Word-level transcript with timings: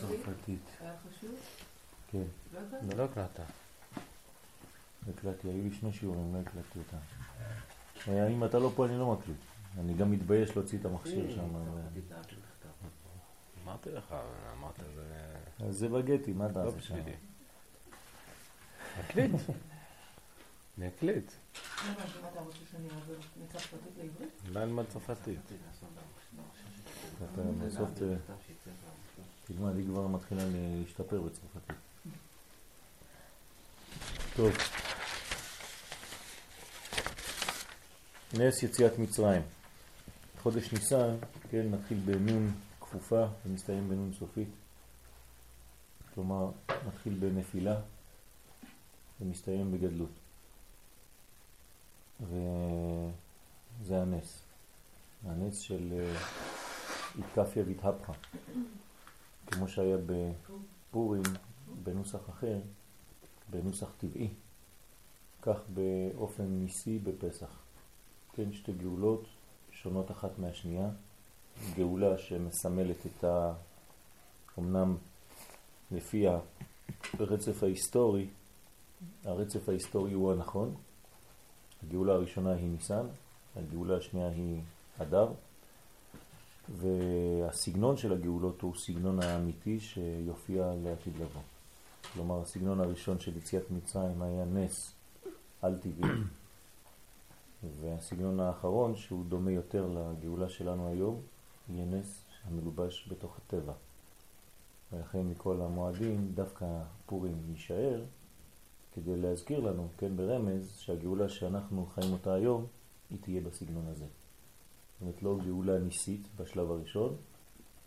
צרפתית. 0.00 0.60
היה 0.80 0.94
חשוב? 1.10 1.30
כן. 2.10 2.22
לא 2.54 2.58
הקלטת? 2.60 2.94
לא 2.96 3.04
הקלטה. 3.04 3.42
הקלטתי, 5.08 5.48
היו 5.48 5.62
לי 5.62 5.72
שני 5.80 5.92
שיעורים, 5.92 6.34
לא 6.34 6.40
הקלטתי 6.40 6.78
אותם. 6.78 6.96
אה, 8.08 8.28
אם 8.28 8.44
אתה 8.44 8.58
לא 8.58 8.72
פה 8.76 8.86
אני 8.86 8.98
לא 8.98 9.12
מקליט. 9.12 9.36
אני 9.80 9.94
גם 9.94 10.10
מתבייש 10.10 10.56
להוציא 10.56 10.78
את 10.78 10.84
המכשיר 10.84 11.34
שם. 11.34 11.48
אמרתי 13.64 13.90
לך, 13.90 14.14
אמרת 14.58 14.74
זה 14.94 15.36
אז 15.68 15.76
זה 15.78 15.88
בגטי, 15.88 16.32
מה 16.32 16.46
אתה 16.46 16.64
לא 16.64 16.68
עושה 16.68 16.80
שם? 16.80 16.94
בשבילי. 16.94 17.16
נקליט. 19.00 19.30
אני 20.78 20.88
אקליט. 20.88 21.32
לא 21.86 21.92
מה 22.22 22.28
אתה 22.32 22.40
רוצה 22.40 22.58
שאני 22.70 22.88
אעבור 22.90 23.14
מצרפתית 23.44 23.92
לעברית? 23.98 24.30
אולי 24.48 24.66
נלמד 24.66 24.84
צרפתית. 24.88 25.38
בסוף 27.66 27.90
ת- 27.90 28.30
תלמד, 29.56 29.76
היא 29.76 29.86
כבר 29.86 30.06
מתחילה 30.06 30.42
להשתפר 30.46 31.20
בצרפתית. 31.20 31.76
טוב. 34.36 34.52
נס 38.38 38.62
יציאת 38.62 38.98
מצרים. 38.98 39.42
חודש 40.42 40.72
ניסן, 40.72 41.16
כן, 41.50 41.66
מתחיל 41.70 41.98
בנון 42.04 42.52
כפופה 42.80 43.26
ומסתיים 43.46 43.88
בנון 43.88 44.12
סופית. 44.18 44.48
כלומר, 46.14 46.50
מתחיל 46.86 47.14
בנפילה 47.14 47.80
ומסתיים 49.20 49.72
בגדלות. 49.72 50.10
וזה 52.20 54.02
הנס. 54.02 54.42
הנס 55.26 55.58
של 55.58 55.92
אה, 55.92 56.14
התקפיה 57.18 57.64
והתהפכה. 57.66 58.12
כמו 59.50 59.68
שהיה 59.68 59.96
בפורים 60.06 61.22
בנוסח 61.82 62.30
אחר, 62.30 62.58
בנוסח 63.50 63.92
טבעי, 63.98 64.28
כך 65.42 65.58
באופן 65.74 66.44
ניסי 66.44 66.98
בפסח. 66.98 67.58
כן, 68.32 68.52
שתי 68.52 68.72
גאולות 68.72 69.24
שונות 69.70 70.10
אחת 70.10 70.38
מהשנייה. 70.38 70.90
גאולה 71.76 72.18
שמסמלת 72.18 73.06
את 73.06 73.24
ה... 73.24 73.52
אמנם 74.58 74.96
לפי 75.90 76.26
הרצף 77.18 77.62
ההיסטורי, 77.62 78.28
הרצף 79.24 79.68
ההיסטורי 79.68 80.12
הוא 80.12 80.32
הנכון. 80.32 80.74
הגאולה 81.82 82.12
הראשונה 82.12 82.52
היא 82.52 82.68
ניסן, 82.68 83.06
הגאולה 83.56 83.96
השנייה 83.96 84.28
היא 84.28 84.60
אדר, 84.98 85.32
והסגנון 86.76 87.96
של 87.96 88.12
הגאולות 88.12 88.62
הוא 88.62 88.74
סגנון 88.74 89.22
האמיתי 89.22 89.80
שיופיע 89.80 90.72
לעתיד 90.84 91.16
לבוא. 91.16 91.42
כלומר, 92.12 92.42
הסגנון 92.42 92.80
הראשון 92.80 93.18
של 93.18 93.36
יציאת 93.36 93.70
מצרים 93.70 94.22
היה 94.22 94.44
נס 94.44 94.92
על 95.62 95.78
טבעי, 95.78 96.10
והסגנון 97.80 98.40
האחרון, 98.40 98.96
שהוא 98.96 99.24
דומה 99.24 99.50
יותר 99.50 99.86
לגאולה 99.86 100.48
שלנו 100.48 100.88
היום, 100.88 101.20
יהיה 101.68 101.84
נס 101.84 102.22
המלובש 102.44 103.08
בתוך 103.10 103.36
הטבע. 103.38 103.72
ולכן 104.92 105.20
מכל 105.20 105.60
המועדים 105.60 106.32
דווקא 106.34 106.66
פורים 107.06 107.36
יישאר 107.50 108.02
כדי 108.94 109.16
להזכיר 109.16 109.60
לנו, 109.60 109.88
כן, 109.98 110.16
ברמז, 110.16 110.76
שהגאולה 110.78 111.28
שאנחנו 111.28 111.86
חיים 111.94 112.12
אותה 112.12 112.34
היום, 112.34 112.66
היא 113.10 113.18
תהיה 113.20 113.40
בסגנון 113.40 113.86
הזה. 113.86 114.04
זאת 115.00 115.02
אומרת, 115.02 115.22
לא 115.22 115.44
גאולה 115.44 115.78
ניסית 115.78 116.20
בשלב 116.36 116.70
הראשון, 116.70 117.16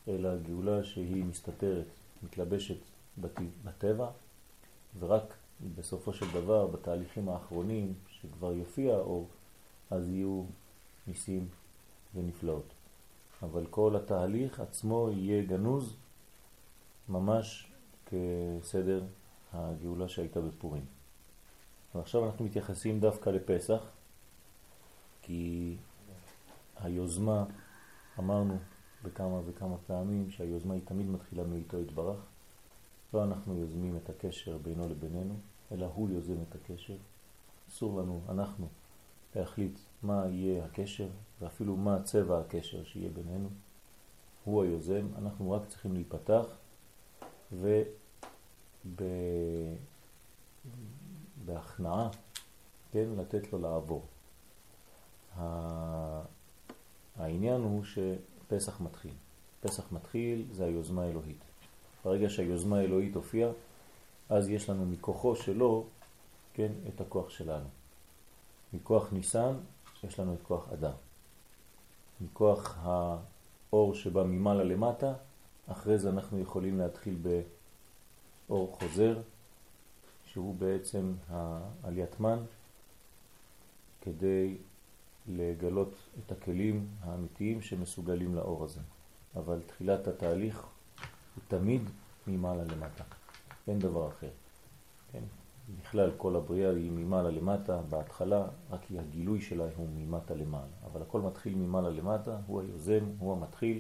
אלא 0.08 0.38
גאולה 0.38 0.84
שהיא 0.84 1.24
מסתתרת, 1.24 1.86
מתלבשת 2.24 2.78
בט- 3.18 3.40
בטבע, 3.64 4.10
ורק 5.00 5.34
בסופו 5.76 6.14
של 6.14 6.26
דבר, 6.34 6.68
בתהליכים 6.68 7.30
האחרונים, 7.30 7.94
שכבר 8.08 8.54
יופיע 8.54 8.96
האור, 8.96 9.28
אז 9.92 10.10
יהיו 10.10 10.44
ניסים 11.08 11.48
ונפלאות. 12.16 12.74
אבל 13.44 13.66
כל 13.70 13.96
התהליך 13.96 14.60
עצמו 14.60 15.10
יהיה 15.12 15.46
גנוז 15.46 15.96
ממש 17.10 17.68
כסדר 18.06 19.04
הגאולה 19.54 20.10
שהייתה 20.10 20.42
בפורים. 20.42 20.86
ועכשיו 21.96 22.26
אנחנו 22.26 22.46
מתייחסים 22.46 23.00
דווקא 23.00 23.30
לפסח, 23.30 23.82
כי 25.22 25.76
היוזמה, 26.84 27.46
אמרנו 28.20 28.58
בכמה 29.04 29.42
וכמה 29.46 29.78
פעמים 29.88 30.30
שהיוזמה 30.30 30.74
היא 30.74 30.82
תמיד 30.86 31.08
מתחילה 31.08 31.44
מאיתו 31.44 31.80
יתברך. 31.80 32.20
לא 33.14 33.24
אנחנו 33.24 33.58
יוזמים 33.58 33.98
את 33.98 34.10
הקשר 34.10 34.58
בינו 34.58 34.90
לבינינו, 34.90 35.36
אלא 35.72 35.86
הוא 35.94 36.10
יוזם 36.10 36.36
את 36.50 36.56
הקשר. 36.56 36.96
אסור 37.70 38.02
לנו, 38.02 38.22
אנחנו, 38.30 38.68
להחליט 39.36 39.80
מה 40.04 40.26
יהיה 40.28 40.66
הקשר, 40.66 41.08
ואפילו 41.42 41.76
מה 41.76 42.04
צבע 42.04 42.40
הקשר 42.40 42.84
שיהיה 42.84 43.10
בינינו. 43.10 43.50
הוא 44.44 44.64
היוזם, 44.64 45.08
אנחנו 45.18 45.52
רק 45.52 45.68
צריכים 45.68 45.94
להיפתח, 45.94 46.46
ובהכנעה, 51.46 52.10
כן, 52.92 53.08
לתת 53.18 53.54
לו 53.54 53.60
לעבור. 53.60 54.06
העניין 57.18 57.62
הוא 57.62 57.84
שפסח 57.84 58.82
מתחיל. 58.82 59.14
פסח 59.62 59.92
מתחיל 59.92 60.46
זה 60.52 60.66
היוזמה 60.66 61.04
האלוהית. 61.04 61.44
ברגע 62.06 62.30
שהיוזמה 62.30 62.80
האלוהית 62.80 63.16
הופיעה, 63.16 63.50
אז 64.30 64.50
יש 64.50 64.70
לנו 64.70 64.86
מכוחו 64.86 65.36
שלו, 65.36 65.86
כן, 66.54 66.72
את 66.88 67.02
הכוח 67.02 67.30
שלנו. 67.30 67.68
מכוח 68.74 69.14
ניסן 69.14 69.56
יש 70.04 70.20
לנו 70.20 70.34
את 70.34 70.42
כוח 70.42 70.70
אדם. 70.74 70.94
מכוח 72.22 72.78
האור 72.82 73.96
שבא 73.96 74.24
ממעלה 74.24 74.64
למטה, 74.64 75.14
אחרי 75.68 76.00
זה 76.00 76.10
אנחנו 76.10 76.40
יכולים 76.40 76.78
להתחיל 76.78 77.18
באור 78.48 78.78
חוזר, 78.80 79.22
שהוא 80.26 80.56
בעצם 80.56 81.14
העליית 81.30 82.20
מן, 82.20 82.40
כדי 84.02 84.58
לגלות 85.28 85.96
את 86.20 86.32
הכלים 86.32 86.88
האמיתיים 87.02 87.62
שמסוגלים 87.62 88.36
לאור 88.36 88.64
הזה. 88.64 88.82
אבל 89.36 89.62
תחילת 89.66 90.08
התהליך 90.08 90.66
הוא 91.36 91.44
תמיד 91.48 91.82
ממעלה 92.28 92.64
למטה, 92.64 93.04
אין 93.68 93.80
דבר 93.80 94.08
אחר. 94.08 94.30
כן? 95.12 95.24
בכלל 95.82 96.12
כל 96.18 96.36
הבריאה 96.36 96.70
היא 96.70 96.92
ממעלה 96.92 97.30
למטה, 97.30 97.82
בהתחלה 97.90 98.48
רק 98.72 98.80
כי 98.88 99.00
הגילוי 99.00 99.42
שלה 99.42 99.66
הוא 99.76 99.88
ממטה 99.96 100.34
למעלה, 100.34 100.74
אבל 100.92 101.02
הכל 101.02 101.22
מתחיל 101.22 101.56
ממעלה 101.56 101.90
למטה, 101.90 102.38
הוא 102.48 102.62
היוזם, 102.62 103.06
הוא 103.20 103.34
המתחיל, 103.34 103.80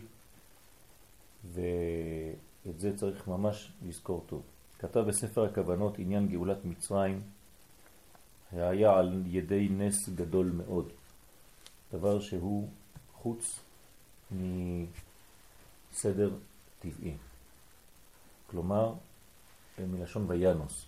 ואת 1.46 2.80
זה 2.80 2.98
צריך 2.98 3.28
ממש 3.28 3.72
לזכור 3.86 4.24
טוב. 4.26 4.42
כתב 4.80 5.00
בספר 5.00 5.46
הכוונות 5.46 6.00
עניין 6.00 6.28
גאולת 6.28 6.66
מצרים, 6.66 7.22
היה 8.52 8.98
על 8.98 9.24
ידי 9.26 9.68
נס 9.72 10.10
גדול 10.10 10.52
מאוד, 10.58 10.92
דבר 11.94 12.20
שהוא 12.20 12.70
חוץ 13.14 13.60
מסדר 15.92 16.32
טבעי. 16.80 17.14
כלומר, 18.50 18.94
מלשון 19.80 20.26
וינוס. 20.28 20.86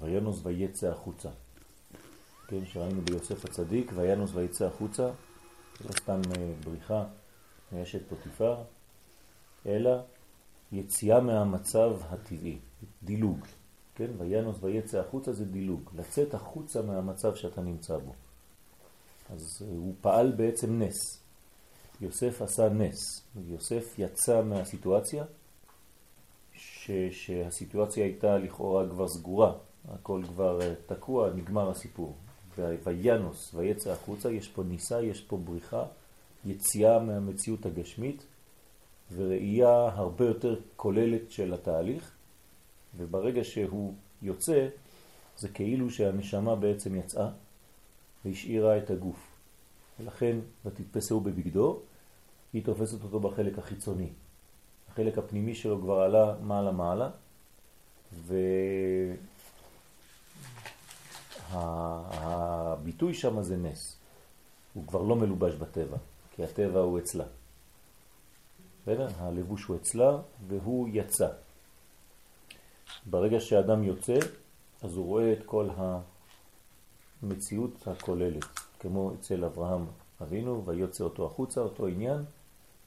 וינוס 0.00 0.40
ויצא 0.42 0.88
החוצה. 0.88 1.28
כן, 2.48 2.64
שראינו 2.64 3.02
ביוסף 3.02 3.44
הצדיק, 3.44 3.92
וינוס 3.94 4.30
ויצא 4.34 4.66
החוצה, 4.66 5.10
לא 5.84 5.92
סתם 5.92 6.20
אה, 6.36 6.52
בריחה 6.64 7.04
מאשת 7.72 8.08
פוטיפר, 8.08 8.56
אלא 9.66 9.90
יציאה 10.72 11.20
מהמצב 11.20 11.96
הטבעי, 12.10 12.58
דילוג. 13.02 13.38
כן, 13.94 14.10
וינוס 14.18 14.56
ויצא 14.60 14.98
החוצה 14.98 15.32
זה 15.32 15.44
דילוג, 15.44 15.90
לצאת 15.94 16.34
החוצה 16.34 16.82
מהמצב 16.82 17.34
שאתה 17.34 17.60
נמצא 17.60 17.98
בו. 17.98 18.12
אז 19.32 19.62
אה, 19.62 19.66
הוא 19.76 19.94
פעל 20.00 20.32
בעצם 20.32 20.82
נס. 20.82 20.96
יוסף 22.00 22.42
עשה 22.42 22.68
נס. 22.68 23.22
יוסף 23.48 23.98
יצא 23.98 24.42
מהסיטואציה, 24.42 25.24
ש, 26.52 26.90
שהסיטואציה 27.10 28.04
הייתה 28.04 28.38
לכאורה 28.38 28.88
כבר 28.88 29.08
סגורה, 29.08 29.52
הכל 29.88 30.22
כבר 30.28 30.62
אה, 30.62 30.74
תקוע, 30.86 31.30
נגמר 31.34 31.70
הסיפור. 31.70 32.14
וינוס 32.58 33.54
ויצא 33.54 33.90
החוצה, 33.92 34.30
יש 34.30 34.48
פה 34.48 34.62
ניסה, 34.62 35.02
יש 35.02 35.20
פה 35.20 35.36
בריחה, 35.36 35.84
יציאה 36.44 36.98
מהמציאות 36.98 37.66
הגשמית, 37.66 38.26
וראייה 39.12 39.88
הרבה 39.94 40.24
יותר 40.24 40.60
כוללת 40.76 41.30
של 41.30 41.54
התהליך, 41.54 42.12
וברגע 42.96 43.44
שהוא 43.44 43.94
יוצא, 44.22 44.68
זה 45.36 45.48
כאילו 45.48 45.90
שהנשמה 45.90 46.56
בעצם 46.56 46.96
יצאה 46.96 47.30
והשאירה 48.24 48.78
את 48.78 48.90
הגוף. 48.90 49.30
ולכן, 50.00 50.36
ותתפסהו 50.64 51.20
בבגדו, 51.20 51.80
היא 52.52 52.64
תופסת 52.64 53.02
אותו 53.02 53.20
בחלק 53.20 53.58
החיצוני. 53.58 54.08
החלק 54.92 55.18
הפנימי 55.18 55.54
שלו 55.54 55.80
כבר 55.80 56.00
עלה 56.00 56.34
מעלה 56.42 56.72
מעלה, 56.72 57.10
והביטוי 61.52 63.14
שם 63.14 63.42
זה 63.42 63.56
נס. 63.56 63.96
הוא 64.74 64.86
כבר 64.86 65.02
לא 65.02 65.16
מלובש 65.16 65.54
בטבע, 65.54 65.96
כי 66.34 66.44
הטבע 66.44 66.80
הוא 66.80 66.98
אצלה. 66.98 67.24
בסדר? 68.82 69.08
הלבוש 69.18 69.64
הוא 69.64 69.76
אצלה 69.76 70.18
והוא 70.48 70.88
יצא. 70.92 71.28
ברגע 73.06 73.40
שאדם 73.40 73.84
יוצא, 73.84 74.18
אז 74.82 74.96
הוא 74.96 75.06
רואה 75.06 75.32
את 75.32 75.42
כל 75.46 75.68
המציאות 77.22 77.88
הכוללת, 77.88 78.44
כמו 78.78 79.12
אצל 79.14 79.44
אברהם 79.44 79.84
אבינו, 80.22 80.62
ויוצא 80.66 81.04
אותו 81.04 81.26
החוצה, 81.26 81.60
אותו 81.60 81.86
עניין. 81.86 82.24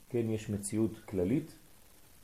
כן, 0.09 0.29
יש 0.29 0.49
מציאות 0.49 0.91
כללית. 1.09 1.55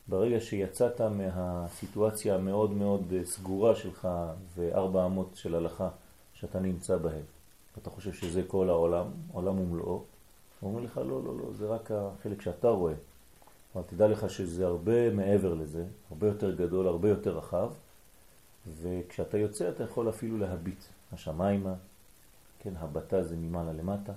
ברגע 0.08 0.40
שיצאת 0.40 1.02
מהסיטואציה 1.02 2.36
המאוד 2.36 2.72
מאוד 2.72 3.14
סגורה 3.24 3.76
שלך 3.76 4.08
וארבע 4.56 5.06
אמות 5.06 5.30
של 5.36 5.56
הלכה 5.56 5.90
שאתה 6.34 6.60
נמצא 6.60 6.98
בהן, 6.98 7.22
אתה 7.82 7.90
חושב 7.90 8.14
שזה 8.14 8.44
כל 8.48 8.70
העולם, 8.70 9.08
עולם 9.34 9.60
ומלואו, 9.60 10.04
הוא 10.60 10.72
אומר 10.72 10.82
לך 10.82 10.98
לא, 10.98 11.24
לא, 11.24 11.38
לא, 11.38 11.54
זה 11.54 11.68
רק 11.68 11.92
החלק 11.92 12.42
שאתה 12.42 12.68
רואה. 12.68 12.94
אבל 13.76 13.84
תדע 13.88 14.08
לך 14.08 14.30
שזה 14.30 14.66
הרבה 14.66 15.12
מעבר 15.12 15.54
לזה, 15.54 15.86
הרבה 16.10 16.28
יותר 16.28 16.56
גדול, 16.56 16.88
הרבה 16.88 17.10
יותר 17.10 17.38
רחב, 17.38 17.72
וכשאתה 18.82 19.38
יוצא 19.38 19.70
אתה 19.70 19.84
יכול 19.84 20.10
אפילו 20.10 20.38
להביט 20.38 20.84
השמיימה, 21.12 21.74
כן, 22.60 22.78
הבטה 22.78 23.24
זה 23.24 23.36
ממעלה 23.38 23.74
למטה, 23.74 24.14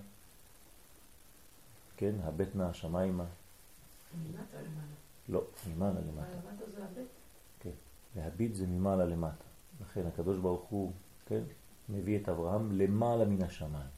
כן, 1.96 2.14
הבטנה 2.22 2.68
השמיימה. 2.68 3.24
ממטה 3.24 4.56
למעלה. 4.60 4.94
לא, 5.28 5.44
ממעלה 5.68 6.00
למטה. 6.00 6.30
למטה 6.30 6.70
זה 6.76 6.84
הבט. 6.84 7.08
כן, 7.60 7.70
להביט 8.16 8.54
זה 8.54 8.66
ממעלה 8.66 9.04
למטה. 9.04 9.44
לכן 9.80 10.06
הקדוש 10.06 10.38
ברוך 10.38 10.62
הוא, 10.62 10.92
כן, 11.26 11.42
מביא 11.88 12.18
את 12.18 12.28
אברהם 12.28 12.72
למעלה 12.72 13.24
מן 13.24 13.42
השמיים. 13.42 13.90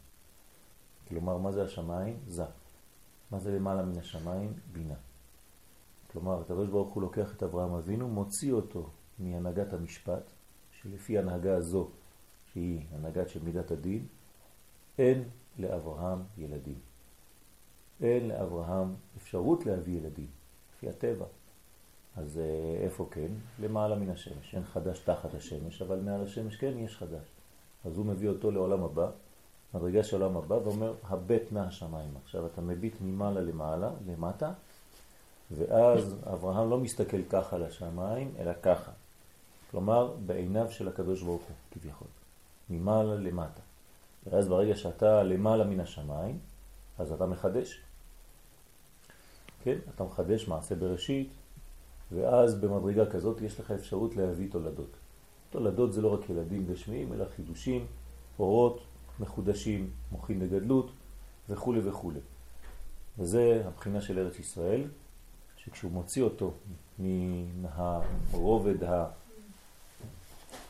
כלומר, 1.08 1.38
מה 1.38 1.52
זה 1.52 1.62
השמיים? 1.62 2.18
זה. 2.28 2.44
מה 3.30 3.38
זה 3.38 3.56
למעלה 3.56 3.82
מן 3.82 3.98
השמיים? 3.98 4.52
בינה. 4.72 4.94
כלומר, 6.12 6.40
הקדוש 6.40 6.68
ברוך 6.68 6.94
הוא 6.94 7.02
לוקח 7.02 7.36
את 7.36 7.42
אברהם 7.42 7.74
אבינו, 7.74 8.08
מוציא 8.08 8.52
אותו 8.52 8.90
מהנהגת 9.18 9.72
המשפט, 9.72 10.22
שלפי 10.72 11.18
הנהגה 11.18 11.56
הזו, 11.56 11.90
שהיא 12.52 12.80
הנהגת 12.92 13.28
של 13.28 13.42
מידת 13.44 13.70
הדין, 13.70 14.06
אין 14.98 15.24
לאברהם 15.58 16.18
ילדים. 16.38 16.78
אין 18.02 18.28
לאברהם 18.28 18.94
אפשרות 19.16 19.66
להביא 19.66 19.96
ילדים, 19.96 20.26
לפי 20.76 20.88
הטבע. 20.88 21.26
אז 22.16 22.38
אה, 22.38 22.84
איפה 22.84 23.08
כן? 23.10 23.32
למעלה 23.60 23.96
מן 23.96 24.10
השמש. 24.10 24.54
אין 24.54 24.64
חדש 24.64 24.98
תחת 24.98 25.34
השמש, 25.34 25.82
אבל 25.82 26.00
מעל 26.00 26.24
השמש 26.24 26.56
כן 26.56 26.78
יש 26.78 26.96
חדש. 26.96 27.26
אז 27.84 27.96
הוא 27.96 28.06
מביא 28.06 28.28
אותו 28.28 28.50
לעולם 28.50 28.84
הבא, 28.84 29.10
מדרגה 29.74 30.04
של 30.04 30.22
עולם 30.22 30.36
הבא, 30.36 30.54
ואומר, 30.54 30.94
הבט 31.04 31.52
מהשמיים. 31.52 32.10
עכשיו 32.24 32.46
אתה 32.46 32.60
מביט 32.60 32.94
ממעלה 33.00 33.40
למעלה, 33.40 33.90
למטה, 34.06 34.52
ואז 35.50 36.16
אברהם 36.32 36.70
לא 36.70 36.78
מסתכל 36.78 37.22
ככה 37.30 37.58
לשמיים, 37.58 38.34
אלא 38.38 38.52
ככה. 38.62 38.92
כלומר, 39.70 40.14
בעיניו 40.26 40.70
של 40.70 40.88
הקדוש 40.88 41.22
ברוך 41.22 41.42
הוא, 41.42 41.56
כביכול. 41.70 42.08
ממעלה 42.70 43.14
למטה. 43.14 43.60
ואז 44.26 44.48
ברגע 44.48 44.76
שאתה 44.76 45.22
למעלה 45.22 45.64
מן 45.64 45.80
השמיים, 45.80 46.38
אז 46.98 47.12
אתה 47.12 47.26
מחדש. 47.26 47.80
כן, 49.62 49.78
אתה 49.94 50.04
מחדש 50.04 50.48
מעשה 50.48 50.74
בראשית, 50.74 51.30
ואז 52.12 52.60
במדרגה 52.60 53.10
כזאת 53.10 53.40
יש 53.40 53.60
לך 53.60 53.70
אפשרות 53.70 54.16
להביא 54.16 54.50
תולדות. 54.50 54.90
תולדות 55.50 55.92
זה 55.92 56.02
לא 56.02 56.14
רק 56.14 56.30
ילדים 56.30 56.66
גשמיים, 56.66 57.12
אלא 57.12 57.24
חידושים, 57.36 57.86
אורות, 58.38 58.80
מחודשים, 59.20 59.90
מוחים 60.12 60.40
לגדלות 60.40 60.90
וכו' 61.48 61.74
וכו'. 61.84 62.12
וזה 63.18 63.62
הבחינה 63.66 64.00
של 64.00 64.18
ארץ 64.18 64.38
ישראל, 64.38 64.84
שכשהוא 65.56 65.92
מוציא 65.92 66.22
אותו 66.22 66.52
מן 66.98 67.64
הרובד 67.72 68.76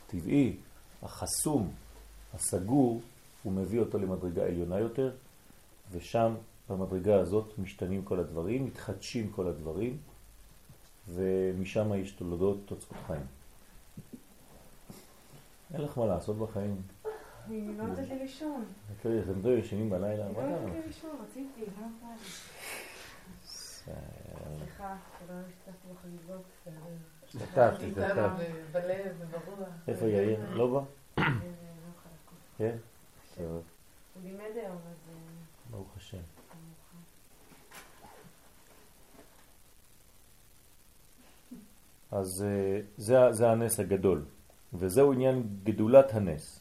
הטבעי, 0.08 0.56
החסום, 1.02 1.70
הסגור, 2.34 3.00
הוא 3.44 3.52
מביא 3.52 3.80
אותו 3.80 3.98
למדרגה 3.98 4.46
עליונה 4.46 4.78
יותר, 4.78 5.10
ושם 5.92 6.34
במדרגה 6.68 7.20
הזאת 7.20 7.58
משתנים 7.58 8.02
כל 8.04 8.20
הדברים, 8.20 8.66
מתחדשים 8.66 9.30
כל 9.30 9.48
הדברים, 9.48 9.98
ומשם 11.08 11.94
יש 11.94 12.12
תולדות 12.12 12.58
תוצאות 12.66 13.00
חיים. 13.06 13.26
אין 15.74 15.80
לך 15.80 15.98
מה 15.98 16.06
לעשות 16.06 16.38
בחיים. 16.38 16.82
אני 17.46 17.78
לא 17.78 17.86
נתתי 17.86 18.14
לישון. 18.14 18.64
תראי, 19.02 19.20
אתם 19.20 19.48
לא 19.48 19.50
ישנים 19.50 19.90
בלילה? 19.90 20.24
מה 20.24 20.30
לא 20.30 20.34
קרה? 20.34 20.66
נתתי 20.66 20.86
לישון, 20.86 21.10
רציתי, 21.22 21.60
מה 21.80 21.86
קרה 22.00 22.10
לי? 22.10 22.28
סליחה, 23.46 24.96
תודה 25.20 25.40
שהשתתפתי 25.46 25.88
בחגיגות. 25.94 26.42
השתתפתי, 27.24 27.86
השתתפתי. 27.86 28.44
איפה 29.88 30.06
יאיר? 30.06 30.40
לא 30.50 30.66
בא? 30.66 30.78
אה, 31.18 31.24
לא. 31.24 31.28
כן? 32.58 32.76
הוא 33.38 33.62
לימד 34.24 34.56
היום, 34.56 34.76
אז... 34.76 35.08
אה, 35.08 35.14
ברוך 35.70 35.96
השם. 35.96 36.18
אז 42.12 42.44
אה, 42.46 42.80
זה, 42.96 43.32
זה 43.32 43.50
הנס 43.50 43.80
הגדול, 43.80 44.24
וזהו 44.72 45.12
עניין 45.12 45.42
גדולת 45.64 46.14
הנס. 46.14 46.60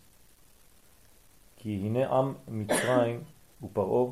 כי 1.57 1.69
הנה 1.69 2.09
עם 2.09 2.33
מצרים 2.47 3.23
ופרעה 3.63 4.11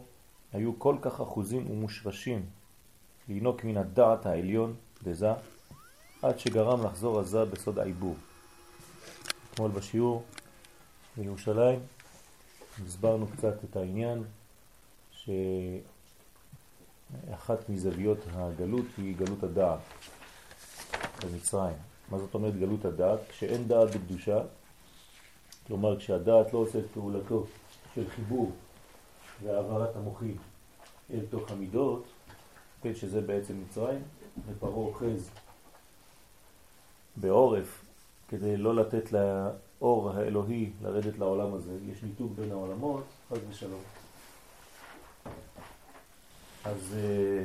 היו 0.54 0.80
כל 0.80 0.96
כך 1.02 1.22
אחוזים 1.22 1.72
ומושרשים 1.72 2.46
לינוק 3.30 3.64
מן 3.64 3.78
הדעת 3.78 4.26
העליון 4.26 4.76
דזה, 5.04 5.34
עד 6.22 6.40
שגרם 6.40 6.86
לחזור 6.86 7.20
עזה 7.20 7.46
בסוד 7.46 7.80
העיבור. 7.80 8.16
אתמול 9.52 9.72
בשיעור 9.72 10.24
בירושלים 11.18 11.80
הסברנו 12.88 13.28
קצת 13.28 13.64
את 13.64 13.76
העניין 13.76 14.24
שאחת 15.12 15.30
מזוויות 17.70 18.18
הגלות 18.34 18.86
היא 18.98 19.18
גלות 19.18 19.44
הדעת 19.44 19.80
במצרים. 21.24 21.76
מה 22.10 22.18
זאת 22.18 22.34
אומרת 22.34 22.60
גלות 22.60 22.86
הדעת? 22.86 23.20
כשאין 23.30 23.68
דעת 23.68 23.96
בקדושה, 23.96 24.40
כלומר 25.68 26.00
כשהדעת 26.00 26.54
לא 26.54 26.60
עושה 26.60 26.80
את 26.80 26.86
פעולתו 26.94 27.46
של 27.96 28.10
חיבור 28.10 28.52
והעברת 29.44 29.96
המוחים 29.96 30.38
אל 31.14 31.26
תוך 31.30 31.52
המידות, 31.52 32.04
כן, 32.82 32.96
שזה 32.96 33.22
בעצם 33.22 33.62
מצרים, 33.62 34.02
ופרעה 34.48 34.74
אוחז 34.74 35.30
בעורף 37.16 37.86
כדי 38.30 38.58
לא 38.58 38.76
לתת 38.76 39.12
לאור 39.82 40.12
האלוהי 40.12 40.72
לרדת 40.82 41.18
לעולם 41.18 41.54
הזה. 41.54 41.78
יש 41.92 42.04
ניתוק 42.04 42.32
בין 42.36 42.52
העולמות, 42.52 43.04
חס 43.30 43.38
ושלום. 43.50 43.82
אז 46.66 46.96
אה, 46.98 47.44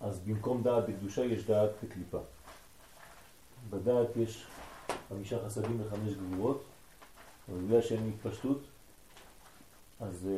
אז 0.00 0.20
במקום 0.20 0.62
דעת 0.62 0.88
בקדושה 0.88 1.24
יש 1.24 1.44
דעת 1.44 1.70
בקליפה. 1.84 2.18
בדעת 3.70 4.16
יש 4.16 4.46
חמישה 5.08 5.46
חסדים 5.46 5.80
וחמש 5.80 6.12
גבורות, 6.14 6.64
אבל 7.48 7.58
בגלל 7.58 7.82
שאין 7.82 8.12
התפשטות, 8.14 8.58
אז 10.00 10.28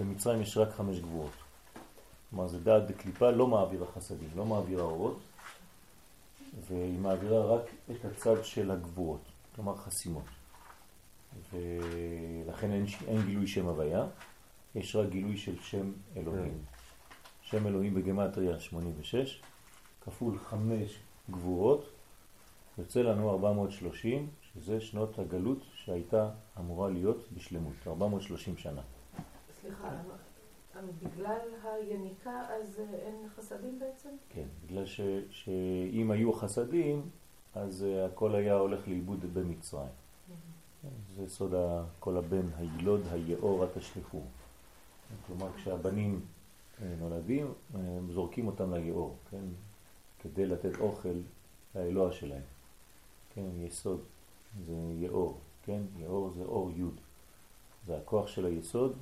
במצרים 0.00 0.42
יש 0.42 0.56
רק 0.56 0.72
חמש 0.72 1.00
גבורות. 1.00 1.30
כלומר, 2.30 2.46
זה 2.46 2.60
דעת 2.60 2.86
בקליפה 2.86 3.30
לא 3.30 3.46
מעבירה 3.46 3.86
חסדים, 3.86 4.28
לא 4.36 4.44
מעבירה 4.44 4.82
אורות, 4.82 5.18
והיא 6.66 6.98
מעבירה 6.98 7.44
רק 7.56 7.62
את 7.90 8.04
הצד 8.04 8.44
של 8.44 8.70
הגבורות, 8.70 9.20
כלומר 9.54 9.76
חסימות. 9.76 10.24
ולכן 11.52 12.70
אין, 12.70 12.84
אין 13.06 13.22
גילוי 13.26 13.46
שם 13.46 13.66
הוויה, 13.66 14.06
יש 14.74 14.96
רק 14.96 15.08
גילוי 15.08 15.36
של 15.36 15.60
שם 15.62 15.92
אלוהים. 16.16 16.58
שם 17.42 17.66
אלוהים 17.66 17.94
בגמטריה 17.94 18.60
86, 18.60 19.42
כפול 20.00 20.38
5 20.38 20.98
גבורות, 21.30 21.84
יוצא 22.78 23.00
לנו 23.00 23.30
430, 23.30 24.28
שזה 24.54 24.80
שנות 24.80 25.18
הגלות 25.18 25.58
שהייתה 25.74 26.30
אמורה 26.58 26.90
להיות 26.90 27.28
בשלמות, 27.32 27.72
430 27.86 28.56
שנה. 28.56 28.82
סליחה, 29.60 29.86
למה- 29.88 30.14
בגלל 31.02 31.38
היניקה 31.62 32.42
אז 32.48 32.80
אה, 32.80 32.98
אין 32.98 33.28
חסדים 33.36 33.78
בעצם? 33.78 34.08
כן, 34.28 34.46
בגלל 34.64 34.86
ש, 34.86 35.00
שאם 35.30 36.10
היו 36.10 36.32
חסדים, 36.32 37.10
אז 37.54 37.84
אה, 37.84 38.06
הכל 38.06 38.34
היה 38.34 38.54
הולך 38.54 38.88
לאיבוד 38.88 39.34
במצרים. 39.34 39.88
כן, 40.82 40.88
זה 41.16 41.28
סוד 41.28 41.54
כל 42.00 42.16
הבן 42.16 42.48
הילוד 42.56 43.00
היאורה 43.10 43.66
תשליכו. 43.74 44.20
כלומר, 45.26 45.52
כשהבנים 45.56 46.20
אה, 46.82 46.94
נולדים, 46.98 47.52
זורקים 48.10 48.46
אותם 48.46 48.74
ליאור, 48.74 49.16
כן? 49.30 49.44
כדי 50.22 50.46
לתת 50.46 50.80
אוכל 50.80 51.18
לאלוה 51.74 52.12
שלהם. 52.12 52.42
כן, 53.34 53.46
יסוד 53.56 54.00
זה 54.66 54.74
יאור, 55.00 55.38
כן? 55.62 55.82
יאור 55.98 56.30
זה 56.30 56.42
אור 56.42 56.70
י', 56.70 56.82
זה 57.86 57.96
הכוח 57.96 58.26
של 58.26 58.46
היסוד. 58.46 58.96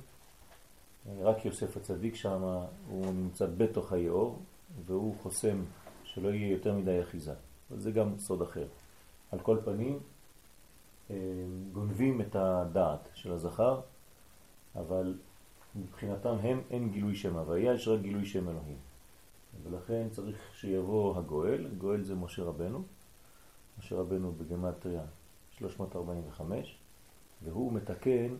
רק 1.21 1.45
יוסף 1.45 1.77
הצדיק 1.77 2.15
שם, 2.15 2.41
הוא 2.89 3.05
נמצא 3.05 3.45
בתוך 3.57 3.93
היאור, 3.93 4.39
והוא 4.85 5.15
חוסם 5.21 5.63
שלא 6.03 6.29
יהיה 6.29 6.51
יותר 6.51 6.73
מדי 6.73 7.01
אחיזה. 7.01 7.33
זה 7.77 7.91
גם 7.91 8.17
סוד 8.17 8.41
אחר. 8.41 8.67
על 9.31 9.39
כל 9.39 9.57
פנים, 9.65 9.99
גונבים 11.71 12.21
את 12.21 12.35
הדעת 12.35 13.09
של 13.13 13.31
הזכר, 13.31 13.81
אבל 14.75 15.17
מבחינתם 15.75 16.35
הם 16.41 16.61
אין 16.69 16.89
גילוי 16.89 17.15
שם 17.15 17.37
הוויה, 17.37 17.73
יש 17.73 17.87
רק 17.87 18.01
גילוי 18.01 18.25
שם 18.25 18.49
אלוהים. 18.49 18.77
ולכן 19.63 20.07
צריך 20.11 20.37
שיבוא 20.53 21.17
הגואל, 21.17 21.67
גואל 21.77 22.03
זה 22.03 22.15
משה 22.15 22.43
רבנו, 22.43 22.83
משה 23.79 23.95
רבנו 23.95 24.31
בגמטריה 24.31 25.01
345, 25.51 26.77
והוא 27.43 27.73
מתקן 27.73 28.35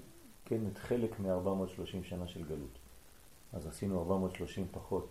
את 0.54 0.78
חלק 0.78 1.20
מ-430 1.20 2.04
שנה 2.04 2.28
של 2.28 2.44
גלות. 2.44 2.78
אז 3.54 3.68
עשינו 3.68 4.00
430 4.00 4.68
פחות 4.72 5.10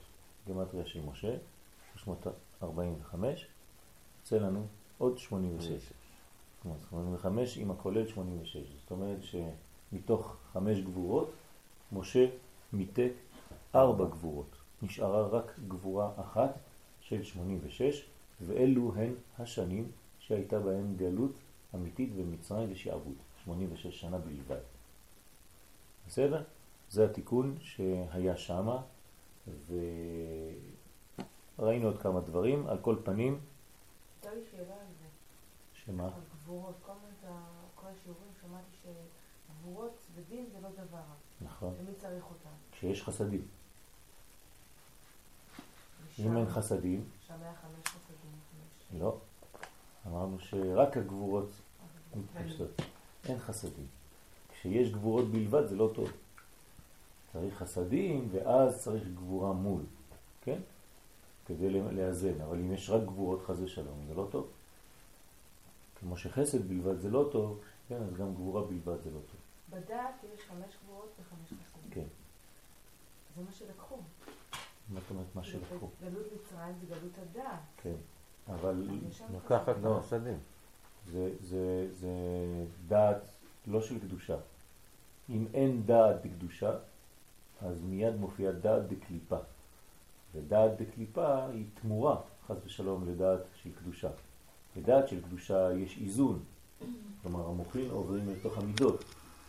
גמטריה 0.48 0.86
של 0.86 1.00
משה, 1.00 1.36
345, 1.96 3.46
יוצא 4.20 4.38
לנו 4.38 4.66
עוד 4.98 5.18
86. 5.18 5.92
כלומר 6.62 6.76
85 6.88 7.58
עם 7.58 7.70
הכולל 7.70 8.06
86. 8.06 8.56
זאת 8.56 8.90
אומרת 8.90 9.18
שמתוך 9.22 10.36
חמש 10.52 10.78
גבורות, 10.80 11.30
משה 11.92 12.26
מיתק 12.72 13.12
ארבע 13.74 14.04
גבורות. 14.04 14.56
נשארה 14.82 15.26
רק 15.26 15.58
גבורה 15.68 16.10
אחת 16.16 16.58
של 17.00 17.22
86, 17.22 18.06
ואלו 18.40 18.94
הן 18.96 19.12
השנים 19.38 19.90
שהייתה 20.18 20.60
בהן 20.60 20.96
גלות 20.96 21.32
אמיתית 21.74 22.14
במצרים 22.14 22.72
ושעבוד. 22.72 23.14
86 23.44 24.00
שנה 24.00 24.18
בלבד. 24.18 24.75
בסדר? 26.06 26.42
זה 26.90 27.04
התיקון 27.04 27.56
שהיה 27.60 28.36
שמה, 28.36 28.82
וראינו 31.58 31.86
עוד 31.86 31.98
כמה 32.02 32.20
דברים. 32.20 32.66
על 32.66 32.78
כל 32.78 32.96
פנים... 33.04 33.40
הייתה 34.22 34.34
לי 34.34 34.40
שאלה 34.50 34.74
על 34.74 34.86
זה. 35.00 35.06
שמה? 35.74 36.04
על 36.04 36.10
גבורות. 36.34 36.74
כל, 36.86 36.92
כל 37.74 37.86
השיעורים 37.86 38.28
שמעתי 38.40 38.70
שגבורות 38.82 39.98
ודין 40.14 40.46
זה 40.52 40.60
לא 40.60 40.68
דבר. 40.68 41.02
נכון. 41.40 41.74
ומי 41.80 41.94
צריך 41.94 42.24
אותם? 42.24 42.50
כשיש 42.72 43.02
חסדים. 43.02 43.48
אם 46.18 46.36
אין 46.36 46.48
חסדים... 46.48 47.04
שם 47.26 47.34
היה 47.42 47.54
חמש 47.54 47.86
חסדים. 47.86 49.00
לא. 49.00 49.18
אמרנו 50.06 50.38
שרק 50.38 50.96
הגבורות 50.96 51.48
מתפשטות. 52.16 52.70
אין 53.24 53.38
חסדים. 53.38 53.86
כשיש 54.60 54.90
גבורות 54.92 55.30
בלבד 55.30 55.66
זה 55.66 55.76
לא 55.76 55.90
טוב. 55.94 56.10
צריך 57.32 57.54
חסדים 57.54 58.28
ואז 58.32 58.82
צריך 58.82 59.08
גבורה 59.08 59.52
מול, 59.52 59.82
כן? 60.42 60.58
כדי 61.46 61.70
לאזן. 61.70 62.40
אבל 62.40 62.58
אם 62.58 62.72
יש 62.72 62.90
רק 62.90 63.02
גבורות 63.02 63.42
חזה 63.42 63.68
שלום 63.68 64.04
זה 64.08 64.14
לא 64.14 64.28
טוב. 64.30 64.48
כמו 66.00 66.16
שחסד 66.16 66.68
בלבד 66.68 66.98
זה 66.98 67.10
לא 67.10 67.28
טוב, 67.32 67.60
כן, 67.88 68.02
אז 68.02 68.14
גם 68.14 68.34
גבורה 68.34 68.62
בלבד 68.62 69.02
זה 69.04 69.10
לא 69.10 69.18
טוב. 69.30 69.40
בדעת 69.70 70.24
יש 70.34 70.40
חמש 70.40 70.76
גבורות 70.84 71.08
וחמש 71.20 71.48
חסדים. 71.48 71.90
כן. 71.90 72.06
זה 73.36 73.42
מה 73.42 73.52
שלקחו. 73.52 73.96
מה 74.88 75.00
זאת 75.00 75.10
אומרת 75.10 75.26
מה 75.34 75.44
שלקחו? 75.44 75.88
גלות 76.02 76.26
מצרים 76.34 76.74
זה 76.80 76.86
גלות 76.86 77.12
הדעת. 77.18 77.60
כן, 77.82 77.94
אבל... 78.48 78.88
לקחת 79.36 79.80
גם 79.82 80.00
חסדים. 80.00 80.38
זה, 81.06 81.30
זה, 81.40 81.88
זה 81.92 82.10
דעת 82.88 83.35
לא 83.66 83.80
של 83.80 83.98
קדושה. 83.98 84.36
אם 85.30 85.44
אין 85.54 85.86
דעת 85.86 86.16
בקדושה, 86.24 86.70
אז 87.62 87.82
מיד 87.82 88.14
מופיעה 88.16 88.52
דעת 88.52 88.88
בקליפה. 88.88 89.36
ודעת 90.34 90.80
בקליפה 90.80 91.46
היא 91.46 91.64
תמורה, 91.74 92.20
חס 92.46 92.56
ושלום, 92.64 93.08
לדעת 93.08 93.40
של 93.62 93.70
קדושה. 93.78 94.08
בדעת 94.76 95.08
של 95.08 95.22
קדושה 95.22 95.72
יש 95.72 95.98
איזון, 96.02 96.42
כלומר 97.22 97.48
המוחין 97.48 97.90
עוברים 97.90 98.30
לתוך 98.30 98.58
המידות, 98.58 99.04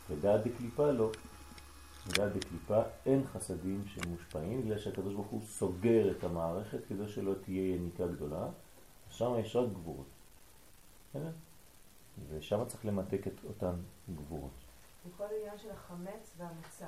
ודעת 0.09 0.47
בקליפה 0.47 0.91
לא. 0.91 1.11
בדעת 2.07 2.35
בקליפה 2.35 2.81
אין 3.05 3.23
חסדים 3.33 3.83
שמושפעים, 3.87 4.61
בגלל 4.61 4.79
שהקדוש 4.79 5.13
ברוך 5.13 5.27
הוא 5.27 5.41
סוגר 5.45 6.11
את 6.11 6.23
המערכת 6.23 6.79
כדי 6.89 7.07
שלא 7.07 7.33
תהיה 7.45 7.75
יניקה 7.75 8.07
גדולה, 8.07 8.47
שם 9.09 9.33
יש 9.39 9.55
רק 9.55 9.69
גבורות. 9.69 10.05
ושם 12.29 12.65
צריך 12.67 12.85
למתק 12.85 13.27
את 13.27 13.33
אותן 13.47 13.73
גבורות. 14.15 14.51
וכל 15.07 15.23
העניין 15.23 15.57
של 15.57 15.71
החמץ 15.71 16.35
והמצה. 16.37 16.87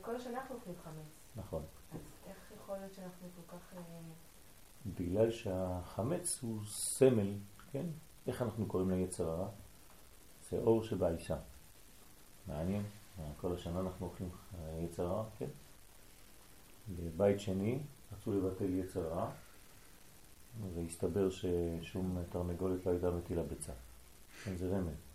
כל 0.00 0.16
השנה 0.16 0.40
אנחנו 0.40 0.54
אוכלים 0.54 0.76
חמץ. 0.84 1.18
נכון. 1.36 1.62
אז 1.92 2.00
איך 2.26 2.52
יכול 2.56 2.76
להיות 2.76 2.94
שאנחנו 2.94 3.28
כל 3.36 3.56
כך... 3.56 3.74
אה, 3.76 3.82
בגלל 4.86 5.30
שהחמץ 5.30 6.38
הוא 6.42 6.64
סמל, 6.66 7.34
כן? 7.72 7.86
איך 8.26 8.42
אנחנו 8.42 8.66
קוראים 8.66 8.90
ליצר 8.90 9.30
הרע? 9.30 9.48
זה 10.50 10.58
אור 10.58 10.84
שבאישה. 10.84 11.36
מעניין, 12.46 12.82
כל 13.40 13.54
השנה 13.54 13.80
אנחנו 13.80 14.06
אוכלים 14.06 14.30
יצר 14.84 15.06
הרע, 15.06 15.24
כן? 15.38 15.48
בבית 16.96 17.40
שני 17.40 17.78
רצו 18.12 18.32
לבטל 18.32 18.74
יצר 18.74 19.12
הרע, 19.12 19.30
והסתבר 20.74 21.30
ששום 21.30 22.18
תרנגולת 22.30 22.86
לא 22.86 22.90
הייתה 22.90 23.10
מטילה 23.10 23.42
ביצה. 23.42 23.72
כן, 24.44 24.56
זה 24.56 24.76
רמז. 24.76 25.07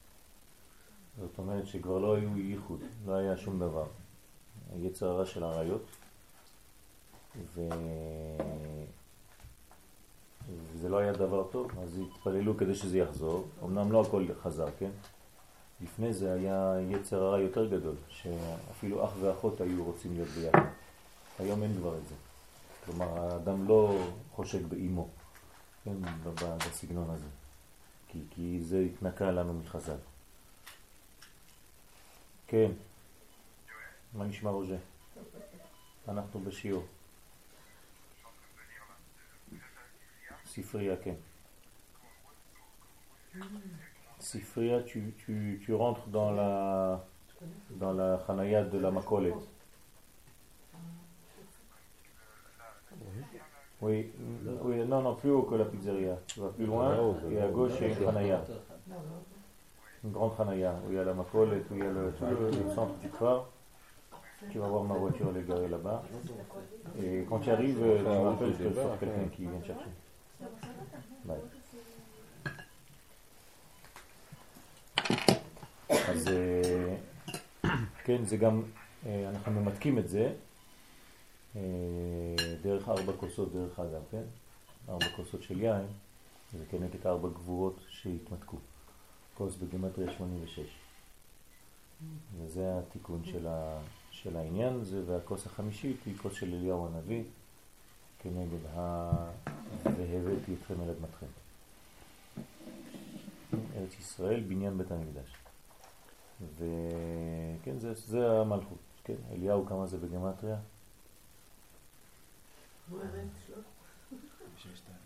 זאת 1.19 1.37
אומרת 1.37 1.67
שכבר 1.67 1.99
לא 1.99 2.15
היו 2.15 2.37
ייחוד, 2.37 2.79
לא 3.05 3.13
היה 3.13 3.37
שום 3.37 3.59
דבר. 3.59 3.85
היצר 4.75 5.09
הרע 5.09 5.25
של 5.25 5.43
העריות, 5.43 5.85
ו... 7.53 7.67
וזה 10.73 10.89
לא 10.89 10.97
היה 10.97 11.13
דבר 11.13 11.43
טוב, 11.51 11.71
אז 11.79 11.99
התפללו 11.99 12.57
כדי 12.57 12.75
שזה 12.75 12.97
יחזור. 12.97 13.47
אמנם 13.63 13.91
לא 13.91 14.01
הכל 14.01 14.25
חזר, 14.41 14.67
כן? 14.79 14.89
לפני 15.81 16.13
זה 16.13 16.33
היה 16.33 16.75
יצר 16.89 17.23
הרע 17.23 17.39
יותר 17.39 17.69
גדול, 17.69 17.95
שאפילו 18.07 19.05
אח 19.05 19.11
ואחות 19.21 19.61
היו 19.61 19.83
רוצים 19.83 20.13
להיות 20.13 20.29
ביחד. 20.29 20.65
היום 21.39 21.63
אין 21.63 21.73
כבר 21.73 21.97
את 21.97 22.07
זה. 22.07 22.15
כלומר, 22.85 23.19
האדם 23.19 23.67
לא 23.67 23.97
חושק 24.31 24.61
באימו, 24.69 25.07
כן, 25.83 25.95
בסגנון 26.35 27.09
הזה. 27.09 27.27
כי, 28.07 28.19
כי 28.29 28.59
זה 28.61 28.79
התנקה 28.79 29.31
לנו 29.31 29.53
מחז"ל. 29.53 30.12
כן, 32.52 32.70
מה 34.14 34.24
נשמע 34.24 34.50
רוזה? 34.50 34.78
אנחנו 36.08 36.40
בשיעור. 36.40 36.84
ספרייה, 40.46 40.96
כן. 40.96 41.14
ספרייה, 44.20 44.82
tu, 44.82 45.12
tu, 45.18 45.60
tu 45.64 45.74
rentres 45.74 46.08
dans 46.08 46.32
la, 46.32 47.04
dans 47.78 47.92
la 47.92 48.18
Hanaya 48.28 48.64
de 48.64 48.78
la 48.78 48.90
Makolet. 48.90 49.34
Oui, 53.80 54.10
oui, 54.62 54.84
non, 54.86 55.02
non, 55.02 55.14
plus 55.14 55.30
haut 55.30 55.42
que 55.42 55.54
la 55.54 55.64
pizzeria. 55.64 56.16
Tu 56.26 56.40
vas 56.40 56.48
plus 56.48 56.66
loin, 56.66 57.14
et 57.30 57.40
à 57.40 57.48
gauche, 57.48 57.72
il 57.80 57.88
y 57.88 57.92
a 57.92 57.96
une 57.96 58.08
Hanaya. 58.08 58.44
Une 60.03 60.11
grande 60.11 60.33
Hanaya, 60.39 60.75
où 60.85 60.91
il 60.91 60.95
y 60.95 60.99
a 60.99 61.03
la 61.03 61.13
Makolet, 61.13 61.63
où 61.71 61.75
il 61.75 61.79
y 61.79 61.81
a 61.81 61.91
le, 61.91 62.11
tout 62.17 62.25
le, 62.25 62.49
le 62.51 62.75
centre 62.75 62.95
du 62.95 63.09
phare. 63.09 63.45
Tu 64.51 64.59
vas 64.59 64.67
voir 64.67 64.83
ma 64.83 64.95
voiture, 64.95 65.27
elle 65.29 65.41
est 65.41 65.47
garée 65.47 65.69
là-bas. 65.69 66.03
Et 67.01 67.25
quand 67.29 67.39
tu 67.39 67.49
arrives, 67.49 67.79
tu 67.79 68.03
m'appelles, 68.03 68.55
je 68.59 68.67
te 68.67 68.73
sors 68.73 68.99
quelqu'un 68.99 69.27
qui 69.33 69.43
vient 69.43 69.59
te 69.59 69.67
chercher. 69.67 69.91
ביי. 71.25 71.37
אז 75.89 76.29
כן, 78.03 78.25
זה 78.25 78.37
גם, 78.37 78.63
אנחנו 79.05 79.51
ממתקים 79.51 79.99
את 79.99 80.09
זה 80.09 80.33
דרך 82.61 82.89
ארבע 82.89 83.13
כוסות 83.17 83.53
דרך 83.53 83.79
אגב, 83.79 84.01
כן? 84.11 84.23
ארבע 84.89 85.05
כוסות 85.15 85.43
של 85.43 85.61
יין, 85.61 85.85
זה 86.53 86.65
כנגד 86.71 87.07
ארבע 87.07 87.29
גבורות 87.29 87.79
שהתמתקו. 87.89 88.57
כוס 89.37 89.55
בגימטריה 89.55 90.11
86. 90.11 90.59
וזה 92.37 92.79
התיקון 92.79 93.25
של, 93.25 93.47
ה, 93.47 93.79
של 94.11 94.37
העניין 94.37 94.73
הזה, 94.73 95.01
והכוס 95.05 95.45
החמישית 95.45 95.97
היא 96.05 96.17
כוס 96.17 96.33
של 96.33 96.53
אליהו 96.53 96.87
הנביא 96.87 97.23
כנגד 98.19 98.65
ה... 98.75 99.11
והבאתי 99.83 100.53
אתכם 100.53 100.81
אל 100.81 100.89
אדמתכם. 100.89 101.25
ארץ 103.75 103.99
ישראל, 103.99 104.43
בניין 104.47 104.77
בית 104.77 104.91
המקדש. 104.91 105.35
וכן, 106.57 107.79
זה, 107.79 107.93
זה 107.93 108.31
המלכות, 108.31 108.77
כן? 109.03 109.15
אליהו 109.31 109.65
כמה 109.65 109.87
זה 109.87 109.97
בגמטריה? 109.97 110.57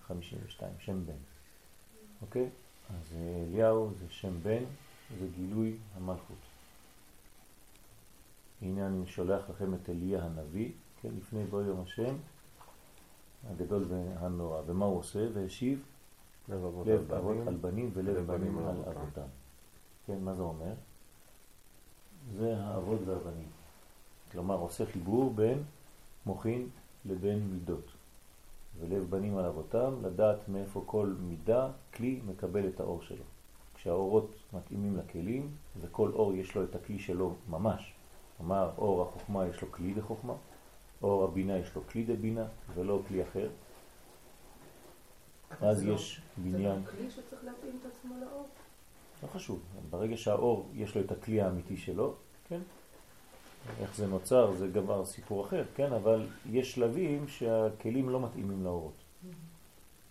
52, 0.08 0.72
שם 0.80 1.06
בן, 1.06 1.14
אוקיי? 2.22 2.50
אז 2.90 3.16
אה, 3.16 3.44
אליהו 3.44 3.92
זה 4.00 4.06
שם 4.10 4.44
בן, 4.44 4.64
זה 5.20 5.28
גילוי 5.36 5.78
המלכות. 5.96 6.38
הנה 8.62 8.88
אני 8.88 9.08
שולח 9.08 9.50
לכם 9.50 9.74
את 9.74 9.90
אליה 9.90 10.24
הנביא, 10.24 10.72
כן, 11.02 11.10
לפני 11.18 11.44
בוא 11.46 11.62
יום 11.62 11.82
השם, 11.82 12.16
הגדול 13.50 13.86
והנורא. 13.90 14.62
ומה 14.66 14.86
הוא 14.86 15.00
עושה? 15.00 15.28
והשיב 15.34 15.84
לב 16.50 16.66
אבות 16.66 16.88
על 16.88 16.98
בנים. 16.98 17.48
על 17.48 17.56
בנים 17.56 17.92
ולב 17.94 18.32
בנים 18.32 18.58
על 18.58 18.66
אבותם. 18.66 19.00
אבותם. 19.00 19.28
כן, 20.06 20.20
מה 20.24 20.36
זה 20.36 20.42
אומר? 20.42 20.74
זה 22.38 22.58
האבות 22.58 23.00
והבנים. 23.06 23.50
כלומר, 24.32 24.56
עושה 24.56 24.86
חיבור 24.86 25.34
בין 25.34 25.64
מוחין 26.26 26.70
לבין 27.06 27.48
מידות. 27.52 27.97
ולב 28.80 29.10
בנים 29.10 29.38
על 29.38 29.46
אבותם, 29.46 29.94
לדעת 30.06 30.50
מאיפה 30.50 30.84
כל 30.86 31.14
מידה, 31.20 31.70
כלי, 31.94 32.20
מקבל 32.28 32.68
את 32.68 32.80
האור 32.80 33.02
שלו. 33.02 33.24
כשהאורות 33.76 34.36
מתאימים 34.54 34.98
לכלים, 34.98 35.52
וכל 35.82 36.10
אור 36.14 36.34
יש 36.34 36.56
לו 36.56 36.64
את 36.64 36.76
הכלי 36.76 37.00
שלו 37.00 37.36
ממש. 37.50 37.94
כלומר, 38.38 38.72
אור 38.78 39.02
החוכמה 39.02 39.48
יש 39.48 39.62
לו 39.62 39.72
כלי 39.72 39.94
לחוכמה, 39.94 40.34
אור 41.04 41.24
הבינה 41.24 41.58
יש 41.58 41.76
לו 41.76 41.82
כלי 41.88 42.04
דבינה, 42.04 42.46
ולא 42.76 43.02
כלי 43.08 43.24
אחר. 43.24 43.50
אז 45.62 45.86
לא- 45.86 45.94
יש 45.94 46.22
בניין. 46.38 46.82
זה 46.84 46.92
לא 46.92 46.98
כלי 46.98 47.12
שצריך 47.12 47.44
להתאים 47.44 47.80
את 47.82 47.86
עצמו 47.86 48.16
לאור. 48.22 48.48
לא 49.24 49.28
חשוב, 49.28 49.60
ברגע 49.90 50.18
שהאור 50.18 50.70
יש 50.74 50.96
לו 50.96 51.02
את 51.02 51.12
הכלי 51.12 51.42
האמיתי 51.42 51.78
שלו, 51.78 52.14
כן? 52.50 52.60
איך 53.82 53.96
זה 53.96 54.08
נוצר 54.08 54.52
זה 54.52 54.68
כבר 54.74 55.06
סיפור 55.06 55.46
אחר, 55.46 55.64
כן? 55.76 55.94
אבל 55.94 56.28
יש 56.52 56.72
שלבים 56.72 57.28
שהכלים 57.28 58.10
לא 58.10 58.20
מתאימים 58.20 58.64
לאורות. 58.64 58.94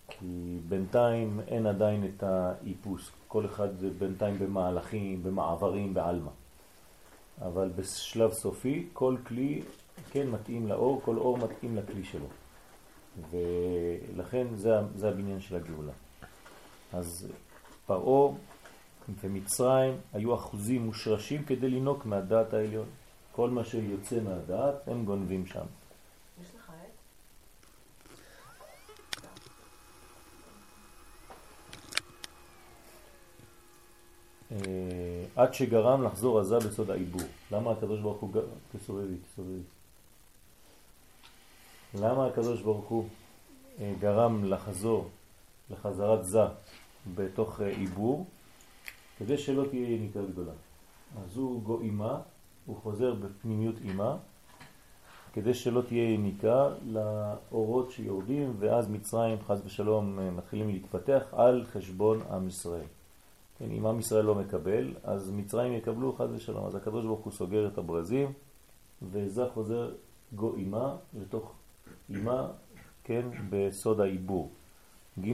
כי 0.09 0.59
בינתיים 0.69 1.41
אין 1.49 1.67
עדיין 1.67 2.05
את 2.05 2.23
האיפוס, 2.23 3.11
כל 3.29 3.47
אחד 3.47 3.79
זה 3.79 3.91
בינתיים 3.99 4.39
במהלכים, 4.39 5.23
במעברים, 5.23 5.95
בעלמא. 5.95 6.31
אבל 7.43 7.71
בשלב 7.77 8.33
סופי 8.33 8.87
כל 8.93 9.17
כלי 9.27 9.63
כן 10.11 10.31
מתאים 10.31 10.69
לאור, 10.69 11.01
כל 11.05 11.17
אור 11.17 11.39
מתאים 11.39 11.77
לכלי 11.77 12.05
שלו. 12.05 12.27
ולכן 13.31 14.47
זה, 14.55 14.71
זה 14.95 15.09
הבניין 15.09 15.41
של 15.41 15.57
הגאולה. 15.57 15.93
אז 16.93 17.33
פרעה 17.87 18.33
ומצרים 19.25 19.95
היו 20.13 20.35
אחוזים 20.35 20.83
מושרשים 20.83 21.45
כדי 21.45 21.69
לינוק 21.69 22.07
מהדעת 22.07 22.55
העליון. 22.55 22.87
כל 23.37 23.51
מה 23.51 23.65
שיוצא 23.65 24.21
מהדעת 24.21 24.89
הם 24.89 25.05
גונבים 25.05 25.47
שם. 25.47 25.65
יש 26.43 26.55
לך 26.55 26.71
עט? 26.71 26.93
אה, 34.53 35.25
עד 35.37 35.55
שגרם 35.55 36.03
לחזור 36.03 36.41
עזה 36.41 36.59
בסוד 36.59 36.91
העיבור. 36.91 37.23
למה 37.51 37.71
הקדוש 37.71 38.01
ברוך 38.01 38.21
הוא? 38.21 38.31
תסובבי, 38.73 39.17
תסובבי. 39.33 39.63
למה 41.95 42.27
הקדוש 42.27 42.61
ברוך 42.61 42.89
הוא 42.89 43.09
אה, 43.81 43.93
גרם 43.99 44.45
לחזור, 44.45 45.09
לחזרת 45.71 46.25
זה 46.25 46.41
בתוך 47.15 47.61
אה, 47.61 47.67
עיבור? 47.67 48.27
כדי 49.19 49.39
שלא 49.39 49.67
תהיה 49.71 49.91
יניקה 49.91 50.21
גדולה. 50.23 50.53
אז 51.25 51.37
הוא 51.37 51.63
גו 51.63 51.81
אימה, 51.81 52.21
הוא 52.67 52.77
חוזר 52.83 53.15
בפנימיות 53.15 53.75
אימה, 53.85 54.17
כדי 55.33 55.55
שלא 55.55 55.83
תהיה 55.89 56.15
יניקה 56.15 56.69
לאורות 56.87 57.91
שיורדים, 57.91 58.57
ואז 58.59 58.89
מצרים 58.91 59.39
חס 59.47 59.61
ושלום 59.65 60.37
מתחילים 60.37 60.69
להתפתח 60.69 61.25
על 61.33 61.65
חשבון 61.73 62.21
עם 62.31 62.49
ישראל. 62.49 62.87
כן, 63.59 63.71
אם 63.71 63.87
עם 63.87 63.99
ישראל 63.99 64.25
לא 64.25 64.35
מקבל, 64.35 64.95
אז 65.05 65.31
מצרים 65.31 65.73
יקבלו 65.73 66.13
חס 66.13 66.27
ושלום. 66.35 66.67
אז 66.67 66.75
הקדוש 66.75 67.05
ברוך 67.05 67.21
הוא 67.21 67.33
סוגר 67.33 67.67
את 67.67 67.79
הברזים, 67.79 68.33
וזה 69.13 69.45
חוזר 69.55 69.91
גו 70.35 70.55
אימה 70.57 70.97
לתוך 71.21 71.53
אימה, 72.11 72.49
כן, 73.05 73.23
בסוד 73.51 74.01
העיבור. 74.01 74.51
ג' 75.21 75.33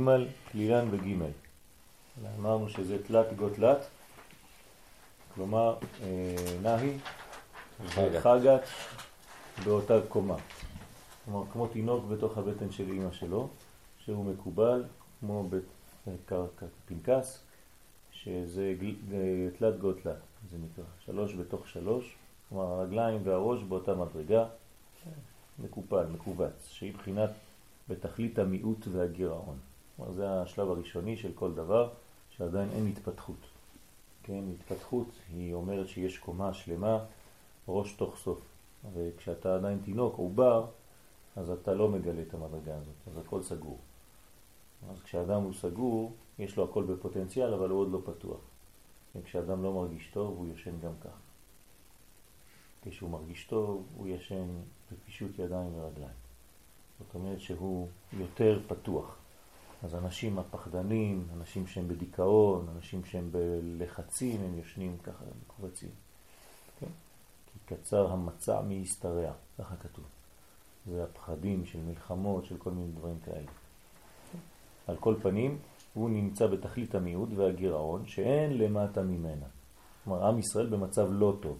כלילן 0.50 0.88
וג'. 0.90 1.22
אמרנו 2.38 2.68
שזה 2.68 3.02
תלת 3.02 3.36
גו 3.36 3.48
תלת, 3.48 3.78
כלומר 5.34 5.76
אה, 6.02 6.36
נהי. 6.62 6.98
וחגת 7.84 8.62
באותה 9.64 9.94
קומה. 10.08 10.36
כלומר, 11.24 11.44
כמו 11.52 11.66
תינוק 11.66 12.04
בתוך 12.04 12.38
הבטן 12.38 12.70
של 12.72 12.90
אימא 12.90 13.12
שלו, 13.12 13.48
שהוא 14.04 14.24
מקובל, 14.24 14.84
כמו 15.20 15.48
בפנקס, 16.06 17.42
שזה 18.12 18.74
גל- 18.80 18.94
ג- 19.10 19.48
תלת 19.58 19.78
גו 19.80 19.92
תלת, 19.92 20.16
זה 20.50 20.56
נקרא. 20.58 20.84
שלוש 21.04 21.34
בתוך 21.34 21.68
שלוש, 21.68 22.14
כלומר 22.48 22.64
הרגליים 22.64 23.20
והראש 23.24 23.62
באותה 23.62 23.94
מדרגה, 23.94 24.44
מקופל, 25.58 26.06
מקובץ, 26.06 26.68
שהיא 26.68 26.94
בחינת 26.94 27.30
בתכלית 27.88 28.38
המיעוט 28.38 28.88
והגירעון. 28.92 29.56
כלומר, 29.96 30.12
זה 30.12 30.40
השלב 30.42 30.70
הראשוני 30.70 31.16
של 31.16 31.30
כל 31.34 31.52
דבר, 31.54 31.88
שעדיין 32.36 32.68
אין 32.74 32.86
התפתחות. 32.86 33.36
כן, 34.22 34.40
התפתחות 34.54 35.06
היא 35.32 35.54
אומרת 35.54 35.88
שיש 35.88 36.18
קומה 36.18 36.54
שלמה, 36.54 36.98
ראש 37.68 37.92
תוך 37.92 38.16
סוף. 38.16 38.40
וכשאתה 38.94 39.54
עדיין 39.54 39.78
תינוק, 39.84 40.16
עובר, 40.16 40.66
אז 41.36 41.50
אתה 41.50 41.74
לא 41.74 41.88
מגלה 41.88 42.22
את 42.22 42.34
המדרגה 42.34 42.76
הזאת, 42.76 42.94
אז 43.06 43.18
הכל 43.18 43.42
סגור. 43.42 43.78
אז 44.90 45.02
כשאדם 45.02 45.42
הוא 45.42 45.52
סגור, 45.52 46.12
יש 46.38 46.56
לו 46.56 46.64
הכל 46.64 46.84
בפוטנציאל, 46.84 47.54
אבל 47.54 47.70
הוא 47.70 47.80
עוד 47.80 47.92
לא 47.92 48.00
פתוח. 48.04 48.40
וכשאדם 49.16 49.62
לא 49.62 49.72
מרגיש 49.72 50.10
טוב, 50.12 50.38
הוא 50.38 50.46
ישן 50.54 50.80
גם 50.80 50.92
כך. 51.00 51.16
כשהוא 52.82 53.10
מרגיש 53.10 53.44
טוב, 53.44 53.86
הוא 53.96 54.08
ישן 54.08 54.46
בפישוט 54.92 55.38
ידיים 55.38 55.74
ורגליים. 55.74 56.14
זאת 56.98 57.14
אומרת 57.14 57.40
שהוא 57.40 57.88
יותר 58.12 58.60
פתוח. 58.68 59.16
אז 59.82 59.94
אנשים 59.94 60.38
הפחדנים, 60.38 61.26
אנשים 61.36 61.66
שהם 61.66 61.88
בדיכאון, 61.88 62.66
אנשים 62.76 63.04
שהם 63.04 63.30
בלחצים, 63.32 64.40
הם 64.40 64.58
ישנים 64.58 64.96
ככה 65.02 65.24
מקובצים. 65.46 65.90
קצר 67.76 68.12
המצע 68.12 68.60
מהשתרע, 68.60 69.32
ככה 69.58 69.76
כתוב. 69.76 70.04
זה 70.86 71.04
הפחדים 71.04 71.66
של 71.66 71.78
מלחמות, 71.78 72.44
של 72.44 72.56
כל 72.58 72.70
מיני 72.70 72.92
דברים 72.92 73.18
כאלה. 73.24 73.50
על 74.86 74.96
כל 74.96 75.14
פנים, 75.22 75.58
הוא 75.94 76.10
נמצא 76.10 76.46
בתכלית 76.46 76.94
המיעוט 76.94 77.28
והגירעון 77.36 78.06
שאין 78.06 78.58
למטה 78.58 79.02
ממנה. 79.02 79.46
כלומר, 80.04 80.26
עם 80.26 80.38
ישראל 80.38 80.66
במצב 80.66 81.08
לא 81.10 81.36
טוב. 81.42 81.58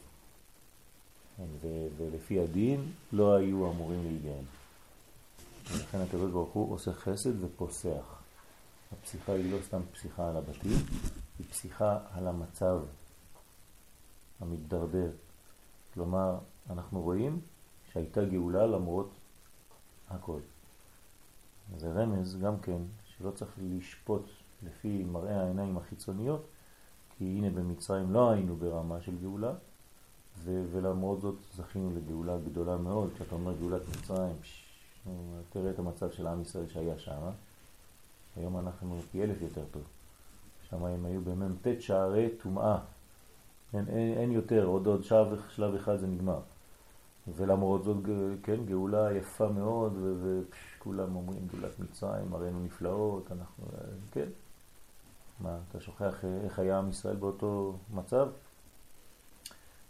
ו- 1.61 1.87
ולפי 1.97 2.41
הדין 2.41 2.93
לא 3.13 3.35
היו 3.35 3.71
אמורים 3.71 4.03
להיגאל. 4.03 4.45
ולכן 5.73 5.99
הקדוש 5.99 6.31
ברוך 6.31 6.53
הוא 6.53 6.75
עושה 6.75 6.93
חסד 6.93 7.45
ופוסח. 7.45 8.23
הפסיכה 8.93 9.33
היא 9.33 9.53
לא 9.53 9.59
סתם 9.67 9.81
פסיכה 9.93 10.29
על 10.29 10.37
הבתים, 10.37 10.79
היא 11.39 11.47
פסיכה 11.51 11.99
על 12.13 12.27
המצב 12.27 12.81
המתדרדר. 14.41 15.11
כלומר, 15.95 16.39
אנחנו 16.71 17.03
רואים 17.03 17.41
שהייתה 17.93 18.25
גאולה 18.25 18.67
למרות 18.67 19.11
הכל. 20.11 20.41
זה 21.77 21.93
רמז 21.93 22.37
גם 22.37 22.61
כן 22.61 22.83
שלא 23.05 23.31
צריך 23.31 23.51
לשפוט 23.63 24.23
לפי 24.63 25.05
מראה 25.05 25.41
העיניים 25.43 25.77
החיצוניות, 25.77 26.47
כי 27.19 27.25
הנה 27.25 27.51
במצרים 27.51 28.13
לא 28.13 28.31
היינו 28.31 28.57
ברמה 28.57 29.01
של 29.01 29.19
גאולה, 29.23 29.53
ו- 30.45 30.65
ולמרות 30.73 31.21
זאת 31.21 31.37
זכינו 31.55 31.91
לגאולה 31.97 32.39
גדולה 32.39 32.77
מאוד. 32.77 33.11
כשאתה 33.15 33.35
אומר 33.35 33.53
גאולת 33.59 33.83
מצרים, 33.89 34.37
פש, 34.41 34.65
תראה 35.51 35.71
את 35.71 35.79
המצב 35.79 36.11
של 36.11 36.27
עם 36.27 36.43
ישראל 36.43 36.69
שהיה 36.69 36.99
שם. 36.99 37.21
היום 38.37 38.59
אנחנו 38.59 39.01
פי 39.11 39.23
אלף 39.23 39.43
יותר 39.43 39.65
טוב. 39.71 39.83
שם 40.71 40.85
הם 40.85 41.05
היו 41.05 41.21
במ"ט 41.21 41.67
שערי 41.81 42.29
טומאה. 42.43 42.79
אין, 43.75 43.89
אין, 43.89 44.19
אין 44.19 44.33
יותר, 44.33 44.65
עוד 44.65 44.87
עוד 44.87 45.05
שלב, 45.05 45.41
שלב 45.49 45.75
אחד 45.75 45.97
זה 45.97 46.07
נגמר. 46.07 46.41
ולמרות 47.37 47.85
זאת, 47.85 47.97
כן, 48.43 48.65
גאולה 48.65 49.13
יפה 49.13 49.49
מאוד, 49.49 49.99
וכולם 50.23 51.17
אומרים 51.17 51.47
גאולת 51.47 51.81
מצרים, 51.81 52.35
הראינו 52.35 52.65
נפלאות, 52.65 53.33
אנחנו, 53.33 53.65
אה, 53.73 53.79
כן. 54.13 54.29
מה, 55.41 55.59
אתה 55.69 55.81
שוכח 55.81 56.25
אה, 56.25 56.41
איך 56.45 56.59
היה 56.59 56.79
עם 56.79 56.89
ישראל 56.89 57.17
באותו 57.17 57.77
מצב? 57.95 58.29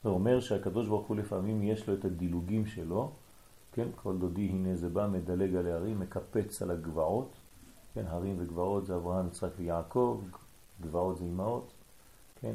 זה 0.02 0.08
אומר 0.08 0.40
שהקדוש 0.40 0.86
ברוך 0.86 1.06
הוא 1.06 1.16
לפעמים 1.16 1.62
יש 1.62 1.88
לו 1.88 1.94
את 1.94 2.04
הדילוגים 2.04 2.66
שלו, 2.66 3.10
כן, 3.72 3.88
כל 3.96 4.16
דודי 4.18 4.48
הנה 4.48 4.76
זה 4.76 4.88
בא, 4.88 5.06
מדלג 5.06 5.54
על 5.54 5.66
ההרים, 5.66 6.00
מקפץ 6.00 6.62
על 6.62 6.70
הגבעות, 6.70 7.32
כן, 7.94 8.04
הרים 8.06 8.36
וגבעות 8.38 8.86
זה 8.86 8.96
אברהם, 8.96 9.26
יצחק 9.26 9.50
ויעקב, 9.56 10.20
גבעות 10.80 11.18
זה 11.18 11.24
אמהות, 11.24 11.72
כן, 12.40 12.54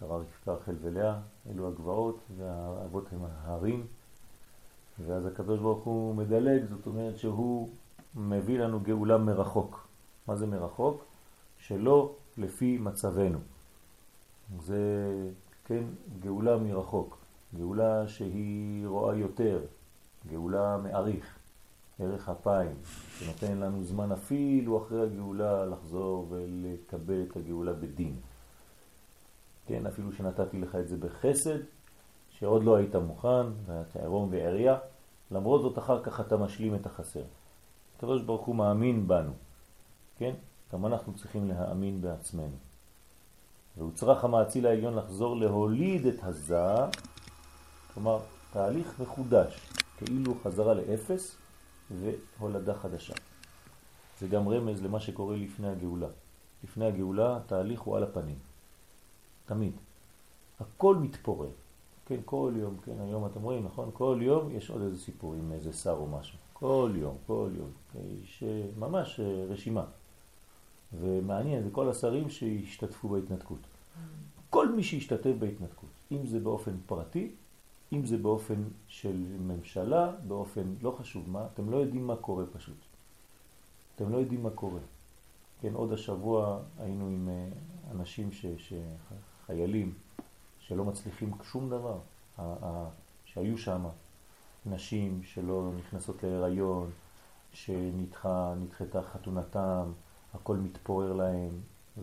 שרה 0.00 0.16
רבקה, 0.16 0.52
רחל 0.52 0.74
ולאה, 0.82 1.18
אלו 1.50 1.68
הגבעות, 1.68 2.18
והאבות 2.36 3.04
הם 3.12 3.20
ההרים, 3.24 3.86
ואז 5.06 5.26
הקדוש 5.26 5.60
ברוך 5.60 5.84
הוא 5.84 6.14
מדלג, 6.14 6.64
זאת 6.64 6.86
אומרת 6.86 7.18
שהוא 7.18 7.68
מביא 8.14 8.58
לנו 8.58 8.80
גאולה 8.80 9.18
מרחוק. 9.18 9.88
מה 10.26 10.36
זה 10.36 10.46
מרחוק? 10.46 11.04
שלא 11.58 12.14
לפי 12.38 12.78
מצבנו. 12.78 13.38
זה, 14.60 14.80
כן, 15.64 15.84
גאולה 16.20 16.56
מרחוק. 16.56 17.18
גאולה 17.56 18.08
שהיא 18.08 18.86
רואה 18.86 19.16
יותר, 19.16 19.60
גאולה 20.30 20.76
מעריך, 20.82 21.38
ערך 21.98 22.28
אפיים, 22.28 22.74
שנותן 23.18 23.58
לנו 23.58 23.84
זמן 23.84 24.12
אפילו 24.12 24.78
אחרי 24.82 25.02
הגאולה 25.02 25.66
לחזור 25.66 26.26
ולקבל 26.30 27.22
את 27.22 27.36
הגאולה 27.36 27.72
בדין. 27.72 28.14
כן, 29.68 29.86
אפילו 29.86 30.12
שנתתי 30.12 30.58
לך 30.58 30.74
את 30.74 30.88
זה 30.88 30.96
בחסד, 30.96 31.58
שעוד 32.30 32.64
לא 32.64 32.76
היית 32.76 32.96
מוכן, 32.96 33.46
ואתה 33.66 33.98
עירום 33.98 34.28
ועריה, 34.32 34.78
למרות 35.30 35.62
זאת 35.62 35.78
אחר 35.78 36.02
כך 36.02 36.20
אתה 36.20 36.36
משלים 36.36 36.74
את 36.74 36.86
החסר. 36.86 37.22
הקדוש 37.96 38.22
ברוך 38.22 38.46
הוא 38.46 38.56
מאמין 38.56 39.08
בנו, 39.08 39.32
כן? 40.18 40.34
גם 40.72 40.86
אנחנו 40.86 41.14
צריכים 41.14 41.48
להאמין 41.48 42.00
בעצמנו. 42.00 42.56
והוא 43.76 43.92
צריך 43.94 44.24
המעציל 44.24 44.66
העליון 44.66 44.94
לחזור 44.94 45.36
להוליד 45.36 46.06
את 46.06 46.24
הזע, 46.24 46.86
כלומר 47.94 48.18
תהליך 48.52 49.00
מחודש, 49.00 49.70
כאילו 49.96 50.34
חזרה 50.42 50.74
לאפס 50.74 51.36
והולדה 51.90 52.74
חדשה. 52.74 53.14
זה 54.18 54.28
גם 54.28 54.48
רמז 54.48 54.82
למה 54.82 55.00
שקורה 55.00 55.36
לפני 55.36 55.68
הגאולה. 55.68 56.08
לפני 56.64 56.86
הגאולה 56.86 57.36
התהליך 57.36 57.80
הוא 57.80 57.96
על 57.96 58.02
הפנים. 58.02 58.47
תמיד. 59.48 59.72
הכל 60.60 60.96
מתפורר. 60.96 61.50
כן, 62.06 62.20
כל 62.24 62.52
יום, 62.56 62.76
כן, 62.84 63.00
היום 63.00 63.26
אתם 63.26 63.42
רואים, 63.42 63.64
נכון? 63.64 63.90
כל 63.92 64.18
יום 64.22 64.50
יש 64.50 64.70
עוד 64.70 64.82
איזה 64.82 64.98
סיפור 64.98 65.34
עם 65.34 65.52
איזה 65.52 65.72
שר 65.72 65.96
או 65.98 66.06
משהו. 66.06 66.38
כל 66.52 66.92
יום, 66.94 67.16
כל 67.26 67.50
יום. 67.54 67.70
יש 68.22 68.44
ממש 68.78 69.20
אה, 69.20 69.44
רשימה. 69.48 69.84
ומעניין, 71.00 71.62
זה 71.62 71.70
כל 71.72 71.88
השרים 71.90 72.30
שהשתתפו 72.30 73.08
בהתנתקות. 73.08 73.58
כל 74.50 74.72
מי 74.72 74.82
שהשתתף 74.82 75.32
בהתנתקות, 75.38 75.90
אם 76.12 76.26
זה 76.26 76.40
באופן 76.40 76.76
פרטי, 76.86 77.30
אם 77.92 78.06
זה 78.06 78.18
באופן 78.18 78.64
של 78.88 79.16
ממשלה, 79.40 80.12
באופן 80.26 80.74
לא 80.82 80.90
חשוב 80.90 81.30
מה, 81.30 81.46
אתם 81.54 81.70
לא 81.70 81.76
יודעים 81.76 82.06
מה 82.06 82.16
קורה 82.16 82.44
פשוט. 82.52 82.76
אתם 83.96 84.12
לא 84.12 84.16
יודעים 84.16 84.42
מה 84.42 84.50
קורה. 84.50 84.80
כן, 85.60 85.74
עוד 85.74 85.92
השבוע 85.92 86.60
היינו 86.78 87.08
עם 87.08 87.28
אה, 87.28 87.48
אנשים, 87.90 88.32
ש, 88.32 88.46
ש, 88.56 88.72
חיילים, 89.48 89.92
שלא 90.60 90.84
מצליחים 90.84 91.32
שום 91.42 91.70
דבר, 91.70 91.98
שהיו 93.24 93.58
שם, 93.58 93.84
נשים 94.66 95.20
שלא 95.24 95.70
נכנסות 95.78 96.22
להיריון, 96.22 96.90
שנדחתה 97.52 99.02
חתונתם, 99.02 99.92
הכל 100.34 100.56
מתפורר 100.56 101.12
להם, 101.12 101.50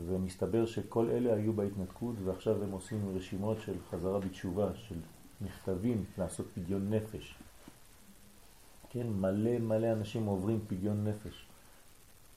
ומסתבר 0.08 0.66
שכל 0.66 1.10
אלה 1.10 1.34
היו 1.34 1.54
בהתנתקות 1.54 2.16
ועכשיו 2.24 2.64
הם 2.64 2.72
עושים 2.72 3.18
רשימות 3.18 3.58
של 3.62 3.76
חזרה 3.92 4.20
בתשובה, 4.20 4.76
של 4.76 4.96
מכתבים 5.42 6.04
לעשות 6.18 6.46
פדיון 6.56 6.94
נפש. 6.94 7.36
כן, 8.90 9.08
מלא 9.08 9.60
מלא 9.60 9.92
אנשים 9.92 10.26
עוברים 10.26 10.60
פדיון 10.68 11.08
נפש 11.08 11.46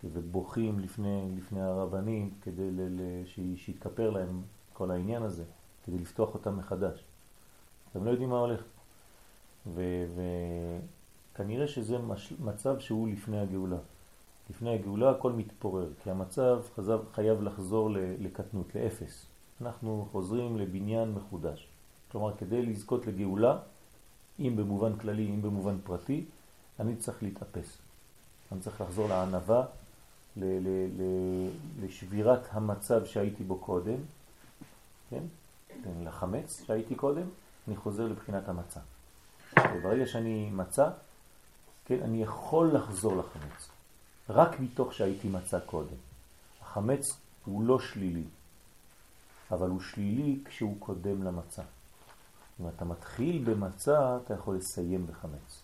ובוכים 0.04 0.78
לפני, 0.78 1.28
לפני 1.36 1.60
הרבנים 1.60 2.30
כדי 2.42 2.70
שיתכפר 3.56 4.10
להם 4.10 4.42
כל 4.78 4.90
העניין 4.90 5.22
הזה, 5.22 5.44
כדי 5.86 5.98
לפתוח 5.98 6.34
אותם 6.34 6.56
מחדש. 6.56 7.04
אתם 7.90 8.04
לא 8.04 8.10
יודעים 8.10 8.30
מה 8.30 8.38
הולך. 8.38 8.62
וכנראה 11.34 11.68
שזה 11.68 11.98
מש... 11.98 12.32
מצב 12.40 12.78
שהוא 12.78 13.08
לפני 13.08 13.40
הגאולה. 13.40 13.76
לפני 14.50 14.74
הגאולה 14.74 15.10
הכל 15.10 15.32
מתפורר, 15.32 15.88
כי 16.02 16.10
המצב 16.10 16.62
חזב, 16.76 17.00
חייב 17.12 17.42
לחזור 17.42 17.90
לקטנות, 18.20 18.74
לאפס. 18.74 19.26
אנחנו 19.60 20.08
חוזרים 20.12 20.56
לבניין 20.56 21.12
מחודש. 21.12 21.68
כלומר, 22.12 22.36
כדי 22.36 22.66
לזכות 22.66 23.06
לגאולה, 23.06 23.58
אם 24.38 24.56
במובן 24.56 24.96
כללי, 24.96 25.26
אם 25.30 25.42
במובן 25.42 25.76
פרטי, 25.84 26.24
אני 26.80 26.96
צריך 26.96 27.22
להתאפס. 27.22 27.78
אני 28.52 28.60
צריך 28.60 28.80
לחזור 28.80 29.08
לענבה, 29.08 29.64
לשבירת 31.82 32.40
המצב 32.50 33.04
שהייתי 33.04 33.44
בו 33.44 33.56
קודם, 33.58 33.96
כן? 35.10 35.22
לחמץ 36.04 36.64
שהייתי 36.66 36.94
קודם, 36.94 37.26
אני 37.68 37.76
חוזר 37.76 38.06
לבחינת 38.06 38.48
המצה. 38.48 38.80
וברגע 39.58 40.06
שאני 40.06 40.50
מצה, 40.50 40.90
כן, 41.84 42.02
אני 42.02 42.22
יכול 42.22 42.74
לחזור 42.74 43.16
לחמץ. 43.16 43.68
רק 44.30 44.60
מתוך 44.60 44.92
שהייתי 44.92 45.28
מצה 45.28 45.60
קודם. 45.60 45.96
החמץ 46.62 47.20
הוא 47.44 47.62
לא 47.62 47.80
שלילי, 47.80 48.24
אבל 49.50 49.68
הוא 49.68 49.80
שלילי 49.80 50.38
כשהוא 50.44 50.76
קודם 50.78 51.22
למצה. 51.22 51.62
אם 52.60 52.68
אתה 52.68 52.84
מתחיל 52.84 53.44
במצה, 53.44 54.16
אתה 54.16 54.34
יכול 54.34 54.56
לסיים 54.56 55.06
בחמץ. 55.06 55.62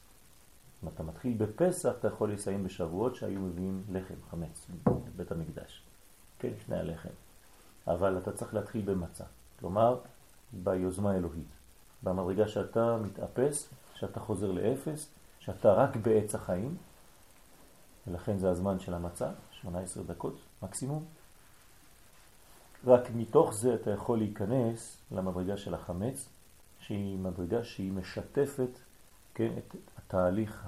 אם 0.83 0.89
אתה 0.89 1.03
מתחיל 1.03 1.35
בפסח, 1.39 1.93
אתה 1.99 2.09
יכול 2.09 2.33
לסיים 2.33 2.65
בשבועות 2.65 3.17
שהיו 3.17 3.41
מביאים 3.41 3.83
לחם, 3.93 4.15
חמץ, 4.31 4.67
בבית 4.85 5.33
המקדש. 5.33 5.83
כן, 6.39 6.51
שני 6.67 6.77
הלחם. 6.77 7.24
אבל 7.89 8.19
אתה 8.19 8.33
צריך 8.33 8.55
להתחיל 8.55 8.83
במצה. 8.85 9.25
כלומר, 9.61 9.99
ביוזמה 10.53 11.11
האלוהית. 11.13 11.49
במדרגה 12.03 12.49
שאתה 12.49 12.97
מתאפס, 12.97 13.69
שאתה 13.95 14.21
חוזר 14.21 14.53
לאפס, 14.53 15.09
שאתה 15.39 15.73
רק 15.73 15.97
בעץ 15.97 16.35
החיים, 16.35 16.77
ולכן 18.07 18.39
זה 18.39 18.51
הזמן 18.51 18.79
של 18.79 18.95
המצה, 18.95 19.31
18 19.51 20.03
דקות 20.03 20.37
מקסימום. 20.63 21.05
רק 22.87 23.03
מתוך 23.17 23.55
זה 23.55 23.75
אתה 23.75 23.91
יכול 23.91 24.19
להיכנס 24.19 24.97
למדרגה 25.11 25.57
של 25.57 25.75
החמץ, 25.75 26.29
שהיא 26.79 27.19
מדרגה 27.19 27.65
שהיא 27.65 27.93
משתפת 27.93 28.79
כן, 29.35 29.53
את 29.59 29.77
התהליך 29.99 30.67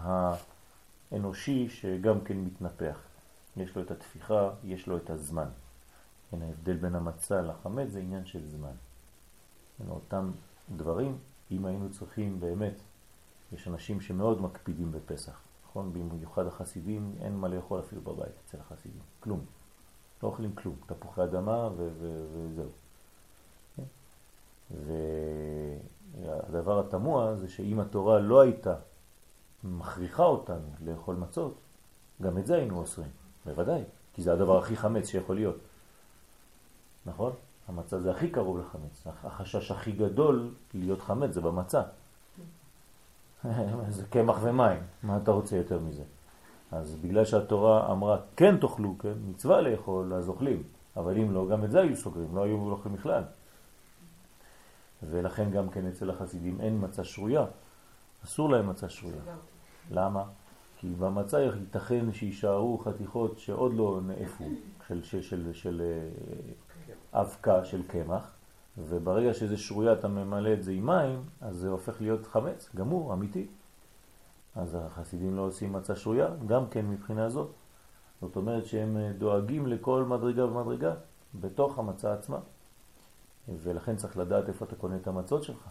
האנושי 1.13 1.69
שגם 1.69 2.21
כן 2.21 2.37
מתנפח. 2.37 2.99
יש 3.57 3.77
לו 3.77 3.83
את 3.83 3.91
התפיחה, 3.91 4.51
יש 4.65 4.87
לו 4.87 4.97
את 4.97 5.11
הזמן. 5.11 5.49
כן, 6.31 6.43
ההבדל 6.43 6.77
בין 6.77 6.95
המצה 6.95 7.43
לחמץ 7.43 7.89
זה 7.89 7.99
עניין 7.99 8.27
של 8.27 8.47
זמן. 8.47 8.75
כן, 9.79 9.85
אותם 9.91 10.31
דברים, 10.77 11.19
אם 11.51 11.67
היינו 11.67 11.91
צריכים 11.91 12.41
באמת, 12.41 12.81
יש 13.53 13.69
אנשים 13.69 14.01
שמאוד 14.01 14.43
מקפידים 14.43 14.93
בפסח, 14.93 15.41
נכון? 15.69 15.93
במיוחד 15.93 16.47
החסידים, 16.47 17.15
אין 17.21 17.37
מה 17.37 17.49
לאכול 17.49 17.81
אפילו 17.81 18.03
בבית 18.03 18.33
אצל 18.47 18.59
החסידים, 18.61 19.01
כלום. 19.21 19.41
לא 20.23 20.29
אוכלים 20.29 20.55
כלום, 20.55 20.77
תפוחי 20.87 21.25
אדמה 21.25 21.69
וזהו. 21.77 22.69
כן? 23.77 23.83
והדבר 26.23 26.81
התמוה 26.81 27.37
זה 27.37 27.49
שאם 27.49 27.81
התורה 27.81 28.19
לא 28.19 28.41
הייתה 28.41 28.75
מכריחה 29.65 30.25
אותנו 30.25 30.69
לאכול 30.85 31.17
מצות, 31.17 31.55
גם 32.23 32.39
את 32.39 32.47
זה 32.47 32.55
היינו 32.55 32.79
אוסרים, 32.79 33.11
בוודאי, 33.47 33.83
כי 34.15 34.23
זה 34.23 34.33
הדבר 34.33 34.59
הכי 34.59 34.77
חמץ 34.77 35.09
שיכול 35.09 35.37
להיות. 35.37 35.57
נכון? 37.07 37.33
המצה 37.69 38.01
זה 38.01 38.11
הכי 38.11 38.31
קרוב 38.31 38.59
לחמץ. 38.59 39.07
החשש 39.25 39.71
הכי 39.71 39.92
גדול 39.92 40.51
להיות 40.75 41.03
חמץ 41.03 41.31
זה 41.31 41.40
במצה. 41.40 41.83
זה 43.88 44.07
קמח 44.11 44.38
ומים, 44.42 44.81
מה 45.03 45.16
אתה 45.16 45.31
רוצה 45.31 45.57
יותר 45.57 45.79
מזה? 45.79 46.03
אז 46.73 46.97
בגלל 46.97 47.25
שהתורה 47.25 47.92
אמרה 47.92 48.19
כן 48.37 48.57
תאכלו, 48.57 48.95
כן, 48.99 49.12
מצווה 49.31 49.61
לאכול, 49.61 50.14
אז 50.14 50.29
אוכלים. 50.29 50.62
אבל 50.97 51.19
אם 51.19 51.33
לא, 51.33 51.49
גם 51.49 51.64
את 51.64 51.71
זה 51.71 51.81
היו 51.81 51.97
סוגרים, 51.97 52.37
לא 52.37 52.45
היו 52.45 52.71
אוכלים 52.71 52.95
בכלל. 52.95 53.23
ולכן 55.03 55.51
גם 55.51 55.69
כן 55.69 55.87
אצל 55.87 56.11
החסידים 56.11 56.61
אין 56.61 56.79
מצה 56.85 57.05
שרויה, 57.05 57.45
אסור 58.25 58.51
להם 58.51 58.69
מצה 58.69 58.88
שרויה. 58.88 59.21
למה? 59.90 60.25
כי 60.79 60.88
במצה 60.99 61.40
ייתכן 61.40 62.12
שישארו 62.12 62.79
חתיכות 62.79 63.38
שעוד 63.38 63.75
לא 63.75 64.01
נאפו, 64.07 64.45
של, 64.88 65.03
של, 65.03 65.23
של, 65.23 65.53
של 65.53 65.83
אה, 65.85 66.09
אבקה 67.21 67.65
של 67.65 67.83
קמח, 67.87 68.31
וברגע 68.79 69.35
שזה 69.35 69.57
שרויה 69.57 69.93
אתה 69.93 70.09
ממלא 70.09 70.53
את 70.53 70.65
זה 70.65 70.73
עם 70.73 70.87
מים, 70.87 71.23
אז 71.41 71.57
זה 71.57 71.69
הופך 71.69 72.01
להיות 72.01 72.27
חמץ, 72.27 72.71
גמור, 72.77 73.13
אמיתי. 73.13 73.47
אז 74.55 74.75
החסידים 74.81 75.37
לא 75.37 75.43
עושים 75.43 75.73
מצה 75.73 75.97
שרויה, 75.97 76.29
גם 76.47 76.69
כן 76.69 76.87
מבחינה 76.87 77.29
זאת. 77.29 77.51
זאת 78.21 78.37
אומרת 78.37 78.67
שהם 78.67 78.97
אה, 78.97 79.13
דואגים 79.19 79.67
לכל 79.67 80.05
מדרגה 80.05 80.45
ומדרגה 80.45 80.95
בתוך 81.41 81.79
המצה 81.79 82.13
עצמה. 82.13 82.39
ולכן 83.63 83.97
צריך 83.97 84.17
לדעת 84.17 84.49
איפה 84.49 84.65
אתה 84.65 84.77
קונה 84.77 84.97
את 84.97 85.07
המצות 85.07 85.43
שלך. 85.43 85.69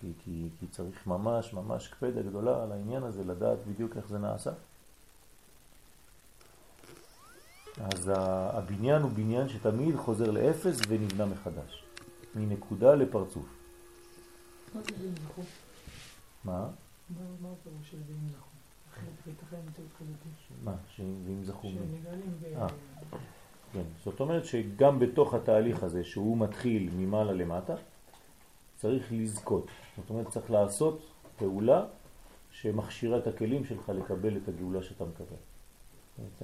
כי, 0.00 0.12
כי, 0.18 0.48
כי 0.60 0.66
צריך 0.66 1.06
ממש 1.06 1.54
ממש 1.54 1.88
קפדה 1.88 2.22
גדולה 2.22 2.62
על 2.62 2.72
העניין 2.72 3.02
הזה, 3.02 3.24
לדעת 3.24 3.58
בדיוק 3.66 3.96
איך 3.96 4.08
זה 4.08 4.18
נעשה. 4.18 4.50
אז 7.78 8.10
הבניין 8.14 9.02
הוא 9.02 9.10
בניין 9.10 9.48
שתמיד 9.48 9.96
חוזר 9.96 10.30
לאפס 10.30 10.80
ונבנה 10.88 11.26
מחדש, 11.26 11.84
מנקודה 12.34 12.94
לפרצוף. 12.94 13.44
מה 14.74 14.80
זה 14.82 14.90
דין 15.02 15.14
לחום? 15.24 15.44
מה? 16.44 16.68
מה 17.40 17.48
הפירוש 17.60 17.90
של 17.90 17.96
דין 17.96 18.28
לחום? 18.28 18.50
מה? 20.64 20.74
שאם 20.96 21.44
זכו. 21.44 21.68
אה. 22.56 22.66
כן. 23.72 23.82
זאת 24.04 24.20
אומרת 24.20 24.44
שגם 24.44 24.98
בתוך 24.98 25.34
התהליך 25.34 25.82
הזה, 25.82 26.04
שהוא 26.04 26.38
מתחיל 26.38 26.90
ממעלה 26.96 27.32
למטה, 27.32 27.74
צריך 28.76 29.12
לזכות. 29.12 29.66
זאת 29.96 30.10
אומרת, 30.10 30.28
צריך 30.28 30.50
לעשות 30.50 31.00
פעולה 31.36 31.86
שמכשירה 32.50 33.18
את 33.18 33.26
הכלים 33.26 33.64
שלך 33.64 33.88
לקבל 33.88 34.36
את 34.36 34.48
הגאולה 34.48 34.82
שאתה 34.82 35.04
מקבל. 35.04 35.36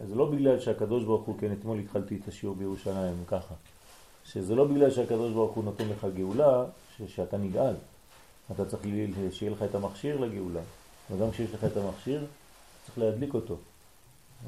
זה 0.09 0.15
לא 0.15 0.31
בגלל 0.31 0.61
שהקדוש 0.61 1.05
ברוך 1.05 1.27
הוא, 1.27 1.35
כן, 1.39 1.53
אתמול 1.53 1.79
התחלתי 1.79 2.19
את 2.23 2.29
השיעור 2.29 2.57
בירושלים 2.57 3.15
ככה, 3.27 3.55
שזה 4.25 4.55
לא 4.55 4.65
בגלל 4.65 4.91
שהקדוש 4.91 5.33
ברוך 5.33 5.53
הוא 5.53 5.65
נותן 5.65 5.89
לך 5.89 6.07
גאולה, 6.15 6.65
ש- 6.97 7.03
שאתה 7.17 7.37
נגאל. 7.37 7.75
אתה 8.53 8.65
צריך 8.65 8.83
שיהיה 9.31 9.53
לך 9.53 9.63
את 9.63 9.75
המכשיר 9.75 10.21
לגאולה. 10.21 10.61
וגם 11.11 11.31
כשיש 11.31 11.55
לך 11.55 11.65
את 11.65 11.77
המכשיר, 11.77 12.25
צריך 12.87 12.99
להדליק 12.99 13.35
אותו. 13.35 13.57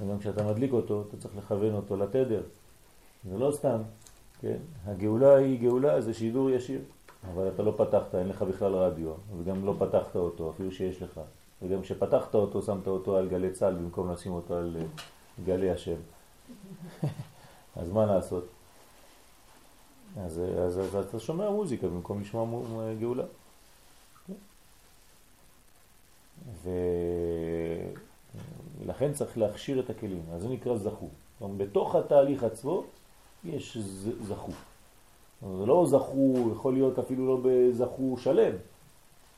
וגם 0.01 0.19
כשאתה 0.19 0.45
מדליק 0.45 0.73
אותו, 0.73 1.05
אתה 1.09 1.17
צריך 1.17 1.37
לכוון 1.39 1.75
אותו 1.75 1.97
לתדר. 1.97 2.41
זה 3.31 3.39
לא 3.39 3.53
סתם, 3.53 3.79
כן? 4.41 4.57
הגאולה 4.87 5.37
היא 5.37 5.61
גאולה, 5.61 6.01
זה 6.01 6.15
שידור 6.15 6.51
ישיר. 6.51 6.81
אבל 7.35 7.49
אתה 7.55 7.63
לא 7.63 7.75
פתחת, 7.77 8.15
אין 8.15 8.29
לך 8.29 8.43
בכלל 8.43 8.75
רדיו, 8.75 9.11
וגם 9.39 9.67
לא 9.67 9.75
פתחת 9.79 10.17
אותו, 10.17 10.51
אפילו 10.51 10.73
שיש 10.73 11.03
לך. 11.03 11.21
וגם 11.63 11.83
כשפתחת 11.83 12.35
אותו, 12.35 12.63
שמת 12.63 12.87
אותו 12.87 13.17
על 13.17 13.29
גלי 13.29 13.51
צה"ל 13.53 13.75
במקום 13.75 14.13
לשים 14.13 14.33
אותו 14.33 14.57
על 14.57 14.77
אה, 14.81 14.85
גלי 15.45 15.71
השם. 15.71 15.97
אז 17.77 17.91
מה 17.91 18.07
לעשות? 18.07 18.45
אז, 20.17 20.41
אז, 20.67 20.79
אז 20.81 20.95
אתה 20.95 21.21
שומע 21.21 21.51
מוזיקה 21.51 21.87
במקום 21.87 22.21
לשמוע 22.21 22.45
מו- 22.45 22.65
גאולה. 23.01 23.25
ולכן 28.85 29.13
צריך 29.13 29.39
להכשיר 29.39 29.81
את 29.81 29.91
הכלים, 29.91 30.23
אז 30.33 30.43
זה 30.43 30.49
נקרא 30.49 30.77
זכו. 30.77 31.09
אומרת, 31.41 31.69
בתוך 31.69 31.95
התהליך 31.95 32.43
עצמו 32.43 32.85
יש 33.45 33.79
זכו. 34.23 34.53
זה 35.43 35.67
לא 35.67 35.87
זכו, 35.87 36.51
יכול 36.53 36.73
להיות 36.73 36.99
אפילו 36.99 37.27
לא 37.27 37.41
בזכו 37.45 38.17
שלם, 38.19 38.53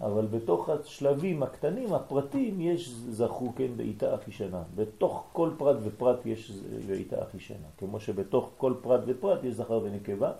אבל 0.00 0.26
בתוך 0.26 0.68
השלבים 0.68 1.42
הקטנים, 1.42 1.94
הפרטים, 1.94 2.60
יש 2.60 2.88
זכו, 2.88 3.52
כן, 3.56 3.76
בעיטה 3.76 4.14
אחי 4.14 4.32
שנה. 4.32 4.62
בתוך 4.74 5.24
כל 5.32 5.50
פרט 5.58 5.76
ופרט 5.82 6.26
יש 6.26 6.52
בעיטה 6.86 7.22
אחי 7.22 7.40
שנה. 7.40 7.66
כמו 7.78 8.00
שבתוך 8.00 8.50
כל 8.56 8.74
פרט 8.82 9.00
ופרט 9.06 9.44
יש 9.44 9.54
זכר 9.54 9.80
ונקבה, 9.84 10.32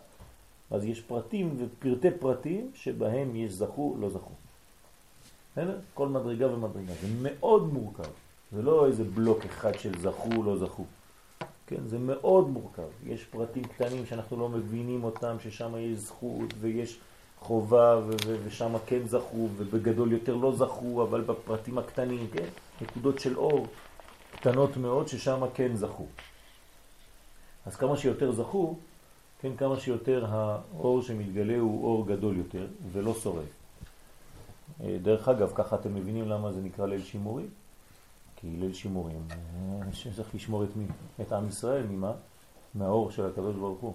אז 0.71 0.85
יש 0.85 1.01
פרטים 1.01 1.57
ופרטי 1.59 2.11
פרטים 2.11 2.71
שבהם 2.75 3.37
יש 3.37 3.53
זכו, 3.53 3.97
לא 4.01 4.11
זכו. 4.11 4.31
כל 5.95 6.09
מדרגה 6.09 6.55
ומדרגה. 6.55 6.93
זה 7.03 7.09
מאוד 7.23 7.73
מורכב. 7.73 8.11
זה 8.53 8.63
לא 8.63 8.87
איזה 8.87 9.05
בלוק 9.05 9.45
אחד 9.45 9.79
של 9.79 9.99
זכו, 9.99 10.43
לא 10.43 10.57
זכו. 10.57 10.85
כן, 11.67 11.87
זה 11.87 11.99
מאוד 11.99 12.49
מורכב. 12.49 12.89
יש 13.07 13.25
פרטים 13.25 13.65
קטנים 13.65 14.07
שאנחנו 14.07 14.37
לא 14.37 14.49
מבינים 14.49 15.05
אותם, 15.05 15.37
ששם 15.41 15.77
יש 15.79 15.99
זכות 15.99 16.55
ויש 16.61 16.99
חובה 17.41 18.01
ושם 18.45 18.75
כן 18.87 19.07
זכו 19.07 19.49
ובגדול 19.57 20.13
יותר 20.13 20.35
לא 20.35 20.57
זכו, 20.57 21.03
אבל 21.03 21.21
בפרטים 21.21 21.79
הקטנים, 21.79 22.27
כן, 22.33 22.49
נקודות 22.81 23.19
של 23.19 23.37
אור 23.37 23.67
קטנות 24.33 24.77
מאוד 24.77 25.09
ששם 25.09 25.41
כן 25.55 25.77
זכו. 25.77 26.07
אז 27.67 27.77
כמה 27.77 27.97
שיותר 27.97 28.33
זכו, 28.33 28.77
כן, 29.41 29.57
כמה 29.57 29.81
שיותר 29.81 30.27
האור 30.29 31.03
שמתגלה 31.03 31.59
הוא 31.59 31.85
אור 31.85 32.07
גדול 32.07 32.37
יותר 32.37 32.67
ולא 32.93 33.15
שורף. 33.15 33.45
אה, 34.81 34.97
דרך 35.03 35.29
אגב, 35.29 35.53
ככה 35.55 35.77
אתם 35.77 35.95
מבינים 35.95 36.29
למה 36.29 36.53
זה 36.53 36.61
נקרא 36.61 36.87
ליל 36.87 37.03
שימורים? 37.03 37.49
כי 38.37 38.47
ליל 38.47 38.75
שימורים, 38.75 39.23
אה, 39.31 39.93
שצריך 39.93 40.35
לשמור 40.35 40.65
את 40.65 40.77
מי? 40.77 40.85
את 41.21 41.33
עם 41.33 41.49
ישראל, 41.49 41.87
ממה? 41.87 42.13
מהאור 42.75 43.11
של 43.11 43.27
הקדוש 43.27 43.57
ברוך 43.57 43.81
הוא. 43.81 43.95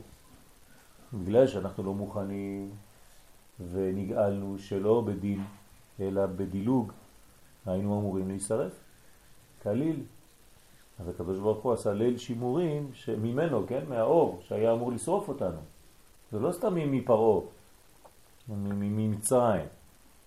בגלל 1.13 1.47
שאנחנו 1.47 1.83
לא 1.83 1.93
מוכנים 1.93 2.71
ונגאלנו 3.71 4.59
שלא 4.59 5.01
בדין, 5.05 5.43
אלא 5.99 6.25
בדילוג, 6.25 6.91
היינו 7.65 7.99
אמורים 7.99 8.27
להישרף. 8.27 8.71
כליל. 9.63 10.03
אז 10.99 11.09
הקדוש 11.09 11.39
ברוך 11.39 11.63
הוא 11.63 11.73
עשה 11.73 11.93
ליל 11.93 12.17
שימורים 12.17 12.89
שממנו, 12.93 13.67
כן, 13.67 13.83
מהאור, 13.89 14.39
שהיה 14.41 14.73
אמור 14.73 14.91
לשרוף 14.91 15.29
אותנו. 15.29 15.59
זה 16.31 16.39
לא 16.39 16.51
סתם 16.51 16.75
מפרעה, 16.91 17.41
ממצרים, 18.47 19.65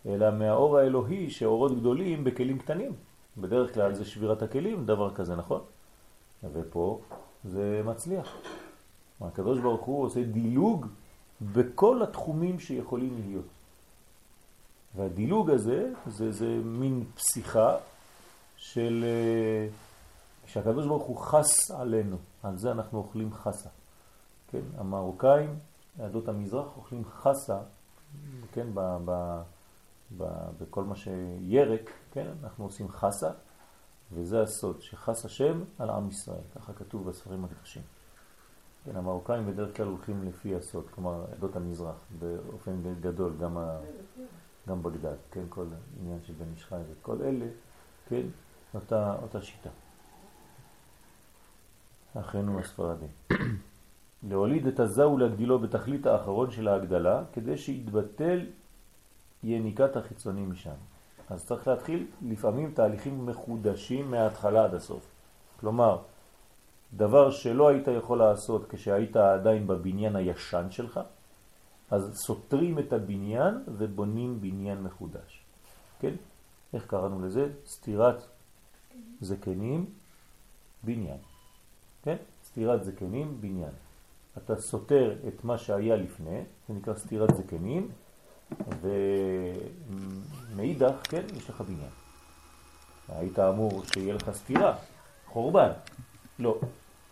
אלא 0.06 0.30
מהאור 0.30 0.78
האלוהי 0.78 1.30
שאורות 1.30 1.80
גדולים 1.80 2.24
בכלים 2.24 2.58
קטנים. 2.58 2.92
בדרך 3.36 3.74
כלל 3.74 3.94
זה 3.94 4.04
שבירת 4.04 4.42
הכלים, 4.42 4.86
דבר 4.86 5.14
כזה, 5.14 5.36
נכון? 5.36 5.60
ופה 6.52 7.00
זה 7.44 7.82
מצליח. 7.84 8.36
הקדוש 9.20 9.58
ברוך 9.60 9.84
הוא 9.84 10.04
עושה 10.04 10.22
דילוג 10.22 10.86
בכל 11.42 12.02
התחומים 12.02 12.60
שיכולים 12.60 13.22
להיות. 13.26 13.46
והדילוג 14.96 15.50
הזה 15.50 15.92
זה, 16.06 16.32
זה 16.32 16.60
מין 16.64 17.04
פסיכה 17.14 17.76
של... 18.56 19.04
אה, 19.04 19.68
שהקדוש 20.46 20.86
ברוך 20.86 21.04
הוא 21.04 21.16
חס 21.16 21.70
עלינו, 21.70 22.16
על 22.42 22.58
זה 22.58 22.72
אנחנו 22.72 22.98
אוכלים 22.98 23.34
חסה. 23.34 23.68
כן, 24.50 24.62
המרוקאים, 24.78 25.58
עדות 26.02 26.28
המזרח, 26.28 26.66
אוכלים 26.76 27.04
חסה, 27.04 27.58
כן, 28.52 28.66
ב, 28.74 28.80
ב, 29.04 29.42
ב, 30.18 30.24
בכל 30.60 30.84
מה 30.84 30.94
שירק, 30.96 31.90
כן, 32.12 32.26
אנחנו 32.42 32.64
עושים 32.64 32.88
חסה, 32.88 33.30
וזה 34.12 34.42
הסוד, 34.42 34.82
שחס 34.82 35.24
השם 35.24 35.64
על 35.78 35.90
עם 35.90 36.08
ישראל, 36.08 36.42
ככה 36.54 36.72
כתוב 36.72 37.08
בספרים 37.08 37.44
הקדושים. 37.44 37.82
כן, 38.84 38.96
המרוקאים 38.96 39.46
בדרך 39.46 39.76
כלל 39.76 39.86
הולכים 39.86 40.24
לפי 40.28 40.54
הסוד, 40.54 40.84
כלומר 40.94 41.24
עדות 41.32 41.56
המזרח, 41.56 41.96
באופן 42.18 42.72
גדול, 43.00 43.32
גם, 43.40 43.58
ה, 43.58 43.78
גם 44.68 44.82
בגדד, 44.82 45.16
כן, 45.30 45.44
כל 45.48 45.66
עניין 46.00 46.18
של 46.26 46.32
בן 46.32 46.52
ישחי 46.56 46.76
וכל 46.90 47.22
אלה, 47.22 47.46
כן, 48.08 48.22
אותה, 48.74 49.14
אותה 49.22 49.42
שיטה. 49.42 49.70
אחינו 52.14 52.58
הספרדים. 52.58 53.08
להוליד 54.28 54.66
את 54.66 54.80
הזה 54.80 55.08
ולהגדילו 55.08 55.58
בתכלית 55.58 56.06
האחרון 56.06 56.50
של 56.50 56.68
ההגדלה, 56.68 57.22
כדי 57.32 57.56
שיתבטל 57.56 58.46
יניקת 59.44 59.96
החיצוני 59.96 60.46
משם. 60.46 60.74
אז 61.30 61.46
צריך 61.46 61.68
להתחיל 61.68 62.06
לפעמים 62.28 62.72
תהליכים 62.74 63.26
מחודשים 63.26 64.10
מההתחלה 64.10 64.64
עד 64.64 64.74
הסוף. 64.74 65.06
כלומר, 65.60 65.98
דבר 66.96 67.30
שלא 67.30 67.68
היית 67.68 67.88
יכול 67.88 68.18
לעשות 68.18 68.70
כשהיית 68.70 69.16
עדיין 69.16 69.66
בבניין 69.66 70.16
הישן 70.16 70.66
שלך, 70.70 71.00
אז 71.90 72.10
סותרים 72.14 72.78
את 72.78 72.92
הבניין 72.92 73.54
ובונים 73.66 74.40
בניין 74.40 74.82
מחודש. 74.82 75.42
כן? 76.00 76.14
איך 76.74 76.86
קראנו 76.86 77.26
לזה? 77.26 77.48
סתירת 77.66 78.26
זקנים, 79.20 79.86
בניין. 80.84 81.18
כן? 82.02 82.16
סתירת 82.44 82.84
זקנים, 82.84 83.40
בניין. 83.40 83.72
אתה 84.38 84.60
סותר 84.60 85.16
את 85.28 85.44
מה 85.44 85.58
שהיה 85.58 85.96
לפני, 85.96 86.40
זה 86.68 86.74
נקרא 86.74 86.94
סתירת 86.94 87.36
זקנים, 87.36 87.88
ומאידך, 90.50 90.94
כן, 91.02 91.22
יש 91.36 91.50
לך 91.50 91.60
בניין. 91.60 91.90
היית 93.08 93.38
אמור 93.38 93.84
שיהיה 93.84 94.14
לך 94.14 94.30
סתירה, 94.30 94.76
חורבן. 95.26 95.70
לא. 96.38 96.58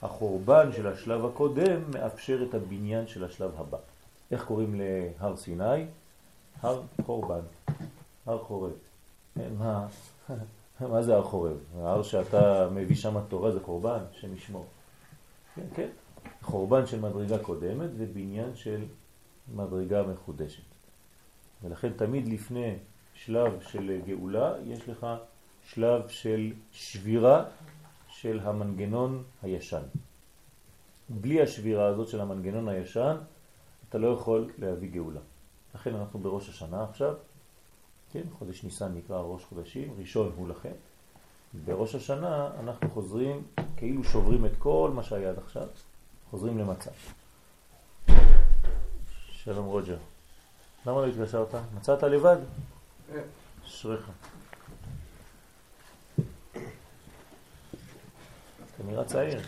החורבן 0.02 0.72
של 0.72 0.86
השלב 0.86 1.24
הקודם 1.24 1.90
מאפשר 1.94 2.42
את 2.48 2.54
הבניין 2.54 3.06
של 3.06 3.24
השלב 3.24 3.50
הבא. 3.56 3.78
איך 4.30 4.44
קוראים 4.44 4.80
להר 4.80 5.36
סיני? 5.36 5.86
הר 6.60 6.82
חורבן, 7.02 7.40
הר 8.26 8.38
חורב. 8.38 8.72
כן, 9.34 9.48
מה, 9.58 9.86
מה 10.92 11.02
זה 11.02 11.14
הר 11.14 11.22
חורב? 11.22 11.56
ההר 11.78 12.02
שאתה 12.02 12.68
מביא 12.70 12.96
שם 12.96 13.20
תורה 13.28 13.50
זה 13.50 13.60
חורבן, 13.60 13.98
שנשמור. 14.12 14.66
כן, 15.54 15.62
כן. 15.74 15.88
חורבן 16.42 16.86
של 16.86 17.00
מדרגה 17.00 17.38
קודמת 17.38 17.90
ובניין 17.96 18.56
של 18.56 18.84
מדרגה 19.54 20.02
מחודשת. 20.02 20.62
ולכן 21.62 21.92
תמיד 21.96 22.28
לפני 22.28 22.74
שלב 23.14 23.62
של 23.62 24.00
גאולה 24.06 24.54
יש 24.64 24.88
לך 24.88 25.06
שלב 25.64 26.08
של 26.08 26.52
שבירה 26.72 27.44
של 28.20 28.40
המנגנון 28.42 29.22
הישן. 29.42 29.82
בלי 31.08 31.42
השבירה 31.42 31.86
הזאת 31.86 32.08
של 32.08 32.20
המנגנון 32.20 32.68
הישן 32.68 33.16
אתה 33.88 33.98
לא 33.98 34.08
יכול 34.08 34.50
להביא 34.58 34.90
גאולה. 34.90 35.20
לכן 35.74 35.94
אנחנו 35.94 36.18
בראש 36.18 36.48
השנה 36.48 36.84
עכשיו, 36.84 37.14
כן, 38.12 38.22
חודש 38.38 38.64
ניסן 38.64 38.94
נקרא 38.94 39.20
ראש 39.20 39.44
חודשים, 39.44 39.94
ראשון 39.98 40.32
הוא 40.36 40.48
לכם. 40.48 40.72
בראש 41.64 41.94
השנה 41.94 42.50
אנחנו 42.60 42.90
חוזרים, 42.90 43.42
כאילו 43.76 44.04
שוברים 44.04 44.46
את 44.46 44.52
כל 44.58 44.90
מה 44.94 45.02
שהיה 45.02 45.30
עד 45.30 45.38
עכשיו, 45.38 45.66
חוזרים 46.30 46.58
למצב. 46.58 46.90
שלום 49.30 49.66
רוג'ר. 49.66 49.98
למה 50.86 51.00
לא 51.00 51.06
התקשרת? 51.06 51.54
מצאת 51.74 52.02
לבד? 52.02 52.36
אשריך. 53.66 54.10
אתה 58.76 58.84
נראה 58.84 59.04
צעיר. 59.04 59.40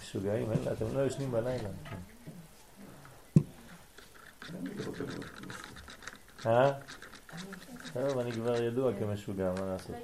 משוגעים, 0.00 0.52
אתם 0.72 0.96
לא 0.96 1.06
ישנים 1.06 1.30
בלילה. 1.30 1.68
אה? 6.46 6.72
טוב, 7.92 8.18
אני 8.18 8.32
כבר 8.32 8.62
ידוע 8.62 8.92
כמשוגע, 8.98 9.52
מה 9.60 9.66
לעשות? 9.66 9.96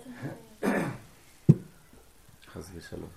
חס 2.52 2.70
ושלום. 2.74 3.10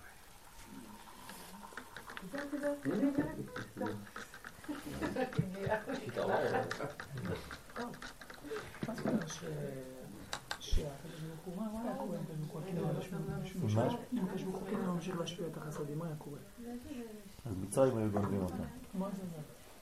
אז 17.45 17.55
מצרים 17.63 17.97
היו 17.97 18.11
גונבים 18.11 18.41
אותם. 18.41 18.63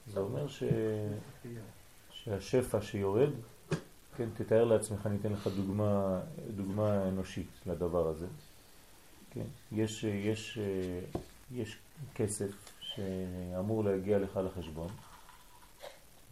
זה 0.07 0.19
אומר 0.19 0.47
שהשפע 2.11 2.81
שיורד, 2.81 3.29
כן, 4.17 4.29
תתאר 4.33 4.63
לעצמך, 4.63 5.05
אני 5.07 5.17
אתן 5.17 5.33
לך 5.33 5.47
דוגמה, 6.55 7.07
אנושית 7.07 7.49
לדבר 7.65 8.07
הזה. 8.07 8.27
כן, 9.31 9.45
יש 9.71 10.05
כסף 12.15 12.51
שאמור 12.99 13.83
להגיע 13.83 14.19
לך 14.19 14.39
לחשבון, 14.45 14.87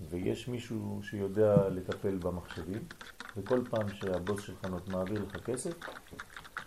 ויש 0.09 0.47
מישהו 0.47 0.99
שיודע 1.03 1.69
לטפל 1.69 2.17
במחשבים, 2.17 2.81
וכל 3.37 3.61
פעם 3.69 3.89
שהבוס 3.89 4.41
שלך 4.41 4.67
מעביר 4.87 5.23
לך 5.23 5.37
כסף, 5.37 5.73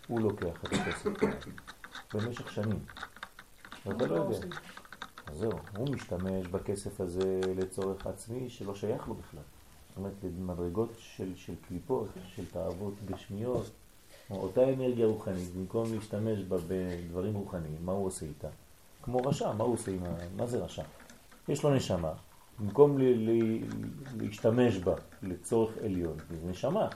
הוא 0.08 0.20
לוקח 0.20 0.64
את 0.64 0.72
הכסף 0.72 1.10
במשך 2.14 2.52
שנים. 2.52 2.78
ואתה 3.86 4.06
לא 4.06 4.14
יודע. 4.14 4.46
אז 5.26 5.38
זהו, 5.38 5.52
הוא 5.76 5.88
משתמש 5.88 6.46
בכסף 6.46 7.00
הזה 7.00 7.40
לצורך 7.56 8.06
עצמי 8.06 8.50
שלא 8.50 8.74
שייך 8.74 9.08
לו 9.08 9.14
בכלל. 9.14 9.42
זאת 9.88 9.96
אומרת, 9.96 10.12
למדרגות 10.38 10.90
של, 10.98 11.36
של 11.36 11.54
קליפות, 11.68 12.08
של 12.34 12.46
תאוות 12.46 12.94
גשמיות, 13.06 13.70
אותה 14.30 14.72
אנרגיה 14.72 15.06
רוחנית, 15.06 15.54
במקום 15.54 15.94
להשתמש 15.94 16.38
בה 16.38 16.56
בדברים 16.68 17.34
רוחניים, 17.34 17.76
מה 17.84 17.92
הוא 17.92 18.06
עושה 18.06 18.26
איתה? 18.26 18.48
כמו 19.02 19.18
רשע, 19.18 19.52
מה 19.52 19.64
הוא 19.64 19.74
עושה 19.74 19.90
עם 19.90 20.04
ה... 20.04 20.08
מה 20.36 20.46
זה 20.46 20.58
רשע? 20.64 20.82
יש 21.48 21.64
לו 21.64 21.74
נשמה, 21.74 22.12
במקום 22.58 22.98
ל... 22.98 23.02
ל... 23.02 23.58
להשתמש 24.20 24.76
בה 24.76 24.94
לצורך 25.22 25.70
עליון, 25.84 26.16
זה 26.30 26.50
נשמה, 26.50 26.88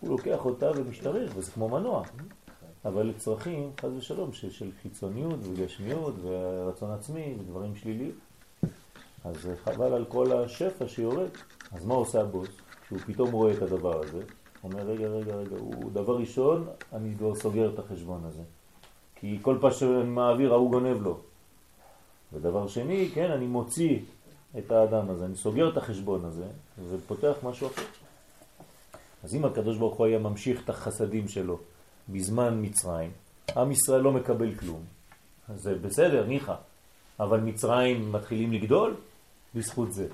הוא 0.00 0.10
לוקח 0.10 0.44
אותה 0.44 0.70
ומשתמש, 0.76 1.30
וזה 1.34 1.52
כמו 1.52 1.68
מנוע, 1.68 2.02
אבל 2.84 3.06
לצרכים, 3.06 3.70
חז 3.80 3.92
ושלום, 3.96 4.32
של, 4.32 4.50
של 4.50 4.70
חיצוניות 4.82 5.40
וגשמיות 5.42 6.14
ורצון 6.22 6.90
עצמי 6.90 7.36
ודברים 7.40 7.76
שליליים. 7.76 8.12
אז 9.24 9.48
חבל 9.64 9.92
על 9.92 10.04
כל 10.04 10.32
השפע 10.32 10.88
שיורד. 10.88 11.28
אז 11.72 11.86
מה 11.86 11.94
עושה 11.94 12.20
הבוס? 12.20 12.48
כשהוא 12.82 12.98
פתאום 13.06 13.32
רואה 13.32 13.52
את 13.52 13.62
הדבר 13.62 14.00
הזה, 14.00 14.22
אומר, 14.64 14.82
רגע, 14.82 15.08
רגע, 15.08 15.34
רגע, 15.34 15.56
הוא 15.58 15.90
דבר 15.92 16.16
ראשון, 16.16 16.66
אני 16.92 17.14
כבר 17.18 17.34
סוגר 17.34 17.72
את 17.74 17.78
החשבון 17.78 18.24
הזה. 18.24 18.42
כי 19.14 19.38
כל 19.42 19.58
פעם 19.60 19.70
שאני 19.70 20.04
מעביר, 20.04 20.52
ההוא 20.52 20.70
גונב 20.70 21.02
לו. 21.02 21.20
ודבר 22.32 22.66
שני, 22.66 23.10
כן, 23.14 23.30
אני 23.30 23.46
מוציא 23.46 23.98
את 24.58 24.72
האדם 24.72 25.10
הזה, 25.10 25.24
אני 25.24 25.36
סוגר 25.36 25.68
את 25.68 25.76
החשבון 25.76 26.24
הזה, 26.24 26.46
ופותח 26.88 27.36
משהו 27.42 27.66
אחר. 27.66 27.82
אז 29.24 29.34
אם 29.34 29.44
הקדוש 29.44 29.78
ברוך 29.78 29.96
הוא 29.96 30.06
היה 30.06 30.18
ממשיך 30.18 30.64
את 30.64 30.70
החסדים 30.70 31.28
שלו 31.28 31.58
בזמן 32.08 32.58
מצרים, 32.62 33.10
עם 33.56 33.72
ישראל 33.72 34.00
לא 34.00 34.12
מקבל 34.12 34.54
כלום. 34.54 34.84
זה 35.54 35.74
בסדר, 35.74 36.26
ניחא. 36.26 36.54
אבל 37.20 37.40
מצרים 37.40 38.12
מתחילים 38.12 38.52
לגדול 38.52 38.96
בזכות 39.54 39.92
זה. 39.92 40.08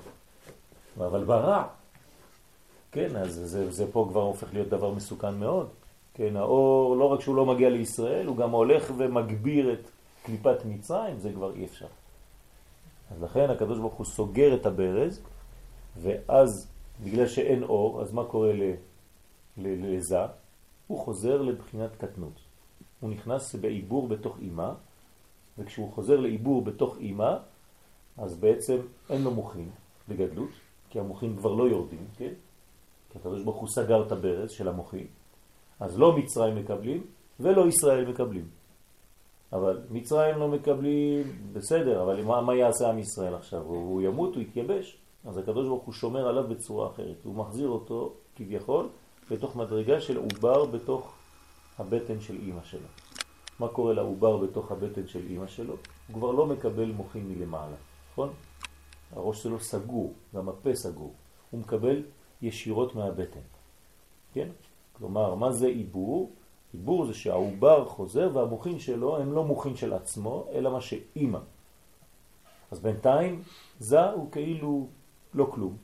אבל 0.97 1.23
ברע, 1.23 1.67
כן, 2.91 3.15
אז 3.15 3.33
זה, 3.33 3.71
זה 3.71 3.91
פה 3.91 4.07
כבר 4.09 4.21
הופך 4.21 4.53
להיות 4.53 4.69
דבר 4.69 4.91
מסוכן 4.91 5.35
מאוד. 5.35 5.67
כן, 6.13 6.35
האור, 6.35 6.97
לא 6.97 7.05
רק 7.05 7.21
שהוא 7.21 7.35
לא 7.35 7.45
מגיע 7.45 7.69
לישראל, 7.69 8.25
הוא 8.25 8.37
גם 8.37 8.51
הולך 8.51 8.91
ומגביר 8.97 9.73
את 9.73 9.89
קליפת 10.25 10.65
מצרים, 10.65 11.19
זה 11.19 11.31
כבר 11.33 11.55
אי 11.55 11.65
אפשר. 11.65 11.87
אז 13.11 13.23
לכן 13.23 13.49
הקדוש 13.49 13.79
ברוך 13.79 13.93
הוא 13.93 14.05
סוגר 14.05 14.55
את 14.55 14.65
הברז, 14.65 15.21
ואז 15.97 16.71
בגלל 17.03 17.27
שאין 17.27 17.63
אור, 17.63 18.01
אז 18.01 18.13
מה 18.13 18.25
קורה 18.25 18.51
לזה? 19.57 20.19
הוא 20.87 20.99
חוזר 20.99 21.41
לבחינת 21.41 21.95
קטנות. 21.95 22.39
הוא 22.99 23.09
נכנס 23.09 23.55
בעיבור 23.55 24.07
בתוך 24.07 24.39
אימה, 24.39 24.73
וכשהוא 25.57 25.91
חוזר 25.93 26.19
לעיבור 26.19 26.61
בתוך 26.61 26.97
אימה, 26.97 27.37
אז 28.17 28.39
בעצם 28.39 28.77
אין 29.09 29.21
לו 29.21 29.31
מוחין 29.31 29.69
לגדלות, 30.07 30.49
כי 30.89 30.99
המוחין 30.99 31.37
כבר 31.37 31.53
לא 31.53 31.63
יורדים, 31.63 32.07
כן? 32.17 32.33
כי 33.11 33.17
הקדוש 33.17 33.43
ברוך 33.43 33.57
הוא 33.57 33.69
סגר 33.69 34.07
את 34.07 34.11
הברז 34.11 34.51
של 34.51 34.67
המוחין, 34.67 35.07
אז 35.79 35.99
לא 35.99 36.17
מצרים 36.17 36.55
מקבלים 36.55 37.03
ולא 37.39 37.67
ישראל 37.67 38.09
מקבלים. 38.09 38.47
אבל 39.53 39.81
מצרים 39.89 40.37
לא 40.37 40.47
מקבלים, 40.47 41.23
בסדר, 41.53 42.03
אבל 42.03 42.23
מה, 42.23 42.41
מה 42.41 42.55
יעשה 42.55 42.89
עם 42.89 42.99
ישראל 42.99 43.35
עכשיו? 43.35 43.61
הוא, 43.61 44.01
ימות, 44.01 44.35
הוא 44.35 44.41
יתייבש. 44.43 44.97
אז 45.25 45.37
הקדוש 45.37 45.67
ברוך 45.67 45.83
הוא 45.83 45.93
שומר 45.93 46.27
עליו 46.27 46.47
בצורה 46.47 46.89
אחרת. 46.89 47.23
הוא 47.23 47.35
מחזיר 47.35 47.67
אותו 47.67 48.13
כביכול 48.35 48.89
בתוך 49.31 49.55
מדרגה 49.55 50.01
של 50.01 50.17
עובר 50.17 50.65
בתוך 50.65 51.13
הבטן 51.79 52.21
של 52.21 52.35
אימא 52.35 52.63
שלו. 52.63 52.87
מה 53.59 53.67
קורה 53.67 53.93
לעובר 53.93 54.37
בתוך 54.37 54.71
הבטן 54.71 55.07
של 55.07 55.25
אימא 55.29 55.47
שלו? 55.47 55.73
הוא 55.73 56.13
כבר 56.13 56.31
לא 56.31 56.45
מקבל 56.45 56.91
מוחין 56.91 57.29
מלמעלה, 57.29 57.75
נכון? 58.11 58.29
הראש 59.11 59.43
שלו 59.43 59.59
סגור, 59.59 60.13
גם 60.35 60.49
הפה 60.49 60.75
סגור. 60.75 61.13
הוא 61.51 61.59
מקבל 61.59 62.03
ישירות 62.41 62.95
מהבטן, 62.95 63.39
כן? 64.33 64.49
כלומר, 64.93 65.35
מה 65.35 65.51
זה 65.51 65.67
עיבור? 65.67 66.31
עיבור 66.75 67.05
זה 67.05 67.13
שהעובר 67.13 67.85
חוזר 67.85 68.29
והמוחין 68.33 68.79
שלו 68.79 69.17
הם 69.17 69.33
לא 69.33 69.43
מוחין 69.43 69.75
של 69.75 69.93
עצמו, 69.93 70.47
אלא 70.53 70.71
מה 70.71 70.81
שאימא. 70.81 71.39
אז 72.71 72.79
בינתיים 72.79 73.41
זה 73.79 74.09
הוא 74.11 74.31
כאילו 74.31 74.87
לא 75.33 75.47
כלום. 75.51 75.77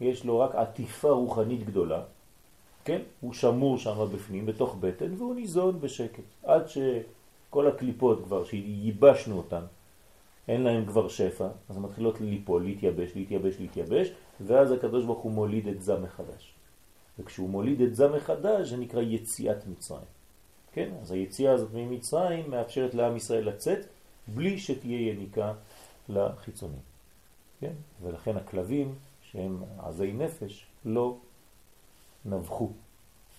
יש 0.00 0.24
לו 0.24 0.38
רק 0.38 0.54
עטיפה 0.54 1.10
רוחנית 1.10 1.64
גדולה, 1.64 2.02
כן? 2.84 3.02
הוא 3.20 3.32
שמור 3.32 3.78
שם 3.78 4.06
בפנים, 4.14 4.46
בתוך 4.46 4.76
בטן, 4.80 5.14
והוא 5.16 5.34
ניזון 5.34 5.80
בשקט. 5.80 6.24
עד 6.42 6.68
שכל 6.68 7.66
הקליפות 7.66 8.24
כבר, 8.24 8.44
שייבשנו 8.44 9.36
אותן, 9.36 9.64
אין 10.48 10.62
להם 10.62 10.86
כבר 10.86 11.08
שפע, 11.08 11.48
אז 11.68 11.78
מתחילות 11.78 12.20
ליפול, 12.20 12.62
להתייבש, 12.64 13.16
להתייבש, 13.16 13.60
להתייבש, 13.60 14.08
ואז 14.40 14.72
הקדוש 14.72 15.04
ברוך 15.04 15.18
הוא 15.18 15.32
מוליד 15.32 15.68
את 15.68 15.82
זה 15.82 15.96
מחדש. 15.98 16.53
וכשהוא 17.18 17.50
מוליד 17.50 17.80
את 17.80 17.94
זה 17.94 18.08
מחדש, 18.08 18.68
זה 18.68 18.76
נקרא 18.76 19.02
יציאת 19.02 19.66
מצרים. 19.66 20.04
כן? 20.72 20.90
אז 21.02 21.12
היציאה 21.12 21.52
הזאת 21.52 21.68
ממצרים 21.74 22.50
מאפשרת 22.50 22.94
לעם 22.94 23.16
ישראל 23.16 23.48
לצאת, 23.48 23.86
בלי 24.28 24.58
שתהיה 24.58 25.12
יניקה 25.12 25.52
לחיצונים. 26.08 26.80
כן? 27.60 27.72
ולכן 28.02 28.36
הכלבים, 28.36 28.94
שהם 29.22 29.62
עזי 29.78 30.12
נפש, 30.12 30.66
לא 30.84 31.16
נבחו 32.24 32.70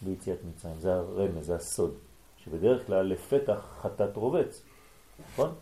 ביציאת 0.01 0.37
מצרים. 0.49 0.79
זה 0.79 0.93
הרמז, 0.93 1.45
זה 1.45 1.55
הסוד. 1.55 1.93
שבדרך 2.43 2.87
כלל 2.87 3.05
לפתח 3.05 3.65
חטאת 3.81 4.15
רובץ, 4.15 4.61
נכון? 5.29 5.53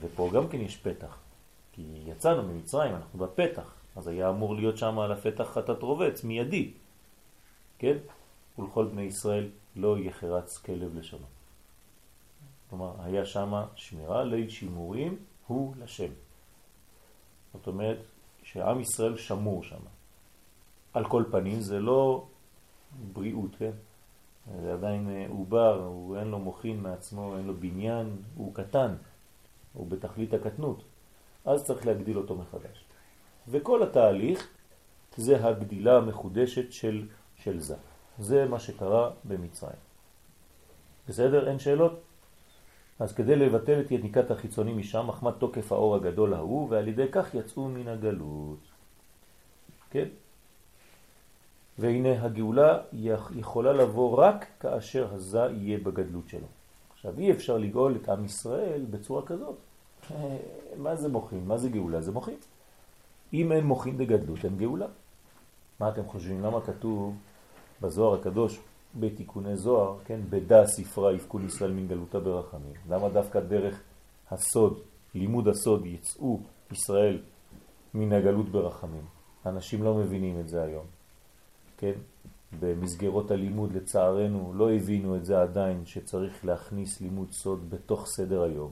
ופה 0.00 0.30
גם 0.34 0.48
כן 0.48 0.60
יש 0.60 0.76
פתח. 0.76 1.18
כי 1.72 1.82
יצאנו 2.06 2.42
ממצרים, 2.42 2.94
אנחנו 2.94 3.18
בפתח, 3.18 3.74
אז 3.96 4.08
היה 4.08 4.28
אמור 4.28 4.54
להיות 4.54 4.78
שם 4.78 4.98
על 4.98 5.12
הפתח 5.12 5.44
חטאת 5.44 5.82
רובץ, 5.82 6.24
מיידי. 6.24 6.70
כן? 7.84 7.96
ולכל 8.58 8.84
בני 8.84 9.02
ישראל 9.02 9.50
לא 9.76 9.98
יחרץ 9.98 10.58
כלב 10.58 10.94
לשונו. 10.94 11.26
כלומר, 12.70 12.92
היה 13.02 13.26
שם 13.26 13.52
שמירה, 13.74 14.24
ליל 14.24 14.48
שימורים 14.48 15.16
הוא 15.46 15.74
לשם. 15.78 16.12
זאת 17.52 17.66
אומרת, 17.66 17.98
שעם 18.42 18.80
ישראל 18.80 19.16
שמור 19.16 19.62
שם. 19.62 19.80
על 20.92 21.08
כל 21.08 21.24
פנים 21.30 21.60
זה 21.60 21.80
לא 21.80 22.26
בריאות, 23.12 23.56
כן? 23.58 23.70
זה 24.62 24.72
עדיין 24.72 25.08
אה, 25.08 25.26
עובר, 25.28 25.84
הוא 25.84 26.18
אין 26.18 26.28
לו 26.28 26.38
מוכין 26.38 26.80
מעצמו, 26.80 27.36
אין 27.36 27.46
לו 27.46 27.54
בניין, 27.54 28.16
הוא 28.36 28.54
קטן, 28.54 28.94
הוא 29.72 29.86
בתכלית 29.86 30.34
הקטנות. 30.34 30.84
אז 31.44 31.64
צריך 31.64 31.86
להגדיל 31.86 32.18
אותו 32.18 32.34
מחדש. 32.34 32.84
וכל 33.48 33.82
התהליך 33.82 34.48
זה 35.16 35.46
הגדילה 35.46 35.96
המחודשת 35.96 36.72
של, 36.72 37.06
של 37.44 37.60
זה. 37.60 37.76
זה 38.18 38.46
מה 38.48 38.58
שקרה 38.58 39.10
במצרים. 39.24 39.80
בסדר? 41.08 41.48
אין 41.48 41.58
שאלות? 41.58 42.00
אז 42.98 43.12
כדי 43.12 43.36
לבטל 43.36 43.80
את 43.80 43.90
יניקת 43.90 44.30
החיצוני 44.30 44.72
משם, 44.72 45.06
מחמת 45.06 45.34
תוקף 45.38 45.72
האור 45.72 45.96
הגדול 45.96 46.34
ההוא, 46.34 46.70
ועל 46.70 46.88
ידי 46.88 47.06
כך 47.12 47.34
יצאו 47.34 47.68
מן 47.68 47.88
הגלות. 47.88 48.58
כן? 49.90 50.08
והנה 51.78 52.24
הגאולה 52.24 52.78
יכולה 53.34 53.72
לבוא 53.72 54.18
רק 54.18 54.46
כאשר 54.60 55.14
הזה 55.14 55.38
יהיה 55.38 55.78
בגדלות 55.78 56.28
שלו. 56.28 56.46
עכשיו 56.94 57.18
אי 57.18 57.32
אפשר 57.32 57.58
לגאול 57.58 57.96
את 58.02 58.08
עם 58.08 58.24
ישראל 58.24 58.82
בצורה 58.90 59.22
כזאת. 59.26 59.56
אה, 60.10 60.36
מה 60.76 60.96
זה 60.96 61.08
מוחין? 61.08 61.44
מה 61.46 61.58
זה 61.58 61.68
גאולה? 61.68 62.00
זה 62.00 62.12
מוחין. 62.12 62.38
אם 63.32 63.52
אין 63.52 63.64
מוחין 63.64 63.98
בגדלות, 63.98 64.44
אין 64.44 64.56
גאולה. 64.56 64.86
מה 65.80 65.88
אתם 65.88 66.04
חושבים? 66.06 66.42
למה 66.42 66.60
כתוב 66.60 67.14
בזוהר 67.84 68.14
הקדוש 68.20 68.60
בתיקוני 68.94 69.56
זוהר, 69.56 69.96
כן, 70.04 70.20
בדה 70.30 70.66
ספרה 70.66 71.12
יפקול 71.12 71.44
ישראל 71.44 71.72
מן 71.72 71.88
גלותה 71.88 72.20
ברחמים? 72.20 72.72
למה 72.88 73.08
דווקא 73.08 73.40
דרך 73.40 73.82
הסוד, 74.30 74.80
לימוד 75.14 75.48
הסוד, 75.48 75.86
יצאו 75.86 76.40
ישראל 76.72 77.18
מן 77.94 78.12
הגלות 78.12 78.48
ברחמים? 78.48 79.04
אנשים 79.46 79.82
לא 79.82 79.94
מבינים 79.94 80.40
את 80.40 80.48
זה 80.48 80.62
היום, 80.62 80.84
כן? 81.76 81.92
במסגרות 82.60 83.30
הלימוד 83.30 83.72
לצערנו 83.72 84.52
לא 84.54 84.72
הבינו 84.72 85.16
את 85.16 85.24
זה 85.24 85.42
עדיין 85.42 85.86
שצריך 85.86 86.44
להכניס 86.44 87.00
לימוד 87.00 87.32
סוד 87.32 87.70
בתוך 87.70 88.06
סדר 88.06 88.42
היום. 88.42 88.70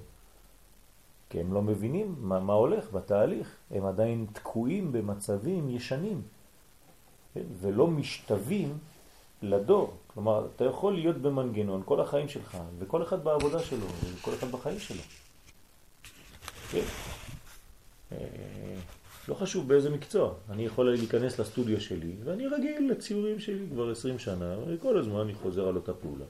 כי 1.31 1.41
הם 1.41 1.53
לא 1.53 1.63
מבינים 1.63 2.15
מה, 2.19 2.41
מה 2.41 2.53
הולך 2.53 2.93
בתהליך, 2.93 3.57
הם 3.71 3.85
עדיין 3.85 4.27
תקועים 4.33 4.93
במצבים 4.93 5.71
ישנים 5.71 6.23
כן? 7.35 7.43
ולא 7.61 7.87
משתווים 7.87 8.79
לדור. 9.43 9.97
כלומר, 10.07 10.47
אתה 10.57 10.64
יכול 10.64 10.95
להיות 10.95 11.16
במנגנון 11.16 11.82
כל 11.84 12.01
החיים 12.01 12.28
שלך, 12.28 12.59
וכל 12.78 13.03
אחד 13.03 13.24
בעבודה 13.24 13.59
שלו, 13.59 13.86
וכל 14.14 14.34
אחד 14.34 14.51
בחיים 14.51 14.78
שלו. 14.78 15.03
כן? 16.70 16.82
אה, 18.12 18.16
לא 19.28 19.34
חשוב 19.34 19.68
באיזה 19.68 19.90
מקצוע. 19.90 20.34
אני 20.51 20.66
יכול 20.66 20.90
להיכנס 20.90 21.40
לסטודיו 21.40 21.80
שלי, 21.80 22.12
ואני 22.24 22.47
רגיל 22.47 22.90
לציורים 22.90 23.40
שלי 23.40 23.66
כבר 23.72 23.90
20 23.90 24.18
שנה, 24.18 24.57
וכל 24.66 24.99
הזמן 24.99 25.20
אני 25.20 25.34
חוזר 25.34 25.68
על 25.68 25.76
אותה 25.76 25.93
פעולה. 25.95 26.24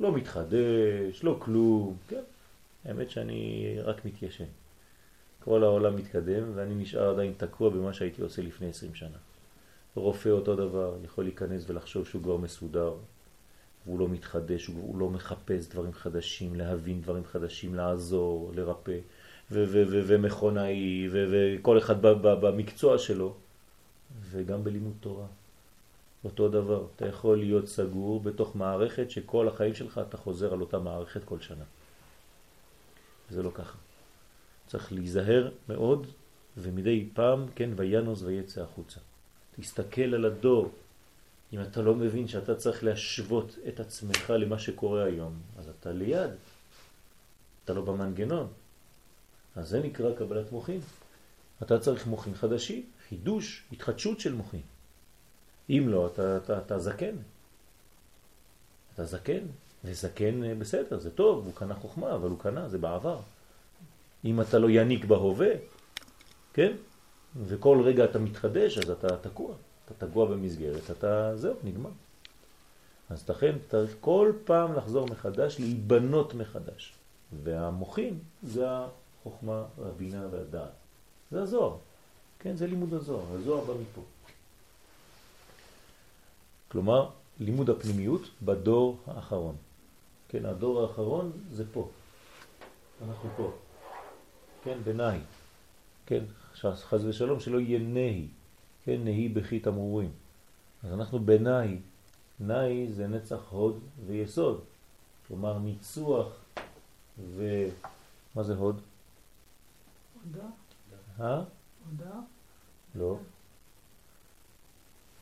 לא 0.00 0.12
מתחדש, 0.12 1.22
לא 1.22 1.36
כלום, 1.38 1.96
כן? 2.08 2.22
האמת 2.84 3.10
שאני 3.10 3.76
רק 3.84 4.04
מתיישן. 4.04 4.44
כל 5.44 5.64
העולם 5.64 5.96
מתקדם, 5.96 6.52
ואני 6.54 6.74
נשאר 6.74 7.10
עדיין 7.10 7.32
תקוע 7.36 7.70
במה 7.70 7.92
שהייתי 7.92 8.22
עושה 8.22 8.42
לפני 8.42 8.68
20 8.68 8.94
שנה. 8.94 9.16
רופא 9.96 10.28
אותו 10.28 10.56
דבר, 10.56 10.96
יכול 11.04 11.24
להיכנס 11.24 11.64
ולחשוב 11.66 12.06
שהוא 12.06 12.22
כבר 12.22 12.36
מסודר, 12.36 12.94
והוא 13.86 13.98
לא 13.98 14.08
מתחדש, 14.08 14.66
הוא 14.66 14.98
לא 14.98 15.10
מחפש 15.10 15.68
דברים 15.68 15.92
חדשים, 15.92 16.54
להבין 16.54 17.00
דברים 17.00 17.24
חדשים, 17.24 17.74
לעזור, 17.74 18.52
לרפא. 18.54 18.98
ומכונאי, 19.50 21.08
וכל 21.10 21.78
אחד 21.78 22.02
במקצוע 22.22 22.98
שלו, 22.98 23.34
וגם 24.30 24.64
בלימוד 24.64 24.94
תורה. 25.00 25.26
אותו 26.24 26.48
דבר, 26.48 26.86
אתה 26.96 27.06
יכול 27.06 27.38
להיות 27.38 27.68
סגור 27.68 28.20
בתוך 28.20 28.56
מערכת 28.56 29.10
שכל 29.10 29.48
החיים 29.48 29.74
שלך 29.74 30.00
אתה 30.08 30.16
חוזר 30.16 30.52
על 30.52 30.60
אותה 30.60 30.78
מערכת 30.78 31.24
כל 31.24 31.40
שנה. 31.40 31.64
זה 33.30 33.42
לא 33.42 33.50
ככה. 33.54 33.78
צריך 34.66 34.92
להיזהר 34.92 35.50
מאוד, 35.68 36.06
ומדי 36.56 37.08
פעם, 37.14 37.46
כן, 37.54 37.70
וינוס 37.76 38.22
ויצא 38.22 38.62
החוצה. 38.62 39.00
תסתכל 39.60 40.14
על 40.14 40.24
הדור. 40.24 40.70
אם 41.52 41.60
אתה 41.60 41.82
לא 41.82 41.94
מבין 41.94 42.28
שאתה 42.28 42.54
צריך 42.54 42.84
להשוות 42.84 43.58
את 43.68 43.80
עצמך 43.80 44.30
למה 44.30 44.58
שקורה 44.58 45.04
היום, 45.04 45.32
אז 45.58 45.68
אתה 45.68 45.92
ליד. 45.92 46.30
אתה 47.64 47.74
לא 47.74 47.82
במנגנון. 47.82 48.48
אז 49.56 49.68
זה 49.68 49.80
נקרא 49.80 50.14
קבלת 50.14 50.52
מוחין. 50.52 50.80
אתה 51.62 51.78
צריך 51.78 52.06
מוחין 52.06 52.34
חדשים, 52.34 52.82
חידוש, 53.08 53.62
התחדשות 53.72 54.20
של 54.20 54.34
מוחין. 54.34 54.60
אם 55.70 55.84
לא, 55.88 56.06
אתה, 56.06 56.36
אתה, 56.36 56.58
אתה 56.58 56.78
זקן. 56.78 57.16
אתה 58.94 59.04
זקן, 59.04 59.44
וזקן 59.84 60.44
אה, 60.44 60.54
בסדר, 60.54 60.98
זה 60.98 61.10
טוב, 61.10 61.44
הוא 61.44 61.54
קנה 61.54 61.74
חוכמה, 61.74 62.14
אבל 62.14 62.28
הוא 62.28 62.38
קנה, 62.38 62.68
זה 62.68 62.78
בעבר. 62.78 63.18
אם 64.24 64.40
אתה 64.40 64.58
לא 64.58 64.70
יניק 64.70 65.04
בהווה, 65.04 65.50
כן? 66.52 66.72
וכל 67.44 67.82
רגע 67.84 68.04
אתה 68.04 68.18
מתחדש, 68.18 68.78
אז 68.78 68.90
אתה 68.90 69.16
תקוע. 69.16 69.54
אתה 69.86 70.06
תקוע 70.06 70.26
במסגרת, 70.26 70.90
אתה, 70.90 71.36
זהו, 71.36 71.54
נגמר. 71.64 71.90
אז 73.10 73.28
לכן 73.28 73.56
צריך 73.70 73.94
כל 74.00 74.32
פעם 74.44 74.74
לחזור 74.74 75.06
מחדש, 75.06 75.60
להיבנות 75.60 76.34
מחדש. 76.34 76.92
והמוחין 77.44 78.18
זה 78.42 78.66
החוכמה, 78.68 79.64
הבינה 79.78 80.26
והדעת. 80.30 80.70
זה 81.30 81.42
הזוהר. 81.42 81.76
כן, 82.38 82.56
זה 82.56 82.66
לימוד 82.66 82.94
הזוהר. 82.94 83.24
הזוהר 83.34 83.64
בא 83.64 83.72
מפה. 83.74 84.00
כלומר, 86.68 87.08
לימוד 87.40 87.70
הפנימיות 87.70 88.22
בדור 88.42 88.96
האחרון. 89.06 89.56
כן, 90.28 90.46
הדור 90.46 90.82
האחרון 90.82 91.32
זה 91.52 91.64
פה. 91.72 91.88
אנחנו 93.08 93.30
פה. 93.36 93.52
כן, 94.64 94.78
בנאי. 94.84 95.18
כן, 96.06 96.24
חז 96.64 97.04
ושלום 97.04 97.40
שלא 97.40 97.60
יהיה 97.60 97.78
נהי. 97.78 98.26
כן, 98.84 99.04
נהי 99.04 99.28
בכי 99.28 99.60
תמרורים. 99.60 100.10
אז 100.84 100.92
אנחנו 100.92 101.18
בנאי. 101.18 101.78
נאי 102.40 102.92
זה 102.92 103.06
נצח 103.06 103.40
הוד 103.50 103.80
ויסוד. 104.06 104.64
כלומר, 105.26 105.58
ניצוח 105.58 106.44
ו... 107.18 107.68
מה 108.34 108.42
זה 108.42 108.54
הוד? 108.54 108.80
הודה? 110.24 110.46
אה? 111.20 111.42
הודה? 111.90 112.20
לא. 112.94 113.18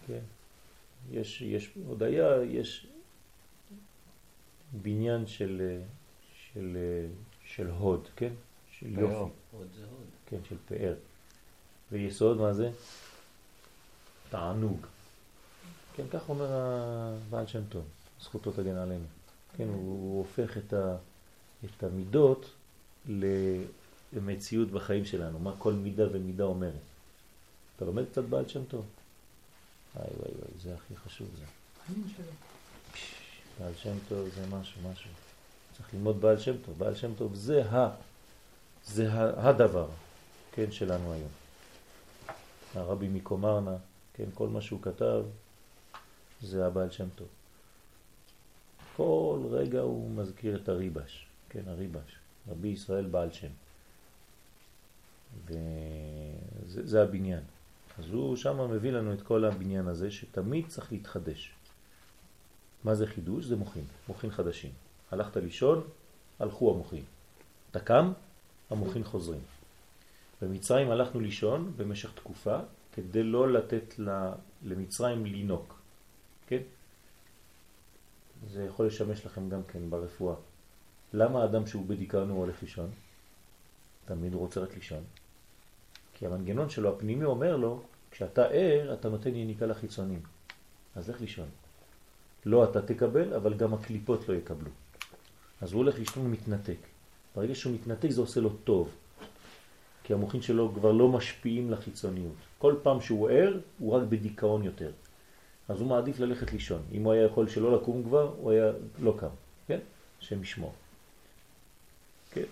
כן. 0.06 0.20
יש, 1.10 1.42
יש 1.42 1.74
הודיה, 1.86 2.42
יש 2.42 2.86
בניין 4.82 5.26
של, 5.26 5.80
של, 6.34 6.76
של 7.44 7.70
הוד, 7.70 8.08
כן? 8.16 8.32
של 8.70 8.98
יופי. 8.98 9.32
הוד 9.50 9.68
זה 9.76 9.84
הוד. 9.84 10.06
כן, 10.26 10.38
של 10.48 10.56
פאר. 10.68 10.94
ויסוד, 11.92 12.36
מה 12.36 12.52
זה? 12.52 12.70
תענוג. 14.30 14.86
כן, 15.96 16.04
כך 16.10 16.28
אומר 16.28 16.46
הבעל 16.50 17.46
שם 17.46 17.62
טוב, 17.68 17.84
זכותו 18.20 18.52
תגן 18.52 18.76
עלינו. 18.76 19.04
כן, 19.56 19.68
הוא, 19.68 20.18
הופך 20.18 20.58
את, 20.58 20.72
ה, 20.72 20.96
את 21.64 21.82
המידות 21.82 22.50
ל... 23.08 23.24
במציאות 24.14 24.70
בחיים 24.70 25.04
שלנו, 25.04 25.38
מה 25.38 25.52
כל 25.58 25.72
מידה 25.72 26.04
ומידה 26.12 26.44
אומרת. 26.44 26.72
אתה 27.76 27.84
לומד 27.84 28.04
קצת 28.10 28.24
בעל 28.24 28.48
שם 28.48 28.64
טוב. 28.64 28.84
וואי 29.96 30.06
וואי 30.06 30.30
וואי, 30.38 30.50
זה 30.62 30.74
הכי 30.74 30.96
חשוב 30.96 31.28
זה. 31.38 31.44
בעל 33.60 33.72
שם 33.74 33.96
טוב 34.08 34.28
זה 34.34 34.46
משהו, 34.46 34.80
משהו. 34.92 35.10
צריך 35.76 35.94
ללמוד 35.94 36.20
בעל 36.20 36.38
שם 36.38 36.54
טוב. 36.66 36.78
בעל 36.78 36.94
שם 36.94 37.14
טוב 37.14 37.34
זה 37.34 37.70
ה... 37.70 37.90
זה 38.84 39.08
הדבר, 39.36 39.88
כן, 40.52 40.72
שלנו 40.72 41.12
היום. 41.12 41.43
הרבי 42.76 43.08
מקומרנה, 43.08 43.76
כן, 44.14 44.24
כל 44.34 44.48
מה 44.48 44.60
שהוא 44.60 44.82
כתב 44.82 45.22
זה 46.42 46.66
הבעל 46.66 46.90
שם 46.90 47.08
טוב. 47.16 47.28
כל 48.96 49.38
רגע 49.50 49.80
הוא 49.80 50.10
מזכיר 50.10 50.56
את 50.62 50.68
הריבש, 50.68 51.26
כן, 51.48 51.62
הריבש, 51.66 52.18
רבי 52.48 52.68
ישראל 52.68 53.06
בעל 53.06 53.32
שם. 53.32 53.50
וזה 55.46 57.02
הבניין. 57.02 57.42
אז 57.98 58.10
הוא 58.10 58.36
שם 58.36 58.70
מביא 58.70 58.92
לנו 58.92 59.12
את 59.12 59.22
כל 59.22 59.44
הבניין 59.44 59.88
הזה 59.88 60.10
שתמיד 60.10 60.68
צריך 60.68 60.92
להתחדש. 60.92 61.52
מה 62.84 62.94
זה 62.94 63.06
חידוש? 63.06 63.44
זה 63.44 63.56
מוחין, 63.56 63.84
מוחין 64.08 64.30
חדשים. 64.30 64.70
הלכת 65.10 65.36
לישון, 65.36 65.82
הלכו 66.38 66.74
המוחין. 66.74 67.04
אתה 67.70 67.80
קם, 67.80 68.12
המוחין 68.70 69.04
חוזרים. 69.04 69.40
במצרים 70.42 70.90
הלכנו 70.90 71.20
לישון 71.20 71.72
במשך 71.76 72.12
תקופה 72.14 72.58
כדי 72.92 73.22
לא 73.22 73.52
לתת 73.52 73.94
למצרים 74.62 75.26
לינוק, 75.26 75.78
כן? 76.46 76.60
זה 78.50 78.64
יכול 78.64 78.86
לשמש 78.86 79.26
לכם 79.26 79.48
גם 79.48 79.62
כן 79.62 79.90
ברפואה. 79.90 80.34
למה 81.12 81.44
אדם 81.44 81.66
שהוא 81.66 81.86
בדיכאון 81.86 82.30
הוא 82.30 82.38
הולך 82.38 82.62
לישון? 82.62 82.90
תמיד 84.04 84.32
הוא 84.34 84.40
רוצה 84.40 84.60
רק 84.60 84.74
לישון. 84.74 85.04
כי 86.14 86.26
המנגנון 86.26 86.70
שלו 86.70 86.94
הפנימי 86.94 87.24
אומר 87.24 87.56
לו, 87.56 87.82
כשאתה 88.10 88.44
ער, 88.44 88.94
אתה 88.94 89.08
נותן 89.08 89.34
יניקה 89.34 89.66
לחיצונים. 89.66 90.20
אז 90.96 91.10
לך 91.10 91.20
לישון. 91.20 91.48
לא 92.46 92.64
אתה 92.64 92.82
תקבל, 92.82 93.34
אבל 93.34 93.54
גם 93.54 93.74
הקליפות 93.74 94.28
לא 94.28 94.34
יקבלו. 94.34 94.70
אז 95.60 95.72
הוא 95.72 95.82
הולך 95.82 95.98
לישון 95.98 96.26
ומתנתק. 96.26 96.78
ברגע 97.36 97.54
שהוא 97.54 97.74
מתנתק 97.74 98.10
זה 98.10 98.20
עושה 98.20 98.40
לו 98.40 98.50
טוב. 98.64 98.94
כי 100.04 100.12
המוחין 100.12 100.42
שלו 100.42 100.72
כבר 100.74 100.92
לא 100.92 101.08
משפיעים 101.08 101.70
לחיצוניות. 101.70 102.34
כל 102.58 102.74
פעם 102.82 103.00
שהוא 103.00 103.30
ער, 103.30 103.58
הוא 103.78 103.92
רק 103.92 104.02
בדיכאון 104.08 104.64
יותר. 104.64 104.90
אז 105.68 105.80
הוא 105.80 105.88
מעדיף 105.88 106.20
ללכת 106.20 106.52
לישון. 106.52 106.82
אם 106.92 107.04
הוא 107.04 107.12
היה 107.12 107.22
יכול 107.22 107.48
שלא 107.48 107.76
לקום 107.76 108.02
כבר, 108.02 108.34
הוא 108.38 108.50
היה 108.50 108.72
לא 109.02 109.14
קם. 109.18 109.28
כן? 109.66 109.78
השם 110.20 110.42
ישמור. 110.42 110.72
כן? 112.30 112.44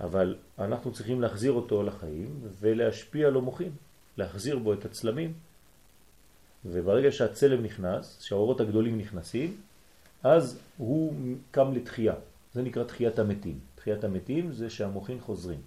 אבל 0.00 0.36
אנחנו 0.58 0.92
צריכים 0.92 1.20
להחזיר 1.20 1.52
אותו 1.52 1.82
לחיים 1.82 2.40
ולהשפיע 2.60 3.30
לו 3.30 3.40
מוחים, 3.40 3.70
להחזיר 4.16 4.58
בו 4.58 4.72
את 4.72 4.84
הצלמים, 4.84 5.32
וברגע 6.64 7.12
שהצלם 7.12 7.62
נכנס, 7.62 8.22
שהאורות 8.22 8.60
הגדולים 8.60 8.98
נכנסים, 8.98 9.56
אז 10.22 10.58
הוא 10.76 11.14
קם 11.50 11.72
לתחייה. 11.72 12.14
זה 12.54 12.62
נקרא 12.62 12.84
תחיית 12.84 13.18
המתים. 13.18 13.58
תחיית 13.74 14.04
המתים 14.04 14.52
זה 14.52 14.70
שהמוחין 14.70 15.20
חוזרים. 15.20 15.60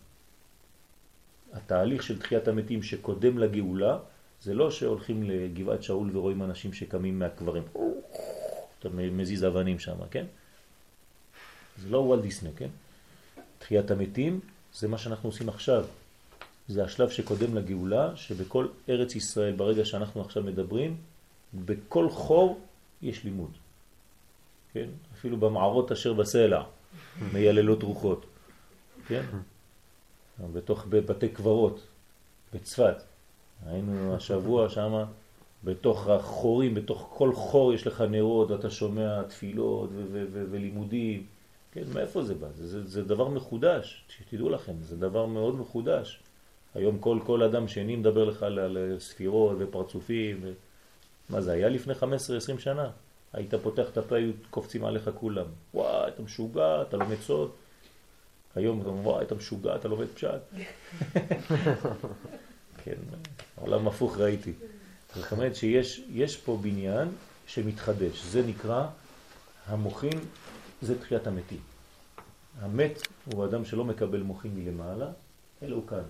התהליך 1.55 2.03
של 2.03 2.19
תחיית 2.19 2.47
המתים 2.47 2.83
שקודם 2.83 3.37
לגאולה, 3.37 3.97
זה 4.41 4.53
לא 4.53 4.71
שהולכים 4.71 5.23
לגבעת 5.23 5.83
שאול 5.83 6.17
ורואים 6.17 6.43
אנשים 6.43 6.73
שקמים 6.73 7.19
מהקברים. 7.19 7.63
אתה 8.79 8.89
מזיז 8.89 9.45
אבנים 9.45 9.79
שם, 9.79 9.95
כן? 10.11 10.25
זה 11.77 11.89
לא 11.89 11.97
וולט 11.97 12.21
דיסני, 12.21 12.49
כן? 12.55 12.69
תחיית 13.59 13.91
המתים 13.91 14.39
זה 14.73 14.87
מה 14.87 14.97
שאנחנו 14.97 15.29
עושים 15.29 15.49
עכשיו. 15.49 15.85
זה 16.67 16.83
השלב 16.83 17.09
שקודם 17.09 17.55
לגאולה, 17.55 18.15
שבכל 18.15 18.67
ארץ 18.89 19.15
ישראל, 19.15 19.55
ברגע 19.55 19.85
שאנחנו 19.85 20.21
עכשיו 20.21 20.43
מדברים, 20.43 20.97
בכל 21.53 22.09
חור 22.09 22.59
יש 23.01 23.23
לימוד. 23.23 23.51
כן? 24.73 24.87
אפילו 25.13 25.37
במערות 25.37 25.91
אשר 25.91 26.13
בסלע, 26.13 26.63
מייללות 27.33 27.83
רוחות. 27.83 28.25
כן? 29.07 29.23
בתוך 30.53 30.86
בתי 30.89 31.29
קברות, 31.29 31.79
בצפת. 32.53 32.95
היינו 33.65 34.15
השבוע 34.15 34.69
שם, 34.69 35.03
בתוך 35.63 36.07
החורים, 36.07 36.73
בתוך 36.73 37.09
כל 37.17 37.33
חור 37.33 37.73
יש 37.73 37.88
לך 37.88 38.01
נרות, 38.01 38.51
אתה 38.51 38.69
שומע 38.69 39.23
תפילות 39.23 39.89
ולימודים. 40.51 41.25
כן, 41.71 41.83
מאיפה 41.93 42.23
זה 42.23 42.33
בא? 42.33 42.47
זה, 42.55 42.67
זה, 42.67 42.88
זה 42.88 43.03
דבר 43.03 43.27
מחודש, 43.27 44.03
שתדעו 44.07 44.49
לכם, 44.49 44.73
זה 44.81 44.97
דבר 44.97 45.25
מאוד 45.25 45.55
מחודש. 45.55 46.19
היום 46.75 46.99
כל, 46.99 47.19
כל 47.25 47.43
אדם 47.43 47.67
שני 47.67 47.95
מדבר 47.95 48.23
לך 48.23 48.43
על, 48.43 48.59
על 48.59 48.95
ספירות 48.99 49.57
ופרצופים. 49.59 50.39
ו... 50.41 50.51
מה 51.29 51.41
זה 51.41 51.51
היה 51.51 51.69
לפני 51.69 51.93
15-20 51.93 52.05
שנה? 52.59 52.89
היית 53.33 53.53
פותח 53.55 53.89
את 53.91 53.97
הפה, 53.97 54.15
היו 54.15 54.31
קופצים 54.49 54.86
עליך 54.86 55.09
כולם. 55.15 55.45
וואי, 55.73 56.07
אתה 56.07 56.21
משוגע, 56.21 56.81
אתה 56.81 56.97
לומד 56.97 57.15
סוד. 57.15 57.51
היום 58.55 58.81
אתה 58.81 58.89
אומר, 58.89 59.07
וואי, 59.07 59.25
אתה 59.25 59.35
משוגע, 59.35 59.75
אתה 59.75 59.87
לומד 59.87 60.07
פשט. 60.07 60.41
כן, 62.83 62.95
עולם 63.55 63.87
הפוך 63.87 64.17
ראיתי. 64.17 64.53
זאת 65.15 65.31
אומרת 65.31 65.55
שיש 65.55 66.37
פה 66.45 66.59
בניין 66.61 67.07
שמתחדש. 67.47 68.23
זה 68.23 68.41
נקרא 68.47 68.87
המוחים, 69.67 70.19
זה 70.81 70.99
תחיית 70.99 71.27
המתים. 71.27 71.59
המת 72.61 73.07
הוא 73.25 73.45
אדם 73.45 73.65
שלא 73.65 73.85
מקבל 73.85 74.21
מוחים 74.21 74.51
מלמעלה, 74.55 75.11
אלא 75.63 75.75
הוא 75.75 75.87
כאן. 75.87 76.03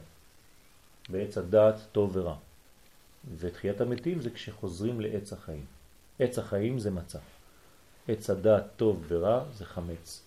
בעץ 1.10 1.38
הדעת 1.38 1.76
טוב 1.92 2.12
ורע. 2.14 2.36
ותחיית 3.38 3.82
המתים 3.82 4.22
זה 4.22 4.30
כשחוזרים 4.30 5.02
לעץ 5.02 5.34
החיים. 5.34 5.66
עץ 6.20 6.40
החיים 6.40 6.80
זה 6.80 6.92
מצה. 6.92 7.20
עץ 8.08 8.30
הדעת 8.30 8.64
טוב 8.78 9.04
ורע 9.08 9.44
זה 9.54 9.66
חמץ. 9.66 10.25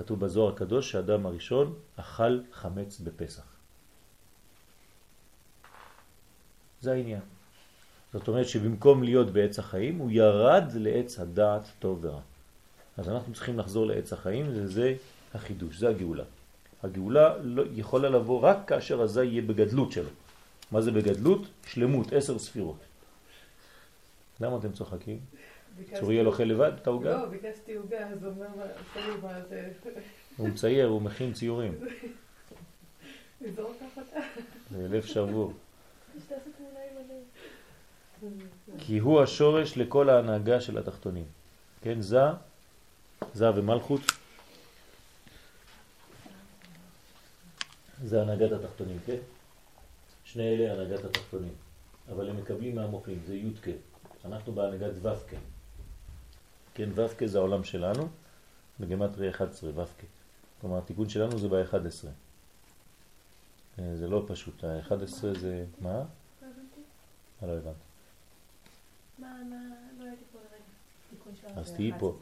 כתוב 0.00 0.20
בזוהר 0.20 0.52
הקדוש 0.52 0.90
שהאדם 0.90 1.26
הראשון 1.26 1.74
אכל 1.96 2.40
חמץ 2.52 3.00
בפסח. 3.00 3.42
זה 6.80 6.92
העניין. 6.92 7.20
זאת 8.12 8.28
אומרת 8.28 8.48
שבמקום 8.48 9.02
להיות 9.02 9.30
בעץ 9.30 9.58
החיים 9.58 9.98
הוא 9.98 10.10
ירד 10.10 10.64
לעץ 10.74 11.18
הדעת 11.18 11.62
טוב 11.78 11.98
ורע. 12.02 12.20
אז 12.96 13.08
אנחנו 13.08 13.34
צריכים 13.34 13.58
לחזור 13.58 13.86
לעץ 13.86 14.12
החיים 14.12 14.46
וזה 14.48 14.94
החידוש, 15.34 15.76
זה 15.76 15.88
הגאולה. 15.88 16.24
הגאולה 16.82 17.38
לא, 17.42 17.62
יכולה 17.74 18.08
לבוא 18.08 18.40
רק 18.40 18.58
כאשר 18.66 19.02
הזה 19.02 19.24
יהיה 19.24 19.42
בגדלות 19.42 19.92
שלו. 19.92 20.10
מה 20.72 20.80
זה 20.80 20.90
בגדלות? 20.90 21.42
שלמות, 21.66 22.12
עשר 22.12 22.38
ספירות. 22.38 22.78
למה 24.40 24.56
אתם 24.56 24.72
צוחקים? 24.72 25.20
צוריאל 26.00 26.26
אוכל 26.26 26.42
לבד 26.42 26.72
את 26.82 26.86
העוגה? 26.86 27.16
לא, 27.16 27.26
ביקשתי 27.26 27.74
עוגה, 27.74 28.08
אז 28.08 28.24
הוא 28.24 28.32
אומר, 28.32 28.46
מה 29.22 29.40
זה... 29.48 29.70
הוא 30.36 30.48
מצייר, 30.48 30.86
הוא 30.86 31.02
מכין 31.02 31.32
ציורים. 31.32 31.72
אותה. 33.58 34.20
זה 34.70 34.88
לב 34.88 35.02
שבור. 35.02 35.52
כי 38.78 38.98
הוא 38.98 39.22
השורש 39.22 39.76
לכל 39.76 40.10
ההנהגה 40.10 40.60
של 40.60 40.78
התחתונים. 40.78 41.24
כן, 41.82 42.00
זה, 42.00 42.20
זה 43.34 43.50
ומלכות, 43.50 44.00
זה 48.04 48.22
הנהגת 48.22 48.52
התחתונים, 48.52 48.98
כן? 49.06 49.16
שני 50.24 50.48
אלה 50.48 50.72
הנהגת 50.72 51.04
התחתונים, 51.04 51.52
אבל 52.12 52.30
הם 52.30 52.36
מקבלים 52.36 52.74
מהמוחים, 52.74 53.18
זה 53.26 53.36
י' 53.36 53.50
אנחנו 54.24 54.52
בהנהגת 54.52 54.92
ו' 55.02 55.08
כן, 56.80 56.88
ו' 56.94 57.26
זה 57.26 57.38
העולם 57.38 57.64
שלנו, 57.64 58.08
בגמטרי 58.80 59.30
11, 59.30 59.70
ו' 59.74 59.84
כלומר 60.60 60.78
התיקון 60.78 61.08
שלנו 61.08 61.38
זה 61.38 61.48
ב-11. 61.48 62.06
אה, 63.78 63.96
זה 63.96 64.08
לא 64.08 64.24
פשוט, 64.26 64.64
ה-11 64.64 65.38
זה... 65.40 65.64
מה? 65.80 65.90
לא 65.92 66.02
הבנתי. 66.42 66.80
מה 67.42 67.48
לא 67.48 67.52
הבנת? 67.52 67.74
מה, 69.18 69.26
מה, 69.50 69.56
לא 69.98 70.04
הייתי 70.04 70.24
פה 70.32 70.38
לרגע. 70.38 71.60
אז 71.60 71.72
תהיי 71.72 71.92
פה. 71.98 72.18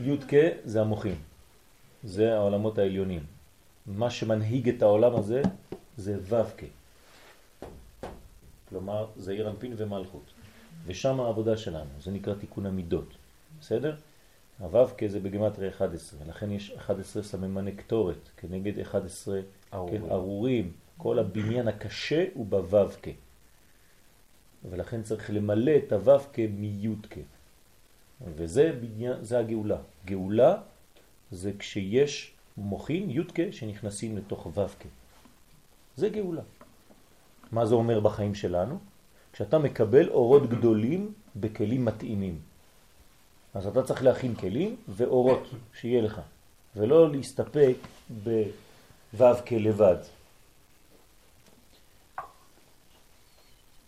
י' 0.00 0.16
זה 0.64 0.80
המוחים, 0.80 1.16
זה 2.04 2.34
העולמות 2.34 2.78
העליונים. 2.78 3.26
מה 3.86 4.10
שמנהיג 4.10 4.68
את 4.68 4.82
העולם 4.82 5.16
הזה 5.16 5.42
זה 5.96 6.18
ו"ק. 6.22 6.62
כלומר, 8.68 9.06
זה 9.16 9.32
עיר 9.32 9.50
אנפין 9.50 9.74
ומלכות. 9.76 10.41
ושם 10.86 11.20
העבודה 11.20 11.56
שלנו, 11.56 11.90
זה 12.00 12.10
נקרא 12.10 12.34
תיקון 12.34 12.66
המידות. 12.66 13.08
בסדר? 13.60 13.94
הו"ק 14.58 15.06
זה 15.06 15.20
בגמטרי 15.20 15.68
11, 15.68 16.20
לכן 16.28 16.50
יש 16.50 16.72
11 16.76 17.22
סממני 17.22 17.72
קטורת 17.72 18.28
כנגד 18.36 18.78
11 18.78 19.40
ארורים. 19.74 20.02
כן, 20.02 20.10
ארורים. 20.10 20.72
כל 20.96 21.18
הבניין 21.18 21.68
הקשה 21.68 22.24
הוא 22.34 22.46
בו"ק. 22.46 23.06
ולכן 24.70 25.02
צריך 25.02 25.30
למלא 25.30 25.72
את 25.76 25.92
הו"ק 25.92 26.38
מי"ק. 26.38 27.16
וזה 28.34 28.72
בניין, 28.80 29.24
זה 29.24 29.38
הגאולה. 29.38 29.78
גאולה 30.04 30.56
זה 31.30 31.52
כשיש 31.58 32.34
מוחין 32.56 33.10
י"ק 33.10 33.50
שנכנסים 33.50 34.16
לתוך 34.16 34.46
ו"ק. 34.46 34.84
זה 35.96 36.08
גאולה. 36.08 36.42
מה 37.52 37.66
זה 37.66 37.74
אומר 37.74 38.00
בחיים 38.00 38.34
שלנו? 38.34 38.78
כשאתה 39.32 39.58
מקבל 39.58 40.08
אורות 40.08 40.48
גדולים 40.48 41.12
בכלים 41.36 41.84
מתאימים. 41.84 42.38
אז 43.54 43.66
אתה 43.66 43.82
צריך 43.82 44.02
להכין 44.02 44.34
כלים 44.34 44.76
ואורות 44.88 45.48
שיהיה 45.80 46.02
לך, 46.02 46.20
ולא 46.76 47.10
להסתפק 47.10 47.76
בו"ק 48.24 49.52
לבד. 49.52 49.96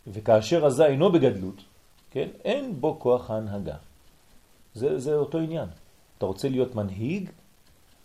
וכאשר 0.06 0.66
הזה 0.66 0.86
אינו 0.86 1.12
בגדלות, 1.12 1.64
כן, 2.10 2.28
אין 2.44 2.80
בו 2.80 3.00
כוח 3.00 3.30
ההנהגה. 3.30 3.76
זה, 4.74 4.98
זה 4.98 5.14
אותו 5.14 5.38
עניין. 5.38 5.68
אתה 6.18 6.26
רוצה 6.26 6.48
להיות 6.48 6.74
מנהיג, 6.74 7.30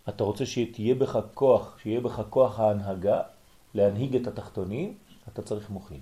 אתה 0.10 0.24
רוצה 0.24 0.46
שתהיה 0.46 0.96
בך 0.96 1.20
כוח, 1.34 1.78
שיהיה 1.84 2.02
בך 2.02 2.22
כוח 2.30 2.60
ההנהגה, 2.60 3.22
להנהיג 3.74 4.16
את 4.16 4.28
התחתונים, 4.28 4.98
אתה 5.28 5.42
צריך 5.42 5.70
מוחין. 5.70 6.02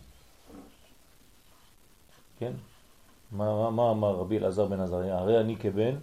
כן? 2.39 2.51
מה, 3.31 3.55
מה, 3.55 3.71
מה 3.71 3.91
אמר 3.91 4.15
רבי 4.15 4.37
אלעזר 4.37 4.65
בן 4.65 4.79
עזריה? 4.79 5.17
הרי 5.17 5.39
אני 5.39 5.55
כבן 5.57 5.95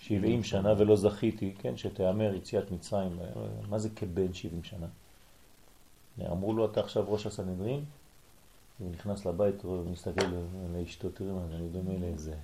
70 0.00 0.44
שנה 0.44 0.74
ולא 0.78 0.96
זכיתי, 0.96 1.54
כן, 1.58 1.76
שתאמר 1.76 2.34
יציאת 2.34 2.70
מצרים. 2.70 3.18
מה 3.68 3.78
זה 3.78 3.90
כבן 3.90 4.34
70 4.34 4.64
שנה? 4.64 4.86
אמרו 6.20 6.52
לו, 6.52 6.66
אתה 6.66 6.80
עכשיו 6.80 7.12
ראש 7.12 7.26
הסנהדרין, 7.26 7.84
הוא 8.78 8.90
נכנס 8.90 9.26
לבית 9.26 9.64
ומסתכל 9.64 10.26
לאשתו, 10.72 11.08
תראי 11.10 11.30
מה, 11.30 11.40
אני 11.54 11.68
דומה 11.68 11.98
לאיזה 12.00 12.34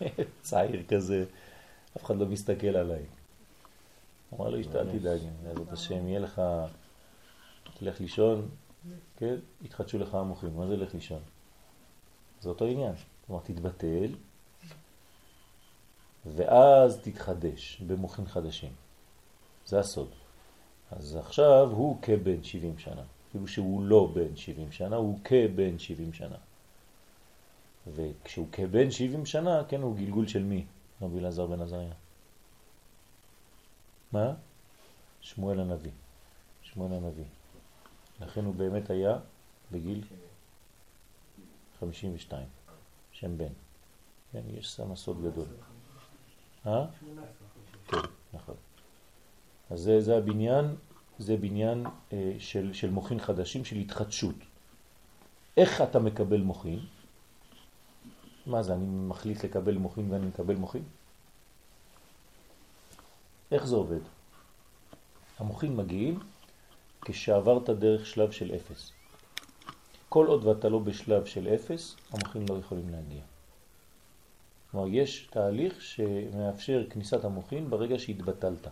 צעיר 0.42 0.82
כזה, 0.88 1.24
אף 1.96 2.04
אחד 2.04 2.16
לא 2.16 2.26
מסתכל 2.26 2.66
עליי. 2.66 3.02
אמר 4.34 4.50
לו, 4.50 4.60
אשתה, 4.60 4.80
אל 4.80 4.98
תדאג, 4.98 5.20
בעזרת 5.42 5.72
השם, 5.72 6.08
יהיה 6.08 6.20
לך, 6.20 6.42
תלך 7.78 8.00
לישון, 8.00 8.48
כן, 9.16 9.34
יתחדשו 9.62 9.98
לך 9.98 10.14
המוחים. 10.14 10.56
מה 10.56 10.66
זה 10.66 10.76
לך 10.76 10.94
לישון? 10.94 11.20
זה 12.42 12.48
אותו 12.48 12.64
עניין. 12.64 12.94
כלומר, 13.26 13.42
תתבטל, 13.42 14.14
ואז 16.26 16.98
תתחדש 17.02 17.82
במוחים 17.86 18.26
חדשים. 18.26 18.72
זה 19.66 19.78
הסוד. 19.78 20.08
אז 20.90 21.16
עכשיו 21.16 21.68
הוא 21.70 22.02
כבן 22.02 22.42
70 22.42 22.78
שנה. 22.78 23.02
אפילו 23.28 23.48
שהוא 23.48 23.82
לא 23.82 24.12
בן 24.14 24.36
70 24.36 24.72
שנה, 24.72 24.96
הוא 24.96 25.18
כבן 25.24 25.78
70 25.78 26.12
שנה. 26.12 26.36
וכשהוא 27.94 28.46
כבן 28.52 28.90
70 28.90 29.26
שנה, 29.26 29.64
כן, 29.68 29.82
הוא 29.82 29.96
גלגול 29.96 30.26
של 30.26 30.42
מי? 30.42 30.64
רבי 31.02 31.18
אלעזר 31.18 31.46
בן 31.46 31.62
עזריה. 31.62 31.92
מה? 34.12 34.34
שמואל 35.20 35.60
הנביא. 35.60 35.90
שמואל 36.62 36.92
הנביא. 36.92 37.24
לכן 38.20 38.44
הוא 38.44 38.54
באמת 38.54 38.90
היה 38.90 39.18
בגיל 39.72 40.04
52, 41.82 42.46
שם 43.12 43.38
בן. 43.38 43.52
כן, 44.32 44.42
יש 44.58 44.66
שם 44.76 44.96
סוד 44.96 45.22
גדול. 45.22 45.46
אה? 46.66 46.86
כן, 47.88 47.96
נכון. 48.32 48.54
אז 49.70 49.80
זה, 49.80 50.00
זה 50.00 50.16
הבניין, 50.16 50.74
זה 51.18 51.36
בניין 51.36 51.86
אה, 52.12 52.34
של, 52.38 52.72
של 52.72 52.90
מוחין 52.90 53.20
חדשים, 53.20 53.64
של 53.64 53.76
התחדשות. 53.76 54.34
איך 55.56 55.80
אתה 55.80 55.98
מקבל 55.98 56.40
מוחין? 56.40 56.78
מה 58.46 58.62
זה, 58.62 58.74
אני 58.74 58.86
מחליט 58.86 59.44
לקבל 59.44 59.78
מוחין 59.78 60.10
ואני 60.10 60.26
מקבל 60.26 60.54
מוחין? 60.54 60.82
איך 63.52 63.66
זה 63.66 63.76
עובד? 63.76 64.00
המוחין 65.38 65.76
מגיעים 65.76 66.20
כשעברת 67.04 67.70
דרך 67.70 68.06
שלב 68.06 68.30
של 68.30 68.54
אפס. 68.54 68.92
כל 70.12 70.26
עוד 70.26 70.44
ואתה 70.44 70.68
לא 70.68 70.78
בשלב 70.78 71.24
של 71.24 71.48
אפס, 71.48 71.96
המוחין 72.10 72.44
לא 72.48 72.54
יכולים 72.54 72.88
להגיע. 72.88 73.22
כלומר, 74.70 74.88
יש 74.88 75.28
תהליך 75.30 75.82
שמאפשר 75.82 76.86
כניסת 76.90 77.24
המוחין 77.24 77.70
ברגע 77.70 77.98
שהתבטלת. 77.98 78.66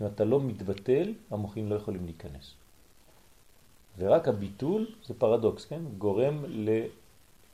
אם 0.00 0.06
אתה 0.06 0.24
לא 0.24 0.40
מתבטל, 0.40 1.12
המוחין 1.30 1.68
לא 1.68 1.74
יכולים 1.74 2.04
להיכנס. 2.04 2.54
ורק 3.98 4.28
הביטול, 4.28 4.86
זה 5.06 5.14
פרדוקס, 5.14 5.64
כן? 5.64 5.82
גורם 5.98 6.44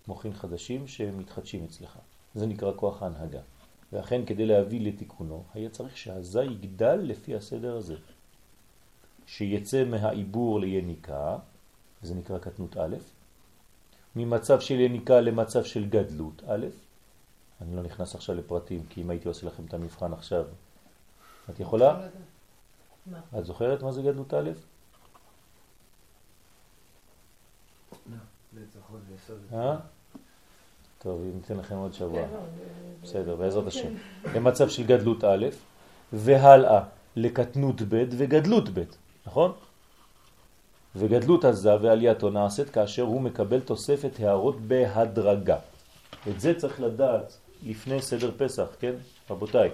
למוחין 0.06 0.32
חדשים 0.32 0.86
שמתחדשים 0.86 1.64
אצלך. 1.64 1.98
זה 2.34 2.46
נקרא 2.46 2.72
כוח 2.76 3.02
ההנהגה. 3.02 3.40
ואכן 3.92 4.26
כדי 4.26 4.46
להביא 4.46 4.80
לתיקונו, 4.80 5.44
היה 5.54 5.70
צריך 5.70 5.96
שהזה 5.96 6.42
יגדל 6.42 6.96
לפי 7.02 7.34
הסדר 7.34 7.76
הזה. 7.76 7.96
שיצא 9.26 9.84
מהעיבור 9.84 10.60
ליניקה, 10.60 11.38
זה 12.02 12.14
נקרא 12.14 12.38
קטנות 12.38 12.76
א', 12.76 12.96
ממצב 14.16 14.60
של 14.60 14.80
יניקה 14.80 15.20
למצב 15.20 15.64
של 15.64 15.88
גדלות 15.88 16.42
א', 16.48 16.66
אני 17.60 17.76
לא 17.76 17.82
נכנס 17.82 18.14
עכשיו 18.14 18.34
לפרטים, 18.34 18.86
כי 18.88 19.02
אם 19.02 19.10
הייתי 19.10 19.28
עושה 19.28 19.46
לכם 19.46 19.64
את 19.64 19.74
המבחן 19.74 20.12
עכשיו, 20.12 20.44
את 21.50 21.60
יכולה? 21.60 22.08
את 23.38 23.44
זוכרת 23.44 23.82
מה 23.82 23.92
זה 23.92 24.02
גדלות 24.02 24.34
א'? 24.34 24.50
אה? 29.52 29.76
טוב, 30.98 31.20
ניתן 31.34 31.56
לכם 31.56 31.74
עוד 31.74 31.94
שבוע. 31.94 32.22
כן, 32.22 32.32
לא, 32.32 32.40
בסדר, 33.02 33.36
בעזרת 33.36 33.66
השם. 33.66 33.94
למצב 34.34 34.68
של 34.68 34.86
גדלות 34.86 35.24
א', 35.24 35.46
והלאה 36.12 36.84
לקטנות 37.16 37.82
ב' 37.82 38.04
וגדלות 38.10 38.68
ב', 38.68 38.82
נכון? 39.26 39.52
וגדלות 40.96 41.44
עזה 41.44 41.76
ועלייתו 41.82 42.30
נעשית 42.30 42.70
כאשר 42.70 43.02
הוא 43.02 43.20
מקבל 43.20 43.60
תוספת 43.60 44.20
הערות 44.20 44.60
בהדרגה. 44.60 45.58
את 46.28 46.40
זה 46.40 46.54
צריך 46.54 46.80
לדעת 46.80 47.38
לפני 47.66 48.02
סדר 48.02 48.30
פסח, 48.36 48.76
כן? 48.80 48.94
רבותיי, 49.30 49.70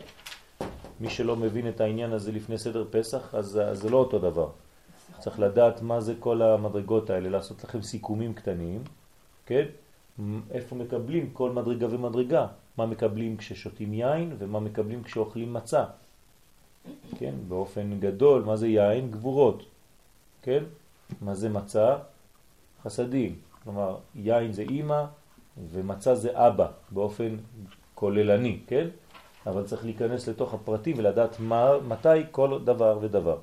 מי 1.01 1.11
שלא 1.11 1.37
מבין 1.37 1.69
את 1.69 1.81
העניין 1.81 2.13
הזה 2.13 2.33
לפני 2.33 2.59
סדר 2.59 2.85
פסח, 2.91 3.35
אז 3.35 3.61
זה 3.73 3.91
לא 3.91 3.97
אותו 3.97 4.19
דבר. 4.19 4.49
צריך 5.19 5.41
לדעת 5.41 5.83
מה 5.83 6.01
זה 6.01 6.15
כל 6.21 6.43
המדרגות 6.43 7.11
האלה, 7.11 7.29
לעשות 7.29 7.65
לכם 7.65 7.83
סיכומים 7.83 8.35
קטנים, 8.35 8.83
כן? 9.47 9.65
איפה 10.51 10.77
מקבלים 10.77 11.31
כל 11.33 11.51
מדרגה 11.51 11.87
ומדרגה, 11.91 12.47
מה 12.79 12.87
מקבלים 12.87 13.37
כששותים 13.37 13.95
יין 13.95 14.37
ומה 14.39 14.61
מקבלים 14.61 15.03
כשאוכלים 15.03 15.53
מצה, 15.53 15.85
כן? 17.19 17.35
באופן 17.49 18.01
גדול, 18.01 18.43
מה 18.43 18.57
זה 18.57 18.69
יין? 18.69 19.11
גבורות, 19.11 19.63
כן? 20.43 20.65
מה 21.21 21.35
זה 21.35 21.49
מצה? 21.49 21.97
חסדים, 22.85 23.39
כלומר 23.65 23.97
יין 24.15 24.53
זה 24.53 24.63
אימא 24.63 25.05
ומצה 25.73 26.15
זה 26.15 26.31
אבא 26.35 26.67
באופן 26.91 27.37
כוללני, 27.95 28.59
כן? 28.67 28.89
אבל 29.47 29.67
צריך 29.67 29.85
להיכנס 29.85 30.29
לתוך 30.29 30.55
הפרטים 30.55 30.99
ולדעת 30.99 31.41
מה, 31.41 31.71
מתי 31.89 32.19
כל 32.31 32.59
דבר 32.65 32.99
ודבר. 33.01 33.39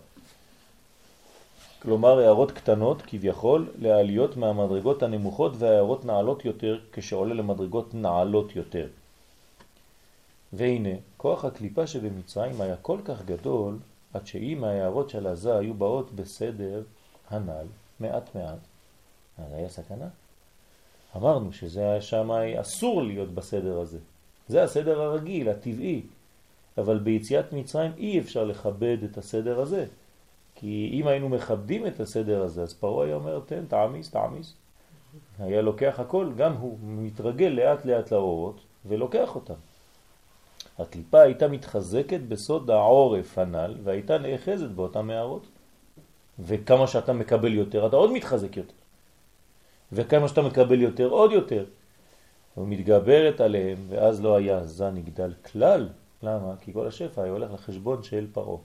כלומר 1.82 2.20
הערות 2.20 2.52
קטנות 2.52 3.02
כביכול 3.02 3.70
לעליות 3.80 4.38
מהמדרגות 4.38 5.04
הנמוכות 5.04 5.54
והערות 5.58 6.06
נעלות 6.06 6.46
יותר 6.46 6.80
כשעולה 6.92 7.34
למדרגות 7.34 7.94
נעלות 7.94 8.56
יותר. 8.56 8.88
והנה, 10.54 10.90
כוח 11.18 11.46
הקליפה 11.46 11.88
שבמצרים 11.88 12.62
היה 12.62 12.76
כל 12.82 12.98
כך 13.06 13.26
גדול 13.26 13.78
עד 14.14 14.28
שאם 14.28 14.64
ההערות 14.64 15.10
של 15.10 15.28
עזה 15.28 15.58
היו 15.58 15.74
באות 15.74 16.12
בסדר 16.12 16.82
הנ"ל, 17.30 17.66
מעט 18.00 18.36
מעט, 18.36 18.60
אז 19.38 19.54
היה 19.54 19.70
סכנה. 19.70 20.08
אמרנו 21.16 21.54
שזה 21.54 21.98
שם 22.02 22.32
אסור 22.62 23.04
להיות 23.04 23.30
בסדר 23.30 23.80
הזה. 23.80 24.00
זה 24.48 24.64
הסדר 24.64 25.02
הרגיל, 25.02 25.50
הטבעי. 25.50 26.02
אבל 26.78 27.00
ביציאת 27.00 27.54
מצרים 27.54 27.92
אי 27.98 28.20
אפשר 28.20 28.44
לכבד 28.44 28.98
את 29.12 29.18
הסדר 29.18 29.60
הזה. 29.60 29.86
כי 30.56 30.90
אם 30.94 31.08
היינו 31.08 31.30
מכבדים 31.30 31.88
את 31.88 32.00
הסדר 32.00 32.44
הזה, 32.44 32.64
אז 32.64 32.74
פרעה 32.74 33.06
היה 33.06 33.16
אומר, 33.16 33.40
תן, 33.46 33.66
תעמיס, 33.66 34.10
תעמיס. 34.10 34.54
היה 35.40 35.62
לוקח 35.62 36.00
הכל, 36.00 36.32
גם 36.38 36.54
הוא 36.54 36.78
מתרגל 36.82 37.46
לאט 37.46 37.86
לאט 37.86 38.12
לאורות 38.12 38.60
ולוקח 38.86 39.36
אותם. 39.36 39.54
הקליפה 40.80 41.22
הייתה 41.22 41.48
מתחזקת 41.48 42.20
בסוד 42.28 42.70
העורף 42.70 43.38
הנ"ל 43.38 43.76
והייתה 43.84 44.18
נאחזת 44.18 44.70
באותן 44.70 45.06
מערות. 45.06 45.44
וכמה 46.40 46.88
שאתה 46.88 47.14
מקבל 47.14 47.54
יותר, 47.54 47.88
אתה 47.88 47.96
עוד 47.96 48.12
מתחזק 48.12 48.58
יותר. 48.58 48.74
וכמה 49.92 50.28
שאתה 50.28 50.42
מקבל 50.42 50.82
יותר, 50.82 51.08
עוד 51.08 51.32
יותר. 51.32 51.66
ומתגברת 52.58 53.42
עליהם, 53.42 53.78
ואז 53.90 54.22
לא 54.22 54.36
היה 54.36 54.64
זן 54.64 54.98
יגדל 54.98 55.34
כלל. 55.52 55.90
למה? 56.24 56.54
כי 56.62 56.74
כל 56.74 56.88
השפע 56.88 57.24
היה 57.24 57.32
הולך 57.32 57.52
לחשבון 57.52 58.04
של 58.04 58.28
פרו. 58.34 58.62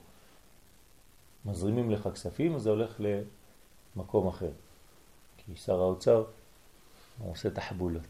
מזרימים 1.45 1.91
לך 1.91 2.09
כספים, 2.13 2.59
זה 2.59 2.69
הולך 2.69 3.01
למקום 3.95 4.27
אחר. 4.27 4.51
כי 5.37 5.55
שר 5.55 5.81
האוצר 5.81 6.23
עושה 7.27 7.49
תחבולות. 7.49 8.03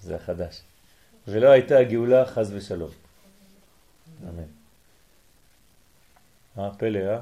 זה 0.00 0.16
החדש. 0.16 0.62
ולא 1.28 1.48
הייתה 1.48 1.82
גאולה 1.82 2.26
חז 2.26 2.52
ושלום. 2.54 2.90
אמן. 4.22 4.42
אה, 6.58 6.74
פלא, 6.74 6.98
אה? 6.98 7.20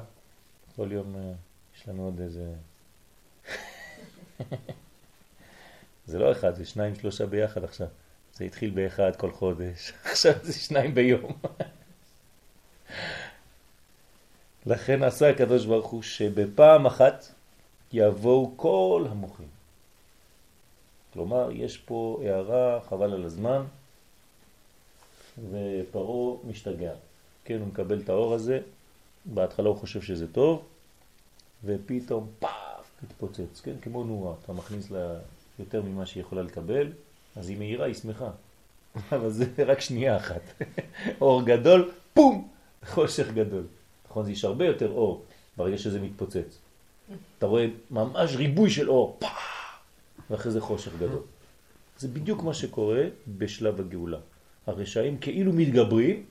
כל 0.75 0.91
יום 0.91 1.15
אה, 1.15 1.33
יש 1.77 1.87
לנו 1.87 2.05
עוד 2.05 2.19
איזה... 2.19 2.53
זה 6.07 6.19
לא 6.19 6.31
אחד, 6.31 6.55
זה 6.55 6.65
שניים 6.65 6.95
שלושה 6.95 7.25
ביחד 7.25 7.63
עכשיו. 7.63 7.87
זה 8.33 8.45
התחיל 8.45 8.69
באחד 8.69 9.15
כל 9.15 9.31
חודש, 9.31 9.93
עכשיו 10.11 10.33
זה 10.41 10.53
שניים 10.53 10.95
ביום. 10.95 11.31
לכן 14.65 15.03
עשה 15.03 15.29
הקדוש 15.29 15.65
ברוך 15.65 15.87
הוא 15.87 16.01
שבפעם 16.01 16.85
אחת 16.85 17.25
יבואו 17.93 18.53
כל 18.55 19.05
המוחים. 19.09 19.47
כלומר, 21.13 21.49
יש 21.51 21.77
פה 21.77 22.21
הערה, 22.23 22.81
חבל 22.89 23.13
על 23.13 23.23
הזמן, 23.23 23.63
ופרו 25.51 26.41
משתגע. 26.43 26.93
כן, 27.45 27.59
הוא 27.59 27.67
מקבל 27.67 28.01
את 28.01 28.09
האור 28.09 28.33
הזה, 28.33 28.59
בהתחלה 29.25 29.69
הוא 29.69 29.77
חושב 29.77 30.01
שזה 30.01 30.27
טוב, 30.27 30.61
ופתאום 31.65 32.27
פאף, 32.39 32.91
מתפוצץ, 33.03 33.61
כן, 33.63 33.73
כמו 33.81 34.03
נורה, 34.03 34.35
אתה 34.43 34.53
מכניס 34.53 34.91
לה 34.91 35.19
יותר 35.59 35.81
ממה 35.81 36.05
שהיא 36.05 36.21
יכולה 36.21 36.41
לקבל, 36.41 36.91
אז 37.35 37.49
היא 37.49 37.57
מהירה, 37.57 37.85
היא 37.85 37.93
שמחה. 37.93 38.29
אבל 39.15 39.29
זה 39.29 39.45
רק 39.65 39.79
שנייה 39.79 40.17
אחת. 40.17 40.41
אור 41.21 41.43
גדול, 41.43 41.91
פום, 42.13 42.47
חושך 42.85 43.31
גדול. 43.31 43.63
נכון, 44.09 44.29
יש 44.29 44.45
הרבה 44.45 44.65
יותר 44.65 44.91
אור 44.91 45.23
ברגע 45.57 45.77
שזה 45.77 45.99
מתפוצץ. 45.99 46.57
אתה 47.37 47.45
רואה 47.45 47.67
ממש 47.91 48.35
ריבוי 48.35 48.69
של 48.69 48.89
אור, 48.89 49.17
פאח, 49.19 49.79
ואחרי 50.29 50.51
זה 50.51 50.61
חושך 50.61 50.91
גדול. 50.95 51.21
זה 51.97 52.07
בדיוק 52.07 52.43
מה 52.43 52.53
שקורה 52.53 53.03
בשלב 53.37 53.79
הגאולה. 53.79 54.17
הרשעים 54.67 55.17
כאילו 55.17 55.53
מתגברים, 55.53 56.25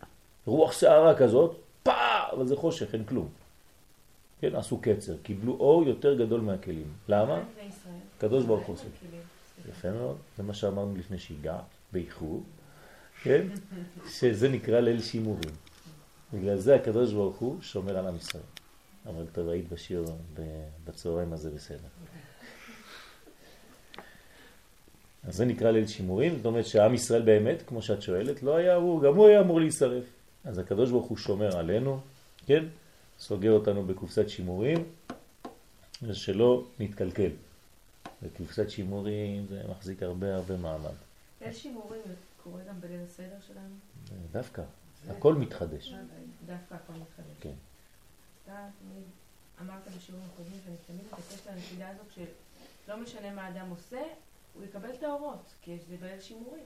רוח 0.47 0.72
שערה 0.72 1.14
כזאת, 1.14 1.57
אבל 2.33 2.47
זה 2.47 2.57
חושך, 2.57 2.95
אין 2.95 3.05
כלום. 3.05 3.28
כן, 4.41 4.55
עשו 4.55 4.78
קצר, 4.80 5.16
קיבלו 5.22 5.53
אור 5.53 5.85
יותר 5.85 6.14
גדול 6.14 6.41
מהכלים. 6.41 6.87
למה? 7.09 7.43
קדוש 8.18 8.45
ברוך 8.45 8.66
הוא 8.66 8.74
עושה. 8.74 8.85
יפה 9.68 9.91
מאוד, 9.91 10.16
זה 10.37 10.43
מה 10.43 10.55
שאמרנו 10.55 10.97
לפני 10.97 11.18
שהגעת, 11.18 11.64
באיחור, 11.93 12.43
כן? 13.22 13.47
שזה 14.09 14.49
נקרא 14.49 14.80
ליל 14.80 15.03
שימורים. 15.03 15.51
בגלל 16.35 16.57
זה 16.57 16.74
הקדוש 16.74 17.12
ברוך 17.12 17.37
הוא 17.37 17.62
שומר 17.62 17.99
על 17.99 18.07
עם 18.07 18.16
ישראל. 18.16 18.45
אבל 19.07 19.24
אתה 19.33 19.41
ראית 19.41 19.72
בשיר 19.72 20.05
בצהריים 20.85 21.33
הזה 21.33 21.51
בסדר. 21.51 21.89
אז 25.24 25.37
זה 25.37 25.45
נקרא 25.45 25.70
ליל 25.70 25.87
שימורים, 25.87 26.37
זאת 26.37 26.47
אומרת 26.47 26.66
שהעם 26.66 26.95
ישראל 26.95 27.22
באמת, 27.22 27.62
כמו 27.66 27.83
שאת 27.83 28.03
שואלת, 28.03 28.43
לא 28.43 28.57
היה 28.57 28.76
אמור, 28.76 29.03
גם 29.03 29.14
הוא 29.14 29.26
היה 29.26 29.41
אמור 29.41 29.61
להישרף. 29.61 30.05
אז 30.45 30.59
הקדוש 30.59 30.91
ברוך 30.91 31.07
הוא 31.07 31.18
שומר 31.18 31.57
עלינו, 31.57 32.01
כן? 32.47 32.64
סוגר 33.18 33.51
אותנו 33.51 33.86
בקופסת 33.86 34.28
שימורים, 34.28 34.84
שלא 36.12 36.64
נתקלקל. 36.80 37.30
וכבשת 38.22 38.70
שימורים 38.70 39.47
זה 39.47 39.62
מחזיק 39.70 40.03
הרבה 40.03 40.34
הרבה 40.34 40.57
מעמד. 40.57 40.95
ליל 41.40 41.53
שימורים 41.53 42.03
קורה 42.43 42.62
גם 42.68 42.80
בליל 42.80 43.01
הסדר 43.05 43.36
שלנו? 43.47 43.74
דווקא, 44.32 44.62
הכל 45.09 45.34
מתחדש. 45.34 45.95
דווקא 46.47 46.74
הכל 46.74 46.93
מתחדש. 46.93 47.36
כן. 47.40 47.53
אתה 48.45 48.66
תמיד 48.78 49.05
אמרת 49.61 49.82
בשיעורים 49.97 50.28
הקודמים 50.32 50.59
שאני 50.64 50.76
תמיד 50.86 51.01
מתעקשת 51.07 51.47
על 51.47 51.55
הנקודה 51.55 51.88
הזאת 51.88 52.07
שלא 52.86 52.97
משנה 52.97 53.30
מה 53.30 53.49
אדם 53.49 53.70
עושה, 53.70 54.03
הוא 54.55 54.64
יקבל 54.64 54.90
את 54.99 55.03
האורות, 55.03 55.55
כי 55.62 55.78
זה 55.88 55.97
בליל 56.01 56.20
שימורים. 56.20 56.64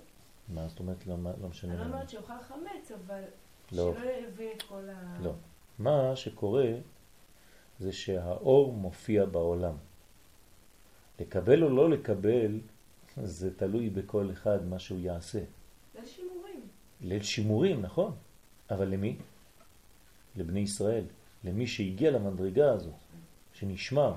מה 0.48 0.68
זאת 0.68 0.78
אומרת 0.78 1.06
לא, 1.06 1.16
לא 1.42 1.48
משנה? 1.48 1.72
אני 1.72 1.80
לא 1.80 1.84
אומרת 1.84 2.10
שיאכל 2.10 2.42
חמץ, 2.48 2.90
אבל 2.90 3.22
לא. 3.72 3.94
שלא 3.94 4.10
יביא 4.10 4.52
את 4.56 4.62
כל 4.62 4.88
ה... 4.90 5.18
לא. 5.22 5.32
מה 5.78 6.16
שקורה 6.16 6.68
זה 7.78 7.92
שהאור 7.92 8.72
מופיע 8.72 9.24
בעולם. 9.24 9.74
לקבל 11.20 11.62
או 11.62 11.68
לא 11.68 11.90
לקבל, 11.90 12.60
זה 13.22 13.56
תלוי 13.56 13.90
בכל 13.90 14.30
אחד 14.32 14.66
מה 14.66 14.78
שהוא 14.78 14.98
יעשה. 14.98 15.40
ליל 15.94 16.06
שימורים. 16.06 16.60
ליל 17.00 17.22
שימורים, 17.22 17.82
נכון. 17.82 18.14
אבל 18.70 18.88
למי? 18.88 19.16
לבני 20.36 20.60
ישראל. 20.60 21.04
למי 21.44 21.66
שהגיע 21.66 22.10
למדרגה 22.10 22.72
הזאת, 22.72 22.94
שנשמר. 23.52 24.14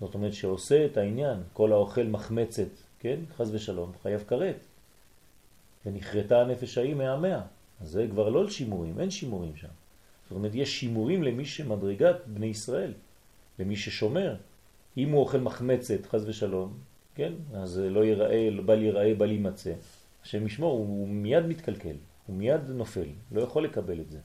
זאת 0.00 0.14
אומרת 0.14 0.32
שעושה 0.32 0.86
את 0.86 0.96
העניין, 0.96 1.42
כל 1.52 1.72
האוכל 1.72 2.02
מחמצת, 2.02 2.68
כן? 2.98 3.20
חז 3.36 3.54
ושלום, 3.54 3.92
חייב 4.02 4.24
כרת. 4.28 4.56
ונכרתה 5.86 6.40
הנפש 6.40 6.78
ההיא 6.78 6.94
מהמאה. 6.94 7.40
אז 7.80 7.88
זה 7.88 8.06
כבר 8.10 8.28
לא 8.28 8.44
לשימורים, 8.44 9.00
אין 9.00 9.10
שימורים 9.10 9.56
שם. 9.56 9.68
זאת 10.28 10.36
אומרת, 10.36 10.54
יש 10.54 10.80
שימורים 10.80 11.22
למי 11.22 11.44
שמדרגת 11.44 12.16
בני 12.26 12.46
ישראל, 12.46 12.92
למי 13.58 13.76
ששומר. 13.76 14.36
אם 14.96 15.10
הוא 15.10 15.20
אוכל 15.20 15.38
מחמצת, 15.38 16.06
חז 16.06 16.28
ושלום, 16.28 16.72
כן? 17.14 17.32
אז 17.54 17.78
לא 17.78 18.04
ייראה, 18.04 18.48
בל 18.66 18.82
ייראה, 18.82 19.14
בל 19.14 19.30
יימצא. 19.30 19.72
השם 20.22 20.46
ישמור, 20.46 20.72
הוא 20.72 21.08
מיד 21.08 21.46
מתקלקל, 21.46 21.96
הוא 22.26 22.36
מיד 22.36 22.60
נופל, 22.68 23.08
לא 23.32 23.40
יכול 23.40 23.64
לקבל 23.64 24.00
את 24.00 24.10
זה. 24.10 24.18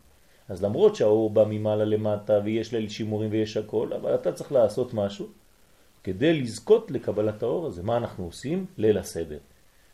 אז 0.49 0.63
למרות 0.63 0.95
שהאור 0.95 1.29
בא 1.29 1.43
ממעלה 1.49 1.85
למטה 1.85 2.39
ויש 2.43 2.73
ליל 2.73 2.89
שימורים 2.89 3.31
ויש 3.31 3.57
הכל, 3.57 3.93
אבל 3.93 4.15
אתה 4.15 4.31
צריך 4.31 4.51
לעשות 4.51 4.93
משהו 4.93 5.27
כדי 6.03 6.41
לזכות 6.41 6.91
לקבלת 6.91 7.43
האור 7.43 7.67
הזה. 7.67 7.83
מה 7.83 7.97
אנחנו 7.97 8.25
עושים? 8.25 8.65
ליל 8.77 8.97
הסדר. 8.97 9.37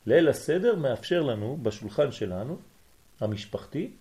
ליל 0.05 0.29
הסדר 0.29 0.75
מאפשר 0.75 1.21
לנו 1.21 1.57
בשולחן 1.63 2.11
שלנו, 2.11 2.57
המשפחתי, 3.19 3.91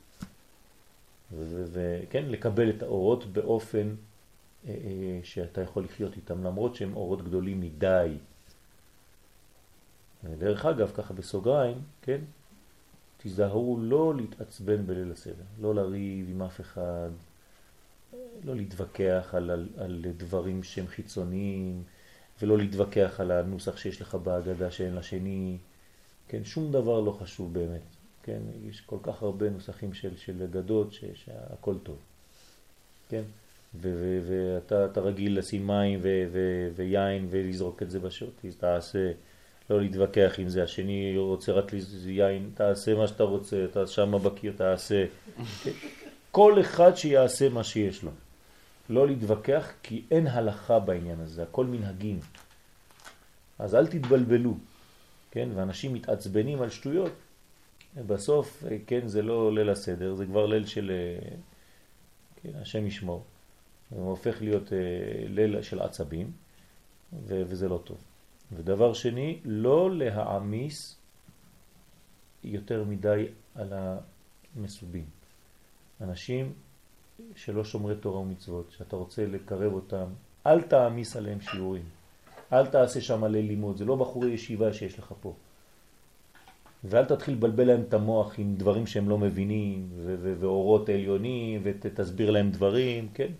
וכן, 1.32 2.24
לקבל 2.26 2.70
את 2.70 2.82
האורות 2.82 3.24
באופן 3.24 3.94
אה, 4.68 4.70
אה, 4.70 5.20
שאתה 5.22 5.60
יכול 5.60 5.84
לחיות 5.84 6.16
איתם, 6.16 6.44
למרות 6.44 6.74
שהם 6.74 6.96
אורות 6.96 7.24
גדולים 7.24 7.60
מדי. 7.60 8.16
דרך 10.38 10.66
אגב, 10.66 10.92
ככה 10.94 11.14
בסוגריים, 11.14 11.82
כן, 12.02 12.20
תיזהרו 13.16 13.78
לא 13.80 14.14
להתעצבן 14.16 14.86
בליל 14.86 15.12
הסדר, 15.12 15.44
לא 15.60 15.74
לריב 15.74 16.26
עם 16.30 16.42
אף 16.42 16.60
אחד, 16.60 17.10
לא 18.44 18.56
להתווכח 18.56 19.30
על, 19.32 19.50
על, 19.50 19.68
על 19.78 20.04
דברים 20.16 20.62
שהם 20.62 20.86
חיצוניים, 20.86 21.82
ולא 22.42 22.58
להתווכח 22.58 23.20
על 23.20 23.30
הנוסח 23.30 23.76
שיש 23.76 24.00
לך 24.00 24.14
בהגדה 24.14 24.70
שאין 24.70 24.94
לשני, 24.94 25.58
כן, 26.28 26.44
שום 26.44 26.72
דבר 26.72 27.00
לא 27.00 27.10
חשוב 27.10 27.54
באמת, 27.54 27.80
כן, 28.26 28.40
יש 28.68 28.80
כל 28.80 28.96
כך 29.02 29.22
הרבה 29.22 29.50
נוסחים 29.50 29.94
של, 29.94 30.16
של 30.16 30.42
אגדות 30.42 30.92
שהכל 30.92 31.74
טוב, 31.82 31.98
כן, 33.08 33.22
ואתה 33.80 35.00
רגיל 35.00 35.38
לשים 35.38 35.66
מים 35.66 36.00
ו, 36.02 36.24
ו, 36.32 36.68
ויין 36.74 37.26
ולזרוק 37.30 37.82
את 37.82 37.90
זה 37.90 38.00
בשוט, 38.00 38.44
אז 38.44 38.56
תעשה 38.56 39.12
לא 39.70 39.80
להתווכח 39.80 40.34
עם 40.38 40.48
זה, 40.48 40.62
השני 40.62 41.14
רוצה 41.16 41.52
רק 41.52 41.72
יין, 42.06 42.50
תעשה 42.54 42.94
מה 42.94 43.08
שאתה 43.08 43.22
רוצה, 43.22 43.64
אתה 43.64 43.86
שם 43.86 44.12
בקיר, 44.24 44.52
תעשה. 44.56 45.04
כל 46.30 46.60
אחד 46.60 46.96
שיעשה 46.96 47.48
מה 47.48 47.64
שיש 47.64 48.02
לו. 48.02 48.10
לא 48.90 49.06
להתווכח 49.06 49.72
כי 49.82 50.02
אין 50.10 50.26
הלכה 50.26 50.78
בעניין 50.78 51.20
הזה, 51.20 51.42
הכל 51.42 51.66
מנהגים. 51.66 52.20
אז 53.58 53.74
אל 53.74 53.86
תתבלבלו, 53.86 54.54
כן? 55.30 55.48
ואנשים 55.54 55.92
מתעצבנים 55.92 56.62
על 56.62 56.70
שטויות. 56.70 57.12
בסוף, 57.96 58.64
כן, 58.86 59.08
זה 59.08 59.22
לא 59.22 59.54
ליל 59.54 59.70
הסדר, 59.70 60.14
זה 60.14 60.26
כבר 60.26 60.46
ליל 60.46 60.66
של, 60.66 60.92
כן, 62.42 62.50
השם 62.54 62.86
ישמור. 62.86 63.24
זה 63.90 64.00
הופך 64.00 64.42
להיות 64.42 64.72
אה, 64.72 64.78
ליל 65.28 65.62
של 65.62 65.80
עצבים, 65.82 66.32
וזה 67.26 67.68
לא 67.68 67.80
טוב. 67.84 67.98
ודבר 68.52 68.92
שני, 68.92 69.40
לא 69.44 69.96
להעמיס 69.96 70.96
יותר 72.44 72.84
מדי 72.84 73.26
על 73.54 73.72
המסובים. 74.56 75.04
אנשים 76.00 76.52
שלא 77.34 77.64
שומרי 77.64 77.96
תורה 77.96 78.20
ומצוות, 78.20 78.70
שאתה 78.70 78.96
רוצה 78.96 79.26
לקרב 79.26 79.72
אותם, 79.72 80.06
אל 80.46 80.62
תעמיס 80.62 81.16
עליהם 81.16 81.40
שיעורים. 81.40 81.84
אל 82.52 82.66
תעשה 82.66 83.00
שם 83.00 83.24
עלי 83.24 83.42
לימוד, 83.42 83.76
זה 83.76 83.84
לא 83.84 83.96
בחורי 83.96 84.30
ישיבה 84.30 84.72
שיש 84.72 84.98
לך 84.98 85.14
פה. 85.20 85.34
ואל 86.84 87.04
תתחיל 87.04 87.34
לבלבל 87.34 87.66
להם 87.66 87.82
את 87.88 87.94
המוח 87.94 88.38
עם 88.38 88.54
דברים 88.56 88.86
שהם 88.86 89.08
לא 89.08 89.18
מבינים, 89.18 89.88
ואורות 90.40 90.88
עליונים, 90.88 91.60
ותסביר 91.64 92.30
להם 92.30 92.50
דברים, 92.50 93.08
כן? 93.14 93.32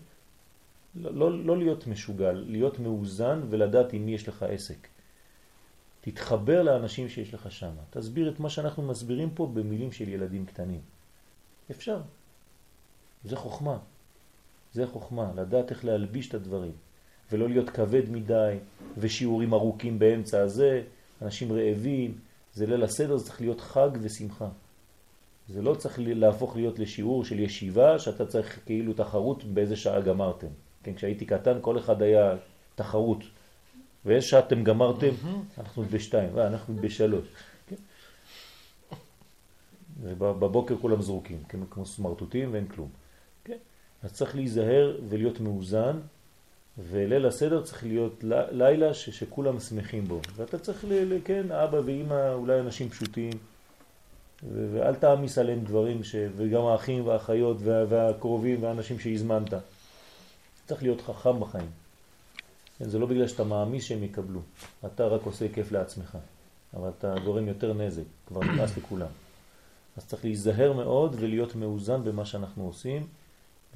לא, 0.95 1.13
לא, 1.13 1.45
לא 1.45 1.57
להיות 1.57 1.87
משוגל, 1.87 2.31
להיות 2.47 2.79
מאוזן 2.79 3.41
ולדעת 3.49 3.93
עם 3.93 4.05
מי 4.05 4.13
יש 4.13 4.27
לך 4.27 4.43
עסק. 4.43 4.87
תתחבר 6.01 6.63
לאנשים 6.63 7.09
שיש 7.09 7.33
לך 7.33 7.51
שם. 7.51 7.71
תסביר 7.89 8.29
את 8.29 8.39
מה 8.39 8.49
שאנחנו 8.49 8.83
מסבירים 8.83 9.29
פה 9.29 9.51
במילים 9.53 9.91
של 9.91 10.09
ילדים 10.09 10.45
קטנים. 10.45 10.81
אפשר. 11.71 12.01
זה 13.23 13.35
חוכמה. 13.35 13.77
זה 14.73 14.87
חוכמה, 14.87 15.31
לדעת 15.35 15.71
איך 15.71 15.85
להלביש 15.85 16.29
את 16.29 16.33
הדברים, 16.33 16.71
ולא 17.31 17.49
להיות 17.49 17.69
כבד 17.69 18.09
מדי, 18.09 18.57
ושיעורים 18.97 19.53
ארוכים 19.53 19.99
באמצע 19.99 20.41
הזה, 20.41 20.83
אנשים 21.21 21.51
רעבים, 21.51 22.17
זה 22.55 22.65
ליל 22.65 22.83
הסדר, 22.83 23.17
זה 23.17 23.25
צריך 23.25 23.41
להיות 23.41 23.61
חג 23.61 23.89
ושמחה. 24.01 24.47
זה 25.49 25.61
לא 25.61 25.75
צריך 25.75 25.99
להפוך 25.99 26.55
להיות 26.55 26.79
לשיעור 26.79 27.25
של 27.25 27.39
ישיבה, 27.39 27.99
שאתה 27.99 28.25
צריך 28.25 28.59
כאילו 28.65 28.93
תחרות 28.93 29.43
באיזה 29.43 29.75
שעה 29.75 30.01
גמרתם. 30.01 30.47
כן, 30.83 30.93
כשהייתי 30.93 31.25
קטן 31.25 31.57
כל 31.61 31.79
אחד 31.79 32.01
היה 32.01 32.35
תחרות. 32.75 33.23
ואיזה 34.05 34.27
שעה 34.27 34.39
אתם 34.39 34.63
גמרתם? 34.63 35.09
אנחנו 35.57 35.83
בשתיים, 35.83 36.39
אה, 36.39 36.47
אנחנו 36.47 36.75
בשלוש. 36.75 37.25
כן? 37.67 37.75
ובבוקר 40.01 40.77
כולם 40.77 41.01
זרוקים, 41.01 41.43
כן, 41.49 41.59
כמו 41.69 41.85
סמרטוטים 41.85 42.53
ואין 42.53 42.67
כלום. 42.67 42.89
כן? 43.43 43.57
אז 44.03 44.13
צריך 44.13 44.35
להיזהר 44.35 44.97
ולהיות 45.09 45.39
מאוזן, 45.39 45.99
וליל 46.77 47.25
הסדר 47.25 47.63
צריך 47.63 47.83
להיות 47.83 48.23
לילה 48.51 48.93
ש, 48.93 49.09
שכולם 49.09 49.59
שמחים 49.59 50.07
בו. 50.07 50.21
ואתה 50.35 50.59
צריך, 50.59 50.85
ל, 50.89 51.17
כן, 51.25 51.51
אבא 51.51 51.77
ואמא, 51.85 52.33
אולי 52.33 52.59
אנשים 52.59 52.89
פשוטים, 52.89 53.33
ואל 54.73 54.95
תעמיס 54.95 55.37
עליהם 55.37 55.59
דברים, 55.63 56.03
ש, 56.03 56.15
וגם 56.37 56.65
האחים 56.65 57.07
והאחיות 57.07 57.57
וה, 57.59 57.83
והקרובים 57.89 58.63
והאנשים 58.63 58.99
שהזמנת. 58.99 59.53
צריך 60.67 60.83
להיות 60.83 61.01
חכם 61.01 61.39
בחיים. 61.39 61.69
כן, 62.79 62.89
זה 62.89 62.99
לא 62.99 63.05
בגלל 63.05 63.27
שאתה 63.27 63.43
מאמיס 63.43 63.83
שהם 63.83 64.03
יקבלו, 64.03 64.39
אתה 64.85 65.07
רק 65.07 65.21
עושה 65.23 65.45
כיף 65.53 65.71
לעצמך, 65.71 66.17
אבל 66.73 66.89
אתה 66.99 67.15
גורם 67.23 67.47
יותר 67.47 67.73
נזק, 67.73 68.03
כבר 68.27 68.41
נמאס 68.43 68.77
לכולם. 68.77 69.07
אז 69.97 70.05
צריך 70.05 70.25
להיזהר 70.25 70.73
מאוד 70.73 71.15
ולהיות 71.19 71.55
מאוזן 71.55 72.03
במה 72.03 72.25
שאנחנו 72.25 72.65
עושים, 72.65 73.07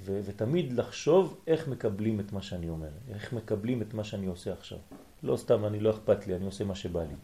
ו- 0.06 0.20
ותמיד 0.26 0.74
לחשוב 0.74 1.38
איך 1.47 1.68
מקבלים 1.68 2.20
את 2.20 2.32
מה 2.34 2.41
שאני 2.41 2.70
אומר, 2.70 2.89
איך 3.14 3.34
מקבלים 3.34 3.82
את 3.82 3.93
מה 3.93 4.04
שאני 4.04 4.26
עושה 4.26 4.54
עכשיו. 4.54 4.78
לא 5.24 5.38
סתם, 5.38 5.66
אני 5.66 5.80
לא 5.80 5.89
אכפת 5.89 6.28
לי, 6.28 6.36
אני 6.36 6.45
עושה 6.45 6.64
מה 6.64 6.76
שבא 6.76 7.02
לי. 7.02 7.16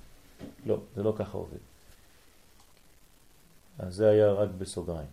לא, 0.65 0.78
זה 0.95 1.03
לא 1.03 1.13
ככה 1.17 1.38
עובד. 1.38 1.57
אז 3.80 3.95
זה 3.95 4.09
היה 4.09 4.32
רק 4.32 4.49
בסוגריים. 4.57 5.07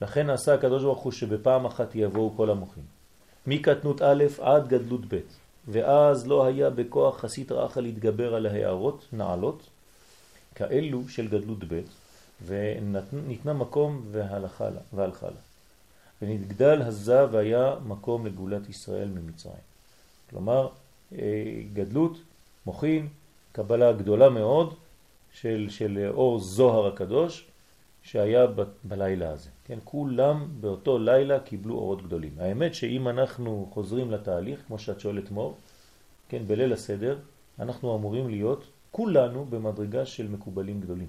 לכן 0.00 0.30
עשה 0.30 0.54
הקדוש 0.54 0.82
ברוך 0.82 1.02
הוא 1.02 1.12
שבפעם 1.12 1.66
אחת 1.66 1.94
יבואו 1.94 2.32
כל 2.36 2.50
המוחים. 2.50 2.84
מקטנות 3.46 4.02
א' 4.02 4.24
עד 4.40 4.68
גדלות 4.68 5.00
ב'. 5.08 5.20
ואז 5.68 6.26
לא 6.26 6.46
היה 6.46 6.70
בכוח 6.70 7.20
חסית 7.20 7.52
רחה 7.52 7.80
להתגבר 7.80 8.34
על 8.34 8.46
ההערות, 8.46 9.06
נעלות, 9.12 9.62
כאלו 10.54 11.08
של 11.08 11.28
גדלות 11.28 11.64
ב', 11.68 11.80
וניתנה 12.46 13.52
מקום 13.52 14.02
והלכה 14.10 14.70
לה, 14.70 14.80
והלכה 14.94 15.26
לה. 15.26 15.45
ונתגדל 16.22 16.82
הזה 16.82 17.32
והיה 17.32 17.74
מקום 17.86 18.26
לגאולת 18.26 18.68
ישראל 18.68 19.08
ממצרים. 19.08 19.66
כלומר, 20.30 20.68
אה, 21.12 21.62
גדלות, 21.72 22.18
מוכין, 22.66 23.08
קבלה 23.52 23.92
גדולה 23.92 24.30
מאוד 24.30 24.74
של, 25.32 25.66
של 25.70 26.10
אור 26.14 26.38
זוהר 26.38 26.86
הקדוש 26.86 27.46
שהיה 28.02 28.46
ב, 28.46 28.62
בלילה 28.84 29.30
הזה. 29.30 29.50
כן, 29.64 29.78
כולם 29.84 30.48
באותו 30.60 30.98
לילה 30.98 31.40
קיבלו 31.40 31.74
אורות 31.74 32.02
גדולים. 32.02 32.32
האמת 32.38 32.74
שאם 32.74 33.08
אנחנו 33.08 33.68
חוזרים 33.72 34.10
לתהליך, 34.10 34.62
כמו 34.66 34.78
שאת 34.78 35.00
שואלת 35.00 35.30
מור, 35.30 35.56
כן, 36.28 36.42
בליל 36.46 36.72
הסדר, 36.72 37.18
אנחנו 37.58 37.96
אמורים 37.96 38.30
להיות 38.30 38.64
כולנו 38.90 39.44
במדרגה 39.44 40.06
של 40.06 40.28
מקובלים 40.28 40.80
גדולים. 40.80 41.08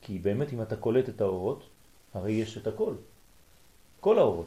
כי 0.00 0.18
באמת 0.18 0.52
אם 0.52 0.62
אתה 0.62 0.76
קולט 0.76 1.08
את 1.08 1.20
האורות, 1.20 1.64
הרי 2.14 2.32
יש 2.32 2.58
את 2.58 2.66
הכל, 2.66 2.94
כל 4.00 4.18
האורות. 4.18 4.46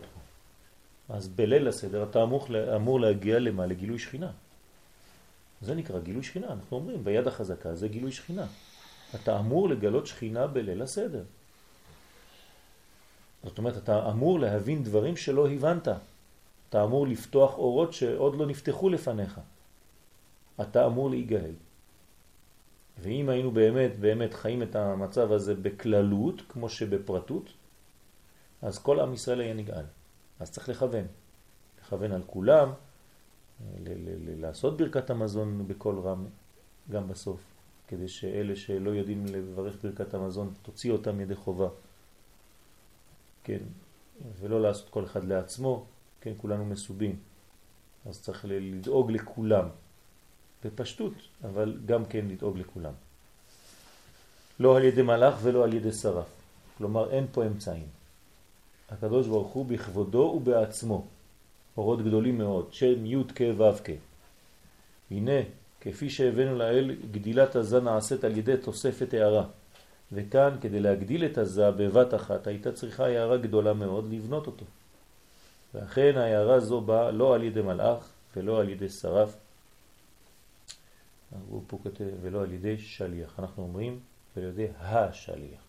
אז 1.10 1.28
בליל 1.28 1.68
הסדר 1.68 2.04
אתה 2.04 2.24
אמור, 2.24 2.48
אמור 2.76 3.00
להגיע 3.00 3.40
למה? 3.40 3.66
לגילוי 3.66 4.00
שכינה. 4.00 4.32
זה 5.62 5.76
נקרא 5.76 6.00
גילוי 6.00 6.24
שכינה, 6.24 6.48
אנחנו 6.48 6.78
אומרים, 6.78 7.04
ביד 7.04 7.28
החזקה 7.28 7.76
זה 7.76 7.88
גילוי 7.88 8.12
שכינה. 8.12 8.46
אתה 9.16 9.40
אמור 9.40 9.70
לגלות 9.70 10.08
שכינה 10.08 10.48
בליל 10.48 10.82
הסדר. 10.82 11.24
זאת 13.44 13.58
אומרת, 13.58 13.78
אתה 13.78 14.10
אמור 14.10 14.40
להבין 14.40 14.84
דברים 14.84 15.18
שלא 15.18 15.50
הבנת. 15.50 15.88
אתה 16.70 16.84
אמור 16.84 17.08
לפתוח 17.08 17.58
אורות 17.58 17.94
שעוד 17.94 18.36
לא 18.36 18.46
נפתחו 18.46 18.90
לפניך. 18.90 19.40
אתה 20.62 20.86
אמור 20.86 21.10
להיגאל. 21.10 21.52
ואם 23.02 23.30
היינו 23.30 23.52
באמת 23.52 24.00
באמת 24.00 24.34
חיים 24.34 24.64
את 24.64 24.76
המצב 24.76 25.32
הזה 25.32 25.56
בכללות, 25.56 26.42
כמו 26.50 26.70
שבפרטות, 26.70 27.50
אז 28.64 28.80
כל 28.80 29.00
עם 29.00 29.14
ישראל 29.14 29.42
היה 29.42 29.54
נגאל. 29.54 29.86
אז 30.40 30.52
צריך 30.52 30.70
לכוון. 30.70 31.06
לכוון 31.82 32.12
על 32.12 32.24
כולם, 32.28 32.74
לעשות 34.38 34.78
ברכת 34.78 35.10
המזון 35.10 35.68
בכל 35.68 36.00
רם, 36.00 36.26
גם 36.92 37.08
בסוף, 37.08 37.40
כדי 37.88 38.08
שאלה 38.08 38.56
שלא 38.56 38.90
יודעים 38.90 39.26
לברך 39.26 39.76
ברכת 39.84 40.14
המזון, 40.14 40.54
תוציא 40.62 40.92
אותם 40.92 41.22
ידי 41.22 41.36
חובה. 41.36 41.68
כן, 43.44 43.60
ולא 44.40 44.62
לעשות 44.62 44.90
כל 44.90 45.06
אחד 45.06 45.24
לעצמו, 45.24 45.86
כן, 46.22 46.34
כולנו 46.38 46.66
מסובים. 46.66 47.20
אז 48.06 48.22
צריך 48.22 48.46
לדאוג 48.50 49.12
לכולם, 49.12 49.68
בפשטות, 50.66 51.14
אבל 51.44 51.80
גם 51.86 52.06
כן 52.06 52.26
לדאוג 52.28 52.58
לכולם. 52.58 52.94
לא 54.60 54.78
על 54.78 54.84
ידי 54.84 55.02
מלאך 55.02 55.36
ולא 55.42 55.64
על 55.64 55.74
ידי 55.74 55.92
שרף. 55.92 56.28
כלומר, 56.78 57.12
אין 57.12 57.28
פה 57.32 57.46
אמצעים. 57.46 58.03
הקדוש 58.94 59.28
ברוך 59.28 59.52
הוא 59.54 59.66
בכבודו 59.66 60.34
ובעצמו, 60.38 61.06
אורות 61.78 62.02
גדולים 62.02 62.38
מאוד, 62.38 62.74
שם 62.74 63.06
י' 63.06 63.24
כ' 63.36 63.42
ו' 63.58 63.84
כ'. 63.84 63.90
הנה, 65.12 65.42
כפי 65.82 66.10
שהבאנו 66.10 66.56
לאל, 66.56 66.96
גדילת 67.12 67.56
הזה 67.56 67.80
נעשית 67.80 68.24
על 68.24 68.38
ידי 68.38 68.58
תוספת 68.58 69.14
הערה. 69.14 69.46
וכאן, 70.12 70.58
כדי 70.62 70.80
להגדיל 70.80 71.26
את 71.26 71.38
הזה 71.38 71.72
בבת 71.72 72.14
אחת, 72.14 72.48
הייתה 72.48 72.72
צריכה 72.72 73.06
הערה 73.06 73.38
גדולה 73.38 73.74
מאוד 73.74 74.14
לבנות 74.14 74.48
אותו. 74.48 74.66
ואכן 75.74 76.18
הערה 76.18 76.60
זו 76.60 76.82
באה 76.82 77.12
לא 77.12 77.36
על 77.36 77.44
ידי 77.44 77.62
מלאך 77.62 78.10
ולא 78.36 78.60
על 78.60 78.70
ידי 78.70 78.90
שרף, 78.90 79.36
הוא 81.50 81.64
פה 81.68 81.78
כותב, 81.84 82.06
ולא 82.22 82.42
על 82.42 82.52
ידי 82.52 82.78
שליח. 82.78 83.40
אנחנו 83.40 83.64
אומרים, 83.64 84.00
ולא 84.38 84.46
על 84.46 84.52
ידי 84.52 84.68
השליח, 84.80 85.62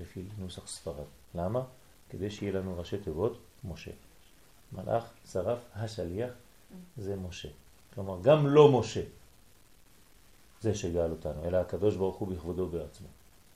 לפי 0.00 0.22
נוסח 0.38 0.68
ספרד. 0.68 1.08
למה? 1.34 1.60
כדי 2.10 2.30
שיהיה 2.30 2.52
לנו 2.52 2.78
ראשי 2.78 2.98
תיבות, 2.98 3.38
משה. 3.64 3.90
מלאך, 4.72 5.04
שרף, 5.32 5.58
השליח, 5.74 6.30
זה 6.96 7.16
משה. 7.16 7.48
כלומר, 7.94 8.18
גם 8.22 8.46
לא 8.46 8.80
משה 8.80 9.02
זה 10.60 10.74
שגאל 10.74 11.10
אותנו, 11.10 11.44
אלא 11.44 11.56
הקדוש 11.56 11.96
ברוך 11.96 12.16
הוא 12.16 12.28
בכבודו 12.28 12.66
בעצמו. 12.66 13.06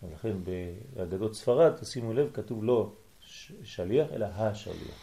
ולכן 0.02 0.36
באגדות 0.44 1.34
ספרד, 1.34 1.76
תשימו 1.76 2.12
לב, 2.12 2.30
כתוב 2.34 2.64
לא 2.64 2.90
שליח, 3.64 4.06
אלא 4.12 4.26
השליח. 4.26 4.94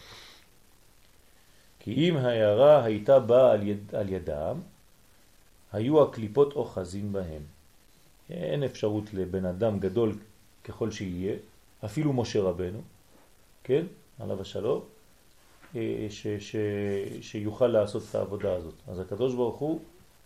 כי 1.80 1.94
אם 1.94 2.18
ההערה 2.18 2.84
הייתה 2.84 3.20
באה 3.20 3.52
על, 3.52 3.68
יד, 3.68 3.96
על 3.96 4.10
ידם, 4.10 4.60
היו 5.74 6.04
הקליפות 6.04 6.54
אוחזים 6.54 7.14
בהם. 7.14 7.42
אין 8.30 8.64
אפשרות 8.64 9.14
לבן 9.14 9.46
אדם 9.46 9.80
גדול 9.80 10.16
ככל 10.64 10.92
שיהיה, 10.92 11.36
אפילו 11.86 12.14
משה 12.14 12.42
רבנו, 12.42 12.82
כן, 13.68 13.86
עליו 14.20 14.42
השלום, 14.42 14.82
אה, 15.76 16.08
ש, 16.10 16.28
ש, 16.28 16.56
שיוכל 17.22 17.68
לעשות 17.68 18.04
את 18.10 18.16
העבודה 18.16 18.54
הזאת. 18.54 18.74
אז 18.88 19.00
הקדוש 19.00 19.34
ברוך 19.34 19.60
הוא 19.60 19.80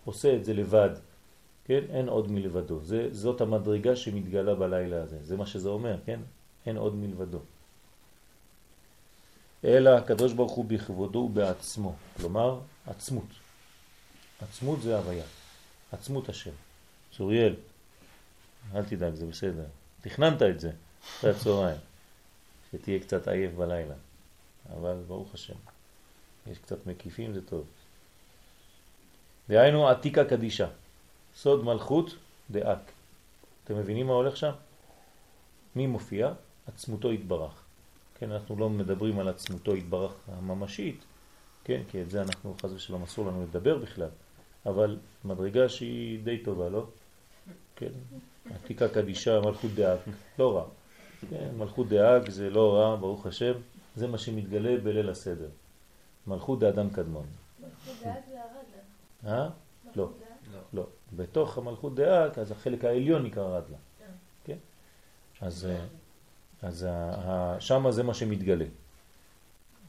עושה 0.06 0.36
את 0.36 0.46
זה 0.46 0.54
לבד, 0.54 0.90
כן? 1.66 1.82
אין 1.90 2.10
עוד 2.10 2.32
מלבדו. 2.32 2.80
זה, 2.84 3.08
זאת 3.12 3.42
המדרגה 3.42 3.96
שמתגלה 3.96 4.56
בלילה 4.56 5.04
הזה. 5.04 5.18
זה 5.24 5.38
מה 5.38 5.46
שזה 5.46 5.70
אומר, 5.70 5.98
כן? 6.06 6.20
אין 6.66 6.78
עוד 6.78 6.96
מלבדו. 6.96 7.40
אלא 9.64 9.90
הקדוש 9.90 10.34
ברוך 10.34 10.52
הוא 10.52 10.66
בכבודו 10.66 11.20
ובעצמו, 11.20 11.96
כלומר 12.18 12.60
עצמות. 12.88 13.30
עצמות 14.42 14.82
זה 14.82 14.98
הוויה, 14.98 15.26
עצמות 15.92 16.30
השם. 16.30 16.52
צוריאל, 17.12 17.56
אל 18.76 18.84
תדאג, 18.84 19.14
זה 19.14 19.26
בסדר. 19.26 19.66
תכננת 20.02 20.42
את 20.42 20.60
זה 20.60 20.72
אחרי 21.04 21.32
הצהריים, 21.32 21.78
שתהיה 22.72 23.00
קצת 23.00 23.28
עייף 23.28 23.52
בלילה. 23.54 23.96
אבל 24.74 25.04
ברוך 25.08 25.34
השם, 25.34 25.56
יש 26.48 26.58
קצת 26.58 26.88
מקיפים, 26.88 27.34
זה 27.34 27.42
טוב. 27.46 27.66
דהיינו 29.50 29.88
עתיקה 29.88 30.26
קדישה, 30.26 30.68
סוד 31.36 31.64
מלכות 31.64 32.16
דאק. 32.52 32.92
אתם 33.64 33.78
מבינים 33.78 34.08
מה 34.08 34.14
הולך 34.14 34.38
שם? 34.38 34.52
מי 35.76 35.88
מופיע? 35.88 36.34
עצמותו 36.68 37.12
התברך. 37.12 37.64
כן, 38.20 38.32
אנחנו 38.32 38.56
לא 38.56 38.70
מדברים 38.70 39.20
על 39.20 39.28
עצמותו 39.28 39.74
התברך 39.74 40.14
הממשית, 40.28 41.04
כן, 41.64 41.82
כי 41.92 42.02
את 42.02 42.10
זה 42.10 42.22
אנחנו 42.22 42.56
חז 42.62 42.74
ושלום 42.74 43.04
אסור 43.04 43.26
לנו 43.28 43.44
לדבר 43.44 43.78
בכלל, 43.78 44.10
אבל 44.66 44.98
מדרגה 45.26 45.70
שהיא 45.70 46.20
די 46.24 46.44
טובה, 46.44 46.70
לא? 46.70 46.86
כן, 47.76 47.92
עתיקא 48.56 48.88
קדישא, 48.88 49.40
מלכות 49.40 49.72
דא"ק, 49.72 50.00
לא 50.40 50.58
רע. 50.58 50.66
כן, 51.30 51.50
מלכות 51.58 51.90
דא"ק 51.90 52.30
זה 52.30 52.50
לא 52.50 52.74
רע, 52.74 52.96
ברוך 52.96 53.26
השם, 53.26 53.54
זה 53.96 54.08
מה 54.08 54.18
שמתגלה 54.18 54.78
בליל 54.84 55.10
הסדר. 55.10 55.50
מלכות 56.28 56.60
דאדם 56.60 56.90
קדמון. 56.90 57.26
מלכות 57.60 58.04
דא"ק 58.04 58.22
זה 58.30 58.40
הרדל"א. 58.42 59.44
אה? 59.44 59.50
לא. 59.96 60.10
לא. 60.74 60.88
בתוך 61.16 61.58
המלכות 61.58 61.96
דא"ק, 61.96 62.40
אז 62.40 62.52
החלק 62.52 62.86
העליון 62.86 63.24
נקרא 63.24 63.44
רדל"א. 63.44 63.78
כן? 64.46 64.58
אז, 65.42 65.68
אז 66.62 66.88
שם 67.60 67.92
זה 67.92 68.04
מה 68.04 68.14
שמתגלה. 68.14 68.66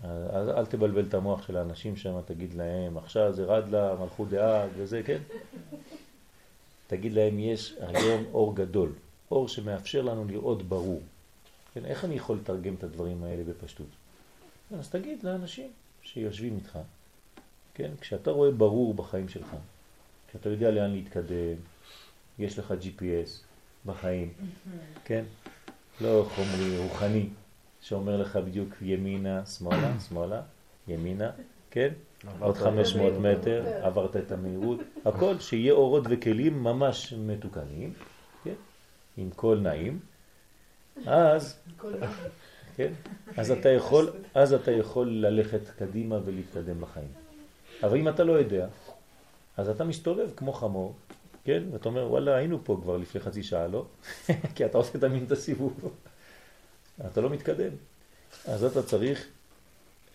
אז 0.02 0.48
אל 0.48 0.66
תבלבל 0.66 1.06
את 1.08 1.14
המוח 1.14 1.46
של 1.46 1.56
האנשים 1.56 1.96
שם, 1.96 2.20
תגיד 2.24 2.54
להם, 2.54 2.98
עכשיו 2.98 3.32
זה 3.32 3.44
רדל"א, 3.44 3.94
מלכות 4.00 4.28
דא"ק 4.28 4.70
וזה, 4.76 5.02
כן? 5.02 5.22
תגיד 6.86 7.12
להם, 7.12 7.38
יש 7.38 7.76
היום 7.80 8.24
אור 8.32 8.56
גדול, 8.56 8.92
אור 9.30 9.48
שמאפשר 9.48 10.02
לנו 10.02 10.24
לראות 10.24 10.62
ברור. 10.62 11.00
כן, 11.74 11.84
איך 11.84 12.04
אני 12.04 12.14
יכול 12.14 12.36
לתרגם 12.36 12.74
את 12.74 12.84
הדברים 12.84 13.24
האלה 13.24 13.42
בפשטות? 13.44 13.86
אז 14.78 14.90
תגיד 14.90 15.22
לאנשים 15.22 15.70
שיושבים 16.02 16.56
איתך, 16.56 16.78
כן, 17.74 17.90
כשאתה 18.00 18.30
רואה 18.30 18.50
ברור 18.50 18.94
בחיים 18.94 19.28
שלך, 19.28 19.56
כשאתה 20.28 20.48
יודע 20.48 20.70
לאן 20.70 20.90
להתקדם, 20.90 21.56
יש 22.38 22.58
לך 22.58 22.74
GPS 22.82 23.30
בחיים, 23.86 24.32
כן? 25.04 25.24
לא 26.00 26.26
חומרי, 26.34 26.78
רוחני, 26.78 27.26
שאומר 27.80 28.16
לך 28.16 28.36
בדיוק 28.36 28.74
ימינה, 28.82 29.46
שמאלה, 29.46 30.00
שמאלה, 30.08 30.42
ימינה, 30.88 31.30
כן? 31.70 31.92
עוד 32.40 32.56
500 32.56 33.12
מטר, 33.12 33.64
עברת 33.82 34.16
את 34.16 34.32
המהירות, 34.32 34.80
הכל 35.04 35.38
שיהיה 35.40 35.72
אורות 35.72 36.04
וכלים 36.10 36.64
ממש 36.64 37.12
מתוקנים, 37.12 37.92
כן? 38.44 38.54
עם 39.16 39.30
קול 39.36 39.60
נעים, 39.60 39.98
אז, 41.06 41.58
כן? 42.76 42.92
אז 43.36 43.50
אתה 43.50 43.68
יכול, 43.68 44.10
אז 44.34 44.52
אתה 44.52 44.70
יכול 44.70 45.08
ללכת 45.08 45.68
קדימה 45.78 46.18
ולהתקדם 46.24 46.80
בחיים. 46.80 47.12
אבל 47.82 47.96
אם 47.96 48.08
אתה 48.08 48.24
לא 48.24 48.32
יודע, 48.32 48.66
אז 49.56 49.68
אתה 49.68 49.84
מסתובב 49.84 50.30
כמו 50.36 50.52
חמור, 50.52 50.94
כן? 51.44 51.62
ואתה 51.72 51.88
אומר, 51.88 52.10
וואלה, 52.10 52.36
היינו 52.36 52.64
פה 52.64 52.78
כבר 52.82 52.96
לפני 52.96 53.20
חצי 53.20 53.42
שעה, 53.42 53.66
לא? 53.66 53.86
כי 54.54 54.64
אתה 54.64 54.78
עושה 54.78 54.98
תמיד 54.98 55.22
את 55.22 55.32
הסיבוב. 55.32 55.94
אתה 57.06 57.20
לא 57.20 57.30
מתקדם. 57.30 57.72
אז 58.44 58.64
אתה 58.64 58.82
צריך 58.82 59.28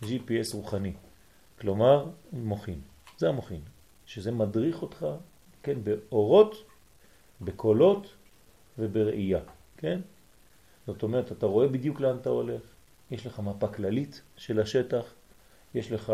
GPS 0.01 0.53
רוחני, 0.53 0.93
כלומר 1.59 2.05
מוחין. 2.33 2.79
זה 3.17 3.29
המוחין, 3.29 3.61
שזה 4.05 4.31
מדריך 4.31 4.81
אותך, 4.81 5.05
כן, 5.63 5.77
באורות, 5.83 6.63
בקולות 7.41 8.07
ובראייה, 8.79 9.39
כן? 9.77 9.99
זאת 10.87 11.03
אומרת, 11.03 11.31
אתה 11.31 11.45
רואה 11.45 11.67
בדיוק 11.67 11.99
לאן 11.99 12.17
אתה 12.21 12.29
הולך, 12.29 12.61
יש 13.11 13.27
לך 13.27 13.39
מפה 13.39 13.67
כללית 13.67 14.21
של 14.37 14.59
השטח, 14.59 15.03
יש 15.75 15.91
לך 15.91 16.13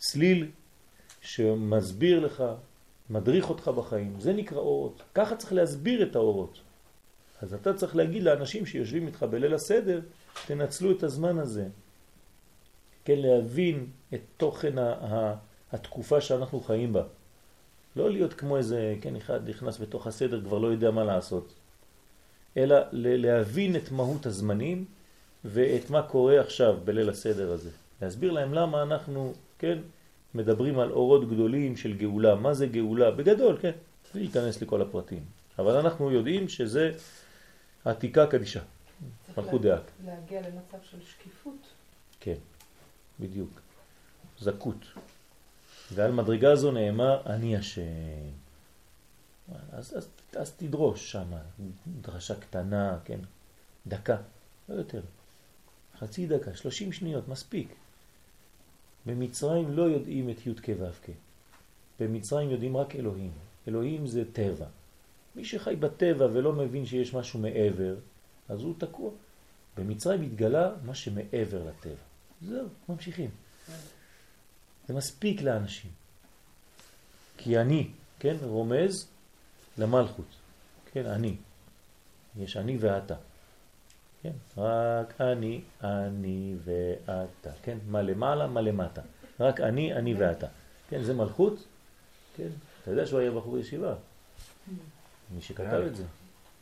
סליל 0.00 0.50
שמסביר 1.20 2.20
לך, 2.20 2.44
מדריך 3.10 3.50
אותך 3.50 3.68
בחיים, 3.68 4.20
זה 4.20 4.32
נקרא 4.32 4.58
אורות. 4.58 5.02
ככה 5.14 5.36
צריך 5.36 5.52
להסביר 5.52 6.02
את 6.02 6.16
האורות. 6.16 6.60
אז 7.42 7.54
אתה 7.54 7.74
צריך 7.74 7.96
להגיד 7.96 8.22
לאנשים 8.22 8.66
שיושבים 8.66 9.06
איתך 9.06 9.22
בליל 9.22 9.54
הסדר, 9.54 10.00
תנצלו 10.46 10.92
את 10.92 11.02
הזמן 11.02 11.38
הזה, 11.38 11.68
כן, 13.04 13.18
להבין 13.18 13.86
את 14.14 14.20
תוכן 14.36 14.74
התקופה 15.72 16.20
שאנחנו 16.20 16.60
חיים 16.60 16.92
בה. 16.92 17.02
לא 17.96 18.10
להיות 18.10 18.34
כמו 18.34 18.56
איזה, 18.56 18.94
כן, 19.00 19.16
אחד 19.16 19.48
נכנס 19.48 19.80
בתוך 19.80 20.06
הסדר, 20.06 20.40
כבר 20.44 20.58
לא 20.58 20.66
יודע 20.66 20.90
מה 20.90 21.04
לעשות, 21.04 21.52
אלא 22.58 22.76
להבין 22.92 23.76
את 23.76 23.92
מהות 23.92 24.26
הזמנים 24.26 24.84
ואת 25.44 25.90
מה 25.90 26.02
קורה 26.02 26.40
עכשיו 26.40 26.76
בליל 26.84 27.08
הסדר 27.08 27.52
הזה. 27.52 27.70
להסביר 28.02 28.32
להם 28.32 28.54
למה 28.54 28.82
אנחנו, 28.82 29.32
כן, 29.58 29.78
מדברים 30.34 30.78
על 30.78 30.92
אורות 30.92 31.30
גדולים 31.30 31.76
של 31.76 31.96
גאולה. 31.96 32.34
מה 32.34 32.54
זה 32.54 32.66
גאולה? 32.66 33.10
בגדול, 33.10 33.58
כן, 33.60 33.70
בלי 34.14 34.22
להיכנס 34.22 34.62
לכל 34.62 34.82
הפרטים. 34.82 35.22
אבל 35.58 35.76
אנחנו 35.76 36.10
יודעים 36.10 36.48
שזה 36.48 36.92
עתיקה 37.84 38.26
קדישה, 38.26 38.60
מלכות 39.36 39.62
דעת. 39.62 39.90
להגיע 40.06 40.40
למצב 40.40 40.78
של 40.90 40.96
שקיפות. 41.06 41.66
כן, 42.20 42.34
בדיוק. 43.20 43.60
זכות. 44.40 44.84
ועל 45.94 46.12
מדרגה 46.12 46.56
זו 46.56 46.72
נאמר, 46.72 47.20
אני 47.26 47.56
השם. 47.56 47.82
אז, 49.72 49.96
אז, 49.96 50.08
אז 50.36 50.52
תדרוש 50.52 51.12
שם, 51.12 51.32
דרשה 52.00 52.34
קטנה, 52.34 52.98
כן, 53.04 53.20
דקה, 53.86 54.16
לא 54.68 54.74
יותר. 54.74 55.02
חצי 55.98 56.26
דקה, 56.26 56.54
שלושים 56.54 56.92
שניות, 56.92 57.28
מספיק. 57.28 57.74
במצרים 59.06 59.72
לא 59.72 59.82
יודעים 59.82 60.30
את 60.30 60.46
י' 60.46 60.54
כ' 60.54 60.68
ו' 60.80 60.92
כ'. 61.06 61.10
במצרים 62.00 62.50
יודעים 62.50 62.76
רק 62.76 62.96
אלוהים. 62.96 63.32
אלוהים 63.68 64.06
זה 64.06 64.24
טבע. 64.32 64.66
מי 65.36 65.44
שחי 65.44 65.76
בטבע 65.76 66.26
ולא 66.32 66.52
מבין 66.52 66.86
שיש 66.86 67.14
משהו 67.14 67.40
מעבר, 67.40 67.96
אז 68.48 68.62
הוא 68.62 68.74
תקוע. 68.78 69.10
במצרים 69.76 70.22
התגלה 70.22 70.70
מה 70.84 70.94
שמעבר 70.94 71.64
לטבע. 71.68 72.04
זהו, 72.42 72.68
ממשיכים. 72.88 73.30
זה 74.88 74.94
מספיק 74.94 75.42
לאנשים. 75.42 75.90
כי 77.36 77.58
אני, 77.58 77.90
כן, 78.18 78.36
רומז 78.42 79.08
למלכות. 79.78 80.26
כן, 80.92 81.06
אני. 81.06 81.36
יש 82.36 82.56
אני 82.56 82.76
ואתה. 82.80 83.14
כן, 84.22 84.32
רק 84.56 85.20
אני, 85.20 85.60
אני 85.82 86.56
ואתה. 86.64 87.50
כן, 87.62 87.78
מה 87.88 88.02
למעלה, 88.02 88.46
מה 88.46 88.60
למטה. 88.60 89.02
רק 89.40 89.60
אני, 89.60 89.94
אני 89.94 90.14
ואתה. 90.14 90.46
כן, 90.90 91.02
זה 91.02 91.14
מלכות. 91.14 91.64
כן, 92.36 92.48
אתה 92.82 92.90
יודע 92.90 93.06
שהוא 93.06 93.20
היה 93.20 93.30
בחור 93.30 93.58
ישיבה. 93.58 93.94
מי 95.34 95.40
שכתב 95.40 95.82
את 95.86 95.96
זה, 95.96 96.04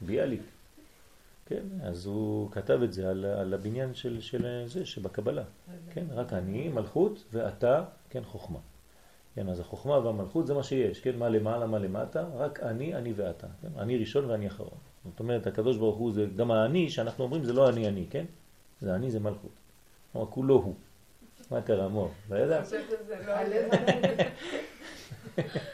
ביאליק. 0.00 0.42
כן, 1.46 1.62
אז 1.82 2.06
הוא 2.06 2.50
כתב 2.50 2.80
את 2.84 2.92
זה 2.92 3.10
על, 3.10 3.24
על 3.24 3.54
הבניין 3.54 3.94
של, 3.94 4.20
של 4.20 4.64
זה 4.66 4.86
שבקבלה. 4.86 5.44
כן, 5.92 6.04
רק 6.10 6.32
אני, 6.32 6.68
מלכות, 6.68 7.24
ואתה, 7.32 7.84
כן, 8.10 8.24
חוכמה. 8.24 8.58
כן, 9.36 9.48
אז 9.48 9.60
החוכמה 9.60 9.98
והמלכות 9.98 10.46
זה 10.46 10.54
מה 10.54 10.62
שיש, 10.62 11.00
כן, 11.00 11.18
מה 11.18 11.28
למעלה, 11.28 11.66
מה 11.66 11.78
למטה, 11.78 12.24
רק 12.36 12.60
אני, 12.60 12.94
אני 12.94 13.12
ואתה. 13.16 13.46
כן, 13.62 13.68
אני 13.78 13.98
ראשון 13.98 14.30
ואני 14.30 14.46
אחרון. 14.46 14.78
זאת 15.04 15.20
אומרת, 15.20 15.46
הקדוש 15.46 15.76
ברוך 15.76 15.96
הוא 15.96 16.12
זה 16.12 16.26
גם 16.36 16.50
האני, 16.50 16.90
שאנחנו 16.90 17.24
אומרים 17.24 17.44
זה 17.44 17.52
לא 17.52 17.68
אני 17.68 17.88
אני, 17.88 18.06
כן? 18.10 18.24
זה 18.80 18.94
אני 18.94 19.10
זה 19.10 19.20
מלכות. 19.20 19.50
כלומר, 20.12 20.26
כולו 20.30 20.54
הוא. 20.54 20.74
מה 21.50 21.62
קרה, 21.62 21.88
מור? 21.88 22.10
לא 22.30 22.36
ידע? 22.36 22.62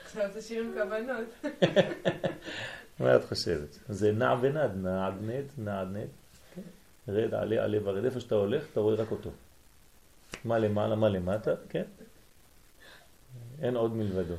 עכשיו 0.05 0.31
זה 0.33 0.43
שיר 0.43 0.63
עם 0.63 0.73
כוונות. 0.75 1.53
מה 3.01 3.17
את 3.17 3.25
חושבת? 3.25 3.79
זה 3.89 4.13
נע 4.13 4.35
ונד, 4.41 4.71
נעד 4.77 5.15
נד, 5.23 5.45
נעד 5.59 5.89
נד. 5.89 6.09
כן. 6.55 6.63
רד, 7.09 7.35
עלה, 7.35 7.65
עלה 7.65 7.79
ורד. 7.85 8.05
איפה 8.05 8.21
שאתה 8.21 8.35
הולך, 8.35 8.65
אתה 8.73 8.81
רואה 8.81 8.95
רק 8.95 9.11
אותו. 9.11 9.31
מה 10.45 10.59
למעלה, 10.59 10.97
מה 10.97 11.09
למטה, 11.09 11.55
כן? 11.69 11.85
אין 13.63 13.77
עוד 13.77 13.97
מלבדו. 13.97 14.35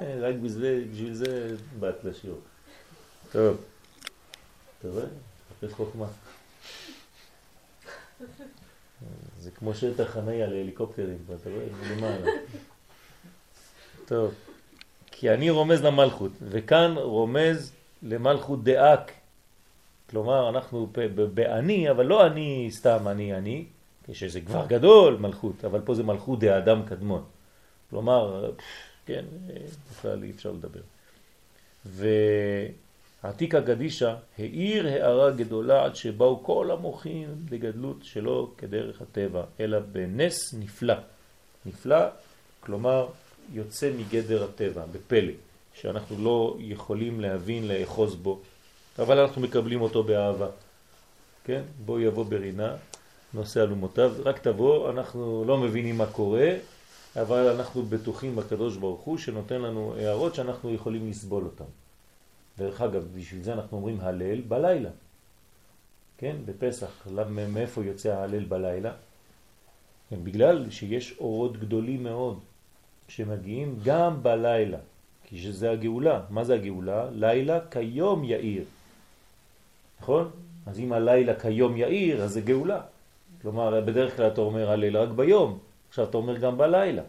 רק 0.00 0.34
בשביל 0.34 1.14
זה 1.14 1.56
באת 1.80 2.04
לשיעור. 2.04 2.40
טוב. 3.32 3.56
אתה 4.78 4.88
רואה? 4.88 5.04
חפש 5.50 5.72
חוכמה. 5.72 6.06
זה 9.38 9.50
כמו 9.50 9.74
שטח 9.74 10.10
חניה 10.10 10.46
להליקופטרים, 10.46 11.18
אתה 11.40 11.50
רואה? 11.50 11.66
מלמעלה. 11.82 12.30
טוב. 14.06 14.34
כי 15.06 15.30
אני 15.30 15.50
רומז 15.50 15.84
למלכות, 15.84 16.32
וכאן 16.42 16.94
רומז 16.96 17.72
למלכות 18.02 18.64
דאק. 18.64 19.12
כלומר, 20.10 20.48
אנחנו 20.48 20.88
באני, 21.34 21.90
אבל 21.90 22.06
לא 22.06 22.26
אני 22.26 22.68
סתם 22.72 23.08
אני 23.08 23.34
אני, 23.34 23.64
כשזה 24.06 24.40
כבר 24.40 24.66
גדול 24.66 25.16
מלכות, 25.16 25.64
אבל 25.64 25.80
פה 25.80 25.94
זה 25.94 26.02
מלכות 26.02 26.38
דאדם 26.38 26.82
קדמון. 26.86 27.24
כלומר, 27.90 28.50
כן, 29.06 29.24
בכלל 29.90 30.22
אי 30.22 30.30
אפשר 30.30 30.52
לדבר. 30.52 30.80
ועתיקה 33.22 33.60
גדישה 33.60 34.16
העיר 34.38 34.86
הערה 34.86 35.30
גדולה 35.30 35.84
עד 35.84 35.96
שבאו 35.96 36.44
כל 36.44 36.70
המוחים 36.70 37.28
בגדלות 37.50 37.96
שלו 38.02 38.50
כדרך 38.58 39.02
הטבע, 39.02 39.42
אלא 39.60 39.78
בנס 39.78 40.54
נפלא. 40.54 40.94
נפלא, 41.66 42.06
כלומר 42.60 43.06
יוצא 43.52 43.90
מגדר 43.98 44.44
הטבע, 44.44 44.82
בפלא, 44.92 45.32
שאנחנו 45.74 46.24
לא 46.24 46.56
יכולים 46.60 47.20
להבין, 47.20 47.68
לאחוז 47.68 48.14
בו, 48.14 48.40
אבל 48.98 49.18
אנחנו 49.18 49.42
מקבלים 49.42 49.80
אותו 49.80 50.02
באהבה. 50.02 50.48
כן? 51.44 51.62
בוא 51.84 52.00
יבוא 52.00 52.24
ברינה, 52.24 52.76
נושא 53.34 53.62
אלומותיו, 53.62 54.12
רק 54.24 54.38
תבוא, 54.38 54.90
אנחנו 54.90 55.44
לא 55.46 55.58
מבינים 55.58 55.98
מה 55.98 56.06
קורה, 56.06 56.50
אבל 57.16 57.48
אנחנו 57.48 57.82
בטוחים 57.82 58.36
בקדוש 58.36 58.76
ברוך 58.76 59.00
הוא 59.00 59.18
שנותן 59.18 59.60
לנו 59.60 59.94
הערות 59.96 60.34
שאנחנו 60.34 60.74
יכולים 60.74 61.10
לסבול 61.10 61.44
אותן. 61.44 61.64
דרך 62.58 62.80
אגב, 62.80 63.04
בשביל 63.14 63.42
זה 63.42 63.52
אנחנו 63.52 63.76
אומרים 63.76 64.00
הלל 64.00 64.40
בלילה. 64.40 64.90
כן, 66.18 66.36
בפסח, 66.44 67.06
מאיפה 67.48 67.84
יוצא 67.84 68.08
ההלל 68.14 68.44
בלילה? 68.44 68.92
כן, 70.10 70.24
בגלל 70.24 70.70
שיש 70.70 71.14
אורות 71.18 71.56
גדולים 71.56 72.02
מאוד 72.02 72.38
שמגיעים 73.08 73.78
גם 73.84 74.22
בלילה, 74.22 74.78
כי 75.24 75.38
שזה 75.38 75.70
הגאולה. 75.70 76.20
מה 76.30 76.44
זה 76.44 76.54
הגאולה? 76.54 77.10
לילה 77.10 77.60
כיום 77.70 78.24
יאיר. 78.24 78.64
נכון? 80.00 80.30
אז 80.66 80.78
אם 80.80 80.92
הלילה 80.92 81.40
כיום 81.40 81.76
יאיר, 81.76 82.22
אז 82.22 82.32
זה 82.32 82.40
גאולה. 82.40 82.80
כלומר, 83.44 83.80
בדרך 83.80 84.16
כלל 84.16 84.28
אתה 84.28 84.40
אומר 84.40 84.70
הלל 84.70 84.96
רק 84.96 85.08
ביום, 85.08 85.58
עכשיו 85.88 86.04
אתה 86.04 86.16
אומר 86.16 86.38
גם 86.38 86.58
בלילה, 86.58 87.02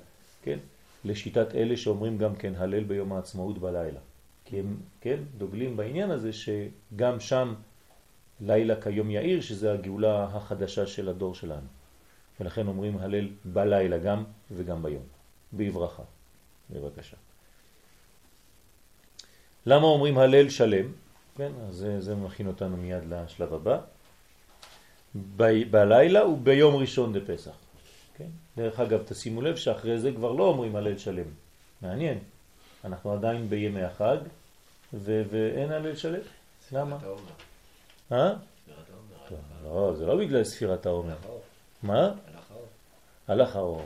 כן? 0.44 0.60
לשיטת 1.06 1.56
אלה 1.56 1.78
שאומרים 1.78 2.18
גם 2.18 2.36
כן 2.36 2.54
הלל 2.58 2.84
ביום 2.84 3.14
העצמאות 3.14 3.58
בלילה. 3.58 4.00
כי 4.46 4.60
הם, 4.60 4.78
כן, 5.02 5.20
דוגלים 5.38 5.78
בעניין 5.78 6.12
הזה 6.12 6.32
שגם 6.34 7.20
שם 7.20 7.54
לילה 8.42 8.82
כיום 8.82 9.12
יאיר, 9.12 9.42
שזה 9.42 9.72
הגאולה 9.72 10.24
החדשה 10.24 10.88
של 10.88 11.10
הדור 11.10 11.36
שלנו. 11.36 11.68
ולכן 12.40 12.68
אומרים 12.68 12.98
הלל 12.98 13.28
בלילה 13.46 13.98
גם 13.98 14.24
וגם 14.52 14.84
ביום. 14.84 15.04
בברכה. 15.54 16.04
בבקשה. 16.70 17.18
למה 19.66 19.88
אומרים 19.88 20.18
הלל 20.18 20.50
שלם? 20.50 20.92
כן, 21.38 21.52
אז 21.68 21.76
זה, 21.76 22.02
זה 22.02 22.16
מכין 22.16 22.48
אותנו 22.48 22.78
מיד 22.78 23.04
לשלב 23.10 23.54
הבא. 23.54 23.95
ב, 25.16 25.72
בלילה 25.72 26.28
וביום 26.28 26.76
ראשון 26.76 27.14
דפסח. 27.14 27.52
כן? 28.18 28.28
דרך 28.58 28.80
אגב, 28.80 29.04
תשימו 29.06 29.42
לב 29.42 29.56
שאחרי 29.56 30.00
זה 30.00 30.12
כבר 30.12 30.32
לא 30.32 30.44
אומרים 30.44 30.76
הלל 30.76 30.98
שלם. 30.98 31.28
מעניין. 31.82 32.20
אנחנו 32.86 33.14
עדיין 33.14 33.50
בימי 33.50 33.84
החג, 33.84 34.18
ו- 34.94 35.24
ואין 35.32 35.72
הלל 35.72 35.96
שלם. 35.96 36.20
למה? 36.72 36.98
אה? 38.12 38.34
לא, 39.64 39.94
זה 39.98 40.06
לא 40.06 40.18
בגלל 40.18 40.44
ספירת 40.44 40.86
העומר. 40.86 41.16
מה? 41.84 42.12
הלך 43.28 43.56
האור. 43.56 43.84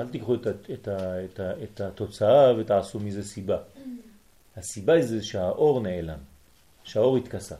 אל 0.00 0.08
תיקחו 0.08 0.34
את, 0.34 0.46
את, 0.46 0.88
את, 0.88 1.40
את 1.62 1.80
התוצאה 1.80 2.54
ותעשו 2.58 3.00
מזה 3.00 3.24
סיבה. 3.24 3.58
הסיבה 4.56 4.92
היא 4.92 5.02
זה 5.02 5.24
שהאור 5.24 5.80
נעלם, 5.80 6.18
שהאור 6.84 7.16
התכסה. 7.16 7.56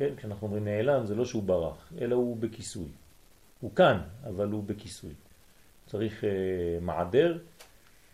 כן, 0.00 0.16
כשאנחנו 0.16 0.46
אומרים 0.46 0.64
נעלם 0.64 1.06
זה 1.06 1.14
לא 1.14 1.24
שהוא 1.24 1.42
ברח, 1.42 1.92
אלא 2.00 2.14
הוא 2.14 2.36
בכיסוי. 2.36 2.88
הוא 3.60 3.74
כאן, 3.74 4.00
אבל 4.24 4.48
הוא 4.48 4.64
בכיסוי. 4.64 5.12
צריך 5.86 6.24
אה, 6.24 6.30
מעדר, 6.80 7.38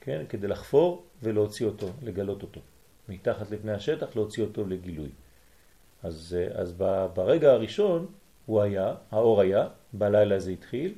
כן, 0.00 0.24
כדי 0.28 0.46
לחפור 0.46 1.04
ולהוציא 1.22 1.66
אותו, 1.66 1.86
לגלות 2.02 2.42
אותו. 2.42 2.60
מתחת 3.08 3.50
לפני 3.50 3.72
השטח 3.72 4.16
להוציא 4.16 4.42
אותו 4.42 4.64
לגילוי. 4.64 5.08
אז, 6.02 6.36
אה, 6.38 6.60
אז 6.60 6.72
ברגע 7.14 7.52
הראשון 7.52 8.06
הוא 8.46 8.62
היה, 8.62 8.94
האור 9.10 9.40
היה, 9.40 9.68
בלילה 9.92 10.38
זה 10.38 10.50
התחיל, 10.50 10.94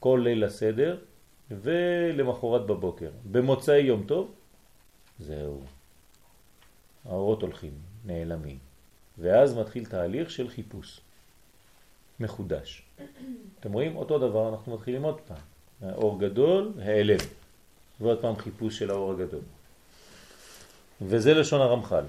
כל 0.00 0.20
ליל 0.24 0.44
הסדר, 0.44 0.98
ולמחרת 1.50 2.66
בבוקר. 2.66 3.10
במוצאי 3.32 3.80
יום 3.80 4.04
טוב, 4.06 4.34
זהו. 5.18 5.60
האורות 7.04 7.42
הולכים, 7.42 7.72
נעלמים. 8.04 8.65
ואז 9.18 9.54
מתחיל 9.54 9.84
תהליך 9.84 10.30
של 10.30 10.48
חיפוש 10.48 11.00
מחודש. 12.20 12.82
אתם 13.60 13.72
רואים? 13.72 13.96
אותו 13.96 14.18
דבר 14.18 14.48
אנחנו 14.48 14.74
מתחילים 14.74 15.02
עוד 15.02 15.20
פעם. 15.20 15.42
האור 15.82 16.20
גדול, 16.20 16.72
העלם. 16.82 17.18
ועוד 18.00 18.20
פעם 18.20 18.36
חיפוש 18.36 18.78
של 18.78 18.90
האור 18.90 19.12
הגדול. 19.12 19.40
וזה 21.02 21.34
לשון 21.34 21.60
הרמח"ל. 21.60 22.04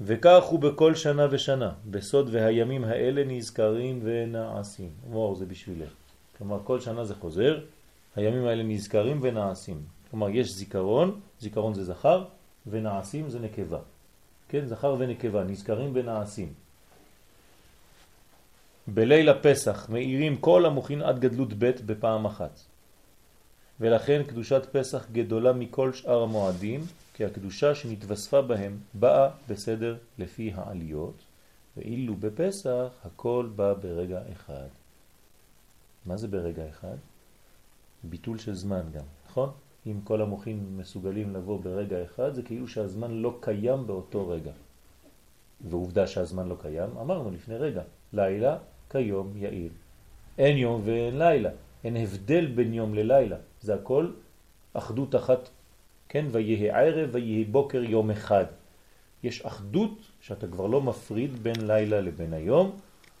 וכך 0.00 0.44
הוא 0.44 0.60
בכל 0.60 0.94
שנה 0.94 1.26
ושנה, 1.30 1.72
בסוד 1.90 2.28
והימים 2.32 2.84
האלה 2.84 3.24
נזכרים 3.24 4.00
ונעשים. 4.02 4.90
וואו, 5.10 5.36
זה 5.36 5.46
בשבילך. 5.46 5.90
כלומר, 6.38 6.58
כל 6.64 6.80
שנה 6.80 7.04
זה 7.04 7.14
חוזר, 7.14 7.64
הימים 8.16 8.46
האלה 8.46 8.62
נזכרים 8.62 9.18
ונעשים. 9.22 9.82
כלומר, 10.10 10.28
יש 10.28 10.52
זיכרון, 10.52 11.20
זיכרון 11.40 11.74
זה 11.74 11.84
זכר, 11.84 12.24
ונעשים 12.66 13.30
זה 13.30 13.38
נקבה. 13.38 13.78
כן, 14.48 14.66
זכר 14.66 14.96
ונקבה, 14.98 15.44
נזכרים 15.44 15.90
ונעשים. 15.94 16.52
בליל 18.88 19.28
הפסח 19.28 19.86
מאירים 19.90 20.36
כל 20.36 20.66
המוכין 20.66 21.02
עד 21.02 21.18
גדלות 21.20 21.52
ב' 21.58 21.70
בפעם 21.86 22.24
אחת. 22.24 22.60
ולכן 23.80 24.22
קדושת 24.22 24.62
פסח 24.72 25.06
גדולה 25.12 25.52
מכל 25.52 25.92
שאר 25.92 26.22
המועדים, 26.22 26.80
כי 27.14 27.24
הקדושה 27.24 27.74
שנתווספה 27.74 28.42
בהם 28.42 28.78
באה 28.94 29.28
בסדר 29.48 29.96
לפי 30.18 30.52
העליות, 30.54 31.14
ואילו 31.76 32.14
בפסח 32.14 32.88
הכל 33.04 33.48
בא 33.56 33.74
ברגע 33.74 34.20
אחד. 34.32 34.68
מה 36.06 36.16
זה 36.16 36.28
ברגע 36.28 36.68
אחד? 36.68 36.96
ביטול 38.04 38.38
של 38.38 38.54
זמן 38.54 38.82
גם, 38.94 39.04
נכון? 39.30 39.50
אם 39.86 40.00
כל 40.04 40.22
המוחים 40.22 40.78
מסוגלים 40.78 41.34
לבוא 41.34 41.60
ברגע 41.60 42.04
אחד, 42.04 42.34
זה 42.34 42.42
כאילו 42.42 42.68
שהזמן 42.68 43.10
לא 43.10 43.36
קיים 43.40 43.86
באותו 43.86 44.28
רגע. 44.28 44.52
ועובדה 45.60 46.06
שהזמן 46.06 46.48
לא 46.48 46.56
קיים, 46.60 46.90
אמרנו 47.00 47.30
לפני 47.30 47.56
רגע, 47.56 47.82
לילה 48.12 48.58
כיום 48.90 49.32
יאיר. 49.36 49.70
אין 50.38 50.56
יום 50.56 50.80
ואין 50.84 51.18
לילה, 51.18 51.50
אין 51.84 51.96
הבדל 51.96 52.46
בין 52.46 52.74
יום 52.74 52.94
ללילה, 52.94 53.36
זה 53.60 53.74
הכל 53.74 54.10
אחדות 54.72 55.14
אחת, 55.14 55.48
כן, 56.08 56.26
ויהי 56.30 56.70
ערב 56.70 57.08
ויהי 57.12 57.44
בוקר 57.44 57.84
יום 57.84 58.10
אחד. 58.10 58.44
יש 59.22 59.42
אחדות 59.42 59.98
שאתה 60.20 60.46
כבר 60.46 60.66
לא 60.66 60.80
מפריד 60.80 61.42
בין 61.42 61.66
לילה 61.66 62.00
לבין 62.00 62.32
היום, 62.32 62.76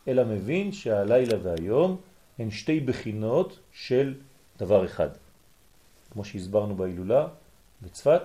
אלא 0.08 0.24
מבין 0.24 0.72
שהלילה 0.72 1.34
והיום 1.42 1.96
הן 2.38 2.50
שתי 2.50 2.80
בחינות 2.80 3.58
של 3.72 4.14
דבר 4.58 4.84
אחד. 4.84 5.08
כמו 6.10 6.24
שהסברנו 6.24 6.76
בהילולה 6.76 7.28
בצפת, 7.82 8.22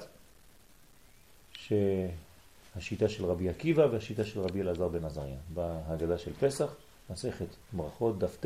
שהשיטה 1.54 3.10
של 3.10 3.26
רבי 3.26 3.50
עקיבא 3.50 3.82
והשיטה 3.92 4.26
של 4.26 4.40
רבי 4.40 4.62
אלעזר 4.62 4.88
בן 4.88 5.06
עזריה. 5.06 5.38
בהגדה 5.54 6.18
של 6.18 6.34
פסח, 6.34 6.76
מסכת 7.10 7.46
ברכות 7.74 8.20
דף 8.20 8.38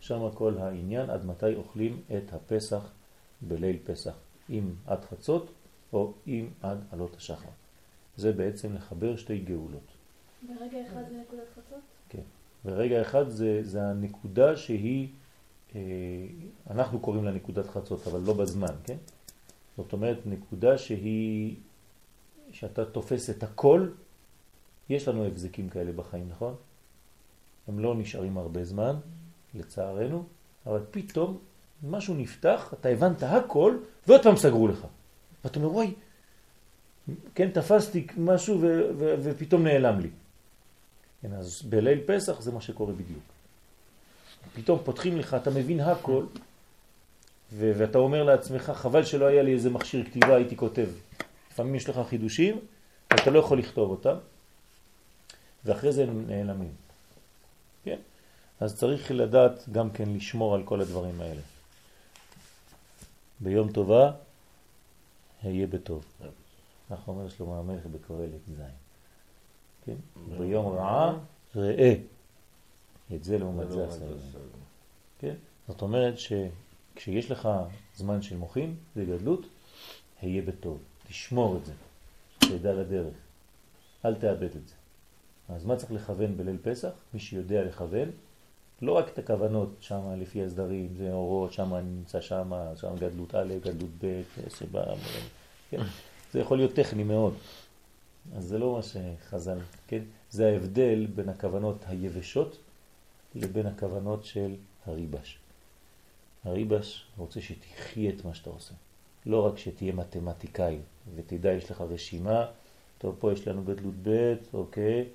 שם 0.00 0.28
כל 0.34 0.58
העניין 0.58 1.10
עד 1.10 1.24
מתי 1.24 1.54
אוכלים 1.54 2.00
את 2.16 2.32
הפסח 2.32 2.90
בליל 3.42 3.76
פסח, 3.84 4.14
אם 4.50 4.70
עד 4.86 5.04
חצות 5.04 5.50
או 5.92 6.12
אם 6.26 6.48
עד 6.62 6.78
עלות 6.92 7.16
השחר. 7.16 7.48
זה 8.16 8.32
בעצם 8.32 8.74
לחבר 8.74 9.16
שתי 9.16 9.38
גאולות. 9.38 9.86
ברגע 10.48 10.78
אחד 10.86 11.02
זה 11.10 11.16
נקודת 11.20 11.48
חצות? 11.52 11.80
כן. 12.08 12.22
ברגע 12.64 13.02
אחד 13.02 13.28
זה, 13.28 13.60
זה 13.62 13.82
הנקודה 13.82 14.56
שהיא 14.56 15.08
אנחנו 16.70 17.00
קוראים 17.00 17.24
לה 17.24 17.30
נקודת 17.30 17.66
חצות, 17.66 18.06
אבל 18.06 18.20
לא 18.20 18.32
בזמן, 18.32 18.74
כן? 18.84 18.96
זאת 19.76 19.92
אומרת, 19.92 20.18
נקודה 20.26 20.78
שהיא, 20.78 21.56
שאתה 22.50 22.84
תופס 22.84 23.30
את 23.30 23.42
הכל, 23.42 23.88
יש 24.88 25.08
לנו 25.08 25.24
הבזקים 25.24 25.68
כאלה 25.68 25.92
בחיים, 25.92 26.28
נכון? 26.28 26.54
הם 27.68 27.78
לא 27.78 27.94
נשארים 27.94 28.38
הרבה 28.38 28.64
זמן, 28.64 28.96
לצערנו, 29.54 30.24
אבל 30.66 30.80
פתאום 30.90 31.38
משהו 31.82 32.14
נפתח, 32.14 32.74
אתה 32.80 32.88
הבנת 32.88 33.22
הכל, 33.22 33.76
ועוד 34.06 34.22
פעם 34.22 34.36
סגרו 34.36 34.68
לך. 34.68 34.86
ואתה 35.44 35.58
אומר, 35.58 35.72
וואי, 35.72 35.94
כן, 37.34 37.50
תפסתי 37.50 38.06
משהו 38.16 38.60
ופתאום 38.98 39.62
נעלם 39.64 40.00
לי. 40.00 40.10
כן, 41.22 41.32
אז 41.32 41.62
בליל 41.62 42.00
פסח 42.06 42.40
זה 42.40 42.52
מה 42.52 42.60
שקורה 42.60 42.92
בדיוק. 42.92 43.29
פתאום 44.54 44.78
פותחים 44.84 45.18
לך, 45.18 45.34
אתה 45.34 45.50
מבין 45.50 45.80
הכל, 45.80 46.24
ואתה 47.52 47.98
אומר 47.98 48.22
לעצמך, 48.22 48.72
חבל 48.74 49.04
שלא 49.04 49.24
היה 49.24 49.42
לי 49.42 49.52
איזה 49.52 49.70
מכשיר 49.70 50.04
כתיבה, 50.04 50.36
הייתי 50.36 50.56
כותב. 50.56 50.88
לפעמים 51.50 51.74
יש 51.74 51.88
לך 51.88 52.00
חידושים, 52.08 52.60
אתה 53.14 53.30
לא 53.30 53.38
יכול 53.38 53.58
לכתוב 53.58 53.90
אותם, 53.90 54.14
ואחרי 55.64 55.92
זה 55.92 56.02
הם 56.02 56.24
נעלמים. 56.26 56.72
כן? 57.84 57.98
אז 58.60 58.76
צריך 58.76 59.10
לדעת 59.10 59.68
גם 59.72 59.90
כן 59.90 60.08
לשמור 60.08 60.54
על 60.54 60.62
כל 60.64 60.80
הדברים 60.80 61.20
האלה. 61.20 61.40
ביום 63.40 63.72
טובה, 63.72 64.10
היה 65.42 65.66
בטוב. 65.66 66.04
אנחנו 66.90 67.12
אומר 67.12 67.28
שלמה 67.28 67.58
המלך 67.58 67.86
בקהלת 67.86 68.46
זין. 68.46 68.66
כן? 69.86 69.94
ביום 70.38 70.66
רעה, 70.66 71.18
ראה. 71.56 71.94
את 73.14 73.24
זה 73.24 73.38
לעומת 73.38 73.70
זה 73.70 73.86
עשה 73.86 74.04
כן? 75.18 75.34
זאת 75.68 75.82
אומרת 75.82 76.14
שכשיש 76.18 77.30
לך 77.30 77.48
זמן 77.96 78.22
של 78.22 78.36
מוחים 78.36 78.76
וגדלות, 78.96 79.46
היה 80.22 80.42
בטוב. 80.42 80.78
תשמור 81.08 81.56
את 81.56 81.66
זה, 81.66 81.72
תדע 82.38 82.72
לדרך. 82.72 83.14
אל 84.04 84.14
תאבד 84.14 84.56
את 84.56 84.68
זה. 84.68 84.74
אז 85.48 85.64
מה 85.64 85.76
צריך 85.76 85.92
לכוון 85.92 86.36
בליל 86.36 86.56
פסח? 86.62 86.90
מי 87.14 87.20
שיודע 87.20 87.64
לכוון, 87.64 88.10
לא 88.82 88.92
רק 88.92 89.08
את 89.08 89.18
הכוונות 89.18 89.68
שם 89.80 90.00
לפי 90.16 90.44
הסדרים, 90.44 90.88
זה 90.98 91.12
אורות, 91.12 91.52
שם 91.52 91.74
אני 91.74 91.90
נמצא 91.90 92.20
שם, 92.20 92.52
שם 92.76 92.96
גדלות 92.96 93.34
א', 93.34 93.54
גדלות 93.64 93.90
ב', 94.02 94.22
שבא, 94.58 94.84
כן? 95.70 95.80
זה 96.32 96.40
יכול 96.40 96.56
להיות 96.56 96.74
טכני 96.74 97.04
מאוד. 97.04 97.34
אז 98.36 98.44
זה 98.44 98.58
לא 98.58 98.72
מה 98.72 98.82
שחז"ל, 98.82 99.58
כן? 99.88 100.02
זה 100.30 100.46
ההבדל 100.46 101.06
בין 101.14 101.28
הכוונות 101.28 101.84
היבשות 101.86 102.56
לבין 103.34 103.66
הכוונות 103.66 104.24
של 104.24 104.56
הריבש. 104.86 105.38
הריבש 106.44 107.06
רוצה 107.16 107.40
שתחי 107.40 108.08
את 108.08 108.24
מה 108.24 108.34
שאתה 108.34 108.50
עושה. 108.50 108.74
לא 109.26 109.46
רק 109.46 109.58
שתהיה 109.58 109.92
מתמטיקאי 109.92 110.78
ותדע, 111.14 111.52
יש 111.52 111.70
לך 111.70 111.80
רשימה, 111.80 112.46
טוב, 112.98 113.16
פה 113.18 113.32
יש 113.32 113.48
לנו 113.48 113.64
גדלות 113.64 113.94
ב', 114.02 114.34
אוקיי, 114.54 115.08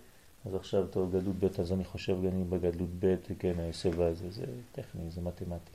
אז 0.45 0.55
עכשיו, 0.55 0.87
טוב, 0.87 1.17
גדלות 1.17 1.35
ב', 1.35 1.59
אז 1.59 1.73
אני 1.73 1.83
חושב 1.83 2.17
אני 2.25 2.43
בגדלות 2.43 2.89
ב', 2.99 3.15
כן, 3.39 3.59
ההסב 3.59 4.01
הזה, 4.01 4.31
זה 4.31 4.45
טכני, 4.71 5.09
זה 5.09 5.21
מתמטי. 5.21 5.71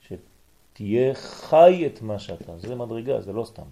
שתהיה 0.00 1.14
חי 1.14 1.86
את 1.86 2.02
מה 2.02 2.18
שאתה, 2.18 2.58
זה 2.58 2.74
מדרגה, 2.74 3.20
זה 3.20 3.32
לא 3.32 3.44
סתם, 3.44 3.66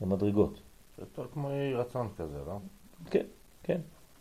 זה 0.00 0.06
מדרגות. 0.06 0.60
זה 0.96 1.02
יותר 1.02 1.26
כמו 1.32 1.50
רצון 1.74 2.08
כזה, 2.16 2.38
לא? 2.46 2.58
כן, 3.10 3.26
כן, 3.62 3.80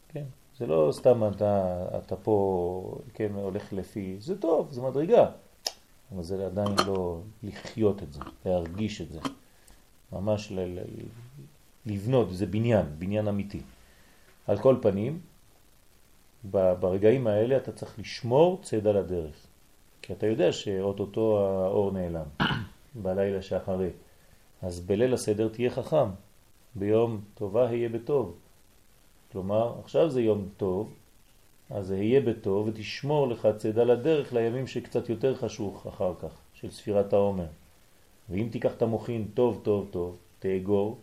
כן. 0.09 0.23
זה 0.59 0.67
לא 0.67 0.89
סתם 0.91 1.23
אתה, 1.35 1.85
אתה 1.97 2.15
פה, 2.15 2.97
כן, 3.13 3.31
הולך 3.33 3.73
לפי, 3.73 4.15
זה 4.19 4.37
טוב, 4.37 4.71
זה 4.71 4.81
מדרגה, 4.81 5.31
אבל 6.11 6.23
זה 6.23 6.45
עדיין 6.45 6.75
לא 6.87 7.21
לחיות 7.43 8.03
את 8.03 8.13
זה, 8.13 8.21
להרגיש 8.45 9.01
את 9.01 9.11
זה, 9.11 9.19
ממש 10.11 10.51
ל, 10.51 10.59
ל, 10.59 10.79
לבנות, 11.85 12.33
זה 12.33 12.45
בניין, 12.45 12.85
בניין 12.97 13.27
אמיתי. 13.27 13.61
על 14.47 14.57
כל 14.57 14.75
פנים, 14.81 15.19
ברגעים 16.51 17.27
האלה 17.27 17.57
אתה 17.57 17.71
צריך 17.71 17.99
לשמור 17.99 18.59
צד 18.63 18.87
על 18.87 18.97
הדרך, 18.97 19.35
כי 20.01 20.13
אתה 20.13 20.27
יודע 20.27 20.51
שאו-טו-טו 20.51 21.39
האור 21.39 21.91
נעלם 21.91 22.25
בלילה 23.03 23.41
שאחרי. 23.41 23.89
אז 24.61 24.79
בליל 24.79 25.13
הסדר 25.13 25.47
תהיה 25.47 25.69
חכם, 25.69 26.09
ביום 26.75 27.21
טובה 27.33 27.69
היה 27.69 27.89
בטוב. 27.89 28.35
כלומר, 29.31 29.73
עכשיו 29.83 30.09
זה 30.09 30.21
יום 30.21 30.49
טוב, 30.57 30.93
אז 31.69 31.87
זה 31.87 31.97
יהיה 31.97 32.21
בטוב 32.21 32.67
ותשמור 32.67 33.27
לך 33.27 33.47
צדה 33.57 33.83
לדרך 33.83 34.33
לימים 34.33 34.67
שקצת 34.67 35.09
יותר 35.09 35.35
חשוך 35.35 35.87
אחר 35.87 36.13
כך, 36.21 36.31
של 36.53 36.71
ספירת 36.71 37.13
העומר. 37.13 37.47
ואם 38.29 38.47
תיקח 38.51 38.73
את 38.73 38.81
המוחין 38.81 39.27
טוב 39.33 39.59
טוב 39.63 39.87
טוב, 39.91 40.17
תאגור, 40.39 40.97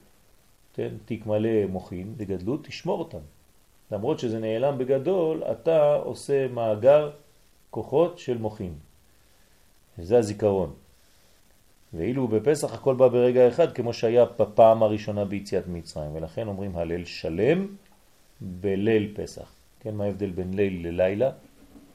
תן, 0.73 0.89
תיק 1.05 1.27
מלא 1.27 1.67
מוחין 1.69 2.15
בגדלות, 2.17 2.67
תשמור 2.67 2.99
אותם. 2.99 3.19
למרות 3.93 4.19
שזה 4.19 4.39
נעלם 4.39 4.79
בגדול, 4.79 5.43
אתה 5.53 5.95
עושה 5.95 6.49
מאגר 6.49 7.11
כוחות 7.71 8.19
של 8.19 8.39
מוחין. 8.39 8.75
וזה 9.99 10.19
הזיכרון. 10.19 10.73
ואילו 11.95 12.29
בפסח 12.29 12.75
הכל 12.75 12.95
בא 12.95 13.09
ברגע 13.09 13.49
אחד, 13.49 13.73
כמו 13.73 13.93
שהיה 13.93 14.25
בפעם 14.25 14.83
הראשונה 14.83 15.25
ביציאת 15.25 15.67
מצרים. 15.67 16.15
ולכן 16.15 16.49
אומרים 16.49 16.77
הלל 16.77 17.05
שלם 17.05 17.67
בליל 18.41 19.13
פסח. 19.15 19.53
כן, 19.81 19.95
מה 19.95 20.05
ההבדל 20.05 20.31
בין 20.31 20.55
ליל 20.55 20.87
ללילה? 20.87 21.31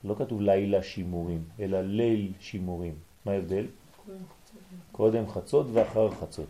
לא 0.04 0.16
כתוב 0.18 0.42
לילה 0.42 0.84
שימורים, 0.84 1.44
אלא 1.60 1.82
ליל 1.82 2.32
שימורים. 2.40 2.96
מה 3.26 3.32
ההבדל? 3.32 3.66
קודם 4.92 5.30
חצות 5.30 5.66
ואחר 5.74 6.12
חצות. 6.12 6.48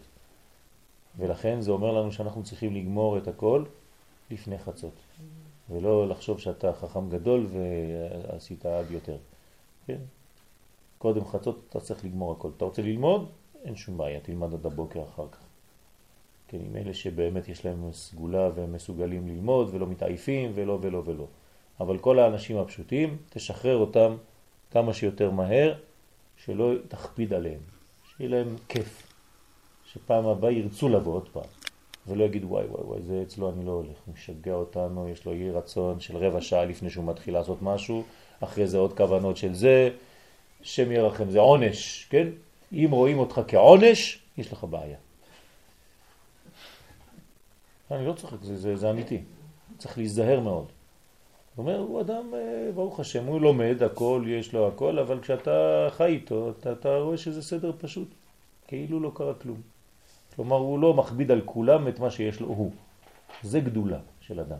ולכן 1.17 1.61
זה 1.61 1.71
אומר 1.71 1.91
לנו 1.91 2.11
שאנחנו 2.11 2.43
צריכים 2.43 2.75
לגמור 2.75 3.17
את 3.17 3.27
הכל 3.27 3.63
לפני 4.31 4.57
חצות. 4.57 4.93
ולא 5.69 6.07
לחשוב 6.07 6.39
שאתה 6.39 6.73
חכם 6.73 7.09
גדול 7.09 7.47
ועשית 7.51 8.65
עד 8.65 8.91
יותר. 8.91 9.17
כן? 9.87 9.97
קודם 10.97 11.25
חצות 11.25 11.61
אתה 11.69 11.79
צריך 11.79 12.05
לגמור 12.05 12.31
הכל. 12.31 12.49
אתה 12.57 12.65
רוצה 12.65 12.81
ללמוד? 12.81 13.29
אין 13.63 13.75
שום 13.75 13.97
בעיה, 13.97 14.19
תלמד 14.19 14.53
עד 14.53 14.65
הבוקר 14.65 15.03
אחר 15.03 15.27
כך. 15.31 15.50
כן, 16.51 16.57
עם 16.65 16.75
אלה 16.75 16.93
שבאמת 16.93 17.49
יש 17.49 17.65
להם 17.65 17.89
סגולה 17.93 18.49
והם 18.55 18.73
מסוגלים 18.73 19.27
ללמוד 19.27 19.69
ולא 19.73 19.87
מתעייפים 19.87 20.51
ולא 20.55 20.77
ולא 20.81 21.03
ולא. 21.05 21.25
אבל 21.79 21.97
כל 21.97 22.19
האנשים 22.19 22.57
הפשוטים, 22.57 23.17
תשחרר 23.29 23.77
אותם 23.77 24.15
כמה 24.71 24.93
שיותר 24.93 25.31
מהר, 25.31 25.73
שלא 26.45 26.73
תכביד 26.87 27.33
עליהם, 27.33 27.59
שיהיה 28.03 28.29
להם 28.29 28.55
כיף, 28.67 29.13
שפעם 29.93 30.27
הבאה 30.27 30.51
ירצו 30.51 30.89
לבוא 30.89 31.13
עוד 31.13 31.29
פעם, 31.33 31.49
ולא 32.07 32.23
יגיד 32.23 32.43
וואי 32.45 32.65
וואי 32.65 32.83
וואי, 32.83 33.01
זה 33.01 33.23
אצלו 33.27 33.49
אני 33.49 33.65
לא 33.65 33.71
הולך, 33.71 33.97
הוא 34.05 34.13
משגע 34.13 34.53
אותנו, 34.53 35.09
יש 35.09 35.25
לו 35.25 35.33
יהי 35.33 35.51
רצון 35.51 35.99
של 35.99 36.17
רבע 36.17 36.41
שעה 36.41 36.65
לפני 36.65 36.89
שהוא 36.89 37.05
מתחיל 37.05 37.33
לעשות 37.33 37.61
משהו, 37.61 38.03
אחרי 38.39 38.67
זה 38.67 38.77
עוד 38.77 38.97
כוונות 38.97 39.37
של 39.37 39.53
זה, 39.53 39.89
שם 40.61 40.91
ירחם, 40.91 41.29
זה 41.29 41.39
עונש, 41.39 42.07
כן? 42.09 42.27
אם 42.73 42.87
רואים 42.91 43.19
אותך 43.19 43.41
כעונש, 43.47 44.19
יש 44.37 44.53
לך 44.53 44.63
בעיה. 44.69 44.97
אני 47.91 48.05
לא 48.05 48.13
צוחק, 48.13 48.43
זה, 48.43 48.57
זה, 48.57 48.75
זה 48.75 48.89
אמיתי. 48.89 49.21
צריך 49.77 49.97
להיזהר 49.97 50.39
מאוד. 50.39 50.65
הוא 51.55 51.65
אומר, 51.65 51.79
הוא 51.79 52.01
אדם, 52.01 52.33
אה, 52.33 52.71
ברוך 52.75 52.99
השם, 52.99 53.25
הוא 53.25 53.41
לומד 53.41 53.83
הכל, 53.83 54.23
יש 54.27 54.53
לו 54.53 54.67
הכל, 54.67 54.99
אבל 54.99 55.19
כשאתה 55.19 55.87
חי 55.91 56.05
איתו, 56.05 56.49
אתה, 56.49 56.71
אתה 56.71 56.97
רואה 56.97 57.17
שזה 57.17 57.41
סדר 57.41 57.71
פשוט, 57.77 58.07
כאילו 58.67 58.99
לא 58.99 59.11
קרה 59.15 59.33
כלום. 59.33 59.61
כלומר, 60.35 60.55
הוא 60.55 60.79
לא 60.79 60.93
מכביד 60.93 61.31
על 61.31 61.41
כולם 61.45 61.87
את 61.87 61.99
מה 61.99 62.11
שיש 62.11 62.39
לו 62.39 62.47
הוא. 62.47 62.71
זה 63.43 63.59
גדולה 63.59 63.99
של 64.19 64.39
אדם. 64.39 64.57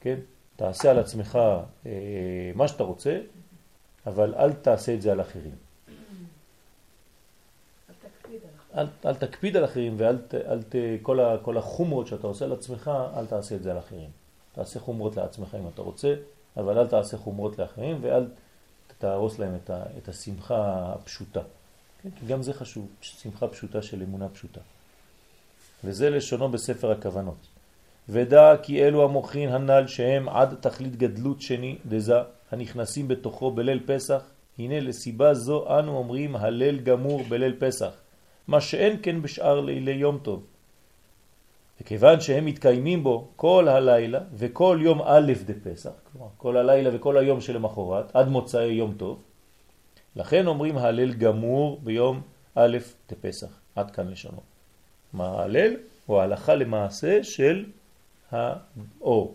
כן? 0.00 0.18
תעשה 0.56 0.90
על 0.90 0.98
עצמך 0.98 1.38
אה, 1.86 2.52
מה 2.54 2.68
שאתה 2.68 2.84
רוצה, 2.84 3.20
אבל 4.06 4.34
אל 4.34 4.52
תעשה 4.52 4.94
את 4.94 5.02
זה 5.02 5.12
על 5.12 5.20
אחרים. 5.20 5.65
אל, 8.76 8.86
אל 9.06 9.14
תקפיד 9.14 9.56
על 9.56 9.64
אחרים 9.64 9.94
ואל 9.98 10.18
אל, 10.34 10.58
כל, 11.02 11.20
ה, 11.20 11.38
כל 11.42 11.58
החומרות 11.58 12.06
שאתה 12.06 12.26
עושה 12.26 12.44
על 12.44 12.52
עצמך, 12.52 12.90
אל 13.16 13.26
תעשה 13.26 13.54
את 13.54 13.62
זה 13.62 13.70
על 13.70 13.78
אחרים. 13.78 14.10
תעשה 14.52 14.80
חומרות 14.80 15.16
לעצמך 15.16 15.56
אם 15.60 15.68
אתה 15.74 15.82
רוצה, 15.82 16.14
אבל 16.56 16.78
אל 16.78 16.86
תעשה 16.86 17.16
חומרות 17.16 17.58
לאחרים 17.58 17.98
ואל 18.00 18.26
תהרוס 18.98 19.38
להם 19.38 19.54
את, 19.64 19.70
ה, 19.70 19.82
את 19.98 20.08
השמחה 20.08 20.92
הפשוטה. 20.94 21.40
כן? 22.02 22.08
כי 22.10 22.26
גם 22.26 22.42
זה 22.42 22.52
חשוב, 22.52 22.88
שמחה 23.00 23.48
פשוטה 23.48 23.82
של 23.82 24.02
אמונה 24.02 24.28
פשוטה. 24.28 24.60
וזה 25.84 26.10
לשונו 26.10 26.48
בספר 26.48 26.90
הכוונות. 26.90 27.46
ודע 28.08 28.54
כי 28.62 28.84
אלו 28.84 29.04
המוחין 29.04 29.48
הנ"ל 29.48 29.86
שהם 29.86 30.28
עד 30.28 30.54
תכלית 30.60 30.96
גדלות 30.96 31.40
שני 31.40 31.78
דזה 31.86 32.14
הנכנסים 32.52 33.08
בתוכו 33.08 33.50
בליל 33.50 33.80
פסח, 33.86 34.22
הנה 34.58 34.80
לסיבה 34.80 35.34
זו 35.34 35.78
אנו 35.78 35.96
אומרים 35.96 36.36
הלל 36.36 36.78
גמור 36.78 37.22
בליל 37.28 37.56
פסח, 37.58 37.90
מה 38.48 38.60
שאין 38.60 38.96
כן 39.02 39.22
בשאר 39.22 39.60
לילי 39.60 39.92
יום 39.92 40.18
טוב. 40.22 40.44
וכיוון 41.80 42.20
שהם 42.20 42.44
מתקיימים 42.44 43.02
בו 43.02 43.28
כל 43.36 43.68
הלילה 43.68 44.20
וכל 44.34 44.78
יום 44.82 45.02
א' 45.04 45.32
דפסח, 45.46 45.90
כלומר 46.12 46.28
כל 46.36 46.56
הלילה 46.56 46.90
וכל 46.92 47.18
היום 47.18 47.40
שלמחרת, 47.40 48.16
עד 48.16 48.28
מוצאי 48.28 48.72
יום 48.72 48.94
טוב, 48.96 49.22
לכן 50.16 50.46
אומרים 50.46 50.78
הלל 50.78 51.12
גמור 51.12 51.80
ביום 51.84 52.20
א' 52.54 52.78
דפסח, 53.10 53.60
עד 53.76 53.90
כאן 53.90 54.08
לשונו. 54.08 54.40
מה 55.12 55.28
ההלל? 55.28 55.76
הוא 56.06 56.20
ההלכה 56.20 56.54
למעשה 56.54 57.24
של 57.24 57.64
האור. 58.30 59.34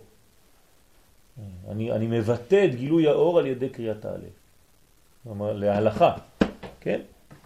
אני, 1.70 1.92
אני 1.92 2.08
מבטא 2.08 2.66
את 2.66 2.76
גילוי 2.76 3.08
האור 3.08 3.40
על 3.40 3.46
ידי 3.46 3.70
קריאת 3.70 4.06
ההלל. 4.06 4.34
כלומר, 5.24 5.54
להלכה, 5.54 6.14
כן? 6.80 7.02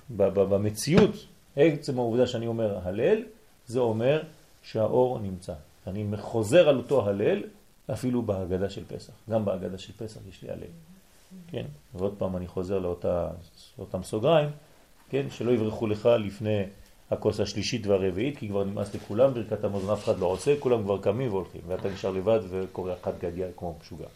במציאות, 0.10 1.12
עצם 1.56 2.00
העובדה 2.00 2.28
שאני 2.28 2.48
אומר 2.48 2.88
הלל, 2.88 3.24
זה 3.68 3.80
אומר 3.80 4.24
שהאור 4.64 5.20
נמצא. 5.20 5.54
אני 5.88 6.06
חוזר 6.18 6.70
על 6.70 6.78
אותו 6.78 7.10
הלל 7.10 7.44
אפילו 7.94 8.22
בהגדה 8.22 8.70
של 8.70 8.86
פסח. 8.86 9.14
גם 9.30 9.46
בהגדה 9.46 9.78
של 9.78 9.94
פסח 9.94 10.20
יש 10.30 10.44
לי 10.44 10.52
הלל. 10.52 10.72
כן? 11.48 11.66
ועוד 11.96 12.16
פעם 12.18 12.38
אני 12.38 12.48
חוזר 12.48 12.80
לאותם 12.80 14.04
סוגריים, 14.04 14.50
כן? 15.10 15.26
שלא 15.30 15.52
יברחו 15.52 15.88
לך 15.88 16.10
לפני 16.20 16.64
הכוס 17.12 17.40
השלישית 17.40 17.88
והרביעית, 17.88 18.38
כי 18.38 18.50
כבר 18.50 18.64
נמאס 18.64 18.96
לכולם, 18.96 19.34
ברכת 19.34 19.64
המזון 19.64 19.90
אף 19.90 20.04
אחד 20.04 20.20
לא 20.20 20.26
עושה, 20.26 20.60
כולם 20.60 20.84
כבר 20.84 21.02
קמים 21.02 21.30
והולכים, 21.30 21.62
ואתה 21.68 21.90
נשאר 21.90 22.12
לבד 22.12 22.40
וקורא 22.50 22.94
אחת 22.94 23.14
גדיה 23.20 23.48
כמו 23.56 23.76
משוגע. 23.82 24.08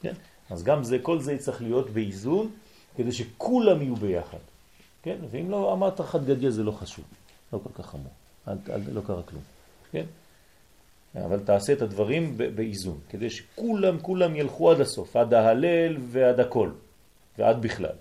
כן? 0.00 0.14
אז 0.50 0.62
גם 0.62 0.84
זה, 0.84 0.98
כל 0.98 1.20
זה 1.20 1.38
צריך 1.38 1.62
להיות 1.62 1.90
באיזון, 1.90 2.50
כדי 2.96 3.12
שכולם 3.12 3.82
יהיו 3.82 3.96
ביחד. 3.96 4.38
כן? 5.02 5.16
ואם 5.30 5.50
לא 5.50 5.72
אמרת 5.72 6.00
גדיה 6.26 6.50
זה 6.50 6.62
לא 6.62 6.70
חשוב, 6.70 7.04
לא 7.52 7.60
כל 7.62 7.82
כך 7.82 7.90
חמור, 7.90 8.12
אל, 8.48 8.56
אל, 8.70 8.80
לא 8.92 9.00
קרה 9.06 9.22
כלום. 9.22 9.42
כן? 9.92 10.04
אבל 11.14 11.40
תעשה 11.40 11.72
את 11.72 11.82
הדברים 11.82 12.38
באיזון, 12.54 12.98
כדי 13.08 13.30
שכולם, 13.30 14.00
כולם 14.00 14.36
ילכו 14.36 14.70
עד 14.70 14.80
הסוף, 14.80 15.16
עד 15.16 15.34
ההלל 15.34 15.96
ועד 16.10 16.40
הכל, 16.40 16.70
ועד 17.38 17.62
בכלל. 17.62 17.96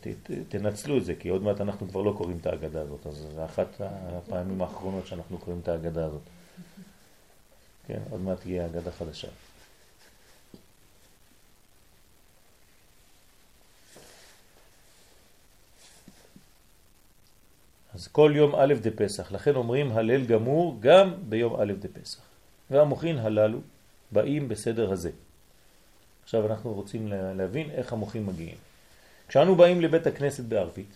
ת, 0.00 0.08
ת, 0.22 0.30
תנצלו 0.48 0.98
את 0.98 1.04
זה, 1.04 1.14
כי 1.14 1.28
עוד 1.28 1.42
מעט 1.42 1.60
אנחנו 1.60 1.88
כבר 1.88 2.02
לא 2.02 2.14
קוראים 2.16 2.38
את 2.40 2.46
ההגדה 2.46 2.80
הזאת, 2.80 3.06
אז 3.06 3.26
זה 3.34 3.44
אחת 3.44 3.68
הפעמים 3.80 4.62
האחרונות 4.62 5.06
שאנחנו 5.06 5.38
קוראים 5.38 5.60
את 5.62 5.68
ההגדה 5.68 6.04
הזאת. 6.04 6.22
כן, 7.86 7.98
עוד 8.10 8.20
מעט 8.20 8.40
תהיה 8.40 8.64
הגדה 8.64 8.90
חדשה. 8.90 9.28
אז 17.94 18.08
כל 18.08 18.32
יום 18.34 18.54
א' 18.54 18.74
דפסח, 18.80 19.32
לכן 19.32 19.54
אומרים 19.54 19.92
הלל 19.92 20.24
גמור 20.24 20.76
גם 20.80 21.14
ביום 21.28 21.60
א' 21.60 21.72
דפסח. 21.78 22.20
והמוחין 22.70 23.18
הללו 23.18 23.58
באים 24.12 24.48
בסדר 24.48 24.92
הזה. 24.92 25.10
עכשיו 26.24 26.46
אנחנו 26.46 26.74
רוצים 26.74 27.08
להבין 27.08 27.70
איך 27.70 27.92
המוחים 27.92 28.26
מגיעים. 28.26 28.56
כשאנו 29.28 29.56
באים 29.56 29.80
לבית 29.80 30.06
הכנסת 30.06 30.44
בערבית, 30.44 30.92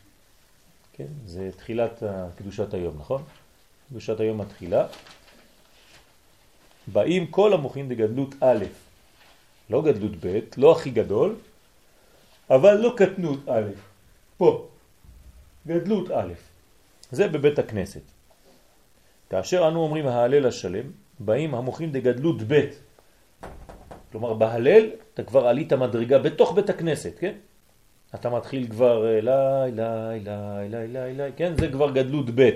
כן, 0.93 1.06
זה 1.27 1.51
תחילת 1.56 2.02
קדושת 2.39 2.74
היום, 2.74 2.97
נכון? 2.98 3.23
קדושת 3.90 4.20
היום 4.20 4.40
מתחילה. 4.40 4.86
באים 6.93 7.27
כל 7.27 7.52
המוחים 7.52 7.89
בגדלות 7.89 8.35
א', 8.40 8.64
לא 9.70 9.82
גדלות 9.82 10.12
ב', 10.24 10.39
לא 10.56 10.73
הכי 10.73 10.90
גדול, 10.90 11.36
אבל 12.51 12.74
לא 12.74 12.94
קטנות 12.97 13.48
א', 13.48 13.70
פה, 14.36 14.68
גדלות 15.66 16.10
א', 16.10 16.32
זה 17.10 17.28
בבית 17.28 17.58
הכנסת. 17.58 18.02
כאשר 19.30 19.68
אנו 19.68 19.80
אומרים 19.80 20.06
ההלל 20.06 20.46
השלם, 20.46 20.90
באים 21.18 21.54
המוחים 21.54 21.92
דגדלות 21.92 22.42
ב', 22.48 22.60
כלומר 24.12 24.34
בהלל 24.34 24.90
אתה 25.14 25.22
כבר 25.22 25.46
עלית 25.46 25.72
מדרגה 25.72 26.18
בתוך 26.18 26.52
בית 26.54 26.70
הכנסת, 26.70 27.12
כן? 27.18 27.32
אתה 28.14 28.30
מתחיל 28.30 28.68
כבר 28.70 29.18
אליי, 29.18 29.72
אליי, 29.72 30.20
אליי, 30.20 30.66
אליי, 30.66 30.84
אליי, 30.84 31.10
אליי, 31.10 31.32
כן? 31.36 31.52
זה 31.60 31.68
כבר 31.68 31.90
גדלות 31.90 32.26
ב'. 32.34 32.50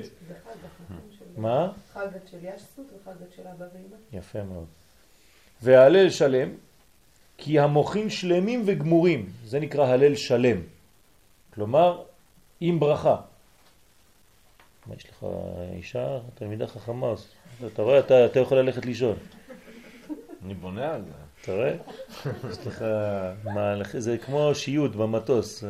מה? 1.36 1.72
חגת 1.93 2.28
של 2.31 2.36
ישסות 2.43 2.86
וחגת 2.86 3.32
של 3.36 3.43
אבא 3.43 3.64
ואמא. 3.74 3.97
יפה 4.18 4.43
מאוד. 4.43 4.66
וההלל 5.62 6.10
שלם, 6.10 6.48
כי 7.36 7.59
המוחים 7.59 8.10
שלמים 8.10 8.62
וגמורים, 8.66 9.28
זה 9.44 9.60
נקרא 9.60 9.86
הלל 9.86 10.14
שלם. 10.14 10.60
כלומר, 11.55 12.02
עם 12.60 12.81
ברכה. 12.81 13.16
מה 14.91 14.97
יש 14.97 15.11
לך 15.11 15.27
אישה, 15.77 16.19
תלמידה 16.35 16.67
חכמה, 16.67 17.15
אתה 17.67 17.83
רואה, 17.83 17.99
אתה, 17.99 18.27
אתה 18.27 18.41
יכול 18.41 18.59
ללכת 18.59 18.87
לישון. 18.87 19.17
אני 20.45 20.55
בונה 20.55 20.95
על 20.95 21.03
זה. 21.03 21.11
אתה 21.43 21.53
רואה? 21.53 21.75
יש 22.51 22.67
לך 22.67 22.85
מהלך, 23.45 23.99
זה 23.99 24.19
כמו 24.19 24.55
שיוט 24.55 24.95
במטוס, 24.95 25.65
אה, 25.65 25.69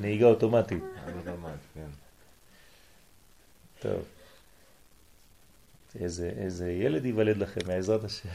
נהיגה 0.00 0.26
אוטומטית. 0.26 0.84
כן. 1.74 1.80
טוב. 3.78 4.02
איזה, 6.00 6.32
איזה 6.36 6.72
ילד 6.72 7.04
ייוולד 7.04 7.36
לכם, 7.36 7.60
מעזרת 7.66 8.04
השם. 8.04 8.28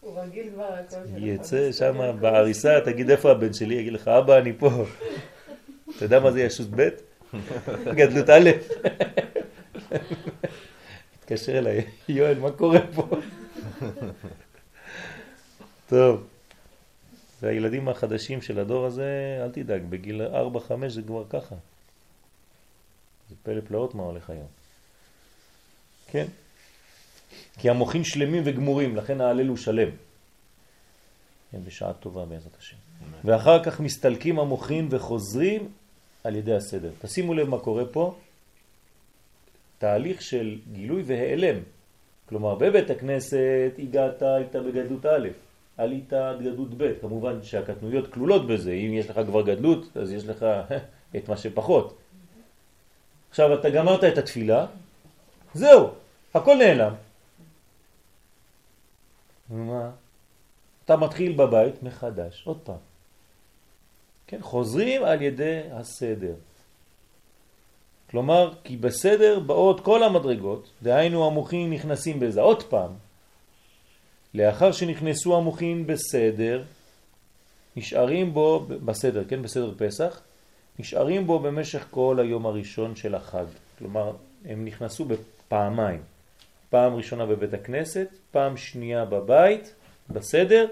הוא 0.00 0.20
רגיל 0.20 0.50
כבר 0.54 0.72
הכל 0.74 0.96
יצא 1.16 1.72
שם 1.72 2.16
בעריסה, 2.20 2.80
תגיד 2.84 3.10
איפה 3.10 3.30
הבן 3.30 3.52
שלי, 3.52 3.74
יגיד 3.74 3.92
לך, 3.92 4.08
אבא, 4.08 4.38
אני 4.38 4.52
פה. 4.58 4.84
אתה 5.96 6.04
יודע 6.04 6.20
מה 6.20 6.32
זה 6.32 6.42
ישוס 6.42 6.66
ב'? 6.76 6.88
גדלות 7.98 8.30
א'. 8.30 8.50
התקשר 11.18 11.58
אליי, 11.58 11.84
יואל, 12.08 12.38
מה 12.38 12.50
קורה 12.50 12.80
פה? 12.94 13.08
טוב, 15.88 16.26
והילדים 17.42 17.88
החדשים 17.88 18.42
של 18.42 18.58
הדור 18.60 18.86
הזה, 18.86 19.38
אל 19.44 19.50
תדאג, 19.50 19.82
בגיל 19.88 20.22
4-5 20.26 20.88
זה 20.88 21.02
כבר 21.02 21.24
ככה. 21.30 21.54
זה 23.28 23.34
פלא 23.42 23.60
פלאות 23.60 23.94
מה 23.94 24.02
הולך 24.02 24.30
היום. 24.30 24.46
כן. 26.06 26.26
כי 27.58 27.70
המוחים 27.70 28.04
שלמים 28.04 28.42
וגמורים, 28.46 28.96
לכן 28.96 29.20
ההלל 29.20 29.46
הוא 29.46 29.56
שלם. 29.56 29.88
כן, 31.52 31.58
בשעה 31.64 31.92
טובה 31.92 32.24
בעזרת 32.24 32.56
השם. 32.58 32.76
ואחר 33.24 33.64
כך 33.64 33.80
מסתלקים 33.80 34.38
המוחים 34.38 34.88
וחוזרים 34.90 35.68
על 36.26 36.36
ידי 36.36 36.54
הסדר. 36.54 36.90
תשימו 37.00 37.34
לב 37.34 37.48
מה 37.48 37.58
קורה 37.58 37.84
פה, 37.92 38.14
תהליך 39.78 40.22
של 40.22 40.58
גילוי 40.72 41.02
והיעלם. 41.06 41.58
כלומר, 42.28 42.54
בבית 42.54 42.90
הכנסת 42.90 43.72
הגעת, 43.78 44.22
היית 44.22 44.56
בגדלות 44.56 45.06
א', 45.06 45.28
עלית 45.76 46.12
עד 46.12 46.40
גדלות 46.40 46.74
ב', 46.76 47.00
כמובן 47.00 47.42
שהקטנויות 47.42 48.12
כלולות 48.12 48.46
בזה, 48.46 48.72
אם 48.72 48.92
יש 48.92 49.10
לך 49.10 49.20
כבר 49.26 49.42
גדלות, 49.42 49.96
אז 49.96 50.12
יש 50.12 50.26
לך 50.26 50.46
את 51.16 51.28
מה 51.28 51.36
שפחות. 51.36 51.98
עכשיו 53.30 53.54
אתה 53.60 53.70
גמרת 53.70 54.04
את 54.04 54.18
התפילה, 54.18 54.66
זהו, 55.54 55.88
הכל 56.34 56.54
נעלם. 56.54 56.94
מה? 59.50 59.90
אתה 60.84 60.96
מתחיל 60.96 61.32
בבית 61.32 61.82
מחדש, 61.82 62.42
עוד 62.46 62.58
פעם. 62.64 62.95
כן, 64.26 64.38
חוזרים 64.42 65.04
על 65.04 65.22
ידי 65.22 65.60
הסדר. 65.72 66.34
כלומר, 68.10 68.52
כי 68.64 68.76
בסדר 68.76 69.40
באות 69.40 69.80
כל 69.80 70.02
המדרגות, 70.02 70.68
דהיינו 70.82 71.26
המוחים 71.26 71.72
נכנסים 71.72 72.20
בזה. 72.20 72.40
עוד 72.40 72.62
פעם, 72.62 72.90
לאחר 74.34 74.72
שנכנסו 74.72 75.36
המוחים 75.36 75.86
בסדר, 75.86 76.62
נשארים 77.76 78.34
בו, 78.34 78.66
בסדר, 78.84 79.24
כן, 79.28 79.42
בסדר 79.42 79.74
פסח, 79.78 80.20
נשארים 80.78 81.26
בו 81.26 81.38
במשך 81.38 81.86
כל 81.90 82.18
היום 82.20 82.46
הראשון 82.46 82.96
של 82.96 83.14
החג. 83.14 83.44
כלומר, 83.78 84.12
הם 84.44 84.64
נכנסו 84.64 85.04
בפעמיים. 85.04 86.02
פעם 86.70 86.94
ראשונה 86.94 87.26
בבית 87.26 87.54
הכנסת, 87.54 88.08
פעם 88.30 88.56
שנייה 88.56 89.04
בבית, 89.04 89.74
בסדר, 90.10 90.66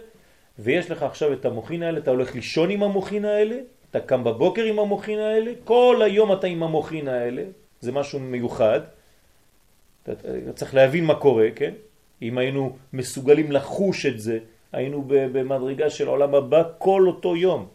ויש 0.59 0.91
לך 0.91 1.03
עכשיו 1.03 1.33
את 1.33 1.45
המוחין 1.45 1.83
האלה, 1.83 1.99
אתה 1.99 2.11
הולך 2.11 2.35
לישון 2.35 2.71
עם 2.71 2.83
המוחין 2.83 3.25
האלה, 3.25 3.57
אתה 3.91 4.01
קם 4.01 4.25
בבוקר 4.25 4.63
עם 4.63 4.79
המוחין 4.79 5.19
האלה, 5.19 5.53
כל 5.65 6.01
היום 6.05 6.33
אתה 6.33 6.47
עם 6.47 6.63
המוחין 6.63 7.09
האלה, 7.09 7.43
זה 7.81 7.93
משהו 7.93 8.21
מיוחד. 8.21 8.81
אתה 10.03 10.13
צריך 10.55 10.75
להבין 10.75 11.05
מה 11.05 11.15
קורה, 11.15 11.49
כן? 11.55 11.75
אם 12.23 12.39
היינו 12.39 12.77
מסוגלים 12.93 13.53
לחוש 13.53 14.07
את 14.07 14.21
זה, 14.21 14.39
היינו 14.73 15.05
במדרגה 15.09 15.91
של 15.91 16.09
עולם 16.09 16.35
הבא 16.35 16.63
כל 16.79 17.05
אותו 17.07 17.37
יום. 17.37 17.69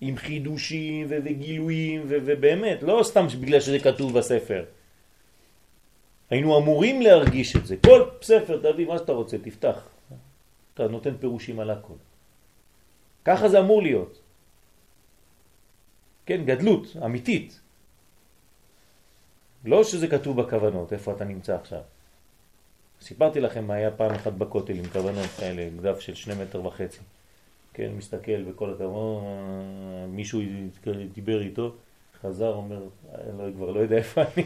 עם 0.00 0.16
חידושים 0.16 1.06
וגילויים 1.08 2.02
ובאמת, 2.08 2.82
לא 2.82 3.00
סתם 3.02 3.26
בגלל 3.40 3.60
שזה 3.60 3.78
כתוב 3.78 4.18
בספר. 4.18 4.64
היינו 6.30 6.58
אמורים 6.58 7.02
להרגיש 7.02 7.56
את 7.56 7.66
זה. 7.66 7.76
כל 7.84 8.02
ספר 8.22 8.72
תביא 8.72 8.86
מה 8.86 8.98
שאתה 8.98 9.12
רוצה, 9.12 9.38
תפתח. 9.38 9.88
אתה 10.78 10.88
נותן 10.88 11.16
פירושים 11.20 11.60
על 11.60 11.70
הכל. 11.70 11.94
ככה 13.24 13.48
זה 13.48 13.60
אמור 13.60 13.82
להיות. 13.82 14.18
כן, 16.26 16.44
גדלות, 16.44 16.96
אמיתית. 17.04 17.60
לא 19.64 19.84
שזה 19.84 20.08
כתוב 20.08 20.40
בכוונות, 20.42 20.92
איפה 20.92 21.12
אתה 21.12 21.24
נמצא 21.24 21.56
עכשיו. 21.56 21.80
סיפרתי 23.00 23.40
לכם 23.40 23.64
מה 23.64 23.74
היה 23.74 23.90
פעם 23.90 24.14
אחת 24.14 24.32
בכותל 24.32 24.72
עם 24.72 24.86
כוונות 24.86 25.30
כאלה, 25.38 25.68
דף 25.82 26.00
של 26.00 26.14
שני 26.14 26.34
מטר 26.34 26.66
וחצי. 26.66 27.00
כן, 27.72 27.90
מסתכל 27.96 28.42
בכל 28.42 28.74
הכבוד, 28.74 29.22
מישהו 30.08 30.40
דיבר 31.14 31.42
איתו, 31.42 31.74
חזר, 32.22 32.54
אומר, 32.54 32.82
לא, 33.38 33.44
כבר 33.56 33.70
לא 33.70 33.80
יודע 33.80 33.96
איפה 33.96 34.22
אני. 34.22 34.44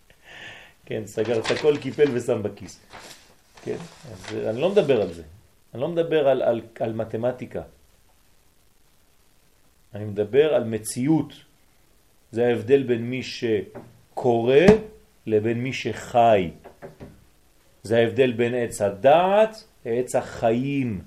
כן, 0.86 1.02
סגר 1.06 1.38
את 1.38 1.50
הכל, 1.50 1.76
קיפל 1.76 2.08
ושם 2.12 2.42
בכיס. 2.42 2.80
כן, 3.64 3.76
אז 4.12 4.34
אני 4.34 4.60
לא 4.60 4.70
מדבר 4.70 5.02
על 5.02 5.12
זה. 5.12 5.22
אני 5.74 5.82
לא 5.82 5.88
מדבר 5.88 6.28
על, 6.28 6.42
על, 6.42 6.60
על 6.80 6.92
מתמטיקה. 6.92 7.62
אני 9.94 10.04
מדבר 10.04 10.54
על 10.54 10.64
מציאות. 10.64 11.32
זה 12.32 12.46
ההבדל 12.46 12.82
בין 12.82 13.10
מי 13.10 13.22
שקורא 13.22 14.60
לבין 15.26 15.62
מי 15.62 15.72
שחי. 15.72 16.50
זה 17.82 17.98
ההבדל 17.98 18.32
בין 18.32 18.54
עץ 18.54 18.82
הדעת 18.82 19.64
לעץ 19.86 20.14
החיים. 20.14 21.00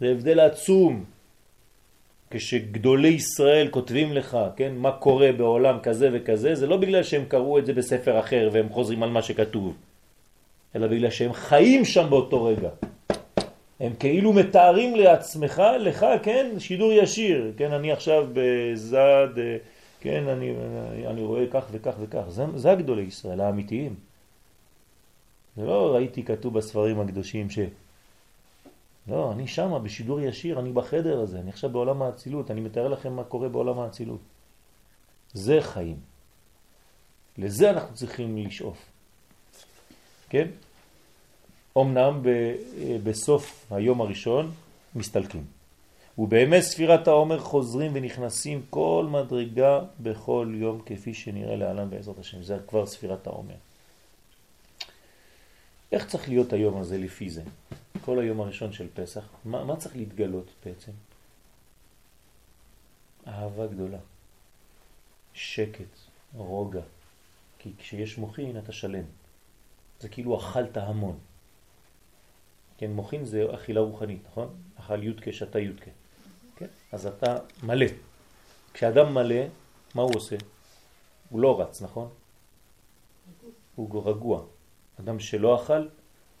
זה 0.00 0.06
הבדל 0.06 0.40
עצום. 0.40 1.04
כשגדולי 2.30 3.08
ישראל 3.08 3.68
כותבים 3.70 4.12
לך, 4.12 4.38
כן, 4.56 4.74
מה 4.74 4.92
קורה 4.92 5.32
בעולם 5.32 5.78
כזה 5.82 6.10
וכזה, 6.12 6.54
זה 6.54 6.66
לא 6.66 6.76
בגלל 6.76 7.02
שהם 7.02 7.24
קראו 7.28 7.58
את 7.58 7.66
זה 7.66 7.72
בספר 7.72 8.20
אחר 8.20 8.50
והם 8.52 8.68
חוזרים 8.68 9.02
על 9.02 9.10
מה 9.10 9.22
שכתוב, 9.22 9.76
אלא 10.76 10.86
בגלל 10.86 11.10
שהם 11.10 11.32
חיים 11.32 11.84
שם 11.84 12.06
באותו 12.10 12.44
רגע. 12.44 12.68
הם 13.80 13.92
כאילו 13.98 14.32
מתארים 14.32 14.96
לעצמך, 14.96 15.62
לך, 15.80 16.06
כן, 16.22 16.50
שידור 16.58 16.92
ישיר, 16.92 17.52
כן, 17.56 17.72
אני 17.72 17.92
עכשיו 17.92 18.26
בזד, 18.32 19.28
כן, 20.00 20.28
אני, 20.28 20.54
אני 21.06 21.22
רואה 21.22 21.44
כך 21.50 21.64
וכך 21.70 21.94
וכך, 22.00 22.22
זה, 22.28 22.44
זה 22.56 22.72
הגדולי 22.72 23.02
ישראל, 23.02 23.40
האמיתיים. 23.40 23.94
זה 25.56 25.64
לא 25.64 25.94
ראיתי 25.94 26.22
כתוב 26.22 26.58
בספרים 26.58 27.00
הקדושים 27.00 27.50
ש... 27.50 27.58
לא, 29.08 29.32
אני 29.32 29.48
שם 29.48 29.80
בשידור 29.84 30.20
ישיר, 30.20 30.60
אני 30.60 30.72
בחדר 30.72 31.20
הזה, 31.20 31.40
אני 31.40 31.50
עכשיו 31.50 31.70
בעולם 31.70 32.02
האצילות, 32.02 32.50
אני 32.50 32.60
מתאר 32.60 32.88
לכם 32.88 33.12
מה 33.12 33.24
קורה 33.24 33.48
בעולם 33.48 33.78
האצילות. 33.78 34.20
זה 35.32 35.58
חיים. 35.60 35.96
לזה 37.38 37.70
אנחנו 37.70 37.94
צריכים 37.94 38.36
לשאוף. 38.36 38.78
כן? 40.28 40.48
אמנם 41.76 42.22
בסוף 43.04 43.66
היום 43.70 44.00
הראשון 44.00 44.52
מסתלקים. 44.94 45.44
ובאמת 46.18 46.62
ספירת 46.62 47.08
העומר 47.08 47.40
חוזרים 47.40 47.90
ונכנסים 47.94 48.62
כל 48.70 49.06
מדרגה 49.10 49.80
בכל 50.00 50.52
יום 50.54 50.82
כפי 50.86 51.14
שנראה 51.14 51.56
לעלם 51.56 51.90
בעזרת 51.90 52.18
השם. 52.18 52.42
זה 52.42 52.58
כבר 52.66 52.86
ספירת 52.86 53.26
העומר. 53.26 53.54
איך 55.92 56.06
צריך 56.06 56.28
להיות 56.28 56.52
היום 56.52 56.80
הזה 56.80 56.98
לפי 56.98 57.30
זה? 57.30 57.42
כל 58.04 58.18
היום 58.18 58.40
הראשון 58.40 58.72
של 58.72 58.88
פסח, 58.94 59.28
מה, 59.44 59.64
מה 59.64 59.76
צריך 59.76 59.96
להתגלות 59.96 60.46
בעצם? 60.64 60.92
אהבה 63.26 63.66
גדולה, 63.66 63.98
שקט, 65.34 65.98
רוגע. 66.36 66.80
כי 67.58 67.70
כשיש 67.78 68.18
מוכין 68.18 68.58
אתה 68.58 68.72
שלם. 68.72 69.04
זה 70.00 70.08
כאילו 70.08 70.38
אכלת 70.38 70.76
המון. 70.76 71.18
כן, 72.78 72.90
מוכין 72.90 73.24
זה 73.24 73.46
אכילה 73.54 73.80
רוחנית, 73.80 74.20
נכון? 74.30 74.48
אכל 74.80 75.02
יודקה, 75.02 75.32
שתה 75.32 75.58
יודקה. 75.58 75.90
כן? 76.56 76.66
אז 76.92 77.06
אתה 77.06 77.38
מלא. 77.62 77.86
כשאדם 78.74 79.14
מלא, 79.14 79.44
מה 79.94 80.02
הוא 80.02 80.12
עושה? 80.14 80.36
הוא 81.30 81.40
לא 81.40 81.60
רץ, 81.60 81.82
נכון? 81.82 82.08
הוא 83.74 84.02
רגוע. 84.08 84.42
אדם 85.00 85.20
שלא 85.20 85.62
אכל, 85.62 85.86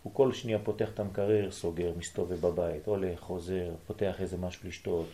הוא 0.02 0.14
כל 0.14 0.32
שנייה 0.32 0.58
פותח 0.58 0.88
את 0.94 1.00
המקרר, 1.00 1.50
סוגר, 1.50 1.92
מסתובב 1.98 2.46
בבית, 2.46 2.86
הולך, 2.86 3.20
חוזר, 3.20 3.70
פותח 3.86 4.20
איזה 4.20 4.36
משהו 4.36 4.68
לשתות. 4.68 5.06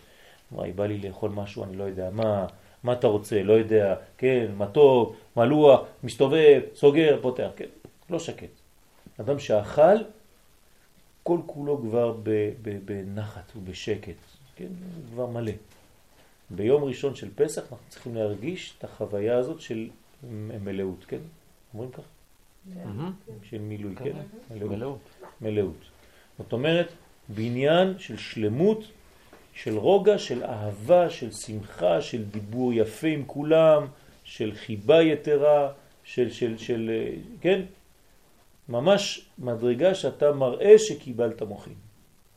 וואי, 0.52 0.72
בא 0.72 0.86
לי 0.86 0.98
לאכול 0.98 1.30
משהו, 1.30 1.64
אני 1.64 1.76
לא 1.76 1.84
יודע 1.84 2.10
מה, 2.10 2.46
מה 2.82 2.92
אתה 2.92 3.06
רוצה, 3.06 3.42
לא 3.42 3.52
יודע, 3.52 3.94
כן, 4.18 4.46
מתוק, 4.56 5.16
מלוח, 5.36 5.80
מסתובב, 6.04 6.60
סוגר, 6.74 7.18
פותח, 7.22 7.48
כן, 7.56 7.68
לא 8.10 8.18
שקט. 8.18 8.48
אדם 9.20 9.38
שאכל, 9.38 9.96
כל 11.22 11.38
כולו 11.46 11.80
כבר 11.82 12.16
בנחת 12.84 13.52
ובשקט, 13.56 14.16
כן, 14.56 14.68
כבר 15.12 15.26
מלא. 15.26 15.52
ביום 16.50 16.84
ראשון 16.84 17.14
של 17.14 17.28
פסח 17.34 17.62
אנחנו 17.62 17.86
צריכים 17.88 18.14
להרגיש 18.14 18.74
את 18.78 18.84
החוויה 18.84 19.36
הזאת 19.38 19.60
של 19.60 19.88
מלאות, 20.64 21.04
כן? 21.08 21.18
אומרים 21.74 21.90
כך? 21.90 22.02
של 23.42 23.58
מילוי, 23.58 23.94
כן? 23.96 24.16
מלאות. 24.50 24.98
מלאות. 25.40 25.76
זאת 26.38 26.52
אומרת, 26.52 26.92
בניין 27.28 27.98
של 27.98 28.16
שלמות, 28.16 28.84
של 29.54 29.76
רוגע, 29.76 30.18
של 30.18 30.44
אהבה, 30.44 31.10
של 31.10 31.32
שמחה, 31.32 32.00
של 32.00 32.24
דיבור 32.24 32.72
יפה 32.72 33.06
עם 33.08 33.24
כולם, 33.26 33.86
של 34.24 34.54
חיבה 34.54 35.02
יתרה, 35.02 35.72
של, 36.04 36.30
של, 36.30 36.58
של, 36.58 36.90
כן? 37.40 37.60
ממש 38.72 39.28
מדרגה 39.38 39.94
שאתה 39.94 40.32
מראה 40.32 40.78
שקיבלת 40.78 41.42
מוחים. 41.42 41.74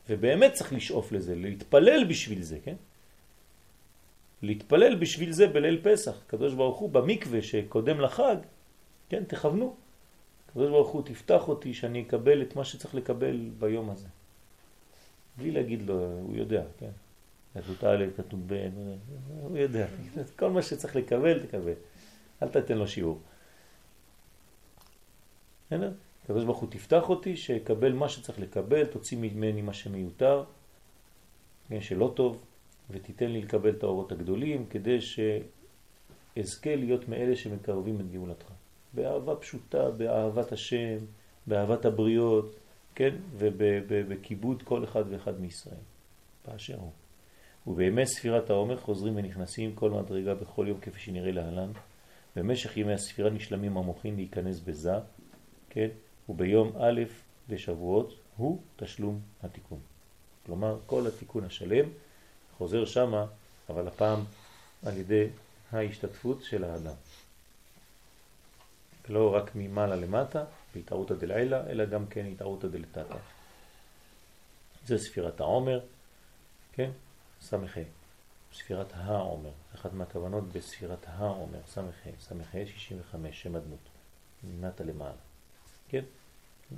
ובאמת 0.08 0.52
צריך 0.52 0.72
לשאוף 0.72 1.12
לזה, 1.12 1.34
להתפלל 1.34 2.04
בשביל 2.04 2.42
זה, 2.42 2.58
כן? 2.64 2.76
להתפלל 4.42 4.94
בשביל 4.94 5.32
זה 5.32 5.46
בליל 5.46 5.80
פסח, 5.82 6.14
קדוש 6.26 6.54
ברוך 6.54 6.78
הוא 6.78 6.90
במקווה 6.90 7.42
שקודם 7.42 8.00
לחג, 8.00 8.36
כן, 9.08 9.24
תכוונו. 9.24 9.76
הקדוש 10.48 10.70
ברוך 10.70 10.88
הוא 10.88 11.02
תפתח 11.02 11.48
אותי 11.48 11.74
שאני 11.74 12.02
אקבל 12.02 12.42
את 12.42 12.56
מה 12.56 12.64
שצריך 12.64 12.94
לקבל 12.94 13.50
ביום 13.58 13.90
הזה. 13.90 14.08
בלי 15.36 15.50
להגיד 15.50 15.82
לו, 15.82 15.94
הוא 16.22 16.36
יודע, 16.36 16.62
כן? 16.78 16.90
כתוב 17.54 17.84
א', 17.84 18.04
כתוב 18.16 18.40
ב', 18.46 18.68
הוא 19.42 19.58
יודע. 19.58 19.86
כל 20.38 20.50
מה 20.50 20.62
שצריך 20.62 20.96
לקבל, 20.96 21.46
תקבל. 21.46 21.72
אל 22.42 22.48
תתן 22.48 22.78
לו 22.78 22.88
שיעור. 22.88 23.20
הקדוש 26.26 26.44
ברוך 26.44 26.58
הוא 26.58 26.70
תפתח 26.70 27.08
אותי, 27.08 27.36
שיקבל 27.36 27.92
מה 27.92 28.08
שצריך 28.08 28.40
לקבל, 28.40 28.84
תוציא 28.84 29.18
ממני 29.20 29.62
מה 29.62 29.72
שמיותר, 29.72 30.44
כן, 31.68 31.80
שלא 31.80 32.12
טוב, 32.16 32.42
ותיתן 32.90 33.30
לי 33.30 33.42
לקבל 33.42 33.70
את 33.70 33.82
האורות 33.82 34.12
הגדולים, 34.12 34.66
כדי 34.70 34.98
שאזכה 35.00 36.76
להיות 36.76 37.08
מאלה 37.08 37.36
שמקרבים 37.36 38.00
את 38.00 38.10
גאולתך. 38.12 38.46
באהבה 38.92 39.36
פשוטה, 39.36 39.90
באהבת 39.90 40.52
השם, 40.52 40.98
באהבת 41.46 41.84
הבריות, 41.84 42.56
כן, 42.94 43.14
ובכיבוד 43.36 44.62
כל 44.62 44.84
אחד 44.84 45.04
ואחד 45.10 45.40
מישראל, 45.40 45.80
באשר 46.48 46.76
הוא. 46.76 46.90
ובימי 47.66 48.06
ספירת 48.06 48.50
העומר 48.50 48.76
חוזרים 48.76 49.16
ונכנסים 49.16 49.74
כל 49.74 49.90
מדרגה 49.90 50.34
בכל 50.34 50.66
יום 50.68 50.80
כפי 50.80 51.00
שנראה 51.00 51.32
להלן. 51.32 51.70
במשך 52.36 52.76
ימי 52.76 52.92
הספירה 52.92 53.30
נשלמים 53.30 53.76
המוחים 53.76 54.16
להיכנס 54.16 54.60
בזה, 54.60 54.92
כן? 55.70 55.88
וביום 56.28 56.72
א' 56.80 57.00
בשבועות 57.48 58.14
הוא 58.36 58.62
תשלום 58.76 59.20
התיקון. 59.42 59.80
כלומר, 60.46 60.78
כל 60.86 61.06
התיקון 61.06 61.44
השלם 61.44 61.88
חוזר 62.58 62.84
שמה, 62.84 63.26
אבל 63.68 63.88
הפעם 63.88 64.24
על 64.86 64.96
ידי 64.96 65.28
ההשתתפות 65.72 66.42
של 66.42 66.64
האדם. 66.64 66.94
לא 69.08 69.34
רק 69.34 69.50
ממעלה 69.54 69.96
למטה, 69.96 70.44
בהתערותא 70.74 71.14
דלעילה, 71.14 71.66
אלא 71.66 71.84
גם 71.84 72.06
כן 72.06 72.26
התערותא 72.26 72.68
דלתתא. 72.68 73.16
זה 74.86 74.98
ספירת 74.98 75.40
העומר, 75.40 75.80
כן? 76.72 76.90
סמכי, 77.40 77.84
ספירת 78.52 78.86
העומר, 78.94 79.50
אחת 79.74 79.92
מהכוונות 79.92 80.44
בספירת 80.52 81.06
העומר, 81.06 81.58
סמכי, 81.66 82.10
סמכי 82.20 82.66
65, 82.66 83.42
שם 83.42 83.56
הדמות, 83.56 83.78
ממטה 84.44 84.84
למעלה, 84.84 85.25
כן? 85.88 86.04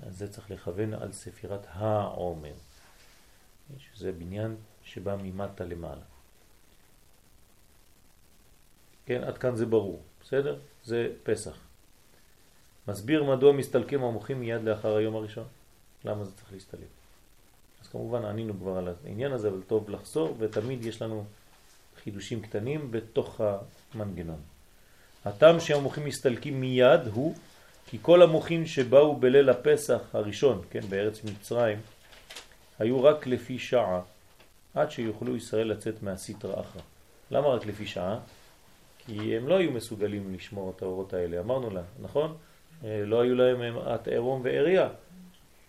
אז 0.07 0.19
זה 0.19 0.33
צריך 0.33 0.51
לכוון 0.51 0.95
על 0.95 1.13
ספירת 1.13 1.67
העומר, 1.69 2.55
שזה 3.79 4.13
בניין 4.13 4.57
שבא 4.85 5.17
ממטה 5.23 5.65
למעלה. 5.65 6.03
כן, 9.07 9.25
עד 9.25 9.39
כאן 9.39 9.57
זה 9.57 9.67
ברור, 9.67 10.03
בסדר? 10.23 10.59
זה 10.85 11.13
פסח. 11.23 11.59
מסביר 12.89 13.25
מדוע 13.25 13.53
מסתלקים 13.53 14.03
המוחים 14.03 14.41
מיד 14.41 14.63
לאחר 14.63 14.97
היום 14.97 15.17
הראשון. 15.17 15.47
למה 16.05 16.25
זה 16.25 16.37
צריך 16.37 16.53
להסתלק? 16.53 16.89
אז 17.83 17.89
כמובן 17.89 18.25
ענינו 18.25 18.55
כבר 18.61 18.79
על 18.79 18.89
העניין 19.05 19.33
הזה, 19.33 19.49
אבל 19.49 19.63
טוב 19.67 19.91
לחזור, 19.91 20.37
ותמיד 20.39 20.85
יש 20.85 21.03
לנו 21.03 21.25
חידושים 22.05 22.43
קטנים 22.43 22.91
בתוך 22.91 23.41
המנגנון. 23.95 24.41
הטעם 25.25 25.61
שהמוחים 25.61 26.05
מסתלקים 26.05 26.61
מיד 26.61 27.01
הוא 27.13 27.35
כי 27.91 27.99
כל 28.03 28.23
המוחים 28.23 28.67
שבאו 28.67 29.17
בליל 29.17 29.51
הפסח 29.51 30.01
הראשון, 30.13 30.63
כן, 30.71 30.81
בארץ 30.89 31.25
מצרים, 31.25 31.79
היו 32.79 33.03
רק 33.05 33.27
לפי 33.27 33.59
שעה, 33.59 34.01
עד 34.75 34.91
שיוכלו 34.91 35.37
ישראל 35.37 35.69
לצאת 35.69 36.03
מהסטרא 36.03 36.61
אחרא. 36.61 36.83
למה 37.31 37.49
רק 37.49 37.67
לפי 37.67 37.87
שעה? 37.87 38.19
כי 38.99 39.37
הם 39.37 39.49
לא 39.49 39.59
היו 39.59 39.71
מסוגלים 39.71 40.35
לשמור 40.35 40.73
את 40.77 40.83
האורות 40.83 41.15
האלה, 41.15 41.41
אמרנו 41.41 41.71
לה, 41.71 41.83
נכון? 42.03 42.37
אה, 42.85 43.03
לא 43.07 43.21
היו 43.21 43.35
להם 43.35 43.79
את 43.95 44.09
עירום 44.09 44.41
ועריה, 44.45 44.89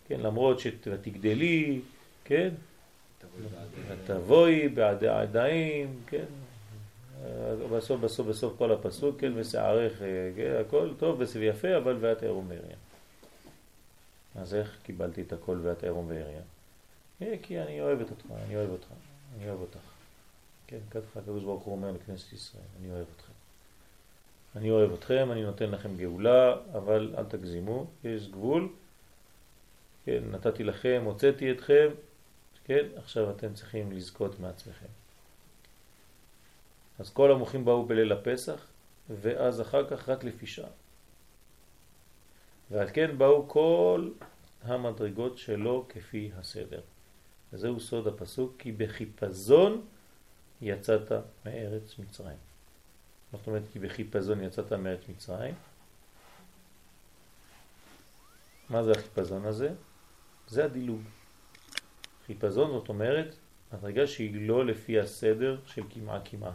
כן, 0.07 0.19
למרות 0.19 0.59
שתגדלי, 0.59 1.79
כן, 2.25 2.49
תבואי 4.05 4.69
בעדי 4.69 5.07
עדיים, 5.07 5.93
כן, 6.07 6.25
בסוף 7.71 8.01
בסוף 8.01 8.27
בסוף 8.27 8.53
כל 8.57 8.71
הפסוק, 8.71 9.21
כן, 9.21 9.31
ושערך, 9.35 10.01
אה, 10.01 10.31
כן, 10.35 10.55
הכל 10.67 10.93
טוב 10.97 11.21
ויפה, 11.35 11.77
אבל 11.77 11.97
ואת 11.99 12.23
עירום 12.23 12.45
ועריה. 12.47 12.75
אז 14.35 14.55
איך 14.55 14.77
קיבלתי 14.83 15.21
את 15.21 15.33
הכל 15.33 15.59
ואת 15.61 15.83
עירום 15.83 16.05
ועריה? 16.07 16.41
אה, 17.21 17.35
כי 17.41 17.61
אני 17.61 17.81
אוהבת 17.81 18.09
אותך, 18.11 18.25
אני 18.45 18.55
אוהב 18.55 18.69
אותך, 18.69 18.87
אני 19.37 19.49
אוהב 19.49 19.61
אותך. 19.61 19.79
כן, 20.67 20.79
ככה 20.91 21.19
הקדוש 21.19 21.43
ברוך 21.43 21.63
הוא 21.63 21.75
אומר 21.75 21.91
לכנסת 21.91 22.33
ישראל, 22.33 22.63
אני 22.79 22.91
אוהב 22.91 23.05
אתכם. 23.15 23.33
אני 24.55 24.71
אוהב 24.71 24.93
אתכם, 24.93 25.31
אני 25.31 25.43
נותן 25.43 25.71
לכם 25.71 25.97
גאולה, 25.97 26.55
אבל 26.71 27.15
אל 27.17 27.23
תגזימו, 27.23 27.87
יש 28.03 28.27
גבול. 28.27 28.69
כן, 30.05 30.23
נתתי 30.31 30.63
לכם, 30.63 31.01
הוצאתי 31.05 31.51
אתכם, 31.51 31.87
כן, 32.65 32.85
עכשיו 32.95 33.31
אתם 33.31 33.53
צריכים 33.53 33.91
לזכות 33.91 34.39
מעצמכם. 34.39 34.85
אז 36.99 37.09
כל 37.09 37.31
המוחים 37.31 37.65
באו 37.65 37.85
בליל 37.85 38.11
הפסח, 38.11 38.67
ואז 39.09 39.61
אחר 39.61 39.89
כך 39.89 40.09
רק 40.09 40.23
לפי 40.23 40.47
שעה. 40.47 40.69
ועל 42.71 42.87
כן 42.93 43.17
באו 43.17 43.47
כל 43.47 44.09
המדרגות 44.63 45.37
שלו 45.37 45.85
כפי 45.89 46.31
הסדר. 46.35 46.81
וזהו 47.53 47.79
סוד 47.79 48.07
הפסוק, 48.07 48.55
כי 48.59 48.71
בחיפזון 48.71 49.85
יצאת 50.61 51.11
מארץ 51.45 51.99
מצרים. 51.99 52.37
זאת 53.31 53.47
אומרת, 53.47 53.63
כי 53.73 53.79
בחיפזון 53.79 54.43
יצאת 54.43 54.73
מארץ 54.73 55.09
מצרים. 55.09 55.53
מה 58.69 58.83
זה 58.83 58.91
החיפזון 58.91 59.45
הזה? 59.45 59.73
זה 60.47 60.65
הדילוג. 60.65 61.01
חיפזון 62.25 62.71
זאת 62.71 62.89
אומרת 62.89 63.35
מדרגה 63.73 64.07
שהיא 64.07 64.47
לא 64.47 64.65
לפי 64.65 64.99
הסדר 64.99 65.59
של 65.65 65.83
כמעה 65.89 66.19
כמעה. 66.25 66.53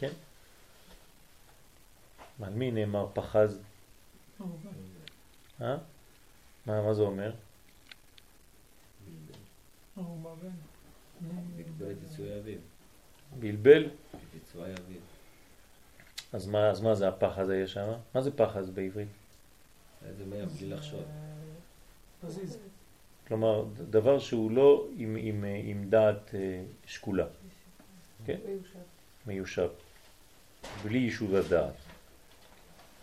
כן? 0.00 0.12
על 2.42 2.52
מי 2.52 2.70
נאמר 2.70 3.06
פחז? 3.14 3.60
אה? 5.60 5.76
מה, 6.66 6.82
מה 6.82 6.94
זה 6.94 7.02
אומר? 7.02 7.32
בלבל? 13.38 13.88
אז 16.32 16.46
מה, 16.46 16.70
אז 16.70 16.80
מה 16.80 16.94
זה 16.94 17.08
הפח 17.08 17.38
הזה 17.38 17.56
יש 17.56 17.72
שם? 17.72 17.92
מה 18.14 18.22
זה 18.22 18.36
פח 18.36 18.56
הזה 18.56 18.72
בעברית? 18.72 19.08
זה 20.18 20.26
מאה 20.26 20.46
בלי 20.46 20.68
לחשוב. 20.68 21.02
כלומר, 23.28 23.64
דבר 23.90 24.18
שהוא 24.18 24.50
לא 24.50 24.88
עם, 24.96 25.16
עם, 25.20 25.44
עם 25.64 25.90
דעת 25.90 26.34
אה, 26.34 26.62
שקולה. 26.86 27.26
כן? 28.24 28.38
מיושב. 29.26 29.68
בלי 30.84 30.98
יישוב 30.98 31.34
הדעת. 31.34 31.74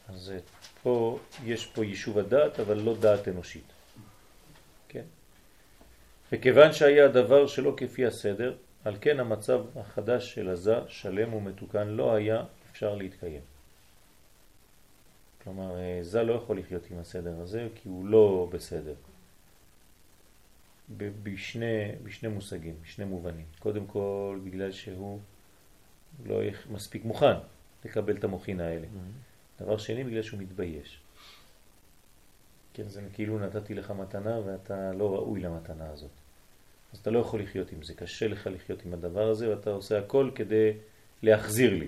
אז 0.09 0.31
אה, 0.31 0.39
פה, 0.83 1.19
יש 1.45 1.65
פה 1.65 1.85
יישוב 1.85 2.19
הדעת, 2.19 2.59
אבל 2.59 2.77
לא 2.77 2.95
דעת 2.99 3.27
אנושית. 3.27 3.71
כן? 4.89 5.03
וכיוון 6.31 6.73
שהיה 6.73 7.05
הדבר 7.05 7.47
שלא 7.47 7.73
כפי 7.77 8.05
הסדר, 8.05 8.55
על 8.85 8.97
כן 9.01 9.19
המצב 9.19 9.61
החדש 9.75 10.33
של 10.33 10.49
הזה, 10.49 10.75
שלם 10.87 11.33
ומתוקן, 11.33 11.87
לא 11.87 12.13
היה 12.13 12.43
אפשר 12.71 12.95
להתקיים. 12.95 13.41
כלומר, 15.43 15.79
אה, 15.79 15.99
זה 16.01 16.23
לא 16.23 16.33
יכול 16.33 16.59
לחיות 16.59 16.91
עם 16.91 16.99
הסדר 16.99 17.41
הזה, 17.41 17.67
כי 17.75 17.89
הוא 17.89 18.07
לא 18.07 18.49
בסדר. 18.51 18.93
בשני, 20.97 21.91
בשני 22.03 22.29
מושגים, 22.29 22.75
בשני 22.83 23.05
מובנים. 23.05 23.45
קודם 23.59 23.85
כל, 23.87 24.39
בגלל 24.43 24.71
שהוא 24.71 25.19
לא 26.25 26.41
מספיק 26.69 27.05
מוכן 27.05 27.35
לקבל 27.85 28.17
את 28.17 28.23
המוכין 28.23 28.59
האלה. 28.59 28.87
דבר 29.61 29.77
שני, 29.77 30.03
בגלל 30.03 30.21
שהוא 30.21 30.39
מתבייש. 30.39 30.99
כן, 32.73 32.87
זה 32.87 33.01
כאילו 33.13 33.39
נתתי 33.39 33.73
לך 33.73 33.91
מתנה 33.91 34.39
ואתה 34.45 34.93
לא 34.93 35.15
ראוי 35.15 35.39
למתנה 35.39 35.89
הזאת. 35.89 36.11
אז 36.93 36.99
אתה 36.99 37.11
לא 37.11 37.19
יכול 37.19 37.41
לחיות 37.41 37.71
עם 37.71 37.83
זה, 37.83 37.93
קשה 37.93 38.27
לך 38.27 38.49
לחיות 38.53 38.85
עם 38.85 38.93
הדבר 38.93 39.29
הזה 39.29 39.49
ואתה 39.49 39.69
עושה 39.69 39.99
הכל 39.99 40.31
כדי 40.35 40.71
להחזיר 41.23 41.73
לי. 41.73 41.87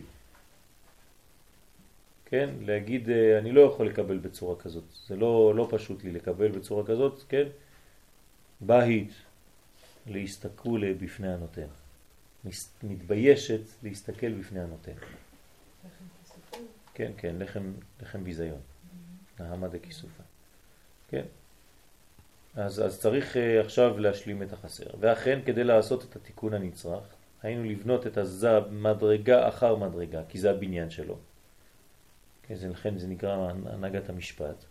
כן, 2.25 2.49
להגיד 2.61 3.09
אה, 3.09 3.37
אני 3.37 3.51
לא 3.51 3.61
יכול 3.61 3.87
לקבל 3.87 4.17
בצורה 4.17 4.55
כזאת, 4.55 4.83
זה 5.07 5.15
לא, 5.15 5.53
לא 5.55 5.67
פשוט 5.71 6.03
לי 6.03 6.11
לקבל 6.11 6.51
בצורה 6.51 6.85
כזאת, 6.85 7.23
כן, 7.29 7.47
בהית 8.61 9.11
להסתכל 10.07 10.93
בפני 10.93 11.33
הנותן, 11.33 11.67
מתביישת 12.83 13.61
להסתכל 13.83 14.33
בפני 14.33 14.59
הנותן. 14.59 14.91
כן, 16.93 17.11
כן, 17.17 17.35
לחם, 17.39 17.71
לחם 18.01 18.23
ביזיון, 18.23 18.59
נהמה 19.39 19.67
דקיסופה. 19.67 20.23
כן, 21.07 21.23
אז, 22.55 22.85
אז 22.85 22.99
צריך 22.99 23.35
uh, 23.35 23.65
עכשיו 23.65 23.99
להשלים 23.99 24.43
את 24.43 24.53
החסר. 24.53 24.89
ואכן, 24.99 25.39
כדי 25.45 25.63
לעשות 25.63 26.03
את 26.03 26.15
התיקון 26.15 26.53
הנצרך, 26.53 27.03
היינו 27.43 27.63
לבנות 27.63 28.07
את 28.07 28.17
הזב 28.17 28.63
מדרגה 28.71 29.47
אחר 29.47 29.75
מדרגה, 29.75 30.21
כי 30.29 30.39
זה 30.39 30.51
הבניין 30.51 30.89
שלו. 30.89 31.17
כן, 32.43 32.55
זה, 32.55 32.67
לכן 32.67 32.97
זה 32.97 33.07
נקרא 33.07 33.51
הנהגת 33.65 34.09
המשפט, 34.09 34.65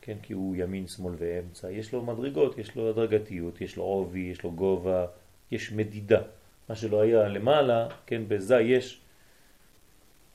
כן, 0.00 0.16
כי 0.22 0.32
הוא 0.32 0.56
ימין, 0.56 0.86
שמאל 0.86 1.14
ואמצע. 1.18 1.70
יש 1.70 1.92
לו 1.92 2.02
מדרגות, 2.02 2.58
יש 2.58 2.76
לו 2.76 2.90
הדרגתיות, 2.90 3.60
יש 3.60 3.76
לו 3.76 3.82
עובי, 3.82 4.18
יש 4.18 4.42
לו 4.42 4.52
גובה, 4.52 5.06
יש 5.50 5.72
מדידה. 5.72 6.22
מה 6.70 6.76
שלא 6.76 7.00
היה 7.00 7.28
למעלה, 7.28 7.88
כן, 8.06 8.22
בזה 8.28 8.60
יש, 8.60 9.00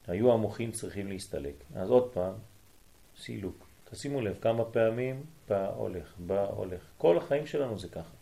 היו 0.08 0.34
המוחים 0.34 0.72
צריכים 0.72 1.08
להסתלק. 1.08 1.54
אז 1.76 1.90
עוד 1.90 2.10
פעם, 2.14 2.34
סילוק. 3.18 3.68
תשימו 3.90 4.22
לב 4.22 4.36
כמה 4.42 4.66
פעמים 4.66 5.24
בא 5.50 5.72
הולך, 5.76 6.14
בא 6.18 6.50
הולך. 6.50 6.82
כל 6.98 7.18
החיים 7.18 7.46
שלנו 7.46 7.80
זה 7.80 7.88
ככה. 7.90 8.16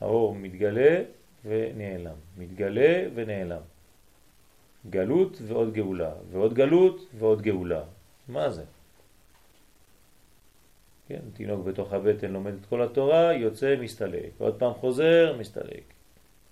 האור 0.00 0.34
מתגלה 0.34 1.02
ונעלם, 1.44 2.16
מתגלה 2.38 3.08
ונעלם. 3.14 3.62
גלות 4.90 5.38
ועוד 5.46 5.72
גאולה, 5.72 6.12
ועוד 6.30 6.54
גלות 6.54 7.06
ועוד 7.18 7.42
גאולה. 7.42 7.82
מה 8.28 8.50
זה? 8.50 8.64
כן, 11.08 11.20
תינוק 11.34 11.66
בתוך 11.66 11.92
הבטן 11.92 12.30
לומד 12.32 12.52
את 12.54 12.66
כל 12.66 12.82
התורה, 12.82 13.32
יוצא, 13.32 13.76
מסתלק. 13.80 14.30
ועוד 14.38 14.58
פעם 14.58 14.74
חוזר, 14.74 15.36
מסתלק. 15.38 15.93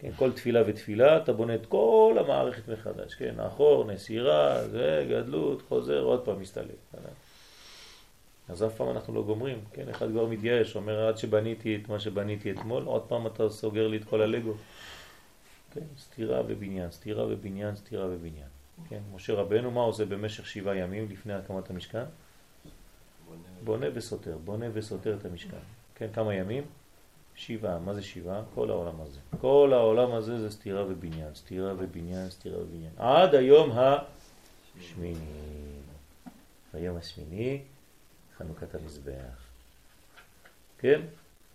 כן, 0.02 0.10
כל 0.16 0.32
תפילה 0.32 0.62
ותפילה, 0.66 1.16
אתה 1.16 1.32
בונה 1.32 1.54
את 1.54 1.66
כל 1.66 2.16
המערכת 2.20 2.68
מחדש. 2.68 3.14
כן, 3.14 3.40
אחור, 3.40 3.84
נסירה, 3.84 4.68
זה, 4.68 5.06
גדלות, 5.10 5.62
חוזר, 5.68 6.02
עוד 6.02 6.24
פעם 6.24 6.40
מסתלק. 6.40 6.74
אז 8.48 8.64
אף 8.64 8.76
פעם 8.76 8.90
אנחנו 8.90 9.14
לא 9.14 9.22
גומרים, 9.22 9.58
כן, 9.72 9.88
אחד 9.88 10.10
כבר 10.10 10.26
מתייאש, 10.26 10.76
אומר 10.76 11.08
עד 11.08 11.18
שבניתי 11.18 11.76
את 11.76 11.88
מה 11.88 12.00
שבניתי 12.00 12.50
אתמול, 12.50 12.84
עוד 12.84 13.02
פעם 13.02 13.26
אתה 13.26 13.48
סוגר 13.48 13.88
לי 13.88 13.96
את 13.96 14.04
כל 14.04 14.22
הלגו. 14.22 14.52
כן, 15.74 15.84
סתירה 15.98 16.42
ובניין, 16.46 16.90
סתירה 16.90 17.26
ובניין, 17.26 17.76
סתירה 17.76 18.06
ובניין. 18.06 18.48
כן, 18.88 19.00
משה 19.14 19.34
רבנו, 19.34 19.70
מה 19.70 19.80
עושה 19.80 20.04
במשך 20.04 20.46
שבעה 20.46 20.76
ימים 20.76 21.06
לפני 21.10 21.32
הקמת 21.32 21.70
המשכן? 21.70 22.04
בונה 23.64 23.86
וסותר, 23.94 24.38
בונה 24.44 24.66
וסותר 24.72 25.16
את 25.20 25.24
המשכן. 25.24 25.56
כן, 25.94 26.06
כמה 26.14 26.34
ימים? 26.34 26.64
שבעה. 27.34 27.78
מה 27.78 27.94
זה 27.94 28.02
שבעה? 28.02 28.42
כל 28.54 28.70
העולם 28.70 29.00
הזה. 29.00 29.18
כל 29.40 29.70
העולם 29.72 30.12
הזה 30.12 30.40
זה 30.40 30.50
סתירה 30.50 30.84
ובניין, 30.84 31.34
סתירה 31.34 31.74
ובניין, 31.78 32.30
סתירה 32.30 32.62
ובניין. 32.62 32.92
עד 32.96 33.34
היום 33.34 33.70
השמיני. 34.78 35.18
היום 36.72 36.96
השמיני, 36.96 37.62
חנוכת 38.38 38.74
המזבח. 38.74 39.46
כן? 40.78 41.00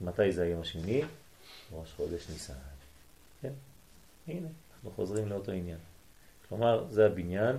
מתי 0.01 0.31
זה 0.31 0.43
היום 0.43 0.61
השמיני? 0.61 1.01
ראש 1.71 1.93
חודש 1.93 2.29
ניסן. 2.29 2.53
כן? 3.41 3.53
הנה, 4.27 4.47
אנחנו 4.75 4.91
חוזרים 4.91 5.27
לאותו 5.27 5.51
עניין. 5.51 5.77
כלומר, 6.49 6.85
זה 6.89 7.05
הבניין 7.05 7.55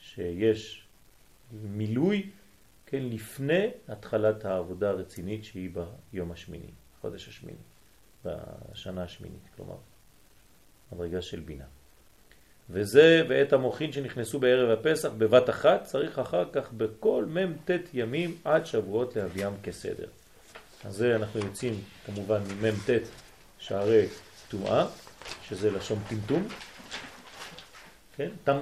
שיש 0.00 0.84
מילוי 1.52 2.30
כן, 2.86 3.02
לפני 3.02 3.66
התחלת 3.88 4.44
העבודה 4.44 4.90
הרצינית 4.90 5.44
שהיא 5.44 5.70
ביום 6.12 6.32
השמיני, 6.32 6.70
חודש 7.02 7.28
השמיני, 7.28 7.58
בשנה 8.24 9.02
השמינית, 9.02 9.42
כלומר, 9.56 9.76
מדרגה 10.92 11.22
של 11.22 11.40
בינה. 11.40 11.64
וזה 12.70 13.22
בעת 13.28 13.52
המוחין 13.52 13.92
שנכנסו 13.92 14.38
בערב 14.38 14.78
הפסח 14.78 15.08
בבת 15.18 15.50
אחת, 15.50 15.84
צריך 15.84 16.18
אחר 16.18 16.44
כך 16.52 16.72
בכל 16.72 17.24
מ"ט 17.28 17.70
ימים 17.92 18.36
עד 18.44 18.66
שבועות 18.66 19.16
להביאם 19.16 19.52
כסדר. 19.62 20.08
אז 20.84 20.94
זה 20.94 21.16
אנחנו 21.16 21.40
יוצאים 21.40 21.82
כמובן 22.06 22.40
ממ"ט 22.60 22.90
שערי 23.58 24.06
טומאה, 24.48 24.86
שזה 25.48 25.70
לשון 25.70 25.98
טמטום, 26.08 26.48
כן, 28.16 28.30
תם, 28.44 28.58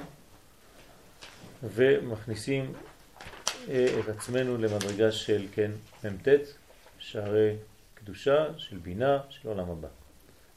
ומכניסים 1.63 2.73
את 3.65 4.09
עצמנו 4.09 4.59
למדרגה 4.59 5.13
של, 5.13 5.47
כן, 5.53 5.71
מ"ט, 6.05 6.29
שערי 6.99 7.57
קדושה, 8.11 8.47
של 8.59 8.77
בינה, 8.77 9.19
של 9.29 9.49
עולם 9.49 9.71
הבא. 9.71 9.89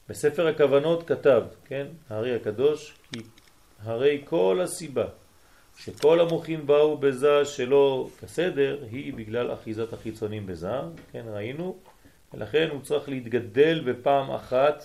בספר 0.10 0.48
הכוונות 0.48 1.08
כתב, 1.08 1.44
כן, 1.66 1.88
הארי 2.10 2.36
הקדוש, 2.36 2.94
כי 3.12 3.20
הרי 3.84 4.22
כל 4.26 4.60
הסיבה 4.64 5.06
שכל 5.78 6.20
המוחים 6.20 6.68
באו 6.68 6.98
בזה 6.98 7.46
שלא 7.46 8.10
כסדר, 8.22 8.84
היא 8.92 9.14
בגלל 9.14 9.54
אחיזת 9.54 9.94
החיצונים 9.94 10.46
בזה, 10.46 10.80
כן, 11.12 11.24
ראינו, 11.28 11.78
ולכן 12.34 12.70
הוא 12.72 12.82
צריך 12.82 13.10
להתגדל 13.10 13.82
בפעם 13.86 14.32
אחת 14.32 14.84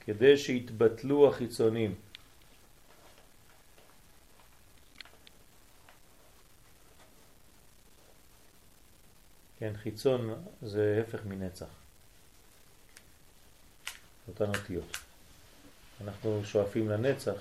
כדי 0.00 0.36
שיתבטלו 0.36 1.28
החיצונים. 1.28 1.94
כן, 9.58 9.72
חיצון 9.82 10.34
זה 10.62 11.04
הפך 11.06 11.24
מנצח. 11.24 11.66
אותן 14.28 14.48
אותיות. 14.48 14.96
אנחנו 16.04 16.44
שואפים 16.44 16.88
לנצח, 16.88 17.40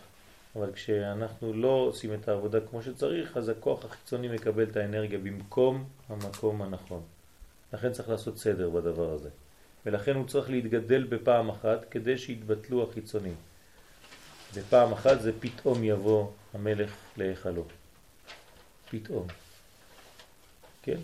אבל 0.55 0.73
כשאנחנו 0.73 1.53
לא 1.53 1.67
עושים 1.67 2.13
את 2.13 2.27
העבודה 2.27 2.59
כמו 2.69 2.83
שצריך, 2.83 3.37
אז 3.37 3.49
הכוח 3.49 3.85
החיצוני 3.85 4.27
מקבל 4.27 4.63
את 4.63 4.77
האנרגיה 4.77 5.19
במקום 5.19 5.89
המקום 6.09 6.61
הנכון. 6.61 7.01
לכן 7.73 7.91
צריך 7.93 8.09
לעשות 8.09 8.37
סדר 8.37 8.69
בדבר 8.69 9.13
הזה. 9.13 9.29
ולכן 9.85 10.15
הוא 10.15 10.27
צריך 10.27 10.49
להתגדל 10.49 11.03
בפעם 11.03 11.49
אחת 11.49 11.79
כדי 11.91 12.17
שיתבטלו 12.17 12.89
החיצונים. 12.89 13.35
בפעם 14.55 14.91
אחת 14.93 15.21
זה 15.21 15.31
פתאום 15.39 15.83
יבוא 15.83 16.31
המלך 16.53 16.95
להיכלו. 17.17 17.65
פתאום. 18.89 19.27
כן? 20.81 20.97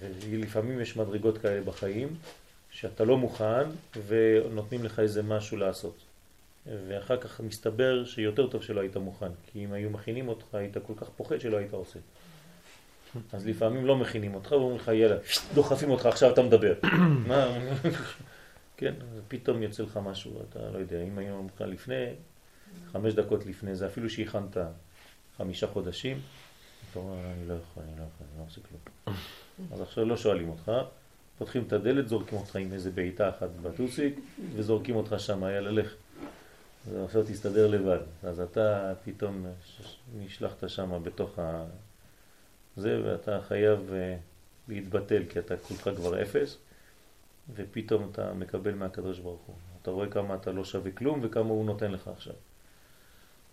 ולפעמים 0.00 0.80
יש 0.80 0.96
מדרגות 0.96 1.38
כאלה 1.38 1.60
בחיים, 1.62 2.08
שאתה 2.70 3.04
לא 3.04 3.18
מוכן 3.18 3.68
ונותנים 4.06 4.84
לך 4.84 4.98
איזה 4.98 5.22
משהו 5.22 5.56
לעשות. 5.56 5.96
ואחר 6.66 7.16
כך 7.16 7.40
מסתבר 7.40 8.04
שיותר 8.04 8.46
טוב 8.46 8.62
שלא 8.62 8.80
היית 8.80 8.96
מוכן, 8.96 9.30
כי 9.46 9.64
אם 9.64 9.72
היו 9.72 9.90
מכינים 9.90 10.28
אותך 10.28 10.54
היית 10.54 10.76
כל 10.86 10.92
כך 10.96 11.08
פוחד 11.16 11.40
שלא 11.40 11.56
היית 11.56 11.72
עושה. 11.72 11.98
אז 13.32 13.46
לפעמים 13.46 13.86
לא 13.86 13.96
מכינים 13.96 14.34
אותך 14.34 14.52
ואומרים 14.52 14.76
לך 14.76 14.88
יאללה, 14.88 15.16
דוחפים 15.54 15.90
אותך 15.90 16.06
עכשיו 16.06 16.32
אתה 16.32 16.42
מדבר. 16.42 16.74
מה? 17.28 17.58
כן, 18.76 18.94
פתאום 19.28 19.62
יוצא 19.62 19.82
לך 19.82 19.96
משהו, 19.96 20.42
אתה 20.50 20.70
לא 20.70 20.78
יודע, 20.78 21.02
אם 21.02 21.18
היום 21.18 21.48
לך 21.54 21.60
לפני, 21.60 22.06
חמש 22.92 23.14
דקות 23.14 23.46
לפני 23.46 23.74
זה, 23.74 23.86
אפילו 23.86 24.10
שהכנת 24.10 24.56
חמישה 25.36 25.66
חודשים, 25.66 26.20
אתה 26.90 26.98
אומר, 26.98 27.26
אני 27.32 27.48
לא 27.48 27.54
יכול, 27.54 27.82
אני 27.82 27.98
לא 27.98 28.02
יכול, 28.02 28.26
אני 28.30 28.38
לא 28.38 28.44
עושה 28.46 28.60
כלום. 28.60 29.16
אז 29.72 29.80
עכשיו 29.80 30.04
לא 30.04 30.16
שואלים 30.16 30.48
אותך, 30.48 30.72
פותחים 31.38 31.64
את 31.66 31.72
הדלת, 31.72 32.08
זורקים 32.08 32.38
אותך 32.38 32.56
עם 32.56 32.72
איזה 32.72 32.90
בעיטה 32.90 33.28
אחת 33.28 33.48
בטוסיק, 33.62 34.20
וזורקים 34.54 34.96
אותך 34.96 35.14
שם, 35.18 35.42
יאללה, 35.42 35.70
לך. 35.70 35.94
ועכשיו 36.92 37.22
תסתדר 37.22 37.66
לבד. 37.66 37.98
אז 38.22 38.40
אתה 38.40 38.92
פתאום 39.04 39.46
נשלחת 40.18 40.68
שם 40.68 41.00
בתוך 41.02 41.38
ה... 41.38 41.64
זה, 42.76 43.00
ואתה 43.04 43.40
חייב 43.48 43.90
uh, 43.90 44.72
להתבטל, 44.72 45.22
כי 45.28 45.38
אתה 45.38 45.56
כולך 45.56 45.96
כבר 45.96 46.22
אפס, 46.22 46.58
ופתאום 47.54 48.10
אתה 48.12 48.32
מקבל 48.32 48.74
מהקדוש 48.74 49.18
ברוך 49.18 49.42
הוא. 49.46 49.56
אתה 49.82 49.90
רואה 49.90 50.08
כמה 50.08 50.34
אתה 50.34 50.52
לא 50.52 50.64
שווה 50.64 50.90
כלום 50.90 51.20
וכמה 51.22 51.50
הוא 51.50 51.64
נותן 51.66 51.90
לך 51.90 52.08
עכשיו. 52.08 52.34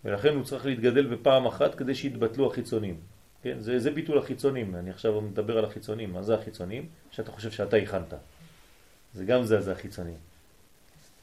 ולכן 0.04 0.34
הוא 0.34 0.44
צריך 0.44 0.66
להתגדל 0.66 1.06
בפעם 1.06 1.46
אחת 1.46 1.74
כדי 1.74 1.94
שיתבטלו 1.94 2.46
החיצונים. 2.46 3.00
כן? 3.42 3.60
זה, 3.60 3.78
זה 3.78 3.90
ביטול 3.90 4.18
החיצונים, 4.18 4.74
אני 4.76 4.90
עכשיו 4.90 5.20
מדבר 5.20 5.58
על 5.58 5.64
החיצונים. 5.64 6.12
מה 6.12 6.22
זה 6.22 6.34
החיצונים? 6.34 6.88
שאתה 7.10 7.32
חושב 7.32 7.50
שאתה 7.50 7.76
הכנת. 7.76 8.14
זה 9.14 9.24
גם 9.24 9.44
זה, 9.44 9.60
זה 9.60 9.72
החיצונים. 9.72 10.16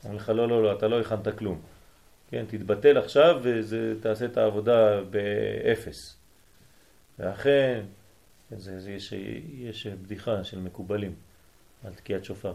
אומר 0.05 0.15
לך, 0.15 0.29
לא, 0.29 0.47
לא, 0.47 0.63
לא, 0.63 0.73
אתה 0.77 0.87
לא 0.87 1.01
הכנת 1.01 1.37
כלום. 1.37 1.61
כן, 2.29 2.45
תתבטל 2.47 2.97
עכשיו 2.97 3.41
ותעשה 3.43 4.25
את 4.25 4.37
העבודה 4.37 5.01
באפס. 5.01 6.15
ואכן, 7.19 7.83
זה, 8.51 8.79
זה, 8.79 8.91
יש, 8.91 9.13
יש 9.53 9.87
בדיחה 9.87 10.43
של 10.43 10.59
מקובלים 10.59 11.15
על 11.83 11.93
תקיעת 11.93 12.25
שופר. 12.25 12.53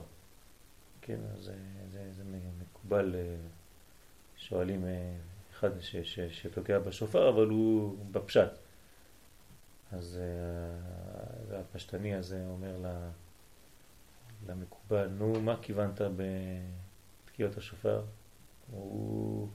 כן, 1.03 1.19
אז 1.35 1.45
זה, 1.45 1.53
זה, 1.93 2.13
זה 2.17 2.23
מקובל, 2.63 3.15
אה, 3.15 3.37
שואלים 4.37 4.85
אה, 4.85 5.13
אחד 5.53 5.81
ש, 5.81 5.97
ש, 5.97 6.21
שתוקע 6.21 6.79
בשופר, 6.79 7.29
אבל 7.29 7.47
הוא 7.47 7.97
בפשט. 8.13 8.64
אז 9.97 10.19
uh, 10.21 11.55
הפשטני 11.55 12.15
הזה 12.15 12.45
אומר 12.47 12.77
למקובל, 14.49 15.09
נו, 15.09 15.41
מה 15.41 15.57
כיוונת 15.63 16.01
בתקיעות 17.25 17.59
השופר? 17.59 18.03
הוא 18.71 19.49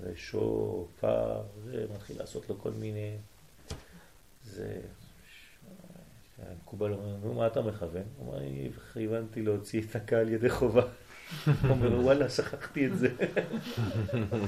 זה 0.00 0.12
שופר, 0.16 1.42
זה 1.64 1.84
מתחיל 1.94 2.18
לעשות 2.18 2.48
לו 2.48 2.58
כל 2.58 2.70
מיני, 2.70 3.16
זה, 4.44 4.80
המקובל 6.50 6.92
אומר, 6.92 7.16
נו, 7.16 7.34
מה 7.34 7.46
אתה 7.46 7.62
מכוון? 7.62 8.02
הוא 8.18 8.26
אומר, 8.26 8.38
אני 8.38 8.70
כיוונתי 8.92 9.42
להוציא 9.42 9.82
את 9.82 9.96
הקהל 9.96 10.28
ידי 10.28 10.50
חובה. 10.50 10.82
הוא 11.46 11.70
אומר, 11.70 12.00
וואלה, 12.00 12.30
שכחתי 12.30 12.86
את 12.86 12.98
זה. 12.98 13.08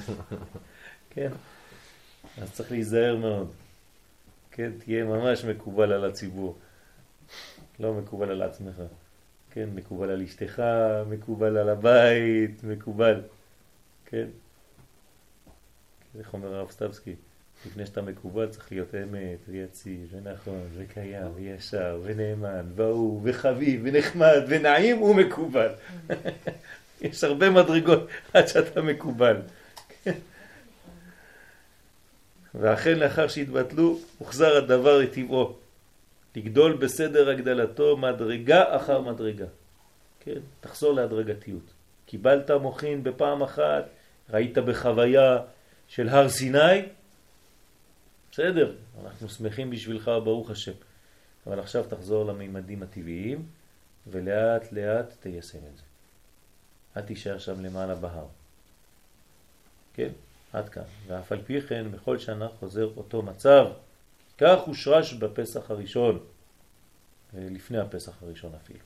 כן, 1.10 1.30
אז 2.38 2.52
צריך 2.52 2.70
להיזהר 2.70 3.16
מאוד. 3.16 3.50
כן, 4.56 4.70
תהיה 4.78 5.04
ממש 5.04 5.44
מקובל 5.44 5.92
על 5.92 6.04
הציבור, 6.04 6.56
לא 7.80 7.94
מקובל 7.94 8.30
על 8.30 8.42
עצמך. 8.42 8.82
כן, 9.50 9.68
מקובל 9.74 10.10
על 10.10 10.22
אשתך, 10.22 10.62
מקובל 11.08 11.56
על 11.56 11.68
הבית, 11.68 12.64
מקובל. 12.64 13.20
כן? 14.06 14.26
איך 16.18 16.34
אומר 16.34 16.54
הרב 16.54 16.70
סטבסקי? 16.70 17.14
לפני 17.66 17.86
שאתה 17.86 18.02
מקובל 18.02 18.48
צריך 18.48 18.72
להיות 18.72 18.94
אמת 18.94 19.38
ויציב 19.48 20.08
ונכון 20.10 20.66
וקיים 20.76 21.26
וישר 21.34 22.00
ונאמן 22.04 22.66
והוא 22.74 23.20
וחביב 23.24 23.80
ונחמד 23.84 24.40
ונעים 24.48 25.02
ומקובל. 25.02 25.70
יש 27.00 27.24
הרבה 27.24 27.50
מדרגות 27.50 28.08
עד 28.34 28.46
שאתה 28.46 28.82
מקובל. 28.82 29.36
ואכן 32.54 32.98
לאחר 32.98 33.28
שהתבטלו 33.28 33.98
הוחזר 34.18 34.56
הדבר 34.56 34.98
לטבעו, 34.98 35.56
לגדול 36.36 36.76
בסדר 36.76 37.30
הגדלתו 37.30 37.96
מדרגה 37.96 38.76
אחר 38.76 39.00
מדרגה. 39.00 39.46
כן? 40.20 40.40
תחזור 40.60 40.92
להדרגתיות. 40.92 41.72
קיבלת 42.06 42.50
מוכין 42.50 43.04
בפעם 43.04 43.42
אחת, 43.42 43.84
ראית 44.30 44.58
בחוויה 44.58 45.38
של 45.88 46.08
הר 46.08 46.28
סיני, 46.28 46.82
בסדר, 48.32 48.74
אנחנו 49.04 49.28
שמחים 49.28 49.70
בשבילך, 49.70 50.10
ברוך 50.24 50.50
השם. 50.50 50.72
אבל 51.46 51.60
עכשיו 51.60 51.84
תחזור 51.88 52.24
למימדים 52.24 52.82
הטבעיים, 52.82 53.46
ולאט 54.06 54.72
לאט 54.72 55.12
תיישם 55.20 55.58
את 55.58 55.76
זה. 55.76 55.82
אל 56.96 57.02
תישאר 57.02 57.38
שם 57.38 57.64
למעלה 57.64 57.94
בהר. 57.94 58.26
כן, 59.94 60.08
עד 60.54 60.68
כאן. 60.68 60.82
ואף 61.06 61.32
על 61.32 61.42
פי 61.42 61.60
כן, 61.60 61.90
בכל 61.90 62.18
שנה 62.18 62.48
חוזר 62.48 62.90
אותו 62.96 63.22
מצב. 63.22 63.66
כך 64.38 64.60
הושרש 64.66 65.12
בפסח 65.12 65.70
הראשון, 65.70 66.18
לפני 67.34 67.78
הפסח 67.78 68.22
הראשון 68.22 68.52
אפילו. 68.54 68.78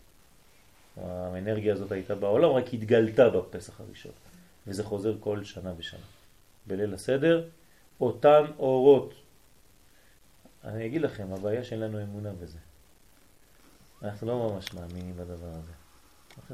האנרגיה 0.96 1.72
הזאת 1.72 1.92
הייתה 1.92 2.14
בעולם, 2.14 2.50
רק 2.50 2.74
התגלתה 2.74 3.30
בפסח 3.30 3.80
הראשון. 3.80 4.12
וזה 4.66 4.84
חוזר 4.84 5.16
כל 5.20 5.44
שנה 5.44 5.72
ושנה. 5.76 6.00
בליל 6.66 6.94
הסדר, 6.94 7.48
אותן 8.00 8.44
אורות. 8.58 9.14
אני 10.64 10.86
אגיד 10.86 11.02
לכם, 11.02 11.32
הבעיה 11.32 11.64
שאין 11.64 11.80
לנו 11.80 12.02
אמונה 12.02 12.32
בזה. 12.32 12.58
אנחנו 14.02 14.26
לא 14.26 14.48
ממש 14.48 14.74
מאמינים 14.74 15.16
בדבר 15.16 15.50
הזה. 15.50 15.72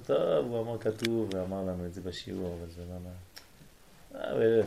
טוב, 0.02 0.46
הוא 0.46 0.62
אמר 0.62 0.78
כתוב 0.78 1.34
ואמר 1.34 1.62
לנו 1.62 1.86
את 1.86 1.94
זה 1.94 2.00
בשיעור, 2.00 2.56
אבל 2.58 2.70
זה 2.70 2.82
לא 2.84 2.94
מה... 4.14 4.20
אה, 4.20 4.60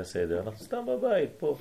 הסדר, 0.00 0.40
אנחנו 0.40 0.64
סתם 0.64 0.86
בבית, 0.86 1.30
פה. 1.38 1.58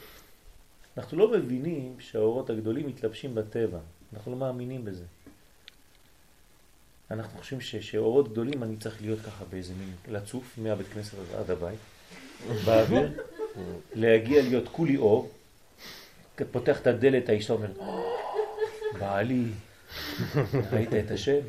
אנחנו 0.97 1.17
לא 1.17 1.31
מבינים 1.31 1.95
שהאורות 1.99 2.49
הגדולים 2.49 2.87
מתלבשים 2.87 3.35
בטבע. 3.35 3.79
אנחנו 4.13 4.31
לא 4.31 4.37
מאמינים 4.37 4.85
בזה. 4.85 5.03
אנחנו 7.11 7.39
חושבים 7.39 7.61
שאורות 7.61 8.31
גדולים 8.31 8.63
אני 8.63 8.77
צריך 8.77 9.01
להיות 9.01 9.19
ככה 9.19 9.45
באיזה 9.45 9.73
מין 9.73 9.91
לצוף 10.07 10.57
מהבית 10.57 10.87
כנסת 10.87 11.17
עד 11.39 11.51
הבית, 11.51 11.79
באוויר, 12.65 13.23
להגיע 13.93 14.41
להיות 14.41 14.67
כולי 14.67 14.97
אור, 14.97 15.31
פותח 16.51 16.81
את 16.81 16.87
הדלת, 16.87 17.29
האישה 17.29 17.53
אומרת, 17.53 17.77
בעלי, 18.99 19.45
ראית 20.71 20.93
את 20.93 21.11
השם? 21.11 21.39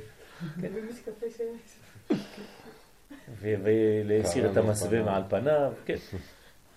ולהסיר 3.40 4.50
את 4.50 4.56
המסווה 4.56 5.02
מעל 5.02 5.22
פניו, 5.28 5.72
כן. 5.84 5.96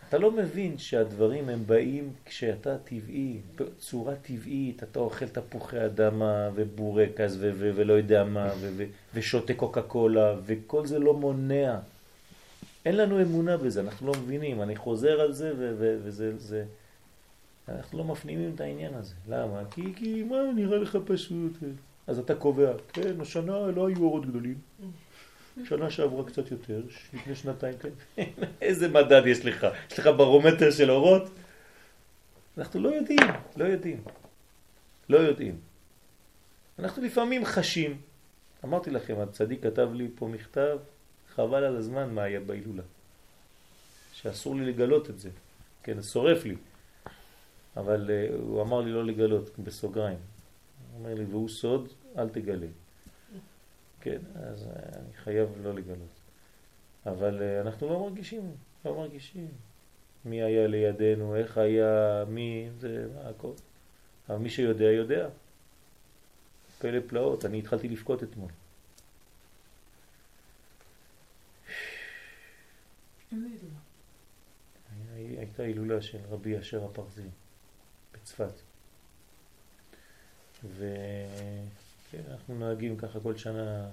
אתה 0.09 0.17
לא 0.17 0.31
מבין 0.31 0.77
שהדברים 0.77 1.49
הם 1.49 1.63
באים 1.65 2.13
כשאתה 2.25 2.77
טבעי, 2.77 3.37
בצורה 3.55 4.15
טבעית, 4.15 4.83
אתה 4.83 4.99
אוכל 4.99 5.27
תפוחי 5.27 5.85
אדמה 5.85 6.49
ובורקס 6.55 7.37
ולא 7.39 7.93
יודע 7.93 8.23
מה, 8.23 8.49
ושותה 9.13 9.53
קוקה 9.53 9.81
קולה, 9.81 10.35
וכל 10.45 10.85
זה 10.85 10.99
לא 10.99 11.13
מונע. 11.13 11.79
אין 12.85 12.97
לנו 12.97 13.21
אמונה 13.21 13.57
בזה, 13.57 13.81
אנחנו 13.81 14.07
לא 14.07 14.13
מבינים, 14.23 14.61
אני 14.61 14.75
חוזר 14.75 15.21
על 15.21 15.33
זה 15.33 15.53
וזה... 15.57 16.37
זה... 16.37 16.65
אנחנו 17.69 17.97
לא 17.97 18.03
מפנימים 18.03 18.51
את 18.55 18.61
העניין 18.61 18.93
הזה. 18.93 19.13
למה? 19.27 19.61
כי, 19.71 19.93
כי 19.95 20.23
מה 20.23 20.37
נראה 20.55 20.77
לך 20.77 20.97
פשוט? 21.05 21.53
אז 22.07 22.19
אתה 22.19 22.35
קובע, 22.35 22.71
כן, 22.93 23.21
השנה 23.21 23.67
לא 23.75 23.87
היו 23.87 24.03
אורות 24.03 24.25
גדולים. 24.25 24.57
שנה 25.63 25.91
שעברה 25.91 26.25
קצת 26.25 26.51
יותר, 26.51 26.81
לפני 27.13 27.35
שנתיים, 27.35 27.73
כן. 27.77 27.89
איזה 28.61 28.87
מדד 28.87 29.27
יש 29.27 29.45
לך? 29.45 29.67
יש 29.91 29.99
לך 29.99 30.09
ברומטר 30.17 30.71
של 30.71 30.91
אורות? 30.91 31.29
אנחנו 32.57 32.79
לא 32.79 32.89
יודעים, 32.89 33.19
לא 33.57 33.65
יודעים. 33.65 34.03
לא 35.09 35.17
יודעים. 35.17 35.59
אנחנו 36.79 37.03
לפעמים 37.03 37.45
חשים. 37.45 38.01
אמרתי 38.65 38.91
לכם, 38.91 39.19
הצדיק 39.19 39.63
כתב 39.63 39.89
לי 39.93 40.07
פה 40.15 40.27
מכתב, 40.27 40.77
חבל 41.35 41.63
על 41.63 41.75
הזמן 41.75 42.13
מה 42.13 42.23
היה 42.23 42.39
בהילולה. 42.39 42.83
שאסור 44.13 44.55
לי 44.55 44.65
לגלות 44.65 45.09
את 45.09 45.19
זה. 45.19 45.29
כן, 45.83 46.01
שורף 46.01 46.45
לי. 46.45 46.55
אבל 47.77 48.09
uh, 48.09 48.33
הוא 48.33 48.61
אמר 48.61 48.81
לי 48.81 48.91
לא 48.91 49.05
לגלות, 49.05 49.59
בסוגריים. 49.59 50.17
הוא 50.17 50.99
אומר 50.99 51.13
לי, 51.13 51.25
והוא 51.25 51.49
סוד, 51.49 51.87
אל 52.17 52.29
תגלה. 52.29 52.67
כן, 54.05 54.21
אז 54.35 54.67
אה, 54.67 54.99
אני 54.99 55.13
חייב 55.13 55.49
לא 55.63 55.73
לגלות. 55.73 56.19
אבל 57.05 57.41
אה, 57.41 57.61
אנחנו 57.61 57.89
לא 57.89 57.99
מרגישים, 57.99 58.55
לא 58.85 58.95
מרגישים. 58.95 59.47
מי 60.25 60.43
היה 60.43 60.67
לידינו, 60.67 61.35
איך 61.35 61.57
היה, 61.57 62.23
מי, 62.27 62.69
זה, 62.79 63.07
מה, 63.15 63.29
הכל. 63.29 63.51
אבל 64.29 64.37
מי 64.37 64.49
שיודע, 64.49 64.83
יודע. 64.85 65.29
פלא 66.79 66.99
פלאות, 67.07 67.45
אני 67.45 67.59
התחלתי 67.59 67.89
לבכות 67.89 68.23
אתמול. 68.23 68.51
הייתה 75.37 75.63
הילולה 75.63 76.01
של 76.01 76.19
רבי 76.29 76.59
אשר 76.59 76.85
הפרזי 76.85 77.29
בצפת. 78.13 78.53
ו... 80.63 80.85
כן, 82.15 82.21
אנחנו 82.31 82.55
נוהגים 82.55 82.97
ככה 82.97 83.19
כל 83.19 83.37
שנה 83.37 83.89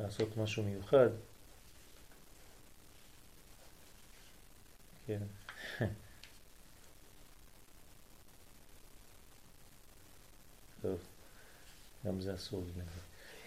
לעשות 0.00 0.36
משהו 0.36 0.62
מיוחד. 0.62 1.08
כן. 5.06 5.18
טוב, 10.82 10.98
גם 12.06 12.20
זה 12.20 12.34
אסור 12.34 12.64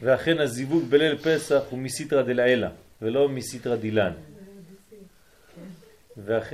ואכן 0.02 0.40
הזיווג 0.40 0.84
בליל 0.90 1.18
פסח 1.18 1.62
הוא 1.70 1.80
מסיטרא 1.80 2.22
דלעילה 2.22 2.70
ולא 3.02 3.30
מסיטרא 3.30 3.76
דילן. 3.76 4.14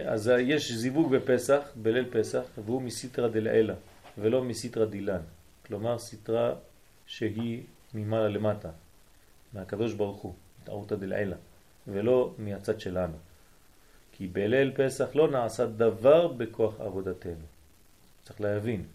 אז 0.07 0.31
יש 0.39 0.71
זיווג 0.71 1.15
בפסח, 1.15 1.61
בליל 1.75 2.05
פסח, 2.11 2.43
והוא 2.65 2.81
מסיטרא 2.81 3.27
דלעילה 3.27 3.75
ולא 4.17 4.43
מסיטרא 4.43 4.85
דילן. 4.85 5.21
כלומר 5.65 5.99
סיטרא 5.99 6.53
שהיא 7.07 7.63
ממעלה 7.93 8.27
למטה, 8.27 8.69
מהקדוש 9.53 9.93
ברוך 9.93 10.21
הוא, 10.21 10.33
התערותא 10.63 10.95
דלעילה, 10.95 11.35
ולא 11.87 12.33
מהצד 12.37 12.79
שלנו. 12.79 13.17
כי 14.11 14.27
בליל 14.27 14.71
פסח 14.75 15.15
לא 15.15 15.31
נעשה 15.31 15.65
דבר 15.65 16.27
בכוח 16.27 16.81
עבודתנו. 16.81 17.45
צריך 18.23 18.41
להבין. 18.41 18.85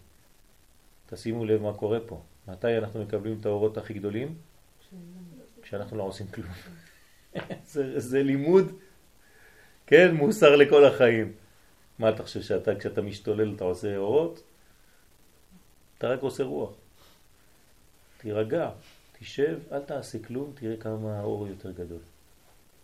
תשימו 1.09 1.45
לב 1.45 1.61
מה 1.61 1.73
קורה 1.73 1.99
פה. 2.07 2.21
מתי 2.47 2.77
אנחנו 2.77 3.03
מקבלים 3.03 3.37
את 3.39 3.45
האורות 3.45 3.77
הכי 3.77 3.93
גדולים? 3.93 4.35
כשאנחנו 5.61 5.97
לא 5.97 6.03
עושים 6.03 6.27
כלום. 6.27 6.51
זה, 7.73 7.99
זה 7.99 8.23
לימוד, 8.23 8.71
כן, 9.87 10.15
מוסר 10.15 10.55
לכל 10.55 10.85
החיים. 10.85 11.33
מה 11.99 12.09
אתה 12.09 12.23
חושב 12.23 12.41
שאתה, 12.41 12.75
כשאתה 12.75 13.01
משתולל 13.01 13.55
אתה 13.55 13.63
עושה 13.63 13.97
אורות? 13.97 14.43
אתה 15.97 16.07
רק 16.07 16.21
עושה 16.21 16.43
רוח. 16.43 16.82
תירגע, 18.23 18.71
תשב, 19.19 19.59
אל 19.71 19.79
תעשה 19.79 20.19
כלום, 20.23 20.51
תראה 20.55 20.77
כמה 20.77 21.19
האור 21.19 21.47
יותר 21.47 21.71
גדול. 21.71 21.99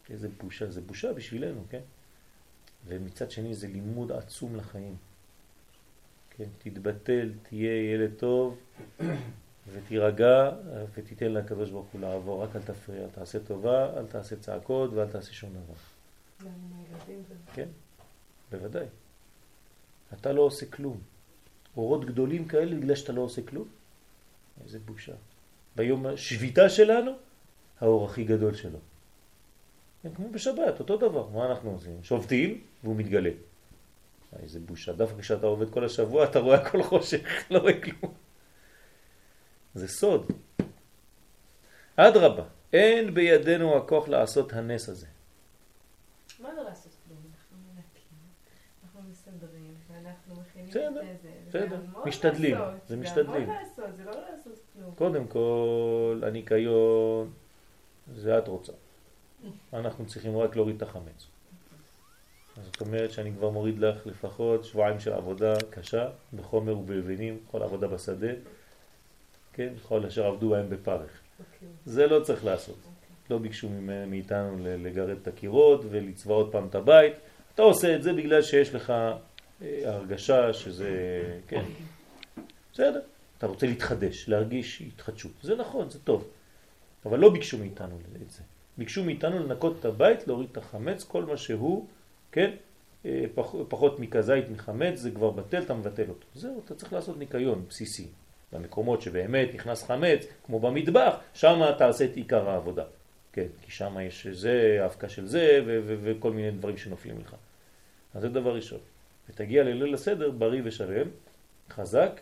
איזה 0.10 0.28
בושה, 0.42 0.72
זה 0.72 0.82
בושה 0.82 1.14
בשבילנו, 1.14 1.64
כן? 1.70 1.82
ומצד 2.88 3.32
שני 3.32 3.56
זה 3.56 3.68
לימוד 3.68 4.12
עצום 4.12 4.56
לחיים. 4.56 4.96
כן? 6.30 6.46
תתבטל, 6.58 7.32
תהיה 7.44 7.94
ילד 7.94 8.12
טוב 8.18 8.58
ותירגע 9.74 10.52
ותיתן 10.94 11.32
לקדוש 11.32 11.70
ברוך 11.70 11.88
הוא 11.92 12.02
לעבור, 12.02 12.44
רק 12.44 12.56
אל 12.56 12.62
תפריע, 12.62 13.08
תעשה 13.08 13.40
טובה, 13.40 13.98
אל 13.98 14.06
תעשה 14.06 14.36
צעקות 14.36 14.94
ואל 14.94 15.08
תעשה 15.12 15.34
שום 15.34 15.50
דבר. 15.50 15.74
גם 16.42 16.48
עם 16.48 16.72
הילדים 16.78 17.24
זה... 17.30 17.36
כן, 17.54 17.68
בוודאי. 18.52 18.86
אתה 20.14 20.32
לא 20.32 20.42
עושה 20.42 20.66
כלום. 20.66 21.00
אורות 21.78 22.06
גדולים 22.06 22.48
כאלה 22.48 22.76
בגלל 22.76 22.96
שאתה 22.96 23.12
לא 23.12 23.22
עושה 23.22 23.42
כלום? 23.42 23.68
איזה 24.64 24.80
בושה. 24.80 25.14
ביום 25.80 26.06
השביתה 26.06 26.70
שלנו, 26.70 27.12
האור 27.82 28.06
הכי 28.06 28.24
גדול 28.24 28.54
שלו. 28.54 28.80
כמו 30.16 30.32
בשבת, 30.32 30.80
אותו 30.80 30.98
דבר. 30.98 31.28
מה 31.28 31.46
אנחנו 31.46 31.72
עושים? 31.72 32.04
שובתים 32.04 32.62
והוא 32.84 32.96
מתגלה. 32.96 33.30
איזה 34.40 34.60
בושה. 34.60 34.94
דווקא 34.94 35.22
כשאתה 35.22 35.46
עובד 35.48 35.70
כל 35.70 35.86
השבוע 35.86 36.24
אתה 36.24 36.40
רואה 36.40 36.58
הכל 36.58 36.84
חושך, 36.84 37.20
לא 37.52 37.60
רואה 37.60 37.82
כלום. 37.82 38.14
זה 39.74 39.88
סוד. 39.88 40.32
אדרבה, 41.96 42.44
אין 42.74 43.14
בידינו 43.14 43.78
הכוח 43.78 44.08
לעשות 44.08 44.54
הנס 44.54 44.90
הזה. 44.90 45.08
מה 46.40 46.56
זה 46.56 46.62
לעשות 46.62 46.94
כלום? 47.08 47.20
מכינים 50.50 50.70
בסדר, 50.70 51.12
את 51.12 51.22
זה, 51.22 51.30
בסדר. 51.48 51.70
זה 51.70 51.76
המון 51.76 52.08
משתדלים, 52.08 52.58
זה 52.58 52.64
זה 52.88 52.98
משתדלים. 52.98 53.50
המון 53.50 53.56
לעשות, 53.56 53.98
זה 53.98 54.04
לא. 54.04 54.12
קודם 54.96 55.28
כל, 55.28 56.22
הניקיון, 56.26 57.30
זה 58.16 58.38
את 58.38 58.48
רוצה. 58.48 58.72
אנחנו 59.74 60.06
צריכים 60.06 60.38
רק 60.38 60.56
להוריד 60.56 60.76
את 60.76 60.82
החמץ. 60.82 61.28
אז 62.58 62.66
זאת 62.66 62.82
אומרת 62.82 63.12
שאני 63.12 63.32
כבר 63.32 63.50
מוריד 63.50 63.80
לך 63.80 64.08
לפחות 64.08 64.66
שבועיים 64.66 65.00
של 65.00 65.14
עבודה 65.14 65.54
קשה, 65.70 66.10
בחומר 66.34 66.78
ובלבנים, 66.78 67.40
כל 67.52 67.64
עבודה 67.64 67.88
בשדה, 67.88 68.32
כן, 69.54 69.74
כל 69.88 70.06
אשר 70.06 70.26
עבדו 70.26 70.50
בהם 70.50 70.70
בפרך. 70.70 71.20
אוקיי. 71.40 71.68
זה 71.86 72.08
לא 72.08 72.20
צריך 72.24 72.46
לעשות. 72.46 72.78
לא 73.30 73.38
ביקשו 73.38 73.70
מאיתנו 74.08 74.58
לגרד 74.60 75.18
את 75.22 75.28
הקירות 75.28 75.82
ולצבע 75.90 76.34
עוד 76.34 76.52
פעם 76.52 76.68
את 76.68 76.76
הבית. 76.76 77.14
אתה 77.56 77.62
עושה 77.62 77.96
את 77.96 78.04
זה 78.04 78.14
בגלל 78.14 78.42
שיש 78.42 78.76
לך 78.76 78.90
אה, 78.90 79.82
הרגשה 79.86 80.54
שזה, 80.54 80.90
כן, 81.48 81.64
בסדר. 82.74 83.02
אתה 83.40 83.48
רוצה 83.48 83.68
להתחדש, 83.68 84.30
להרגיש 84.30 84.82
התחדשות. 84.82 85.32
זה 85.42 85.56
נכון, 85.56 85.90
זה 85.90 86.00
טוב. 86.00 86.28
אבל 87.06 87.20
לא 87.20 87.30
ביקשו 87.30 87.58
מאיתנו 87.58 87.98
את 88.26 88.32
זה. 88.32 88.42
ביקשו 88.78 89.04
מאיתנו 89.04 89.40
לנקות 89.40 89.80
את 89.80 89.86
הבית, 89.86 90.28
להוריד 90.28 90.50
את 90.52 90.58
החמץ, 90.58 91.04
כל 91.04 91.26
מה 91.26 91.38
שהוא, 91.38 91.88
כן, 92.32 92.52
אה, 93.06 93.26
פח, 93.36 93.56
פחות 93.68 94.00
מכזית 94.00 94.50
מחמץ, 94.50 95.00
זה 95.00 95.12
כבר 95.12 95.30
בטל, 95.30 95.62
אתה 95.62 95.74
מבטל 95.74 96.10
אותו. 96.10 96.26
זהו, 96.36 96.62
אתה 96.66 96.76
צריך 96.76 96.94
לעשות 96.94 97.18
ניקיון 97.18 97.66
בסיסי. 97.70 98.08
במקומות 98.54 99.02
שבאמת 99.02 99.50
נכנס 99.54 99.84
חמץ, 99.84 100.26
כמו 100.46 100.60
במטבח, 100.60 101.16
שם 101.34 101.62
תעשה 101.78 102.06
את 102.06 102.16
עיקר 102.16 102.50
העבודה. 102.50 102.84
כן, 103.34 103.48
כי 103.62 103.72
שם 103.72 103.98
יש 104.02 104.28
זה, 104.28 104.78
האבקה 104.82 105.10
של 105.10 105.28
זה, 105.28 105.62
וכל 105.86 106.32
מיני 106.32 106.52
דברים 106.52 106.78
שנופלים 106.78 107.20
לך. 107.20 107.36
אז 108.14 108.22
זה 108.22 108.30
דבר 108.30 108.56
ראשון. 108.56 108.80
ותגיע 109.30 109.64
לליל 109.64 109.94
הסדר 109.94 110.32
בריא 110.32 110.62
ושלם, 110.66 111.08
חזק, 111.70 112.20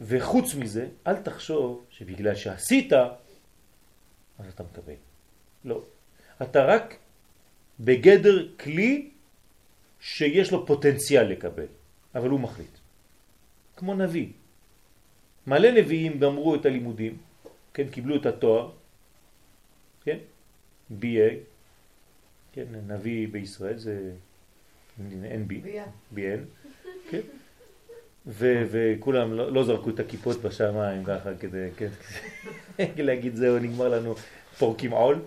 וחוץ 0.00 0.54
מזה, 0.54 0.88
אל 1.06 1.16
תחשוב 1.16 1.84
שבגלל 1.90 2.34
שעשית, 2.34 2.92
אז 2.92 4.46
אתה 4.54 4.62
מקבל. 4.62 4.94
לא. 5.64 5.82
אתה 6.42 6.64
רק 6.64 6.96
בגדר 7.80 8.48
כלי 8.56 9.10
שיש 10.00 10.52
לו 10.52 10.66
פוטנציאל 10.66 11.26
לקבל, 11.28 11.66
אבל 12.14 12.28
הוא 12.28 12.40
מחליט. 12.40 12.70
כמו 13.76 13.94
נביא. 13.94 14.28
מלא 15.46 15.70
נביאים 15.70 16.18
גמרו 16.18 16.54
את 16.54 16.66
הלימודים, 16.66 17.18
כן, 17.74 17.88
קיבלו 17.88 18.16
את 18.16 18.26
התואר, 18.26 18.70
כן, 20.04 20.18
BA, 21.00 21.30
כן, 22.52 22.64
נביא 22.86 23.28
בישראל 23.28 23.78
זה 23.78 24.12
NB. 25.00 25.52
BN, 26.14 26.40
כן, 27.10 27.20
וכולם 28.38 29.32
לא, 29.32 29.52
לא 29.52 29.64
זרקו 29.64 29.90
את 29.90 30.00
הכיפות 30.00 30.42
בשמיים 30.42 31.04
ככה 31.04 31.30
כדי, 31.34 31.68
להגיד 32.96 33.34
זהו, 33.34 33.58
נגמר 33.58 33.88
לנו, 33.88 34.14
פורקים 34.58 34.90
עול, 34.90 35.22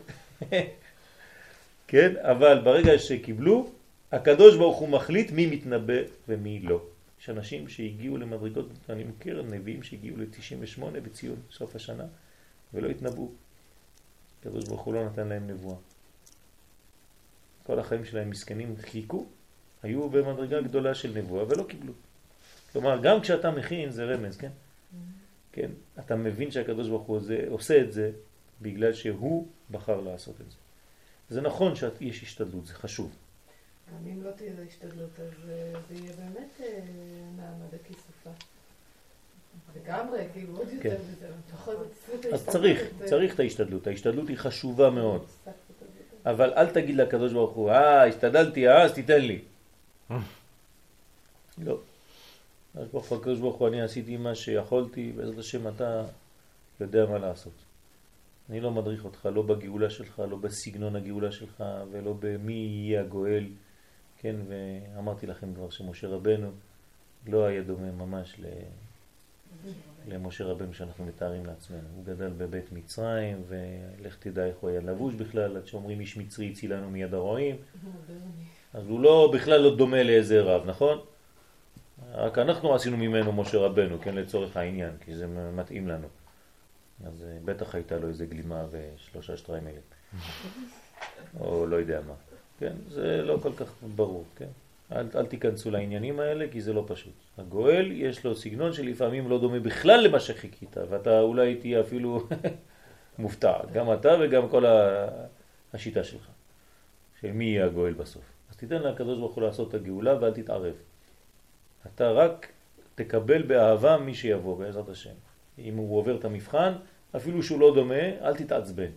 כן, 1.87 2.13
אבל 2.21 2.61
ברגע 2.63 2.99
שקיבלו, 2.99 3.71
הקדוש 4.11 4.57
ברוך 4.57 4.77
הוא 4.77 4.89
מחליט 4.89 5.31
מי 5.31 5.45
מתנבא 5.47 6.01
ומי 6.27 6.59
לא. 6.59 6.81
יש 7.21 7.29
אנשים 7.29 7.69
שהגיעו 7.69 8.17
למדרגות, 8.17 8.69
אני 8.89 9.03
מכיר 9.03 9.41
נביאים 9.41 9.83
שהגיעו 9.83 10.17
ל-98 10.17 10.81
בציון 11.03 11.35
סוף 11.51 11.75
השנה 11.75 12.03
ולא 12.73 12.89
התנבאו. 12.89 13.31
הקדוש 14.39 14.65
ברוך 14.67 14.81
הוא 14.81 14.93
לא 14.93 15.05
נתן 15.05 15.27
להם 15.27 15.47
נבואה. 15.47 15.75
כל 17.63 17.79
החיים 17.79 18.05
שלהם 18.05 18.29
מסכנים 18.29 18.75
חיכו, 18.81 19.25
היו 19.83 20.09
במדרגה 20.09 20.61
גדולה 20.61 20.95
של 20.95 21.11
נבואה 21.17 21.45
ולא 21.47 21.63
קיבלו. 21.63 21.93
כלומר, 22.73 22.99
גם 23.01 23.21
כשאתה 23.21 23.51
מכין 23.51 23.89
זה 23.89 24.05
רמז, 24.05 24.37
כן? 24.37 24.51
כן? 25.51 25.71
אתה 25.99 26.15
מבין 26.15 26.51
שהקדוש 26.51 26.87
ברוך 26.87 27.07
הוא 27.07 27.19
זה, 27.19 27.45
עושה 27.49 27.81
את 27.81 27.93
זה 27.93 28.11
בגלל 28.61 28.93
שהוא 28.93 29.47
בחר 29.71 30.01
לעשות 30.01 30.41
את 30.41 30.51
זה. 30.51 30.57
זה 31.29 31.41
נכון 31.41 31.75
שיש 31.75 32.23
השתדלות, 32.23 32.65
זה 32.65 32.73
חשוב. 32.73 33.15
גם 33.91 34.07
אם 34.07 34.23
לא 34.23 34.31
תהיה 34.31 34.53
השתדלות, 34.67 35.19
אז 35.19 35.49
אה, 35.49 35.73
זה 35.89 35.95
יהיה 35.95 36.13
באמת 36.13 36.49
אה, 36.61 36.79
מעמד 37.35 37.73
הכיסופה. 37.73 38.29
לגמרי, 39.75 40.25
כאילו 40.33 40.57
עוד 40.57 40.67
יותר 40.73 40.95
עשו 41.53 41.71
את 42.19 42.25
אז 42.33 42.47
צריך, 42.47 42.81
אה, 43.01 43.07
צריך 43.07 43.35
את 43.35 43.39
ההשתדלות. 43.39 43.87
ההשתדלות 43.87 44.29
היא 44.29 44.37
חשובה 44.37 44.89
מאוד. 44.89 45.25
אבל 46.25 46.53
אל 46.53 46.69
תגיד 46.69 46.95
לקדוש 46.95 47.33
ברוך 47.33 47.55
הוא, 47.55 47.71
אה, 47.71 48.07
השתדלתי, 48.07 48.67
אה, 48.67 48.83
אז 48.83 48.93
תיתן 48.93 49.21
לי. 49.21 49.41
לא. 51.57 51.79
אז 52.75 52.87
ברוך 52.87 53.05
הוא, 53.05 53.17
הקדוש 53.17 53.39
ברוך 53.39 53.55
הוא, 53.55 53.67
אני 53.67 53.81
עשיתי 53.81 54.17
מה 54.17 54.35
שיכולתי, 54.35 55.11
בעזרת 55.11 55.37
השם 55.37 55.67
אתה 55.67 56.03
יודע 56.79 57.05
מה 57.05 57.17
לעשות. 57.17 57.53
אני 58.49 58.59
לא 58.61 58.71
מדריך 58.71 59.05
אותך, 59.05 59.29
לא 59.33 59.41
בגאולה 59.41 59.89
שלך, 59.89 60.23
לא 60.29 60.37
בסגנון 60.37 60.95
הגאולה 60.95 61.31
שלך, 61.31 61.63
ולא 61.91 62.13
במי 62.19 62.53
יהיה 62.53 63.01
הגואל. 63.01 63.45
כן, 64.17 64.35
ואמרתי 64.47 65.27
לכם 65.27 65.53
כבר 65.53 65.69
שמשה 65.69 66.07
רבנו 66.07 66.51
לא 67.27 67.45
היה 67.45 67.63
דומה 67.63 67.91
ממש 67.91 68.35
ל... 68.39 68.45
למשה 70.07 70.43
רבנו 70.43 70.73
שאנחנו 70.73 71.05
מתארים 71.05 71.45
לעצמנו. 71.45 71.87
הוא 71.95 72.05
גדל 72.05 72.29
בבית 72.37 72.71
מצרים, 72.71 73.43
ולך 73.47 74.17
תדע 74.19 74.45
איך 74.45 74.55
הוא 74.59 74.69
היה 74.69 74.81
לבוש 74.81 75.15
בכלל, 75.15 75.57
עד 75.57 75.67
שאומרים 75.67 75.99
איש 75.99 76.17
מצרי 76.17 76.49
הצילנו 76.51 76.89
מיד 76.89 77.13
הרועים. 77.13 77.55
מודרני. 77.83 78.45
אז 78.73 78.87
הוא 78.87 78.99
לא, 78.99 79.31
בכלל 79.33 79.61
לא 79.61 79.75
דומה 79.75 80.03
לאיזה 80.03 80.41
רב, 80.41 80.65
נכון? 80.65 80.99
רק 82.13 82.37
אנחנו 82.37 82.75
עשינו 82.75 82.97
ממנו 82.97 83.31
משה 83.33 83.57
רבנו, 83.57 83.97
כן, 84.01 84.15
לצורך 84.15 84.57
העניין, 84.57 84.91
כי 85.05 85.15
זה 85.15 85.27
מתאים 85.27 85.87
לנו. 85.87 86.07
אז 87.05 87.23
אה, 87.27 87.37
בטח 87.45 87.75
הייתה 87.75 87.97
לו 87.97 88.07
איזה 88.07 88.25
גלימה 88.25 88.65
ושלושה 88.71 89.37
שטריימלים. 89.37 89.81
או 91.39 91.65
לא 91.67 91.75
יודע 91.75 92.01
מה. 92.07 92.13
כן, 92.59 92.73
זה 92.89 93.21
לא 93.21 93.37
כל 93.41 93.53
כך 93.53 93.73
ברור, 93.95 94.25
כן? 94.35 94.47
אל, 94.91 95.07
אל 95.15 95.25
תיכנסו 95.25 95.71
לעניינים 95.71 96.19
האלה 96.19 96.45
כי 96.51 96.61
זה 96.61 96.73
לא 96.73 96.83
פשוט. 96.87 97.13
הגואל 97.37 97.91
יש 97.91 98.25
לו 98.25 98.35
סגנון 98.35 98.73
שלפעמים 98.73 99.29
לא 99.29 99.39
דומה 99.39 99.59
בכלל 99.59 99.99
למה 100.07 100.19
שחיכית, 100.19 100.75
ואתה 100.89 101.19
אולי 101.19 101.55
תהיה 101.55 101.81
אפילו 101.81 102.27
מופתע, 103.19 103.53
גם 103.73 103.93
אתה 103.93 104.15
וגם 104.21 104.49
כל 104.49 104.65
ה- 104.65 105.07
השיטה 105.73 106.03
שלך, 106.03 106.27
של 107.21 107.31
מי 107.31 107.45
יהיה 107.45 107.65
הגואל 107.65 107.93
בסוף. 107.93 108.23
אז 108.51 108.55
תיתן 108.57 108.81
לקדוש 108.81 109.19
ברוך 109.19 109.35
הוא 109.35 109.43
לעשות 109.43 109.69
את 109.69 109.73
הגאולה 109.73 110.21
ואל 110.21 110.33
תתערב. 110.33 110.73
אתה 111.87 112.11
רק 112.11 112.47
תקבל 112.95 113.41
באהבה 113.41 113.97
מי 113.97 114.15
שיבוא 114.15 114.57
בעזרת 114.57 114.89
השם. 114.89 115.13
אם 115.57 115.77
הוא 115.77 115.97
עובר 115.97 116.17
את 116.19 116.25
המבחן, 116.25 116.73
אפילו 117.15 117.43
שהוא 117.43 117.59
לא 117.59 117.75
דומה, 117.75 118.03
אל 118.21 118.35
תתעצבן. 118.35 118.91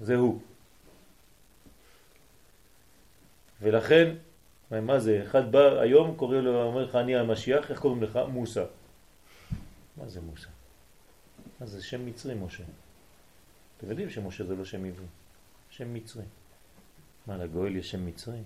זה 0.00 0.16
הוא. 0.16 0.40
ולכן, 3.62 4.14
מה 4.70 5.00
זה? 5.00 5.22
אחד 5.22 5.52
בא 5.52 5.80
היום, 5.80 6.16
קורא 6.16 6.36
לו, 6.36 6.62
אומר 6.62 6.84
לך, 6.84 6.94
אני 6.94 7.16
המשיח, 7.16 7.70
איך 7.70 7.80
קוראים 7.80 8.02
לך? 8.02 8.18
מוסא. 8.28 8.64
מה 9.96 10.08
זה 10.08 10.20
מוסא? 10.20 10.48
מה 11.60 11.66
זה 11.66 11.82
שם 11.82 12.06
מצרי, 12.06 12.34
משה. 12.34 12.64
אתם 13.78 13.90
יודעים 13.90 14.10
שמשה 14.10 14.44
זה 14.44 14.56
לא 14.56 14.64
שם 14.64 14.84
עברי, 14.84 15.06
שם 15.70 15.94
מצרי. 15.94 16.24
מה, 17.26 17.36
לגואל 17.36 17.76
יש 17.76 17.90
שם 17.90 18.06
מצרי? 18.06 18.42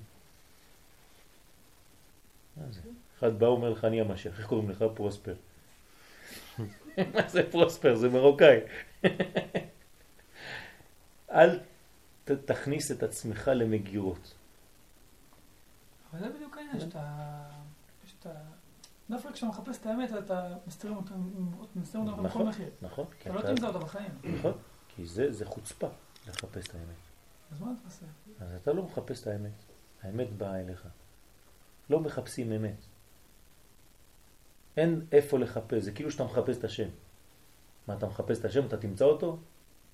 מה 2.57 2.65
זה? 2.71 2.81
אחד 3.19 3.39
בא, 3.39 3.47
אומר 3.47 3.71
לך, 3.71 3.85
אני 3.85 4.01
המשיח, 4.01 4.39
איך 4.39 4.47
קוראים 4.47 4.71
לך? 4.71 4.85
פרוספר. 4.95 5.35
מה 7.15 7.29
זה 7.29 7.51
פרוספר? 7.51 7.95
זה 7.97 8.09
מרוקאי. 8.09 8.59
אל 11.31 11.59
ת- 12.25 12.31
תכניס 12.31 12.93
את 12.93 13.03
עצמך 13.03 13.51
למגירות. 13.55 14.35
אבל 16.13 16.21
זה 16.21 16.29
בדיוק 16.29 16.57
העניין, 16.57 16.81
שאתה... 16.81 17.43
שאתה... 18.07 18.31
דווקא 19.11 19.33
כשאתה 19.33 19.47
מחפש 19.47 19.79
את 19.81 19.87
האמת, 19.87 20.11
אתה 20.19 20.55
מסתירים 20.67 20.97
אותה 20.97 21.15
בכל 21.95 22.23
נכון, 22.23 22.49
מחיר. 22.49 22.71
נכון, 22.83 23.07
אתה 23.23 23.33
לא 23.33 23.43
תמצא 23.43 23.67
אותה 23.67 23.79
בחיים. 23.79 24.11
נכון, 24.39 24.53
כי 24.89 25.07
זה, 25.07 25.33
זה 25.33 25.47
חוצפה 25.47 25.89
לחפש 26.29 26.67
את 26.69 26.75
האמת. 26.75 26.97
אז 27.53 27.61
מה 27.61 27.73
אתה 27.73 27.81
עושה? 27.85 28.07
אז 28.41 28.55
אתה 28.63 28.73
לא 28.73 28.83
מחפש 28.83 29.23
את 29.23 29.27
האמת, 29.27 29.53
האמת 30.03 30.33
באה 30.33 30.61
אליך. 30.61 30.87
לא 31.91 32.01
מחפשים 32.01 32.53
אמת. 32.53 32.77
אין 34.77 35.07
איפה 35.13 35.39
לחפש, 35.39 35.83
זה 35.83 35.93
כאילו 35.93 36.11
שאתה 36.11 36.25
מחפש 36.25 36.59
את 36.59 36.65
השם. 36.65 36.89
מה, 37.89 37.95
אתה 37.95 38.07
מחפש 38.07 38.39
את 38.39 38.45
השם, 38.45 38.67
אתה 38.67 38.77
תמצא 38.77 39.05
אותו? 39.05 39.39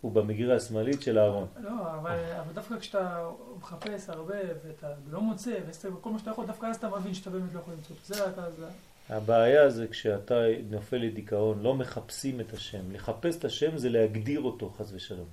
הוא 0.00 0.12
במגירה 0.12 0.56
השמאלית 0.56 1.02
של 1.02 1.18
הארון. 1.18 1.46
לא, 1.60 1.94
אבל, 1.94 2.18
אבל 2.40 2.52
דווקא 2.52 2.78
כשאתה 2.78 3.30
מחפש 3.58 4.08
הרבה 4.08 4.36
ואתה 4.64 4.86
לא 5.10 5.20
מוצא, 5.20 5.58
ועשית 5.66 5.90
כל 6.00 6.10
מה 6.10 6.18
שאתה 6.18 6.30
יכול, 6.30 6.46
דווקא 6.46 6.66
אז 6.66 6.76
אתה 6.76 6.88
מבין 6.88 7.14
שאתה 7.14 7.30
באמת 7.30 7.54
לא 7.54 7.60
יכול 7.60 7.74
למצוא. 7.74 7.96
זה 8.04 8.24
רק 8.26 8.38
אז... 8.38 8.64
הבעיה 9.08 9.70
זה 9.70 9.88
כשאתה 9.88 10.34
נופל 10.70 10.96
לדיכאון, 10.96 11.62
לא 11.62 11.74
מחפשים 11.74 12.40
את 12.40 12.52
השם. 12.52 12.92
לחפש 12.92 13.36
את 13.36 13.44
השם 13.44 13.78
זה 13.78 13.88
להגדיר 13.88 14.40
אותו, 14.40 14.70
חס 14.70 14.92
ושלום. 14.92 15.28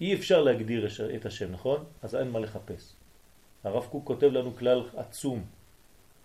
אי 0.00 0.14
אפשר 0.14 0.42
להגדיר 0.42 0.88
את 1.14 1.26
השם, 1.26 1.52
נכון? 1.52 1.84
אז 2.02 2.14
אין 2.14 2.30
מה 2.30 2.38
לחפש. 2.38 2.92
הרב 3.64 3.86
קוק 3.90 4.06
כותב 4.06 4.26
לנו 4.26 4.56
כלל 4.56 4.82
עצום, 4.96 5.44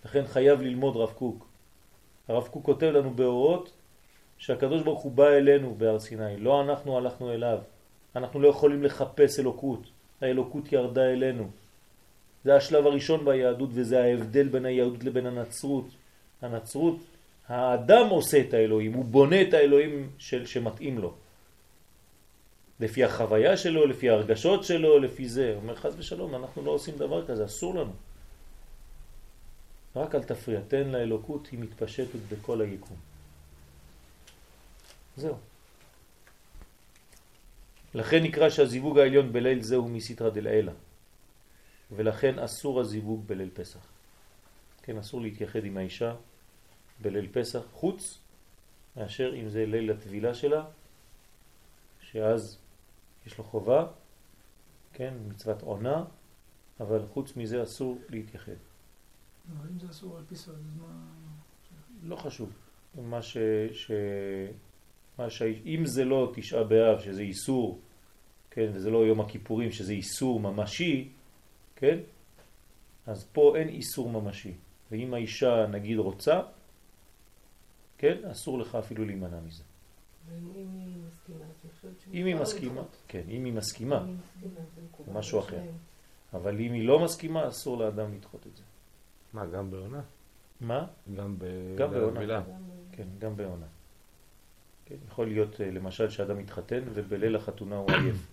לכן 0.06 0.26
חייב 0.28 0.62
ללמוד 0.62 0.96
רב 0.96 1.12
קוק. 1.12 1.53
הרב 2.28 2.48
קוק 2.48 2.66
כותב 2.66 2.86
לנו 2.86 3.14
באורות 3.14 3.72
שהקדוש 4.38 4.82
ברוך 4.82 5.02
הוא 5.02 5.12
בא 5.12 5.28
אלינו 5.28 5.76
בהר 5.78 6.00
סיני, 6.00 6.38
לא 6.38 6.62
אנחנו 6.62 6.98
הלכנו 6.98 7.34
אליו. 7.34 7.60
אנחנו 8.16 8.40
לא 8.40 8.48
יכולים 8.48 8.84
לחפש 8.84 9.40
אלוקות, 9.40 9.82
האלוקות 10.22 10.72
ירדה 10.72 11.06
אלינו. 11.06 11.50
זה 12.44 12.56
השלב 12.56 12.88
הראשון 12.88 13.26
ביהדות 13.26 13.70
וזה 13.74 14.04
ההבדל 14.04 14.48
בין 14.48 14.66
היהדות 14.66 15.04
לבין 15.04 15.26
הנצרות. 15.26 15.86
הנצרות, 16.42 16.98
האדם 17.48 18.10
עושה 18.10 18.40
את 18.40 18.54
האלוהים, 18.54 18.94
הוא 18.94 19.06
בונה 19.06 19.42
את 19.42 19.54
האלוהים 19.54 20.10
של, 20.18 20.46
שמתאים 20.46 20.98
לו. 20.98 21.14
לפי 22.80 23.04
החוויה 23.04 23.58
שלו, 23.58 23.86
לפי 23.86 24.10
הרגשות 24.10 24.64
שלו, 24.64 25.00
לפי 25.00 25.30
זה. 25.30 25.50
הוא 25.54 25.62
אומר 25.62 25.76
חז 25.76 25.96
ושלום, 25.98 26.36
אנחנו 26.36 26.66
לא 26.66 26.72
עושים 26.72 26.96
דבר 26.98 27.26
כזה, 27.26 27.46
אסור 27.46 27.76
לנו. 27.76 27.92
רק 29.96 30.16
אל 30.16 30.24
תפריע, 30.24 30.62
תן 30.68 30.88
לאלוקות, 30.88 31.48
היא 31.48 31.60
מתפשטת 31.60 32.20
בכל 32.30 32.62
היקום. 32.62 32.98
זהו. 35.18 35.36
לכן 37.94 38.24
נקרא 38.24 38.50
שהזיווג 38.50 39.00
העליון 39.00 39.34
בליל 39.34 39.62
זה 39.62 39.76
הוא 39.76 39.90
מסיתרא 39.90 40.30
דלעילא, 40.30 40.72
ולכן 41.92 42.40
אסור 42.40 42.82
הזיווג 42.82 43.28
בליל 43.28 43.50
פסח. 43.54 43.80
כן, 44.84 44.98
אסור 44.98 45.22
להתייחד 45.22 45.66
עם 45.66 45.78
האישה 45.78 46.16
בליל 47.02 47.28
פסח, 47.32 47.62
חוץ 47.74 48.18
מאשר 48.98 49.36
אם 49.36 49.50
זה 49.50 49.66
ליל 49.66 49.92
הטבילה 49.92 50.34
שלה, 50.34 50.66
שאז 52.02 52.58
יש 53.26 53.38
לו 53.38 53.44
חובה, 53.44 53.88
כן, 54.94 55.14
מצוות 55.28 55.62
עונה, 55.62 56.04
אבל 56.80 57.02
חוץ 57.14 57.36
מזה 57.36 57.64
אסור 57.64 57.98
להתייחד. 58.10 58.73
אבל 59.52 59.70
אם 59.70 59.80
זה 59.80 59.90
אסור 59.90 60.18
על 60.18 60.24
פי 60.28 60.36
סוד, 60.36 60.56
אז 60.56 60.78
מה... 60.82 61.14
לא 62.04 62.16
חשוב. 62.16 62.52
מה 62.96 63.22
ש... 63.22 63.38
ש... 63.72 63.92
מה 65.18 65.30
ש... 65.30 65.42
אם 65.42 65.86
זה 65.86 66.06
לא 66.06 66.32
תשעה 66.36 66.64
באב, 66.64 67.00
שזה 67.00 67.22
איסור, 67.22 67.80
כן, 68.52 68.72
וזה 68.74 68.90
לא 68.90 68.98
יום 68.98 69.22
הכיפורים, 69.22 69.72
שזה 69.72 69.94
איסור 69.94 70.40
ממשי, 70.40 71.10
כן, 71.76 72.00
אז 73.06 73.28
פה 73.32 73.54
אין 73.58 73.70
איסור 73.70 74.10
ממשי. 74.10 74.54
ואם 74.92 75.14
האישה 75.14 75.68
נגיד 75.68 75.98
רוצה, 75.98 76.42
כן, 77.98 78.26
אסור 78.32 78.60
לך 78.60 78.76
אפילו 78.76 79.06
להימנע 79.06 79.40
מזה. 79.40 79.64
ואם 80.30 80.52
היא 80.56 80.98
מסכימה, 81.08 81.46
אם 82.14 82.26
היא 82.26 82.36
מסכימה? 82.36 82.82
כן, 83.08 83.24
אם 83.30 83.46
היא 83.46 83.54
מסכימה, 83.54 84.06
משהו 85.14 85.40
אחר. 85.40 85.62
אבל 86.34 86.60
אם 86.60 86.74
היא 86.74 86.88
לא 86.88 87.04
מסכימה, 87.04 87.48
אסור 87.48 87.78
לאדם 87.78 88.14
לדחות 88.14 88.48
את 88.48 88.56
זה. 88.56 88.64
מה, 89.34 89.46
גם 89.46 89.72
בעונה? 89.72 90.02
מה? 90.62 90.88
גם 91.16 91.36
ב... 91.40 91.46
גם 91.78 91.92
בעונה. 91.92 92.44
כן, 92.92 93.08
גם 93.20 93.38
בעונה. 93.38 93.66
כן, 94.86 94.96
יכול 95.08 95.28
להיות 95.28 95.62
אה, 95.62 95.72
למשל 95.72 96.10
שאדם 96.10 96.38
מתחתן 96.38 96.84
ובליל 96.94 97.36
החתונה 97.36 97.76
הוא 97.76 97.92
עייף. 97.92 98.28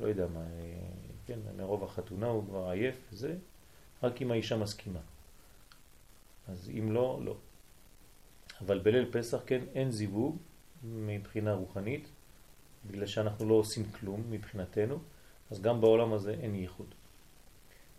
לא 0.00 0.06
יודע 0.06 0.26
מה, 0.26 0.40
אה, 0.40 0.46
כן, 1.26 1.38
מרוב 1.56 1.84
החתונה 1.84 2.26
הוא 2.26 2.44
כבר 2.44 2.68
עייף, 2.70 2.96
זה 3.12 3.36
רק 4.02 4.22
אם 4.22 4.30
האישה 4.30 4.56
מסכימה. 4.56 5.00
אז 6.48 6.70
אם 6.78 6.92
לא, 6.92 7.20
לא. 7.24 7.36
אבל 8.60 8.78
בליל 8.78 9.12
פסח, 9.12 9.38
כן, 9.46 9.60
אין 9.74 9.90
זיווג 9.90 10.36
מבחינה 10.84 11.54
רוחנית, 11.54 12.08
בגלל 12.86 13.06
שאנחנו 13.06 13.48
לא 13.48 13.54
עושים 13.54 13.84
כלום 13.92 14.22
מבחינתנו, 14.30 14.98
אז 15.50 15.62
גם 15.62 15.80
בעולם 15.80 16.12
הזה 16.12 16.30
אין 16.40 16.54
ייחוד. 16.54 16.94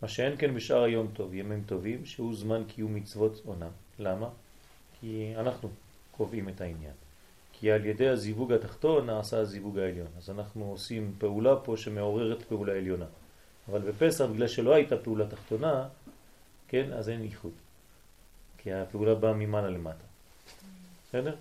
מה 0.01 0.07
שאין 0.07 0.35
כן 0.37 0.55
בשאר 0.55 0.83
היום 0.83 1.07
טוב, 1.13 1.33
ימים 1.33 1.63
טובים, 1.65 2.05
שהוא 2.05 2.35
זמן 2.35 2.63
קיום 2.67 2.95
מצוות 2.95 3.41
עונה. 3.45 3.69
למה? 3.99 4.29
כי 4.99 5.33
אנחנו 5.37 5.69
קובעים 6.11 6.49
את 6.49 6.61
העניין. 6.61 6.93
כי 7.53 7.71
על 7.71 7.85
ידי 7.85 8.07
הזיווג 8.07 8.53
התחתון 8.53 9.05
נעשה 9.05 9.37
הזיווג 9.37 9.79
העליון. 9.79 10.07
אז 10.17 10.29
אנחנו 10.29 10.65
עושים 10.65 11.15
פעולה 11.17 11.55
פה 11.55 11.77
שמעוררת 11.77 12.41
פעולה 12.41 12.73
עליונה. 12.73 13.05
אבל 13.69 13.79
בפסח, 13.79 14.25
בגלל 14.25 14.47
שלא 14.47 14.73
הייתה 14.73 14.97
פעולה 14.97 15.27
תחתונה, 15.27 15.87
כן, 16.67 16.93
אז 16.93 17.09
אין 17.09 17.23
ייחוד. 17.23 17.51
כי 18.57 18.73
הפעולה 18.73 19.15
באה 19.15 19.33
ממעלה 19.33 19.69
למטה. 19.69 20.05
בסדר? 21.07 21.35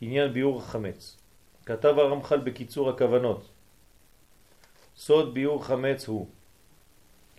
עניין 0.00 0.32
ביור 0.32 0.58
החמץ. 0.58 1.16
כתב 1.64 1.94
הרמח"ל 1.98 2.38
בקיצור 2.38 2.90
הכוונות. 2.90 3.48
סוד 4.96 5.34
ביור 5.34 5.64
חמץ 5.64 6.08
הוא 6.08 6.26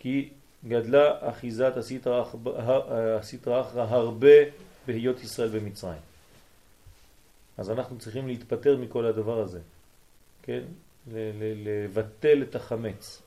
כי 0.02 0.30
גדלה 0.68 1.30
אחיזת 1.30 1.74
הסטרא 1.78 3.62
אחרא 3.62 3.84
הרבה 3.84 4.36
בהיות 4.88 5.24
ישראל 5.24 5.50
במצרים. 5.50 6.02
אז 7.58 7.72
אנחנו 7.72 7.98
צריכים 7.98 8.28
להתפטר 8.28 8.78
מכל 8.78 9.06
הדבר 9.06 9.40
הזה, 9.40 9.60
כן? 10.42 10.62
לבטל 11.08 12.44
את 12.44 12.56
החמץ. 12.56 13.22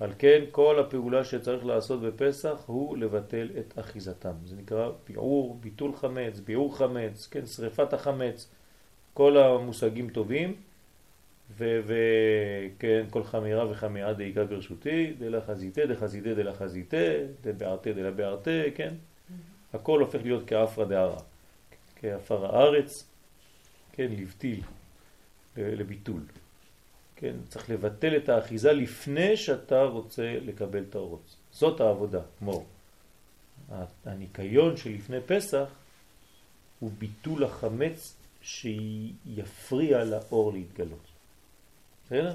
על 0.00 0.12
כן 0.18 0.44
כל 0.50 0.80
הפעולה 0.80 1.24
שצריך 1.24 1.66
לעשות 1.66 2.00
בפסח 2.00 2.62
הוא 2.66 2.98
לבטל 2.98 3.48
את 3.58 3.78
אחיזתם. 3.78 4.32
זה 4.44 4.56
נקרא 4.56 4.90
ביעור, 5.08 5.58
ביטול 5.60 5.96
חמץ, 5.96 6.38
ביעור 6.38 6.78
חמץ, 6.78 7.28
כן, 7.30 7.46
שריפת 7.46 7.92
החמץ, 7.92 8.48
כל 9.14 9.36
המושגים 9.36 10.10
טובים, 10.10 10.56
וכן, 11.56 13.04
כל 13.10 13.24
חמירה 13.24 13.70
וחמירה 13.70 14.12
דאיגה 14.12 14.44
ברשותי, 14.44 15.14
דלה 15.18 15.40
חזיתה, 16.54 16.96
דבערתה, 17.42 17.92
דלה 17.92 18.10
בערתה, 18.10 18.62
כן? 18.74 18.94
הכל 19.72 20.00
הופך 20.00 20.18
להיות 20.22 20.46
כאפרה 20.46 20.84
דערה, 20.84 21.20
כאפר 21.96 22.46
הארץ, 22.46 23.08
כן, 23.92 24.08
לבטיל, 24.10 24.62
לביטול. 25.56 26.20
כן, 27.16 27.34
צריך 27.48 27.70
לבטל 27.70 28.16
את 28.16 28.28
האחיזה 28.28 28.72
לפני 28.72 29.36
שאתה 29.36 29.82
רוצה 29.82 30.38
לקבל 30.42 30.82
את 30.90 30.94
האורות. 30.94 31.36
זאת 31.52 31.80
העבודה, 31.80 32.20
מור. 32.40 32.66
הניקיון 34.04 34.76
שלפני 34.76 35.20
פסח 35.26 35.68
הוא 36.80 36.90
ביטול 36.98 37.44
החמץ 37.44 38.16
שיפריע 38.42 40.04
לאור 40.04 40.52
להתגלות. 40.52 41.13
בסדר? 42.04 42.34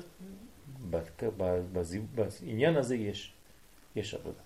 בעניין 2.15 2.75
הזה 2.75 2.95
יש, 2.95 3.33
יש 3.95 4.13
עבודה. 4.13 4.41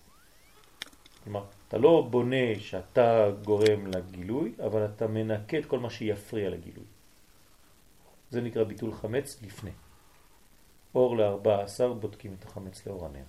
כלומר, 1.24 1.46
אתה 1.68 1.78
לא 1.78 2.08
בונה 2.12 2.60
שאתה 2.60 3.32
גורם 3.44 3.88
לגילוי, 3.88 4.54
אבל 4.66 4.86
אתה 4.86 5.08
מנקה 5.08 5.58
את 5.58 5.66
כל 5.66 5.80
מה 5.80 5.90
שיפריע 5.90 6.50
לגילוי. 6.50 6.86
זה 8.30 8.42
נקרא 8.42 8.64
ביטול 8.64 8.94
חמץ 8.94 9.42
לפני. 9.42 9.72
אור 10.96 11.18
ל-14 11.18 11.94
בודקים 12.00 12.36
את 12.40 12.46
החמץ 12.46 12.88
לאור 12.88 13.06
הנר. 13.06 13.24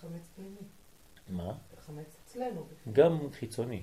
חמץ 0.00 0.28
פנימי. 0.36 0.56
מה? 1.28 1.52
חמץ 1.86 2.16
אצלנו. 2.24 2.66
גם 2.92 3.30
חיצוני. 3.32 3.82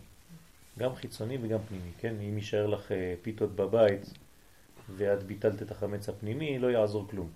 גם 0.80 0.96
חיצוני 0.96 1.38
וגם 1.42 1.60
פנימי, 1.70 1.92
כן? 1.98 2.16
אם 2.20 2.38
יישאר 2.38 2.68
לך 2.68 2.92
אה, 2.92 3.16
פיתות 3.22 3.56
בבית 3.56 4.14
ואת 4.90 5.24
ביטלת 5.24 5.62
את 5.62 5.72
החמץ 5.72 6.10
הפנימי, 6.10 6.60
לא 6.60 6.68
יעזור 6.68 7.08
כלום. 7.10 7.30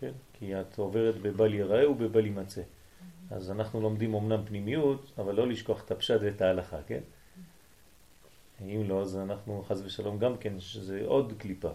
כן? 0.00 0.12
כי 0.32 0.60
את 0.60 0.78
עוברת 0.78 1.14
בבל 1.22 1.54
ייראה 1.54 1.90
ובבל 1.90 2.26
יימצא. 2.26 2.62
אז 3.30 3.50
אנחנו 3.50 3.80
לומדים 3.80 4.14
אמנם 4.14 4.44
פנימיות, 4.44 5.12
אבל 5.18 5.34
לא 5.34 5.48
לשכוח 5.48 5.84
את 5.84 5.90
הפשט 5.90 6.20
ואת 6.22 6.42
ההלכה, 6.42 6.82
כן? 6.86 7.00
אם 8.62 8.82
לא, 8.86 9.00
אז 9.00 9.16
אנחנו 9.16 9.64
חז 9.68 9.82
ושלום 9.86 10.18
גם 10.18 10.36
כן, 10.36 10.60
שזה 10.60 11.02
עוד 11.06 11.32
קליפה. 11.38 11.70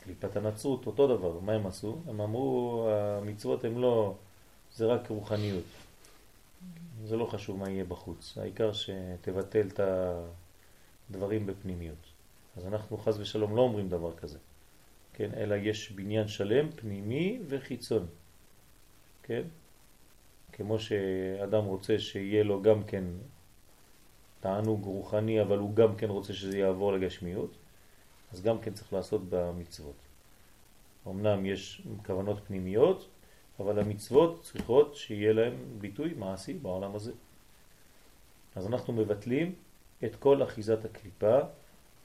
קליפת 0.00 0.36
הנצרות, 0.36 0.86
אותו 0.86 1.16
דבר. 1.16 1.40
מה 1.40 1.52
הם 1.52 1.66
עשו? 1.66 1.98
הם 2.06 2.20
אמרו, 2.20 2.88
המצוות 2.90 3.64
הם 3.64 3.78
לא, 3.78 4.14
זה 4.74 4.86
רק 4.86 5.08
רוחניות. 5.08 5.64
זה 7.04 7.16
לא 7.16 7.24
חשוב 7.24 7.58
מה 7.58 7.70
יהיה 7.70 7.84
בחוץ. 7.84 8.38
העיקר 8.38 8.72
שתבטל 8.72 9.66
את 9.66 9.80
הדברים 11.10 11.46
בפנימיות. 11.46 12.09
אז 12.60 12.66
אנחנו 12.66 12.98
חז 12.98 13.20
ושלום 13.20 13.56
לא 13.56 13.60
אומרים 13.60 13.88
דבר 13.88 14.16
כזה. 14.16 14.38
כן? 15.12 15.30
אלא 15.36 15.54
יש 15.54 15.92
בניין 15.92 16.28
שלם, 16.28 16.70
פנימי 16.70 17.40
וחיצון. 17.48 18.06
כן? 19.22 19.42
כמו 20.52 20.78
שאדם 20.78 21.64
רוצה 21.64 21.98
שיהיה 21.98 22.44
לו 22.44 22.62
גם 22.62 22.84
כן 22.84 23.04
תענוג 24.40 24.84
רוחני, 24.84 25.42
אבל 25.42 25.58
הוא 25.58 25.74
גם 25.74 25.96
כן 25.96 26.08
רוצה 26.08 26.32
שזה 26.32 26.58
יעבור 26.58 26.92
לגשמיות, 26.92 27.50
אז 28.32 28.42
גם 28.42 28.60
כן 28.60 28.74
צריך 28.74 28.92
לעשות 28.92 29.22
במצוות. 29.28 29.96
אמנם 31.06 31.46
יש 31.46 31.82
כוונות 32.06 32.40
פנימיות, 32.46 33.08
אבל 33.60 33.78
המצוות 33.78 34.42
צריכות 34.42 34.96
שיהיה 34.96 35.32
להם 35.32 35.54
ביטוי 35.78 36.14
מעשי 36.14 36.54
בעולם 36.54 36.94
הזה. 36.94 37.12
אז 38.56 38.66
אנחנו 38.66 38.92
מבטלים 38.92 39.54
את 40.04 40.16
כל 40.16 40.42
אחיזת 40.42 40.84
הקליפה 40.84 41.38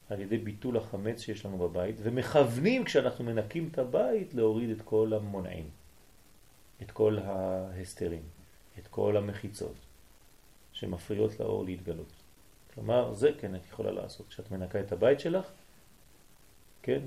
על 0.10 0.20
ידי 0.22 0.38
ביטול 0.38 0.78
החמץ 0.78 1.22
שיש 1.22 1.46
לנו 1.46 1.58
בבית, 1.58 1.96
ומכוונים 2.04 2.84
כשאנחנו 2.84 3.24
מנקים 3.24 3.70
את 3.72 3.78
הבית 3.78 4.34
להוריד 4.34 4.70
את 4.70 4.82
כל 4.82 5.14
המונעים, 5.16 5.70
את 6.82 6.92
כל 6.92 7.18
ההסתרים, 7.20 8.24
את 8.80 8.88
כל 8.88 9.18
המחיצות. 9.18 9.76
שמפריעות 10.76 11.40
לאור 11.40 11.66
להתגלות. 11.66 12.12
כלומר, 12.74 13.14
זה 13.14 13.32
כן 13.40 13.56
את 13.56 13.66
יכולה 13.72 13.92
לעשות. 13.92 14.28
כשאת 14.28 14.52
מנקה 14.52 14.80
את 14.80 14.92
הבית 14.92 15.20
שלך, 15.20 15.46
כן, 16.82 17.00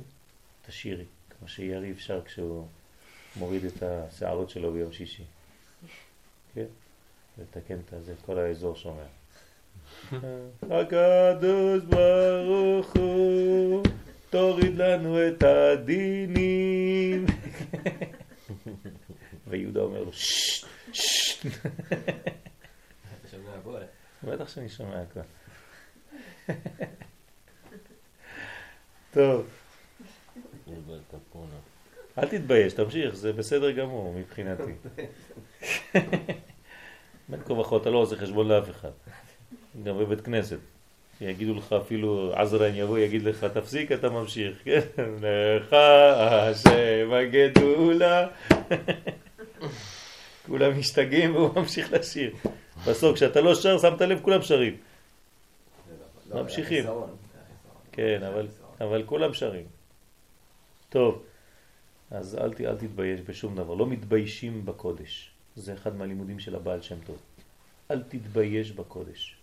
תשירי, 0.67 1.05
כמו 1.31 1.49
שיריב 1.49 1.99
שר 1.99 2.25
כשהוא 2.25 2.67
מוריד 3.37 3.65
את 3.65 3.83
השערות 3.83 4.51
שלו 4.51 4.73
ביום 4.73 4.93
שישי. 4.93 5.25
כן? 6.55 6.65
לתקן 7.39 7.79
את 7.79 8.05
זה, 8.05 8.15
כל 8.27 8.39
האזור 8.39 8.77
שומע. 8.77 9.07
הקדוש 10.71 11.83
ברוך 11.85 12.97
הוא 12.97 13.83
תוריד 14.31 14.77
לנו 14.77 15.29
את 15.29 15.43
הדינים. 15.43 17.27
ויהודה 19.49 19.81
אומר 19.81 20.03
לו, 20.03 20.13
ששש, 20.13 20.65
ששש. 20.93 21.47
אתה 23.21 23.29
שומע 23.31 23.55
הכל? 23.61 23.79
בטח 24.23 24.49
שאני 24.49 24.69
שומע 24.69 25.03
הכל. 25.03 25.21
טוב, 29.13 29.47
בלבלת 30.67 31.15
פונה. 31.33 31.55
אל 32.19 32.29
תתבייש, 32.29 32.73
תמשיך, 32.73 33.15
זה 33.15 33.33
בסדר 33.33 33.71
גמור 33.71 34.15
מבחינתי. 34.15 34.73
בין 37.29 37.41
כה 37.45 37.53
וכה 37.53 37.77
אתה 37.77 37.91
לא 37.91 37.99
עושה 37.99 38.17
חשבון 38.17 38.49
לאף 38.49 38.71
אחד, 38.71 38.91
גם 39.89 39.99
בבית 39.99 40.21
כנסת. 40.21 40.59
יגידו 41.21 41.55
לך 41.55 41.73
אפילו, 41.73 42.33
עזרן 42.35 42.75
יבוא, 42.75 42.99
יגיד 42.99 43.23
לך, 43.23 43.45
תפסיק, 43.45 43.93
אתה 43.93 44.11
ממשיך, 44.11 44.59
כן? 44.65 44.81
לך 45.61 45.73
השם 45.73 47.11
הגדולה. 47.13 48.29
כולם 50.47 50.79
משתגעים 50.79 51.37
והוא 51.37 51.51
ממשיך 51.57 51.93
לשיר. 51.93 52.35
בסוף, 52.87 53.15
כשאתה 53.15 53.41
לא 53.41 53.55
שר, 53.55 53.79
שמת 53.79 54.01
לב, 54.01 54.21
כולם 54.23 54.43
שרים. 54.43 54.77
ממשיכים. 56.35 56.85
כן, 57.93 58.23
אבל, 58.81 59.03
כולם 59.07 59.35
שרים. 59.35 59.67
טוב, 60.89 61.23
אז 62.11 62.39
אל 62.41 62.75
תתבייש 62.75 63.21
בשום 63.21 63.57
דבר, 63.57 63.75
לא 63.75 63.87
מתביישים 63.87 64.67
בקודש. 64.67 65.31
זה 65.57 65.75
אחד 65.75 65.97
מהלימודים 65.97 66.41
של 66.41 66.57
הבעל 66.57 66.83
שם 66.83 66.97
טוב. 67.07 67.17
אל 67.91 68.03
תתבייש 68.03 68.73
בקודש. 68.73 69.38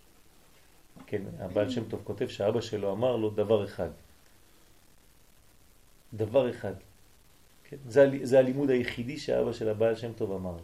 כן, 1.06 1.22
הבעל 1.38 1.70
שם 1.70 1.88
טוב 1.88 2.00
כותב 2.04 2.28
שאבא 2.28 2.60
שלו 2.60 2.92
אמר 2.92 3.16
לו 3.16 3.30
דבר 3.30 3.64
אחד. 3.64 3.88
דבר 6.14 6.50
אחד. 6.50 6.74
כן, 7.64 7.76
זה, 7.88 8.10
זה 8.22 8.38
הלימוד 8.38 8.70
היחידי 8.70 9.18
שאבא 9.18 9.52
של 9.52 9.68
הבעל 9.68 9.96
שם 9.96 10.12
טוב 10.12 10.32
אמר 10.32 10.52
לו. 10.52 10.62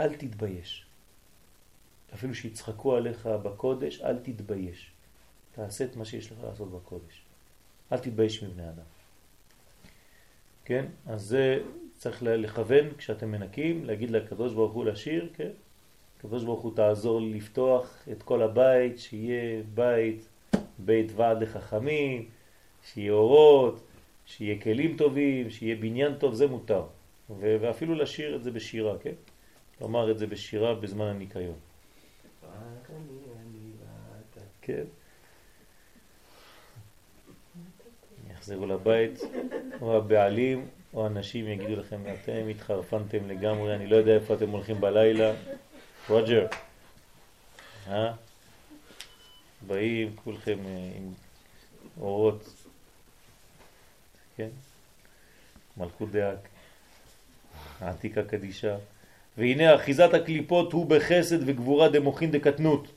אל 0.00 0.14
תתבייש. 0.14 0.86
אפילו 2.14 2.34
שיצחקו 2.34 2.96
עליך 2.96 3.26
בקודש, 3.26 4.00
אל 4.00 4.18
תתבייש. 4.18 4.90
תעשה 5.52 5.84
את 5.84 5.96
מה 5.96 6.04
שיש 6.04 6.32
לך 6.32 6.38
לעשות 6.44 6.70
בקודש. 6.70 7.22
אל 7.92 7.98
תתבייש 7.98 8.42
מבני 8.42 8.68
אדם. 8.68 8.84
כן? 10.64 10.86
אז 11.06 11.22
זה 11.22 11.58
צריך 11.98 12.22
לכוון 12.22 12.94
כשאתם 12.98 13.30
מנקים, 13.30 13.84
להגיד 13.84 14.10
לקדוש 14.10 14.52
ברוך 14.52 14.72
הוא 14.72 14.84
לשיר, 14.84 15.30
כן? 15.34 15.50
הקדוש 16.18 16.44
ברוך 16.44 16.60
הוא 16.60 16.72
תעזור 16.76 17.20
לי 17.20 17.34
לפתוח 17.34 18.04
את 18.12 18.22
כל 18.22 18.42
הבית, 18.42 18.98
שיהיה 18.98 19.62
בית, 19.74 20.28
בית 20.78 21.12
ועד 21.16 21.42
לחכמים, 21.42 22.28
שיהיה 22.92 23.12
אורות, 23.12 23.80
שיהיה 24.26 24.60
כלים 24.60 24.96
טובים, 24.96 25.50
שיהיה 25.50 25.76
בניין 25.76 26.14
טוב, 26.14 26.34
זה 26.34 26.46
מותר. 26.46 26.82
ואפילו 27.40 27.94
לשיר 27.94 28.36
את 28.36 28.42
זה 28.42 28.50
בשירה, 28.50 28.98
כן? 28.98 29.12
לומר 29.80 30.10
את 30.10 30.18
זה 30.18 30.26
בשירה 30.26 30.74
בזמן 30.74 31.06
הניקיון. 31.06 31.54
כן. 34.62 34.84
יחזרו 38.30 38.66
לבית, 38.66 39.20
או 39.80 39.96
הבעלים, 39.96 40.66
או 40.94 41.06
אנשים 41.06 41.48
יגידו 41.48 41.80
לכם, 41.80 42.00
אתם 42.14 42.48
התחרפנתם 42.50 43.28
לגמרי, 43.28 43.74
אני 43.74 43.86
לא 43.86 43.96
יודע 43.96 44.14
איפה 44.14 44.34
אתם 44.34 44.50
הולכים 44.50 44.80
בלילה. 44.80 45.32
רוג'ר, 46.08 46.46
אה? 47.88 48.12
באים 49.66 50.16
כולכם 50.24 50.58
אה, 50.66 50.90
עם 50.96 51.12
אורות, 52.00 52.48
כן? 54.36 54.48
מלכות 55.76 56.10
דאק, 56.10 56.48
העתיקה 57.80 58.22
קדישה. 58.22 58.76
והנה 59.38 59.74
אחיזת 59.74 60.14
הקליפות 60.14 60.72
הוא 60.72 60.86
בחסד 60.86 61.48
וגבורה 61.48 61.88
דמוכין 61.88 62.30
דקטנות. 62.30 62.88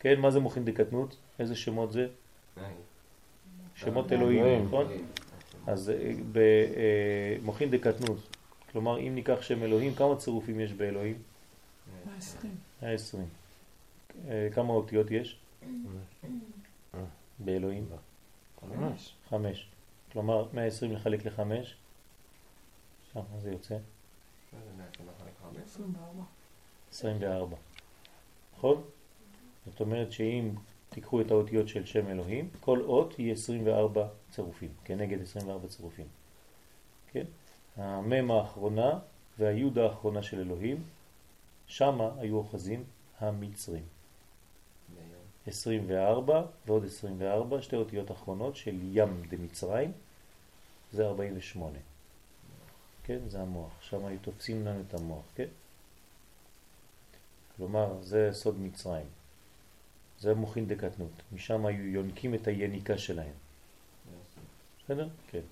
כן, 0.00 0.20
מה 0.20 0.30
זה 0.30 0.40
מוכין 0.40 0.64
דקטנות? 0.64 1.16
איזה 1.38 1.56
שמות 1.56 1.92
זה? 1.92 2.06
שמות 3.74 4.12
אה, 4.12 4.16
אלוהים. 4.16 4.66
נכון? 4.66 4.86
אז 5.66 5.90
אה, 5.90 6.12
במוכין 6.32 7.70
דקטנות, 7.70 8.36
כלומר 8.72 8.98
אם 8.98 9.14
ניקח 9.14 9.42
שם 9.42 9.62
אלוהים, 9.62 9.94
כמה 9.94 10.16
צירופים 10.16 10.60
יש 10.60 10.72
באלוהים? 10.72 11.31
120. 12.06 12.56
120. 12.82 13.28
אה, 14.28 14.48
כמה 14.54 14.72
אותיות 14.72 15.10
יש? 15.10 15.38
באלוהים? 17.38 17.86
ממש. 18.62 19.14
חמש. 19.28 19.68
כלומר 20.12 20.48
120 20.52 20.92
לחלק 20.92 21.24
לחמש, 21.26 21.76
שם 23.12 23.20
זה 23.38 23.50
יוצא? 23.50 23.74
מה 23.74 24.60
זה 24.64 24.70
125? 24.76 25.62
24. 25.64 26.24
24. 26.90 27.56
נכון? 28.56 28.82
זאת 29.66 29.80
אומרת 29.80 30.12
שאם 30.12 30.50
תיקחו 30.90 31.20
את 31.20 31.30
האותיות 31.30 31.68
של 31.68 31.86
שם 31.86 32.08
אלוהים, 32.08 32.48
כל 32.60 32.80
אות 32.80 33.18
יהיה 33.18 33.32
24 33.32 34.08
צירופים, 34.30 34.70
כנגד 34.84 35.22
24 35.22 35.68
צירופים. 35.68 36.06
כן? 37.12 37.24
המם 37.76 38.30
האחרונה 38.30 38.98
והיוד 39.38 39.78
האחרונה 39.78 40.22
של 40.22 40.40
אלוהים, 40.40 40.82
שמה 41.72 42.10
היו 42.18 42.36
אוחזים 42.36 42.84
המצרים. 43.20 43.82
ביום. 44.94 45.22
24 45.46 46.42
ועוד 46.66 46.84
24, 46.84 47.62
שתי 47.62 47.76
אותיות 47.76 48.10
אחרונות 48.10 48.56
של 48.56 48.78
ים 48.82 49.22
דמצרים, 49.28 49.92
זה 50.92 51.06
48. 51.06 51.78
כן, 53.04 53.18
זה 53.28 53.40
המוח. 53.40 53.70
שם 53.80 54.04
היו 54.04 54.18
תופסים 54.22 54.66
לנו 54.66 54.80
את 54.88 54.94
המוח, 54.94 55.24
כן? 55.34 55.46
כלומר, 57.56 58.02
זה 58.02 58.30
סוד 58.32 58.60
מצרים. 58.60 59.06
זה 60.20 60.34
מוכין 60.34 60.68
דקטנות. 60.68 61.22
משם 61.32 61.66
היו 61.66 61.86
יונקים 61.86 62.34
את 62.34 62.46
היניקה 62.46 62.98
שלהם. 62.98 63.34
בסדר? 64.84 65.08
כן. 65.30 65.46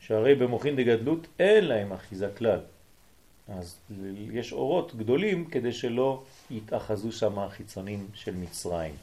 שהרי 0.00 0.34
במוכין 0.34 0.76
דגדלות 0.76 1.26
אין 1.38 1.64
להם 1.64 1.92
אחיזה 1.92 2.30
כלל. 2.38 2.60
אז 3.50 3.80
יש 4.32 4.52
אורות 4.52 4.94
גדולים 4.94 5.50
כדי 5.50 5.72
שלא 5.72 6.22
יתאחזו 6.50 7.12
שם 7.12 7.38
החיצונים 7.38 8.08
של 8.14 8.36
מצרים. 8.36 8.94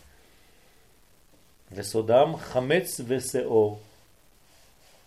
וסודם 1.71 2.35
חמץ 2.37 3.01
ושאור. 3.07 3.79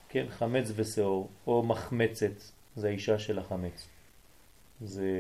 כן, 0.08 0.26
חמץ 0.28 0.70
ושאור, 0.74 1.28
או 1.46 1.62
מחמצת, 1.62 2.32
זה 2.76 2.88
האישה 2.88 3.18
של 3.18 3.38
החמץ. 3.38 3.88
זה 4.80 5.10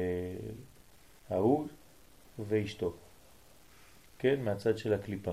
ההוא 1.30 1.68
ואשתו. 2.38 2.92
כן, 4.18 4.40
מהצד 4.40 4.78
של 4.78 4.92
הקליפה. 4.94 5.32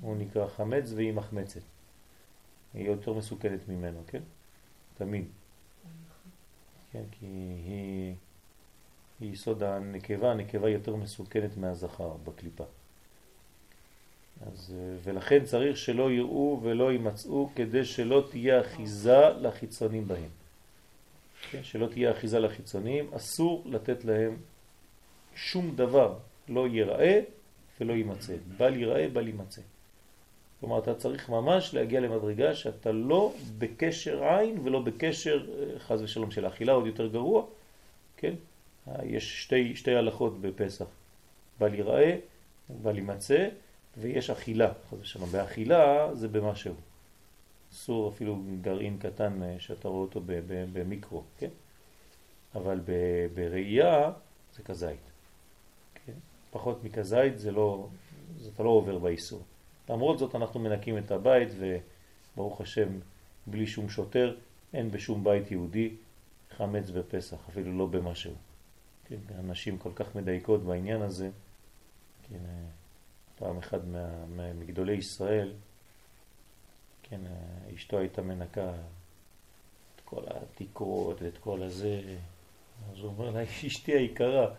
הוא 0.00 0.16
נקרא 0.16 0.48
חמץ 0.48 0.92
והיא 0.92 1.12
מחמצת. 1.12 1.60
היא 2.74 2.86
יותר 2.86 3.12
מסוכנת 3.12 3.68
ממנו, 3.68 4.02
כן? 4.06 4.22
תמיד. 4.98 5.24
כן, 6.92 7.02
כי 7.10 7.26
היא, 7.26 8.14
היא 9.20 9.32
יסוד 9.32 9.62
הנקבה, 9.62 10.30
הנקבה 10.30 10.70
יותר 10.70 10.96
מסוכנת 10.96 11.56
מהזכר 11.56 12.12
בקליפה. 12.24 12.64
אז, 14.46 14.74
ולכן 15.02 15.44
צריך 15.44 15.76
שלא 15.76 16.12
יראו 16.12 16.60
ולא 16.62 16.92
יימצאו 16.92 17.50
כדי 17.54 17.84
שלא 17.84 18.26
תהיה 18.30 18.60
אחיזה 18.60 19.28
לחיצונים 19.40 20.08
בהם. 20.08 20.30
כן, 21.50 21.62
שלא 21.62 21.86
תהיה 21.86 22.10
אחיזה 22.10 22.38
לחיצונים, 22.38 23.14
אסור 23.14 23.62
לתת 23.66 24.04
להם 24.04 24.36
שום 25.34 25.76
דבר, 25.76 26.18
לא 26.48 26.68
ייראה 26.68 27.20
ולא 27.80 27.92
יימצא. 27.92 28.34
בל 28.56 28.76
ייראה, 28.76 29.08
בל 29.08 29.28
יימצא. 29.28 29.62
כלומר, 30.62 30.78
אתה 30.78 30.94
צריך 30.94 31.28
ממש 31.28 31.74
להגיע 31.74 32.00
למדרגה 32.00 32.54
שאתה 32.54 32.92
לא 32.92 33.34
בקשר 33.58 34.24
עין 34.24 34.58
ולא 34.64 34.80
בקשר, 34.80 35.46
אה, 35.58 35.78
חז 35.78 36.02
ושלום, 36.02 36.30
של 36.30 36.44
האכילה, 36.44 36.72
עוד 36.72 36.86
יותר 36.86 37.06
גרוע, 37.06 37.44
כן? 38.16 38.34
אה, 38.88 39.04
יש 39.04 39.42
שתי, 39.42 39.76
שתי 39.76 39.94
הלכות 39.94 40.40
בפסח, 40.40 40.84
בל 41.58 41.74
ייראה, 41.74 42.16
בל 42.82 42.96
יימצא, 42.96 43.48
ויש 43.98 44.30
אכילה, 44.30 44.72
חז 44.90 45.00
ושלום. 45.00 45.28
באכילה 45.32 46.14
זה 46.14 46.28
במשהו. 46.28 46.74
אסור 47.72 48.08
אפילו 48.08 48.42
גרעין 48.60 48.98
קטן 48.98 49.42
אה, 49.42 49.56
שאתה 49.58 49.88
רואה 49.88 50.00
אותו 50.00 50.20
במיקרו, 50.72 51.22
כן? 51.38 51.50
אבל 52.54 52.80
בראייה 53.34 54.12
זה 54.56 54.62
כזית. 54.62 55.10
כן? 56.06 56.12
פחות 56.50 56.84
מכזית, 56.84 57.38
זה 57.38 57.52
לא, 57.52 57.88
זה 58.38 58.50
אתה 58.54 58.62
לא 58.62 58.68
עובר 58.68 58.98
באיסור. 58.98 59.42
למרות 59.92 60.18
זאת 60.18 60.34
אנחנו 60.34 60.60
מנקים 60.60 60.98
את 60.98 61.10
הבית 61.10 61.48
וברוך 61.58 62.60
השם 62.60 62.88
בלי 63.46 63.66
שום 63.66 63.88
שוטר, 63.88 64.36
אין 64.74 64.90
בשום 64.90 65.24
בית 65.24 65.50
יהודי 65.50 65.90
חמץ 66.56 66.90
בפסח, 66.90 67.36
אפילו 67.48 67.78
לא 67.78 67.86
במשהו. 67.86 68.32
כן, 69.04 69.16
הנשים 69.34 69.78
כל 69.78 69.90
כך 69.94 70.14
מדייקות 70.14 70.62
בעניין 70.62 71.02
הזה. 71.02 71.30
כן, 72.28 72.38
פעם 73.38 73.58
אחד 73.58 73.88
מה, 73.88 74.52
מגדולי 74.52 74.92
ישראל, 74.92 75.52
כן, 77.02 77.20
אשתו 77.76 77.98
הייתה 77.98 78.22
מנקה 78.22 78.70
את 79.96 80.00
כל 80.04 80.22
התקרות 80.26 81.22
ואת 81.22 81.38
כל 81.38 81.62
הזה, 81.62 82.02
אז 82.92 82.98
הוא 82.98 83.08
אומר 83.08 83.30
לה, 83.30 83.42
אשתי 83.66 83.92
היקרה, 83.92 84.54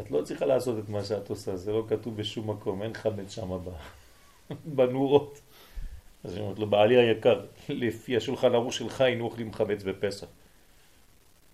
את 0.00 0.10
לא 0.10 0.22
צריכה 0.22 0.46
לעשות 0.46 0.84
את 0.84 0.88
מה 0.88 1.04
שאת 1.04 1.30
עושה, 1.30 1.56
זה 1.56 1.72
לא 1.72 1.84
כתוב 1.88 2.16
בשום 2.16 2.50
מקום, 2.50 2.82
אין 2.82 2.94
חמץ 2.94 3.30
שם 3.30 3.52
בנורות. 4.76 5.40
אז 6.24 6.34
היא 6.34 6.42
אומרת 6.42 6.58
לו, 6.58 6.66
בעלי 6.66 6.96
היקר, 6.96 7.46
לפי 7.68 8.16
השולחן 8.16 8.54
ערוך 8.54 8.72
שלך 8.72 9.00
היינו 9.00 9.24
אוכלים 9.24 9.52
חמץ 9.52 9.82
בפסח. 9.82 10.26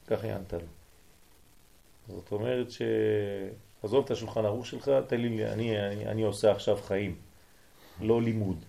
ככה 0.07 0.27
היא 0.27 0.35
ענתה 0.35 0.57
לו. 0.57 0.67
זאת 2.09 2.33
אומרת 2.33 2.71
ש... 2.71 2.83
עזוב 3.83 4.05
את 4.05 4.11
השולחן 4.11 4.45
ערוך 4.45 4.67
שלך, 4.67 4.91
תן 5.07 5.21
לי, 5.21 5.47
אני, 5.53 5.81
אני, 5.81 6.07
אני 6.07 6.23
עושה 6.23 6.53
עכשיו 6.53 6.77
חיים, 6.77 7.17
לא 8.01 8.23
לימוד, 8.23 8.65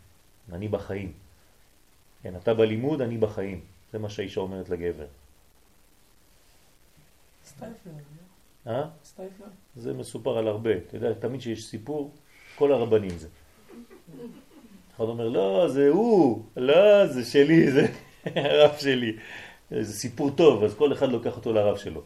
אני 0.51 0.67
בחיים. 0.67 1.13
כן, 2.23 2.35
אתה 2.35 2.53
בלימוד, 2.53 3.01
אני 3.01 3.17
בחיים. 3.17 3.61
זה 3.91 3.99
מה 3.99 4.09
שהאישה 4.09 4.41
אומרת 4.41 4.69
לגבר. 4.69 5.05
סטייפלר. 7.45 7.91
אה? 8.67 8.89
סטייפלר. 9.03 9.47
זה 9.75 9.93
מסופר 9.93 10.37
על 10.37 10.47
הרבה. 10.47 10.77
אתה 10.77 10.97
יודע, 10.97 11.13
תמיד 11.13 11.41
שיש 11.41 11.65
סיפור, 11.65 12.11
כל 12.55 12.71
הרבנים 12.71 13.17
זה. 13.17 13.27
אחד 14.95 15.03
אומר, 15.03 15.29
לא, 15.29 15.67
זה 15.67 15.89
הוא, 15.89 16.43
לא, 16.57 17.07
זה 17.07 17.25
שלי, 17.25 17.71
זה 17.71 17.87
הרב 18.35 18.75
שלי. 18.79 19.13
זה 19.71 19.93
סיפור 19.93 20.31
טוב, 20.31 20.63
אז 20.63 20.75
כל 20.75 20.93
אחד 20.93 21.09
לוקח 21.09 21.35
אותו 21.35 21.53
לרב 21.53 21.77
שלו. 21.77 22.01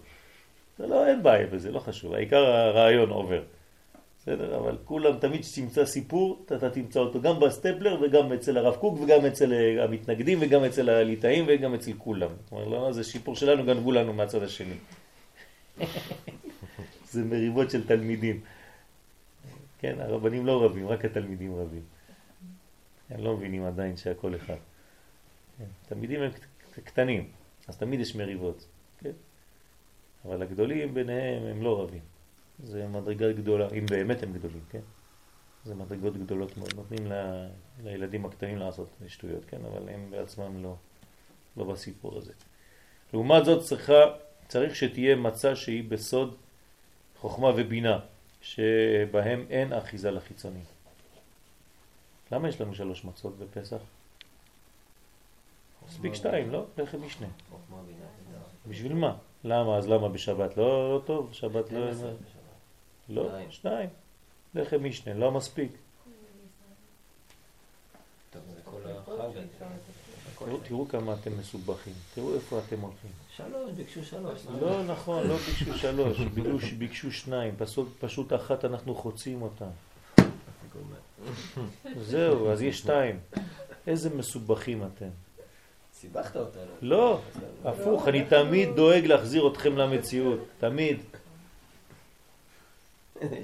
זה 0.77 0.87
לא, 0.87 1.07
אין 1.07 1.23
בעיה 1.23 1.47
בזה, 1.47 1.71
לא 1.71 1.79
חשוב, 1.79 2.13
העיקר 2.13 2.45
הרעיון 2.45 3.09
עובר. 3.09 3.41
בסדר? 4.19 4.57
אבל 4.57 4.77
כולם, 4.85 5.17
תמיד 5.19 5.41
כשתמצא 5.41 5.85
סיפור, 5.85 6.45
אתה, 6.45 6.69
תמצא 6.69 6.99
אותו 6.99 7.21
גם 7.21 7.39
בסטייפלר 7.39 8.01
וגם 8.01 8.33
אצל 8.33 8.57
הרב 8.57 8.75
קוק 8.75 9.01
וגם 9.01 9.25
אצל 9.25 9.53
המתנגדים 9.79 10.37
וגם 10.41 10.63
אצל 10.63 10.89
הליטאים 10.89 11.45
וגם 11.47 11.73
אצל 11.73 11.91
כולם. 11.97 12.29
זאת 12.43 12.51
אומרת, 12.51 12.67
לא, 12.67 12.91
זה 12.91 13.03
שיפור 13.03 13.35
שלנו, 13.35 13.65
גנבו 13.65 13.91
לנו 13.91 14.13
מהצד 14.13 14.43
השני. 14.43 14.73
זה 17.11 17.23
מריבות 17.23 17.71
של 17.71 17.87
תלמידים. 17.87 18.39
כן, 19.79 19.95
הרבנים 19.99 20.45
לא 20.45 20.65
רבים, 20.65 20.87
רק 20.87 21.05
התלמידים 21.05 21.55
רבים. 21.55 21.94
הם 23.09 23.23
לא 23.23 23.37
מבינים 23.37 23.65
עדיין 23.65 23.97
שהכל 23.97 24.35
אחד. 24.35 24.57
כן, 25.57 25.65
תלמידים 25.87 26.21
הם 26.21 26.31
קטנים, 26.83 27.31
אז 27.67 27.77
תמיד 27.77 27.99
יש 27.99 28.15
מריבות. 28.15 28.65
כן? 28.99 29.11
אבל 30.25 30.41
הגדולים 30.41 30.93
ביניהם 30.93 31.43
הם 31.43 31.63
לא 31.63 31.81
רבים. 31.83 32.01
זה 32.63 32.87
מדרגה 32.87 33.31
גדולה, 33.31 33.67
אם 33.77 33.85
באמת 33.85 34.23
הם 34.23 34.33
גדולים, 34.33 34.61
כן? 34.69 34.79
זה 35.63 35.75
מדרגות 35.75 36.17
גדולות 36.17 36.57
מאוד. 36.57 36.75
נותנים 36.75 37.11
ל... 37.11 37.13
לילדים 37.83 38.25
הקטנים 38.25 38.57
לעשות 38.57 38.89
שטויות, 39.07 39.45
כן? 39.45 39.57
אבל 39.65 39.89
הם 39.89 40.11
בעצמם 40.11 40.63
לא, 40.63 40.75
לא 41.57 41.63
בסיפור 41.63 42.17
הזה. 42.17 42.33
לעומת 43.13 43.45
זאת 43.45 43.63
צריכה, 43.63 44.03
צריך 44.47 44.75
שתהיה 44.75 45.15
מצה 45.15 45.55
שהיא 45.55 45.83
בסוד 45.89 46.35
חוכמה 47.17 47.47
ובינה, 47.47 47.99
שבהם 48.41 49.45
אין 49.49 49.73
אחיזה 49.73 50.11
לחיצונים. 50.11 50.63
למה 52.31 52.49
יש 52.49 52.61
לנו 52.61 52.75
שלוש 52.75 53.05
מצות 53.05 53.37
בפסח? 53.37 53.77
מספיק 55.87 56.13
שתיים, 56.13 56.51
לא? 56.51 56.65
לחם 56.77 57.05
משנה. 57.05 57.27
בשביל 58.67 58.93
מה? 58.93 59.17
למה? 59.43 59.77
אז 59.77 59.87
למה 59.87 60.09
בשבת? 60.09 60.57
לא, 60.57 60.95
לא 60.95 61.01
טוב, 61.05 61.29
שבת 61.33 61.71
לא... 61.71 61.79
לא, 63.09 63.29
שניים. 63.49 63.89
לחם 64.55 64.83
משנה, 64.83 65.13
לא 65.13 65.31
מספיק. 65.31 65.71
תראו, 70.63 70.87
כמה 70.87 71.13
אתם 71.13 71.39
מסובכים, 71.39 71.93
תראו 72.13 72.35
איפה 72.35 72.59
אתם 72.67 72.79
הולכים. 72.79 73.11
שלוש, 73.29 73.71
ביקשו 73.71 74.03
שלוש. 74.03 74.45
לא 74.61 74.83
נכון, 74.83 75.27
לא 75.27 75.35
ביקשו 75.35 75.77
שלוש, 75.77 76.19
ביקשו, 76.77 77.11
שניים, 77.11 77.55
פשוט 77.99 78.33
אחת 78.33 78.65
אנחנו 78.65 78.95
חוצים 78.95 79.41
אותה. 79.41 79.65
זהו, 82.01 82.51
אז 82.51 82.61
יש 82.61 82.77
שתיים. 82.77 83.19
איזה 83.87 84.09
מסובכים 84.09 84.83
אתם. 84.83 85.09
סיבכת 85.93 86.35
אותנו. 86.35 86.61
לא, 86.81 87.21
הפוך, 87.65 88.07
אני 88.07 88.25
תמיד 88.25 88.69
דואג 88.75 89.05
להחזיר 89.05 89.47
אתכם 89.47 89.77
למציאות, 89.77 90.39
תמיד. 90.59 90.99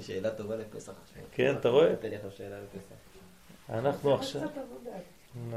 שאלה 0.00 0.30
טובה 0.30 0.56
לפסח. 0.56 0.92
כן, 1.34 1.54
אתה 1.60 1.68
רואה? 1.68 1.96
תן 1.96 2.08
לי 2.08 2.16
עכשיו 2.16 2.30
שאלה 2.30 2.56
לפסח. 2.60 2.94
אנחנו 3.68 4.14
עכשיו... 4.14 4.42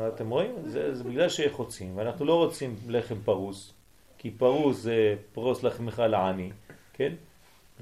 אתם 0.07 0.29
רואים? 0.29 0.55
זה, 0.65 0.95
זה 0.95 1.03
בגלל 1.03 1.29
שחוצים, 1.29 1.97
ואנחנו 1.97 2.25
לא 2.25 2.35
רוצים 2.35 2.75
לחם 2.87 3.15
פרוס, 3.25 3.73
כי 4.17 4.31
פרוס 4.31 4.77
זה 4.77 5.15
פרוס 5.33 5.63
לחמך 5.63 5.99
לעני, 5.99 6.51
כן? 6.93 7.13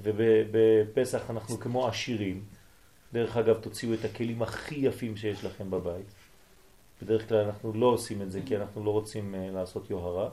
ובפסח 0.02 1.30
אנחנו 1.30 1.60
כמו 1.60 1.88
עשירים. 1.88 2.44
דרך 3.14 3.36
אגב, 3.36 3.60
תוציאו 3.60 3.94
את 3.94 4.04
הכלים 4.04 4.42
הכי 4.42 4.74
יפים 4.74 5.16
שיש 5.16 5.44
לכם 5.44 5.70
בבית. 5.70 6.06
בדרך 7.02 7.28
כלל 7.28 7.38
אנחנו 7.38 7.72
לא 7.72 7.86
עושים 7.86 8.22
את 8.22 8.32
זה 8.32 8.40
כי 8.46 8.56
אנחנו 8.56 8.84
לא 8.84 8.90
רוצים 8.90 9.34
uh, 9.34 9.54
לעשות 9.54 9.90
יוהרה, 9.90 10.28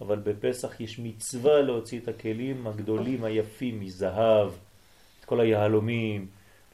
אבל 0.00 0.18
בפסח 0.18 0.80
יש 0.80 0.98
מצווה 0.98 1.60
להוציא 1.60 2.00
את 2.00 2.08
הכלים 2.08 2.66
הגדולים 2.66 3.24
היפים 3.24 3.80
מזהב, 3.80 4.52
את 5.20 5.24
כל 5.24 5.40
היהלומים, 5.40 6.26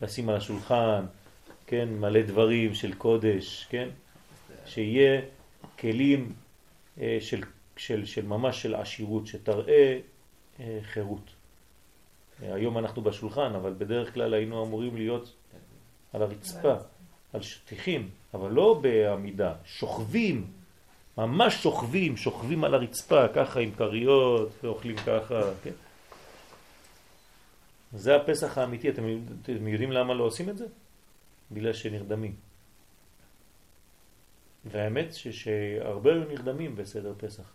לשים 0.03 0.29
על 0.29 0.37
השולחן, 0.37 1.05
כן, 1.67 1.89
מלא 1.89 2.23
דברים 2.23 2.75
של 2.75 2.95
קודש, 2.95 3.67
כן, 3.71 3.89
שיהיה 4.67 5.21
כלים 5.79 6.33
uh, 6.99 7.01
של, 7.21 7.43
של, 7.77 8.05
של 8.05 8.27
ממש 8.27 8.63
של 8.63 8.75
עשירות, 8.75 9.27
שתראה 9.27 9.99
uh, 10.59 10.63
חירות. 10.83 11.31
היום 12.43 12.79
אנחנו 12.79 13.03
בשולחן, 13.03 13.53
אבל 13.55 13.75
בדרך 13.79 14.15
כלל 14.15 14.35
היינו 14.35 14.65
אמורים 14.65 14.97
להיות 14.97 15.35
על 16.13 16.23
הרצפה, 16.23 16.75
על 17.33 17.43
שטיחים, 17.43 18.09
אבל 18.35 18.51
לא 18.51 18.81
בעמידה, 18.83 19.55
שוכבים, 19.65 20.47
ממש 21.19 21.55
שוכבים, 21.55 22.17
שוכבים 22.17 22.65
על 22.65 22.75
הרצפה, 22.75 23.29
ככה 23.35 23.61
עם 23.61 23.71
קריות, 23.71 24.49
ואוכלים 24.63 24.97
ככה, 24.97 25.41
כן? 25.63 25.73
זה 27.93 28.17
הפסח 28.17 28.59
האמיתי, 28.59 28.89
אתם, 28.89 29.03
אתם 29.43 29.69
יודעים 29.69 29.93
למה 29.93 30.15
לא 30.15 30.25
עושים 30.25 30.49
את 30.49 30.59
זה? 30.59 30.67
בגלל 31.53 31.73
שנרדמים. 31.73 32.35
והאמת 34.65 35.15
ש, 35.15 35.29
שהרבה 35.29 36.15
נרדמים 36.15 36.77
בסדר 36.77 37.15
פסח. 37.17 37.53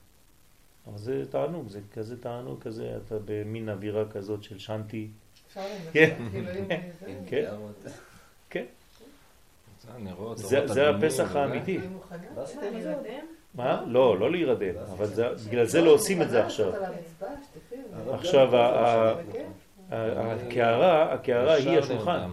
אבל 0.87 0.97
זה 0.97 1.25
תענוג, 1.31 1.69
זה 1.69 1.79
כזה 1.93 2.21
תענוג 2.21 2.61
כזה, 2.61 2.97
אתה 3.05 3.15
במין 3.25 3.69
אווירה 3.69 4.09
כזאת 4.11 4.43
של 4.43 4.59
שנתי. 4.59 5.07
אפשר 5.47 5.61
לנסות, 5.61 5.93
כן. 5.93 6.15
כאילו 6.31 6.49
אם... 7.07 7.25
כן. 7.27 7.53
כן. 8.55 8.65
זה, 10.65 10.89
הפסח. 10.89 11.35
האמיתי. 11.35 11.79
מה? 13.55 13.83
לא, 13.87 14.19
לא 14.19 14.31
להירדם, 14.31 14.75
אבל 14.77 15.05
זה, 15.05 15.27
בגלל 15.47 15.65
זה 15.65 15.81
לא 15.81 15.91
עושים 15.91 16.21
את 16.21 16.29
זה 16.29 16.45
עכשיו. 16.45 16.73
עכשיו, 18.11 18.49
הקערה, 19.91 21.13
הקערה 21.13 21.53
היא 21.53 21.79
השולחן. 21.79 22.29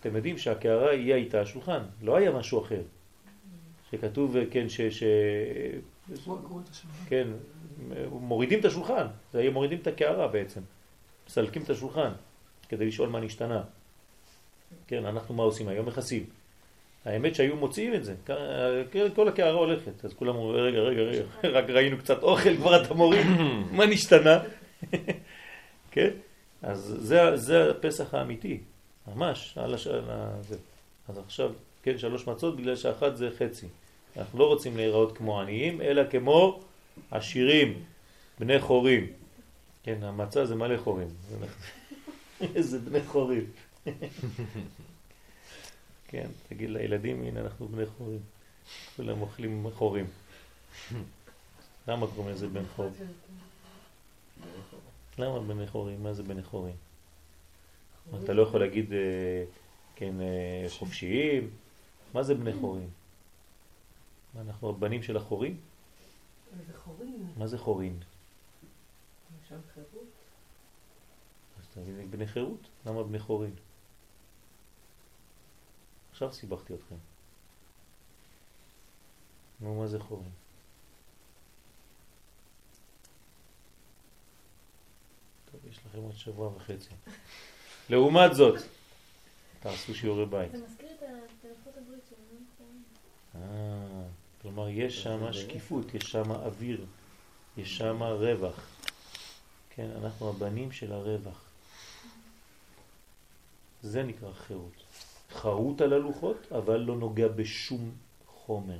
אתם 0.00 0.16
יודעים 0.16 0.38
שהקערה 0.38 0.90
היא 0.90 1.14
הייתה 1.14 1.40
השולחן, 1.40 1.82
לא 2.02 2.16
היה 2.16 2.30
משהו 2.30 2.60
אחר. 2.60 2.82
שכתוב, 3.90 4.36
כן, 4.50 4.68
ש... 4.68 4.80
ש... 4.80 5.02
כן, 7.08 7.28
מורידים 8.10 8.60
את 8.60 8.64
השולחן, 8.64 9.06
זה 9.32 9.38
היה 9.38 9.50
מורידים 9.50 9.78
את 9.82 9.86
הקערה 9.86 10.28
בעצם. 10.28 10.60
מסלקים 11.26 11.62
את 11.62 11.70
השולחן 11.70 12.12
כדי 12.68 12.86
לשאול 12.86 13.08
מה 13.08 13.20
נשתנה. 13.20 13.62
כן, 14.86 15.04
אנחנו 15.06 15.34
מה 15.34 15.42
עושים 15.42 15.68
היום? 15.68 15.86
מכסים. 15.86 16.24
האמת 17.04 17.34
שהיו 17.34 17.56
מוציאים 17.56 17.94
את 17.94 18.04
זה, 18.04 18.14
כן, 18.90 19.06
כל 19.14 19.28
הקערה 19.28 19.58
הולכת, 19.58 20.04
אז 20.04 20.14
כולם 20.14 20.36
אומרים, 20.36 20.64
רגע, 20.64 20.78
רגע, 20.78 21.00
רגע, 21.00 21.22
רק 21.58 21.70
ראינו 21.70 21.98
קצת 21.98 22.22
אוכל, 22.22 22.56
כבר 22.56 22.82
אתה 22.82 22.94
מוריד, 22.94 23.26
מה 23.76 23.86
נשתנה? 23.86 24.38
כן? 25.92 26.10
אז 26.62 26.96
זה, 26.98 27.36
זה 27.36 27.70
הפסח 27.70 28.14
האמיתי, 28.14 28.60
ממש, 29.14 29.58
על 29.58 29.74
הש... 29.74 29.86
על. 29.86 30.02
זה. 30.40 30.56
אז 31.08 31.18
עכשיו, 31.18 31.50
כן, 31.82 31.98
שלוש 31.98 32.26
מצות 32.26 32.56
בגלל 32.56 32.76
שאחת 32.76 33.16
זה 33.16 33.30
חצי. 33.38 33.66
אנחנו 34.16 34.38
לא 34.38 34.46
רוצים 34.46 34.76
להיראות 34.76 35.16
כמו 35.18 35.40
עניים, 35.40 35.80
אלא 35.80 36.02
כמו 36.10 36.60
עשירים, 37.10 37.82
בני 38.40 38.60
חורים. 38.60 39.06
כן, 39.82 40.02
המצה 40.02 40.44
זה 40.44 40.54
מלא 40.54 40.76
חורים. 40.76 41.08
איזה 42.54 42.78
בני 42.78 43.00
חורים. 43.02 43.44
כן, 46.08 46.30
תגיד 46.48 46.70
לילדים, 46.70 47.22
הנה 47.22 47.40
אנחנו 47.40 47.68
בני 47.68 47.86
חורים. 47.86 48.20
כולם 48.96 49.20
אוכלים 49.20 49.66
חורים. 49.74 50.06
למה 51.88 52.06
קוראים 52.06 52.34
לזה 52.34 52.48
בן 52.48 52.64
חור? 52.76 52.90
למה 55.18 55.40
בני 55.40 55.66
חורים? 55.66 56.02
מה 56.02 56.12
זה 56.12 56.22
בני 56.22 56.42
חורים? 56.42 56.74
אתה 58.24 58.32
לא 58.32 58.42
יכול 58.42 58.60
להגיד, 58.60 58.92
אה, 58.92 59.44
כן, 59.96 60.20
אה, 60.20 60.66
חופשיים? 60.68 61.50
מה 62.14 62.22
זה 62.22 62.34
בני 62.34 62.52
חורים? 62.52 62.90
מה, 64.34 64.40
אנחנו 64.40 64.70
הבנים 64.70 65.02
של 65.02 65.16
החורים? 65.16 65.56
מה 67.36 67.46
זה 67.46 67.58
חורין? 67.58 67.98
שם 69.48 69.56
חירות. 69.74 70.08
אז 71.58 71.64
תגיד 71.74 72.10
בני 72.10 72.26
חירות? 72.26 72.60
למה 72.86 73.02
בני 73.02 73.18
חורין? 73.18 73.54
עכשיו 76.22 76.40
סיבכתי 76.40 76.74
אתכם. 76.74 76.94
נו, 79.60 79.80
מה 79.80 79.86
זה 79.86 79.98
חורין? 79.98 80.30
טוב, 85.52 85.60
יש 85.70 85.78
לכם 85.86 85.98
עוד 85.98 86.16
שבוע 86.16 86.48
וחצי. 86.56 86.90
לעומת 87.90 88.34
זאת, 88.34 88.62
תעשו 89.60 89.94
שיעורי 89.94 90.26
בית. 90.26 90.52
זה 90.52 90.66
מזכיר 90.66 90.88
את 90.98 91.02
הלוחות 91.44 91.76
הברית 91.76 92.02
שלנו. 92.08 92.40
אה, 93.34 94.04
כלומר, 94.42 94.68
יש 94.68 95.02
שם 95.02 95.32
שקיפות, 95.32 95.94
יש 95.94 96.02
שם 96.04 96.30
אוויר, 96.30 96.86
יש 97.56 97.78
שם 97.78 98.02
רווח. 98.02 98.66
כן, 99.70 99.90
אנחנו 100.02 100.28
הבנים 100.28 100.72
של 100.72 100.92
הרווח. 100.92 101.44
זה 103.82 104.02
נקרא 104.02 104.32
חירות. 104.32 104.81
חרוט 105.32 105.80
על 105.80 105.92
הלוחות, 105.92 106.52
אבל 106.52 106.76
לא 106.76 106.96
נוגע 106.96 107.28
בשום 107.28 107.90
חומר. 108.26 108.78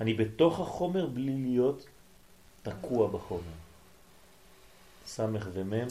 אני 0.00 0.14
בתוך 0.14 0.60
החומר 0.60 1.06
בלי 1.06 1.42
להיות 1.42 1.86
תקוע 2.62 3.08
בחומר. 3.08 3.56
סמך 5.06 5.48
ומם 5.52 5.86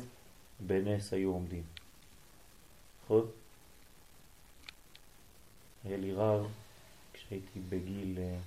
בנס 0.60 1.14
היו 1.14 1.32
עומדים. 1.32 1.64
נכון? 3.04 3.26
היה 5.84 5.98
לי 5.98 6.14
רב 6.14 6.48
כשהייתי 7.14 7.60
בגיל 7.70 8.18
אה, 8.20 8.38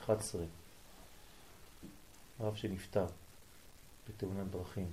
11, 0.00 0.42
רב 2.40 2.56
שנפטר 2.56 3.06
בתאונת 4.08 4.50
דרכים, 4.50 4.90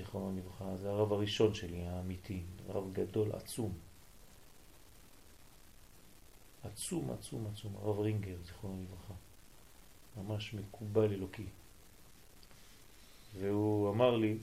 זיכרונו 0.00 0.38
לברכה. 0.38 0.76
זה 0.76 0.90
הרב 0.90 1.12
הראשון 1.12 1.54
שלי, 1.54 1.86
האמיתי, 1.86 2.42
רב 2.68 2.92
גדול, 2.92 3.32
עצום. 3.32 3.72
עצום, 6.64 7.10
עצום, 7.10 7.46
עצום, 7.52 7.76
הרב 7.76 8.00
רינגר, 8.00 8.36
זיכרונו 8.46 8.82
לברכה. 8.82 9.14
ממש 10.16 10.54
מקובל 10.54 11.12
אלוקי. 11.12 11.46
והוא 13.38 13.90
אמר 13.90 14.16
לי, 14.16 14.38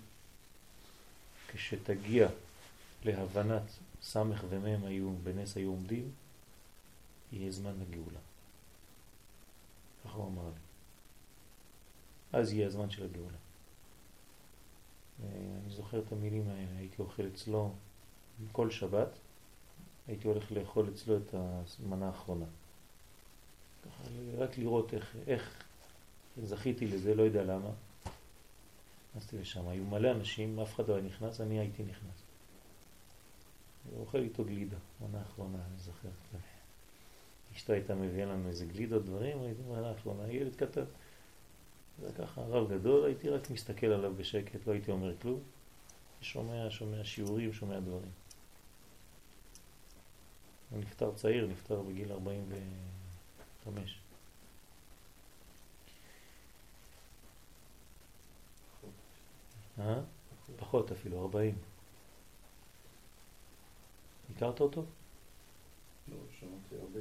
כשתגיע 1.48 2.30
להבנת 3.06 3.64
סמך 4.02 4.44
ומם 4.50 4.86
היו, 4.86 5.16
בנס 5.24 5.58
היו 5.58 5.70
עומדים, 5.70 6.12
יהיה 7.32 7.52
זמן 7.52 7.74
לגאולה. 7.80 8.20
ככה 10.04 10.18
הוא 10.18 10.28
אמר 10.28 10.46
לי. 10.46 10.62
אז 12.40 12.54
יהיה 12.54 12.68
הזמן 12.68 12.90
של 12.90 13.04
הגאולה. 13.04 13.38
אני 15.24 15.70
זוכר 15.70 16.00
את 16.00 16.12
המילים 16.12 16.50
האלה, 16.50 16.78
הייתי 16.78 17.02
אוכל 17.02 17.24
אצלו 17.34 17.72
כל 18.52 18.72
שבת, 18.72 19.10
הייתי 20.08 20.28
הולך 20.28 20.52
לאכול 20.52 20.90
אצלו 20.94 21.18
את 21.18 21.34
המנה 21.34 22.08
האחרונה. 22.08 22.46
רק 24.38 24.58
לראות 24.58 24.94
איך, 24.94 25.16
איך 25.28 25.64
זכיתי 26.44 26.88
לזה, 26.88 27.16
לא 27.16 27.24
יודע 27.24 27.44
למה. 27.44 27.70
נכנסתי 29.10 29.38
לשם, 29.38 29.68
היו 29.68 29.84
מלא 29.84 30.12
אנשים, 30.12 30.60
אף 30.60 30.76
אחד 30.76 30.90
לא 30.90 30.96
היה 30.96 31.04
נכנס, 31.04 31.42
אני 31.42 31.60
הייתי 31.60 31.84
נכנס. 31.84 32.24
ואוכל 33.90 34.18
איתו 34.18 34.44
גלידה, 34.44 34.78
מנה 35.02 35.20
האחרונה, 35.20 35.58
אני 35.58 35.80
זוכר. 35.80 36.10
אשתו 37.56 37.74
הייתה 37.74 37.96
מביאה 37.96 38.26
לנו 38.26 38.48
איזה 38.50 38.66
גלידות, 38.66 39.06
דברים, 39.06 39.42
הייתי 39.42 39.62
מנה 39.62 39.90
האחרונה, 39.90 40.32
ילד 40.32 40.56
קטן. 40.56 40.84
זה 42.02 42.12
ככה, 42.18 42.42
רב 42.42 42.74
גדול, 42.74 43.06
הייתי 43.06 43.30
רק 43.30 43.50
מסתכל 43.50 43.88
עליו 43.88 44.16
בשקט, 44.16 44.68
לא 44.68 44.72
הייתי 44.72 44.92
אומר 44.92 45.18
כלום. 45.18 45.40
שומע, 46.22 46.70
שומע 46.70 47.04
שיעורים, 47.04 47.54
שומע 47.54 47.80
דברים. 47.80 48.12
הוא 50.70 50.80
נפטר 50.80 51.12
צעיר, 51.16 51.48
נפטר 51.48 51.82
בגיל 51.82 52.12
45. 52.12 54.00
אה? 59.80 60.02
פחות 60.58 60.92
אפילו, 60.92 61.22
40. 61.22 61.56
הכרת 64.36 64.60
אותו? 64.60 64.86
לא, 66.08 66.18
שמעתי 66.40 66.76
הרבה. 66.82 67.00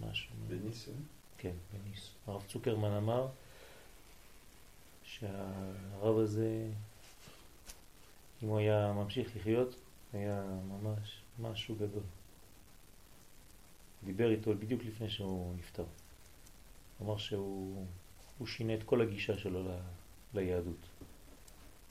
משהו. 0.00 0.30
בניס, 0.48 0.88
אה? 0.88 0.94
כן, 1.42 1.54
בניס. 1.72 2.10
הרב 2.26 2.44
צוקרמן 2.48 2.92
אמר 2.92 3.28
שהרב 5.04 6.18
הזה, 6.18 6.68
אם 8.42 8.48
הוא 8.48 8.58
היה 8.58 8.92
ממשיך 8.92 9.36
לחיות, 9.36 9.74
היה 10.12 10.42
ממש 10.68 11.22
משהו 11.38 11.74
גדול. 11.74 12.02
דיבר 14.04 14.30
איתו 14.30 14.54
בדיוק 14.54 14.82
לפני 14.84 15.10
שהוא 15.10 15.54
נפטר. 15.56 15.84
אמר 17.02 17.16
שהוא 17.16 17.86
שינה 18.46 18.74
את 18.74 18.82
כל 18.82 19.00
הגישה 19.00 19.38
שלו 19.38 19.68
ל, 19.68 19.78
ליהדות. 20.34 20.86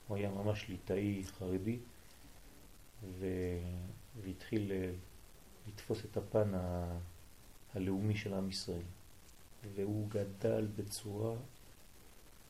הוא 0.08 0.18
היה 0.18 0.30
ממש 0.30 0.70
ליטאי 0.70 1.24
חרדי 1.24 1.78
ו... 3.20 3.26
והתחיל 4.22 4.72
לתפוס 5.68 6.06
את 6.06 6.18
הפן 6.18 6.54
ה... 6.54 6.98
הלאומי 7.76 8.18
של 8.18 8.34
עם 8.34 8.50
ישראל. 8.50 8.99
והוא 9.76 10.10
גדל 10.10 10.68
בצורה 10.76 11.36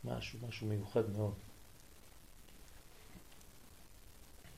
משהו, 0.04 0.40
משהו 0.48 0.68
מיוחד 0.68 1.10
מאוד. 1.10 1.34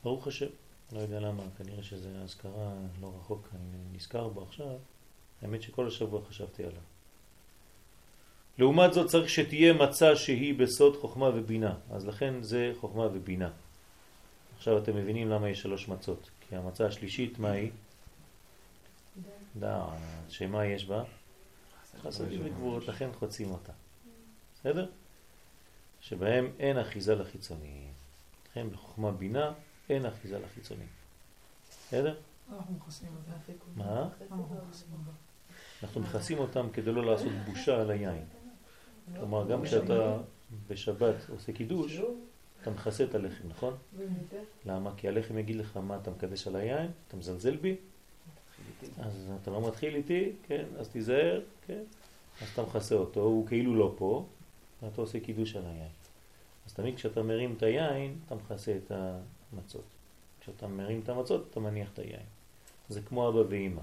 ברוך 0.04 0.28
השם, 0.28 0.48
לא 0.92 1.00
יודע 1.00 1.20
למה, 1.20 1.44
כנראה 1.58 1.84
שזה 1.84 2.22
אזכרה 2.24 2.74
לא 3.02 3.14
רחוק, 3.20 3.48
אני 3.56 3.96
נזכר 3.98 4.28
בו 4.28 4.44
עכשיו, 4.44 4.78
האמת 5.42 5.62
שכל 5.62 5.88
השבוע 5.88 6.22
חשבתי 6.30 6.64
עליו. 6.64 6.82
לעומת 8.58 8.94
זאת 8.94 9.10
צריך 9.10 9.30
שתהיה 9.30 9.74
מצה 9.74 10.16
שהיא 10.16 10.60
בסוד 10.60 10.98
חוכמה 10.98 11.26
ובינה, 11.26 11.76
אז 11.92 12.08
לכן 12.08 12.44
זה 12.44 12.72
חוכמה 12.80 13.04
ובינה. 13.04 13.52
עכשיו 14.58 14.78
אתם 14.78 14.96
מבינים 14.96 15.30
למה 15.30 15.50
יש 15.50 15.62
שלוש 15.62 15.88
מצות, 15.88 16.30
כי 16.50 16.56
המצה 16.56 16.86
השלישית, 16.86 17.40
מה 17.40 17.52
היא? 17.52 17.72
דעת, 19.60 19.90
שמה 20.30 20.66
יש 20.66 20.86
בה? 20.86 21.04
חסדים 22.02 22.42
וגבורות, 22.46 22.88
לכן 22.88 23.10
חוצים 23.14 23.52
אותה. 23.52 23.72
בסדר? 24.56 24.90
שבהם 26.02 26.52
אין 26.60 26.78
אחיזה 26.78 27.16
לחיצוניים. 27.16 27.94
לכן 28.52 28.70
בחוכמה 28.70 29.12
בינה 29.12 29.54
אין 29.90 30.06
אחיזה 30.06 30.40
לחיצוניים. 30.40 30.90
בסדר? 31.70 32.16
אנחנו 32.54 32.74
מכסים. 32.76 33.10
מה? 33.76 34.10
זה. 34.20 34.26
אנחנו 35.84 36.02
מכסים 36.02 36.38
אותם 36.38 36.68
כדי 36.74 36.92
לא 36.92 37.06
לעשות 37.06 37.32
בושה 37.46 37.82
על 37.82 37.92
היין. 37.92 38.26
כלומר, 39.16 39.48
גם 39.48 39.64
כשאתה 39.64 40.18
בשבת 40.68 41.16
עושה 41.30 41.54
קידוש, 41.54 42.00
אתה 42.62 42.70
מכסה 42.72 43.04
את 43.04 43.16
הלחם, 43.16 43.48
נכון? 43.48 43.78
למה? 44.66 44.92
כי 44.98 45.08
הלחם 45.08 45.38
יגיד 45.38 45.56
לך 45.56 45.78
מה 45.78 45.98
אתה 45.98 46.12
מקדש 46.12 46.48
על 46.48 46.56
היין, 46.56 46.92
אתה 47.08 47.18
מזלזל 47.18 47.56
בי, 47.58 47.76
אז 48.98 49.32
אתה 49.42 49.52
לא 49.52 49.68
מתחיל 49.68 49.96
איתי, 49.96 50.32
כן, 50.48 50.66
אז 50.78 50.90
תיזהר, 50.90 51.42
כן, 51.68 51.84
אז 52.42 52.48
אתה 52.54 52.62
מכסה 52.62 52.96
אותו, 52.96 53.22
הוא 53.22 53.48
כאילו 53.48 53.76
לא 53.76 53.94
פה, 53.98 54.26
ואתה 54.82 55.02
עושה 55.02 55.20
קידוש 55.20 55.56
על 55.56 55.64
היין. 55.66 55.90
אז 56.66 56.74
תמיד 56.74 56.96
כשאתה 56.96 57.24
מרים 57.24 57.54
את 57.58 57.64
היין, 57.64 58.20
אתה 58.26 58.36
מכסה 58.36 58.78
את 58.78 58.92
המצות. 58.92 59.86
כשאתה 60.42 60.68
מרים 60.68 61.00
את 61.04 61.10
המצות, 61.10 61.48
אתה 61.52 61.60
מניח 61.60 61.90
את 61.94 62.00
היין. 62.00 62.26
זה 62.90 63.02
כמו 63.02 63.30
אבא 63.30 63.44
ואימא. 63.50 63.82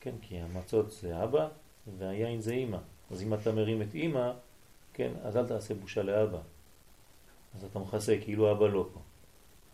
כן, 0.00 0.14
כי 0.22 0.38
המצות 0.38 0.90
זה 0.90 1.24
אבא 1.24 1.48
והיין 1.98 2.40
זה 2.40 2.52
אימא. 2.52 2.78
אז 3.10 3.22
אם 3.22 3.34
אתה 3.34 3.52
מרים 3.52 3.82
את 3.82 3.94
אימא, 3.94 4.32
כן, 4.92 5.12
אז 5.22 5.36
אל 5.36 5.46
תעשה 5.46 5.74
בושה 5.74 6.02
לאבא. 6.02 6.38
אז 7.56 7.64
אתה 7.64 7.78
מכסה 7.78 8.16
כאילו 8.22 8.52
אבא 8.52 8.68
לא 8.68 8.88
פה. 8.92 9.00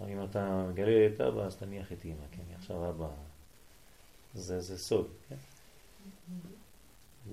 אם 0.09 0.25
אתה 0.25 0.67
מגלה 0.71 1.07
את 1.07 1.21
אבא, 1.21 1.43
אז 1.43 1.57
תניח 1.57 1.93
את 1.93 2.05
אימא, 2.05 2.25
כן, 2.33 2.43
עכשיו 2.59 2.89
אבא, 2.89 3.09
זה, 4.37 4.61
זה 4.61 4.79
סוד, 4.79 5.07
כן? 5.29 5.37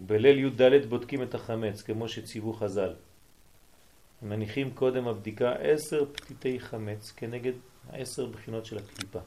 בליל 0.05 0.45
י"ד 0.45 0.85
בודקים 0.89 1.23
את 1.23 1.35
החמץ, 1.35 1.81
כמו 1.81 2.09
שציוו 2.09 2.53
חז"ל. 2.53 2.93
מניחים 4.21 4.73
קודם 4.73 5.07
הבדיקה 5.07 5.53
עשר 5.53 6.05
פתיתי 6.13 6.59
חמץ 6.59 7.11
כנגד 7.11 7.53
עשר 7.91 8.25
בחינות 8.25 8.65
של 8.65 8.77
הקליפה. 8.77 9.19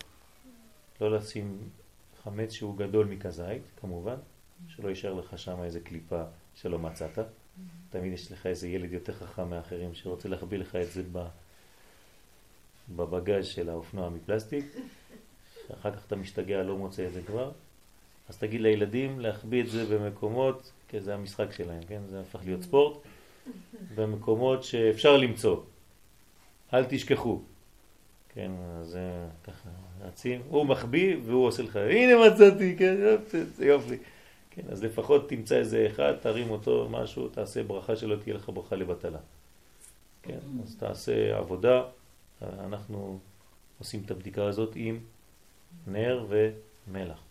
לא 1.00 1.16
לשים 1.16 1.58
חמץ 2.22 2.52
שהוא 2.52 2.78
גדול 2.78 3.06
מכזית, 3.06 3.62
כמובן, 3.80 4.16
שלא 4.68 4.88
יישאר 4.88 5.14
לך 5.14 5.38
שם 5.38 5.62
איזה 5.62 5.80
קליפה 5.80 6.22
שלא 6.54 6.78
מצאת. 6.78 7.18
תמיד 7.90 8.12
יש 8.12 8.32
לך 8.32 8.46
איזה 8.46 8.68
ילד 8.68 8.92
יותר 8.92 9.12
חכם 9.12 9.50
מאחרים 9.50 9.94
שרוצה 9.94 10.28
להחביא 10.28 10.58
לך 10.58 10.76
את 10.76 10.92
זה 10.92 11.02
בבגז 12.88 13.46
של 13.46 13.68
האופנוע 13.68 14.08
מפלסטיק, 14.08 14.64
שאחר 15.68 15.96
כך 15.96 16.06
אתה 16.06 16.16
משתגע, 16.16 16.62
לא 16.62 16.76
מוצא 16.76 17.06
את 17.06 17.12
זה 17.12 17.22
כבר. 17.22 17.52
אז 18.28 18.38
תגיד 18.38 18.60
לילדים 18.60 19.20
להחביא 19.20 19.62
את 19.62 19.70
זה 19.70 19.84
במקומות, 19.84 20.72
כי 20.88 21.00
זה 21.00 21.14
המשחק 21.14 21.52
שלהם, 21.52 21.82
כן? 21.88 22.00
זה 22.10 22.20
הפך 22.20 22.40
להיות 22.44 22.62
ספורט, 22.62 22.98
במקומות 23.94 24.64
שאפשר 24.64 25.16
למצוא. 25.16 25.60
אל 26.74 26.84
תשכחו. 26.88 27.40
כן, 28.34 28.50
אז 28.80 28.98
ככה, 29.44 29.68
רצים, 30.00 30.42
הוא 30.48 30.66
מחביא 30.66 31.16
והוא 31.24 31.46
עושה 31.46 31.62
לך, 31.62 31.76
הנה 31.76 32.12
מצאתי, 32.28 32.76
כן, 32.78 32.96
יופי, 32.98 33.38
יופי. 33.58 33.96
כן, 34.50 34.62
אז 34.70 34.84
לפחות 34.84 35.28
תמצא 35.28 35.56
איזה 35.56 35.86
אחד, 35.86 36.12
תרים 36.20 36.50
אותו, 36.50 36.88
משהו, 36.90 37.28
תעשה 37.28 37.62
ברכה 37.62 37.96
שלא 37.96 38.16
תהיה 38.16 38.34
לך 38.36 38.50
ברכה 38.54 38.76
לבטלה. 38.76 39.18
כן, 40.22 40.38
אז 40.64 40.76
תעשה 40.78 41.38
עבודה, 41.38 41.82
אנחנו 42.42 43.18
עושים 43.78 44.02
את 44.06 44.10
הבדיקה 44.10 44.44
הזאת 44.44 44.72
עם 44.74 44.98
נר 45.86 46.26
ומלח, 46.28 47.22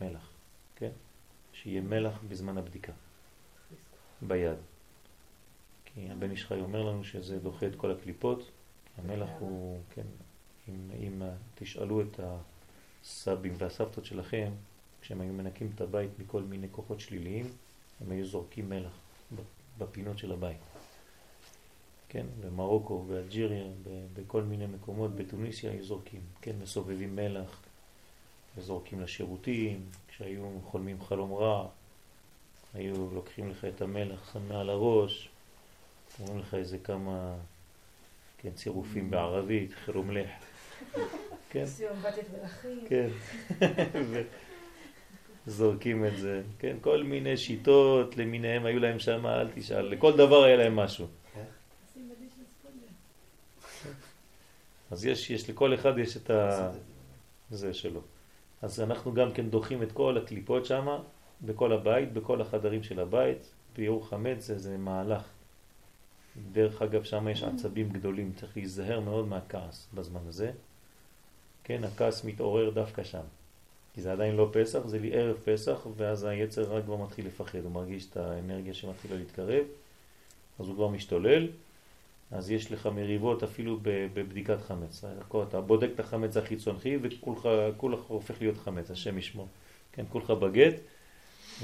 מלח, 0.00 0.28
כן? 0.82 0.90
שיהיה 1.52 1.80
מלח 1.80 2.18
בזמן 2.28 2.58
הבדיקה, 2.58 2.92
ביד. 4.22 4.56
כי 5.84 6.10
הבן 6.10 6.30
איש 6.30 6.44
חי 6.44 6.60
אומר 6.60 6.82
לנו 6.82 7.04
שזה 7.04 7.38
דוחה 7.38 7.66
את 7.66 7.76
כל 7.76 7.90
הקליפות, 7.90 8.50
המלח 8.98 9.28
הוא, 9.38 9.80
כן, 9.94 10.06
אם, 10.68 10.90
אם 10.98 11.22
תשאלו 11.54 12.00
את 12.00 12.20
הסבים 12.22 13.54
והסבתות 13.58 14.04
שלכם, 14.04 14.52
כשהם 15.00 15.20
היו 15.20 15.32
מנקים 15.32 15.70
את 15.74 15.80
הבית 15.80 16.10
מכל 16.18 16.42
מיני 16.42 16.66
כוחות 16.70 17.00
שליליים, 17.00 17.46
הם 18.00 18.10
היו 18.10 18.26
זורקים 18.26 18.68
מלח 18.68 18.98
בפינות 19.78 20.18
של 20.18 20.32
הבית. 20.32 20.60
כן, 22.08 22.26
במרוקו, 22.40 23.02
באלג'יריה, 23.02 23.64
בכל 24.14 24.42
מיני 24.42 24.66
מקומות, 24.66 25.16
בתוניסיה 25.16 25.70
היו 25.70 25.84
זורקים, 25.84 26.20
כן, 26.40 26.56
מסובבים 26.62 27.16
מלח 27.16 27.60
וזורקים 28.56 29.00
לשירותים, 29.00 29.80
כשהיו 30.08 30.58
חולמים 30.64 31.02
חלום 31.02 31.32
רע, 31.34 31.68
היו 32.74 33.14
לוקחים 33.14 33.50
לך 33.50 33.64
את 33.64 33.82
המלח, 33.82 34.32
שם 34.32 34.48
מעל 34.48 34.70
הראש, 34.70 35.28
אומרים 36.20 36.38
לך 36.38 36.54
איזה 36.54 36.78
כמה, 36.78 37.34
כן, 38.38 38.50
צירופים 38.50 39.10
בערבית, 39.10 39.74
חלום 39.74 40.10
לך. 40.10 40.30
כן. 41.50 41.66
סיום 41.66 41.96
בתת 42.02 42.24
מלאכים. 42.38 42.84
כן. 42.88 43.08
זורקים 45.46 46.06
את 46.06 46.16
זה, 46.16 46.42
כן, 46.58 46.76
כל 46.80 47.02
מיני 47.02 47.36
שיטות 47.36 48.16
למיניהם 48.16 48.66
היו 48.66 48.78
להם 48.78 48.98
שם, 48.98 49.26
אל 49.26 49.48
תשאל, 49.54 49.86
לכל 49.88 50.16
דבר 50.16 50.44
היה 50.44 50.56
להם 50.56 50.76
משהו. 50.76 51.06
אז 54.90 55.06
יש, 55.06 55.30
יש 55.30 55.50
לכל 55.50 55.74
אחד 55.74 55.98
יש 55.98 56.16
את 56.16 56.30
ה... 56.30 56.70
זה 57.50 57.74
שלו. 57.74 58.00
אז 58.62 58.80
אנחנו 58.80 59.14
גם 59.14 59.32
כן 59.32 59.50
דוחים 59.50 59.82
את 59.82 59.92
כל 59.92 60.18
הקליפות 60.18 60.66
שם, 60.66 60.98
בכל 61.42 61.72
הבית, 61.72 62.12
בכל 62.12 62.40
החדרים 62.40 62.82
של 62.82 63.00
הבית. 63.00 63.54
ביור 63.76 64.08
חמץ 64.08 64.46
זה, 64.46 64.58
זה 64.58 64.76
מהלך. 64.76 65.22
דרך 66.52 66.82
אגב, 66.82 67.02
שם 67.02 67.28
יש 67.28 67.42
עצבים 67.42 67.88
גדולים, 67.88 68.32
צריך 68.36 68.56
להיזהר 68.56 69.00
מאוד 69.00 69.28
מהכעס 69.28 69.88
בזמן 69.94 70.20
הזה. 70.28 70.50
כן, 71.64 71.84
הכעס 71.84 72.24
מתעורר 72.24 72.70
דווקא 72.70 73.04
שם. 73.04 73.22
כי 73.94 74.02
זה 74.02 74.12
עדיין 74.12 74.36
לא 74.36 74.50
פסח, 74.52 74.86
זה 74.86 74.98
לי 74.98 75.14
ערב 75.14 75.36
פסח, 75.44 75.86
ואז 75.96 76.24
היצר 76.24 76.76
רק 76.76 76.84
כבר 76.84 76.96
מתחיל 76.96 77.26
לפחד, 77.26 77.58
הוא 77.58 77.72
מרגיש 77.72 78.06
את 78.10 78.16
האנרגיה 78.16 78.74
שמתחילה 78.74 79.16
להתקרב, 79.16 79.64
אז 80.58 80.66
הוא 80.66 80.74
כבר 80.74 80.88
משתולל, 80.88 81.48
אז 82.32 82.50
יש 82.50 82.72
לך 82.72 82.86
מריבות 82.86 83.42
אפילו 83.42 83.78
בבדיקת 83.82 84.60
חמץ. 84.60 85.04
אתה 85.48 85.60
בודק 85.60 85.88
את 85.94 86.00
החמץ 86.00 86.36
החיצוני 86.36 86.98
וכולך 87.02 88.00
הופך 88.08 88.40
להיות 88.40 88.56
חמץ, 88.56 88.90
השם 88.90 89.18
ישמור. 89.18 89.48
כן, 89.92 90.04
כולך 90.08 90.30
בגט 90.30 90.74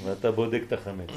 ואתה 0.03 0.31
בודק 0.31 0.61
את 0.67 0.73
החמץ. 0.73 1.09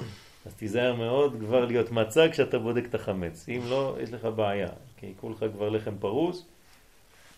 אז 0.47 0.55
תיזהר 0.55 0.95
מאוד 0.95 1.37
כבר 1.41 1.65
להיות 1.65 1.91
מצג 1.91 2.29
כשאתה 2.31 2.59
בודק 2.59 2.85
את 2.89 2.95
החמץ. 2.95 3.49
אם 3.49 3.61
לא, 3.69 3.97
יש 4.03 4.13
לך 4.13 4.25
בעיה, 4.25 4.69
כי 4.97 5.13
כולך 5.21 5.45
כבר 5.53 5.69
לחם 5.69 5.95
פרוס, 6.01 6.45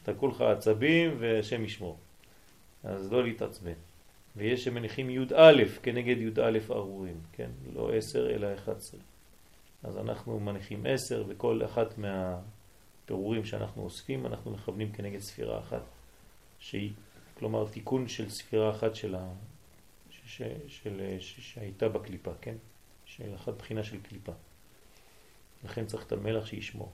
אתה 0.02 0.14
כולך 0.14 0.40
עצבים 0.40 1.16
והשם 1.18 1.64
ישמור. 1.64 1.96
אז 2.84 3.12
לא 3.12 3.22
להתעצבן. 3.22 3.72
ויש 4.36 4.64
שמניחים 4.64 5.10
י"א 5.10 5.52
כנגד 5.82 6.16
י"א 6.18 6.58
ארורים, 6.70 7.16
כן? 7.32 7.50
לא 7.74 7.94
עשר 7.94 8.30
אלא 8.30 8.54
אחד 8.54 8.76
עשרה. 8.76 9.00
אז 9.84 9.98
אנחנו 9.98 10.40
מניחים 10.40 10.86
עשר, 10.88 11.24
וכל 11.28 11.60
אחת 11.64 11.94
מהפירורים 11.98 13.44
שאנחנו 13.44 13.82
אוספים, 13.82 14.26
אנחנו 14.26 14.50
מכוונים 14.50 14.92
כנגד 14.92 15.20
ספירה 15.20 15.58
אחת, 15.58 15.82
שהיא, 16.58 16.92
כלומר, 17.38 17.68
תיקון 17.68 18.08
של 18.08 18.30
ספירה 18.30 18.70
אחת 18.70 18.94
של 18.94 19.14
ה... 19.14 19.28
ש... 20.10 20.42
של... 20.68 21.16
ש... 21.18 21.40
שהייתה 21.40 21.88
בקליפה, 21.88 22.30
כן? 22.40 22.54
של 23.04 23.34
אחת 23.34 23.54
בחינה 23.54 23.84
של 23.84 24.00
קליפה. 24.00 24.32
לכן 25.64 25.86
צריך 25.86 26.06
את 26.06 26.12
המלח 26.12 26.46
שישמור. 26.46 26.92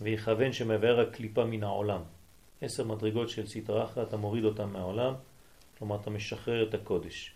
ויכוון 0.00 0.52
שמבאר 0.52 1.00
הקליפה 1.00 1.44
מן 1.44 1.62
העולם. 1.62 2.02
עשר 2.60 2.84
מדרגות 2.84 3.28
של 3.28 3.46
סטרה 3.46 3.84
אחת, 3.84 4.08
אתה 4.08 4.16
מוריד 4.16 4.44
אותם 4.44 4.72
מהעולם, 4.72 5.14
כלומר 5.78 5.96
אתה 6.00 6.10
משחרר 6.10 6.68
את 6.68 6.74
הקודש. 6.74 7.32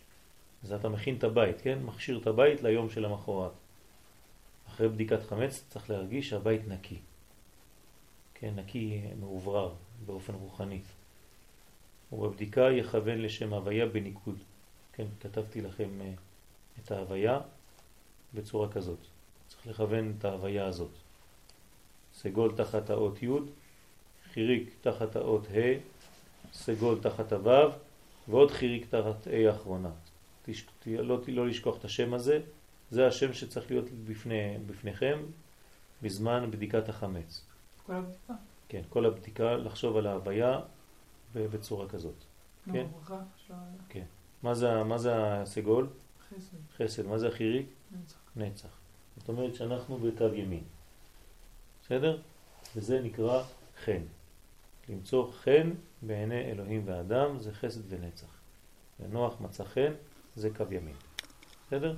אז 0.63 0.73
אתה 0.73 0.89
מכין 0.89 1.17
את 1.17 1.25
הבית, 1.25 1.61
כן? 1.61 1.79
מכשיר 1.83 2.19
את 2.19 2.27
הבית 2.27 2.63
ליום 2.63 2.91
של 2.91 3.05
המחרת. 3.05 3.53
אחרי 4.77 4.89
בדיקת 4.89 5.23
חמץ 5.29 5.65
צריך 5.69 5.91
להרגיש 5.91 6.31
שהבית 6.31 6.69
נקי. 6.69 6.99
כן, 8.35 8.53
נקי 8.57 9.03
מעוברר 9.21 9.75
באופן 10.07 10.35
רוחני. 10.35 10.81
ובבדיקה 12.13 12.61
יכוון 12.61 13.19
לשם 13.19 13.53
הוויה 13.53 13.87
בניקוד. 13.87 14.39
כן, 14.93 15.07
כתבתי 15.21 15.61
לכם 15.61 15.89
אה, 16.01 16.13
את 16.83 16.91
ההוויה 16.91 17.41
בצורה 18.35 18.73
כזאת. 18.73 18.99
צריך 19.49 19.67
לכוון 19.67 20.15
את 20.19 20.25
ההוויה 20.25 20.67
הזאת. 20.67 20.93
סגול 22.15 22.53
תחת 22.57 22.91
האות 22.91 23.23
י', 23.23 23.29
חיריק 24.33 24.71
תחת 24.81 25.17
האות 25.17 25.47
ה', 25.47 25.79
סגול 26.53 26.99
תחת 27.03 27.33
הו', 27.33 27.71
ועוד 28.29 28.51
חיריק 28.51 28.87
תחת 28.91 29.27
ה' 29.27 29.49
האחרונה. 29.49 29.91
לא, 30.87 31.19
לא 31.29 31.47
לשכוח 31.47 31.79
את 31.79 31.85
השם 31.85 32.15
הזה, 32.15 32.41
זה 32.91 33.07
השם 33.07 33.33
שצריך 33.33 33.71
להיות 33.71 33.85
בפני, 34.05 34.59
בפניכם 34.67 35.19
בזמן 36.03 36.51
בדיקת 36.51 36.89
החמץ. 36.89 37.45
כל 37.87 37.93
הבדיקה? 37.93 38.35
כן, 38.69 38.83
כל 38.89 39.07
הבדיקה, 39.07 39.57
לחשוב 39.57 39.97
על 39.97 40.07
ההוויה 40.07 40.61
בצורה 41.35 41.89
כזאת. 41.89 42.15
לא, 42.67 42.73
כן? 42.73 42.87
כן. 43.89 44.05
מה 44.43 44.55
זה, 44.55 44.85
מה 44.85 44.99
זה 44.99 45.13
הסגול? 45.17 45.89
חסד. 46.31 46.57
חסד. 46.77 47.07
מה 47.07 47.19
זה 47.19 47.29
החיריק? 47.29 47.67
נצח. 47.93 48.19
נצח. 48.37 48.69
זאת 49.17 49.29
אומרת 49.29 49.55
שאנחנו 49.55 49.99
בקו 49.99 50.35
ימין. 50.35 50.65
בסדר? 51.83 52.21
וזה 52.77 53.01
נקרא 53.01 53.43
חן. 53.85 54.03
למצוא 54.89 55.33
חן 55.33 55.71
בעיני 56.03 56.41
אלוהים 56.41 56.83
ואדם 56.85 57.39
זה 57.41 57.53
חסד 57.53 57.93
ונצח. 57.93 58.27
ונוח 59.01 59.41
מצא 59.41 59.65
חן 59.65 59.93
זה 60.37 60.51
קו 60.57 60.65
ימין. 60.71 60.97
בסדר? 61.67 61.97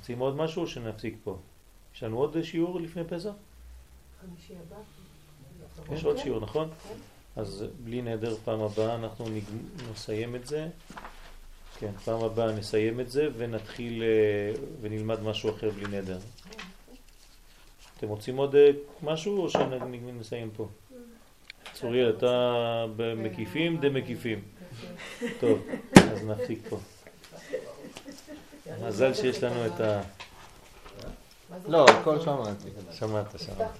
רוצים 0.00 0.18
עוד 0.18 0.36
משהו 0.36 0.62
או 0.62 0.66
שנפסיק 0.66 1.14
פה? 1.24 1.38
יש 1.94 2.02
לנו 2.02 2.18
עוד 2.18 2.42
שיעור 2.42 2.80
לפני 2.80 3.04
פסח? 3.04 3.30
חמישי 4.20 4.54
הבא. 4.66 5.94
יש 5.94 6.04
עוד 6.04 6.16
שיעור, 6.16 6.40
נכון? 6.40 6.68
אז 7.36 7.64
בלי 7.84 8.02
נדר 8.02 8.36
פעם 8.44 8.60
הבאה 8.60 8.94
אנחנו 8.94 9.24
נסיים 9.92 10.36
את 10.36 10.46
זה. 10.46 10.68
כן, 11.78 11.92
פעם 12.04 12.24
הבאה 12.24 12.52
נסיים 12.52 13.00
את 13.00 13.10
זה 13.10 13.28
ונתחיל 13.36 14.02
אה, 14.02 14.52
ונלמד 14.80 15.22
משהו 15.22 15.50
אחר 15.50 15.70
בלי 15.70 15.98
נדר. 15.98 16.18
אתם 17.98 18.08
רוצים 18.08 18.36
עוד 18.36 18.54
אה, 18.54 18.70
משהו 19.02 19.42
או 19.42 19.50
שנסיים 19.50 20.50
פה? 20.56 20.68
צוריאל, 21.72 22.10
אתה 22.10 22.86
במקיפים 22.96 23.80
דמקיפים. 23.80 24.42
טוב, 25.40 25.66
אז 25.94 26.24
נפסיק 26.24 26.58
פה. 26.68 26.78
מזל 28.86 29.14
שיש 29.14 29.42
לנו 29.42 29.66
את 29.66 29.80
ה... 29.80 30.00
לא, 31.68 31.86
הכל 31.90 32.20
שמעתי. 32.20 32.68
שמעת, 32.92 33.26
שמעת. 33.38 33.70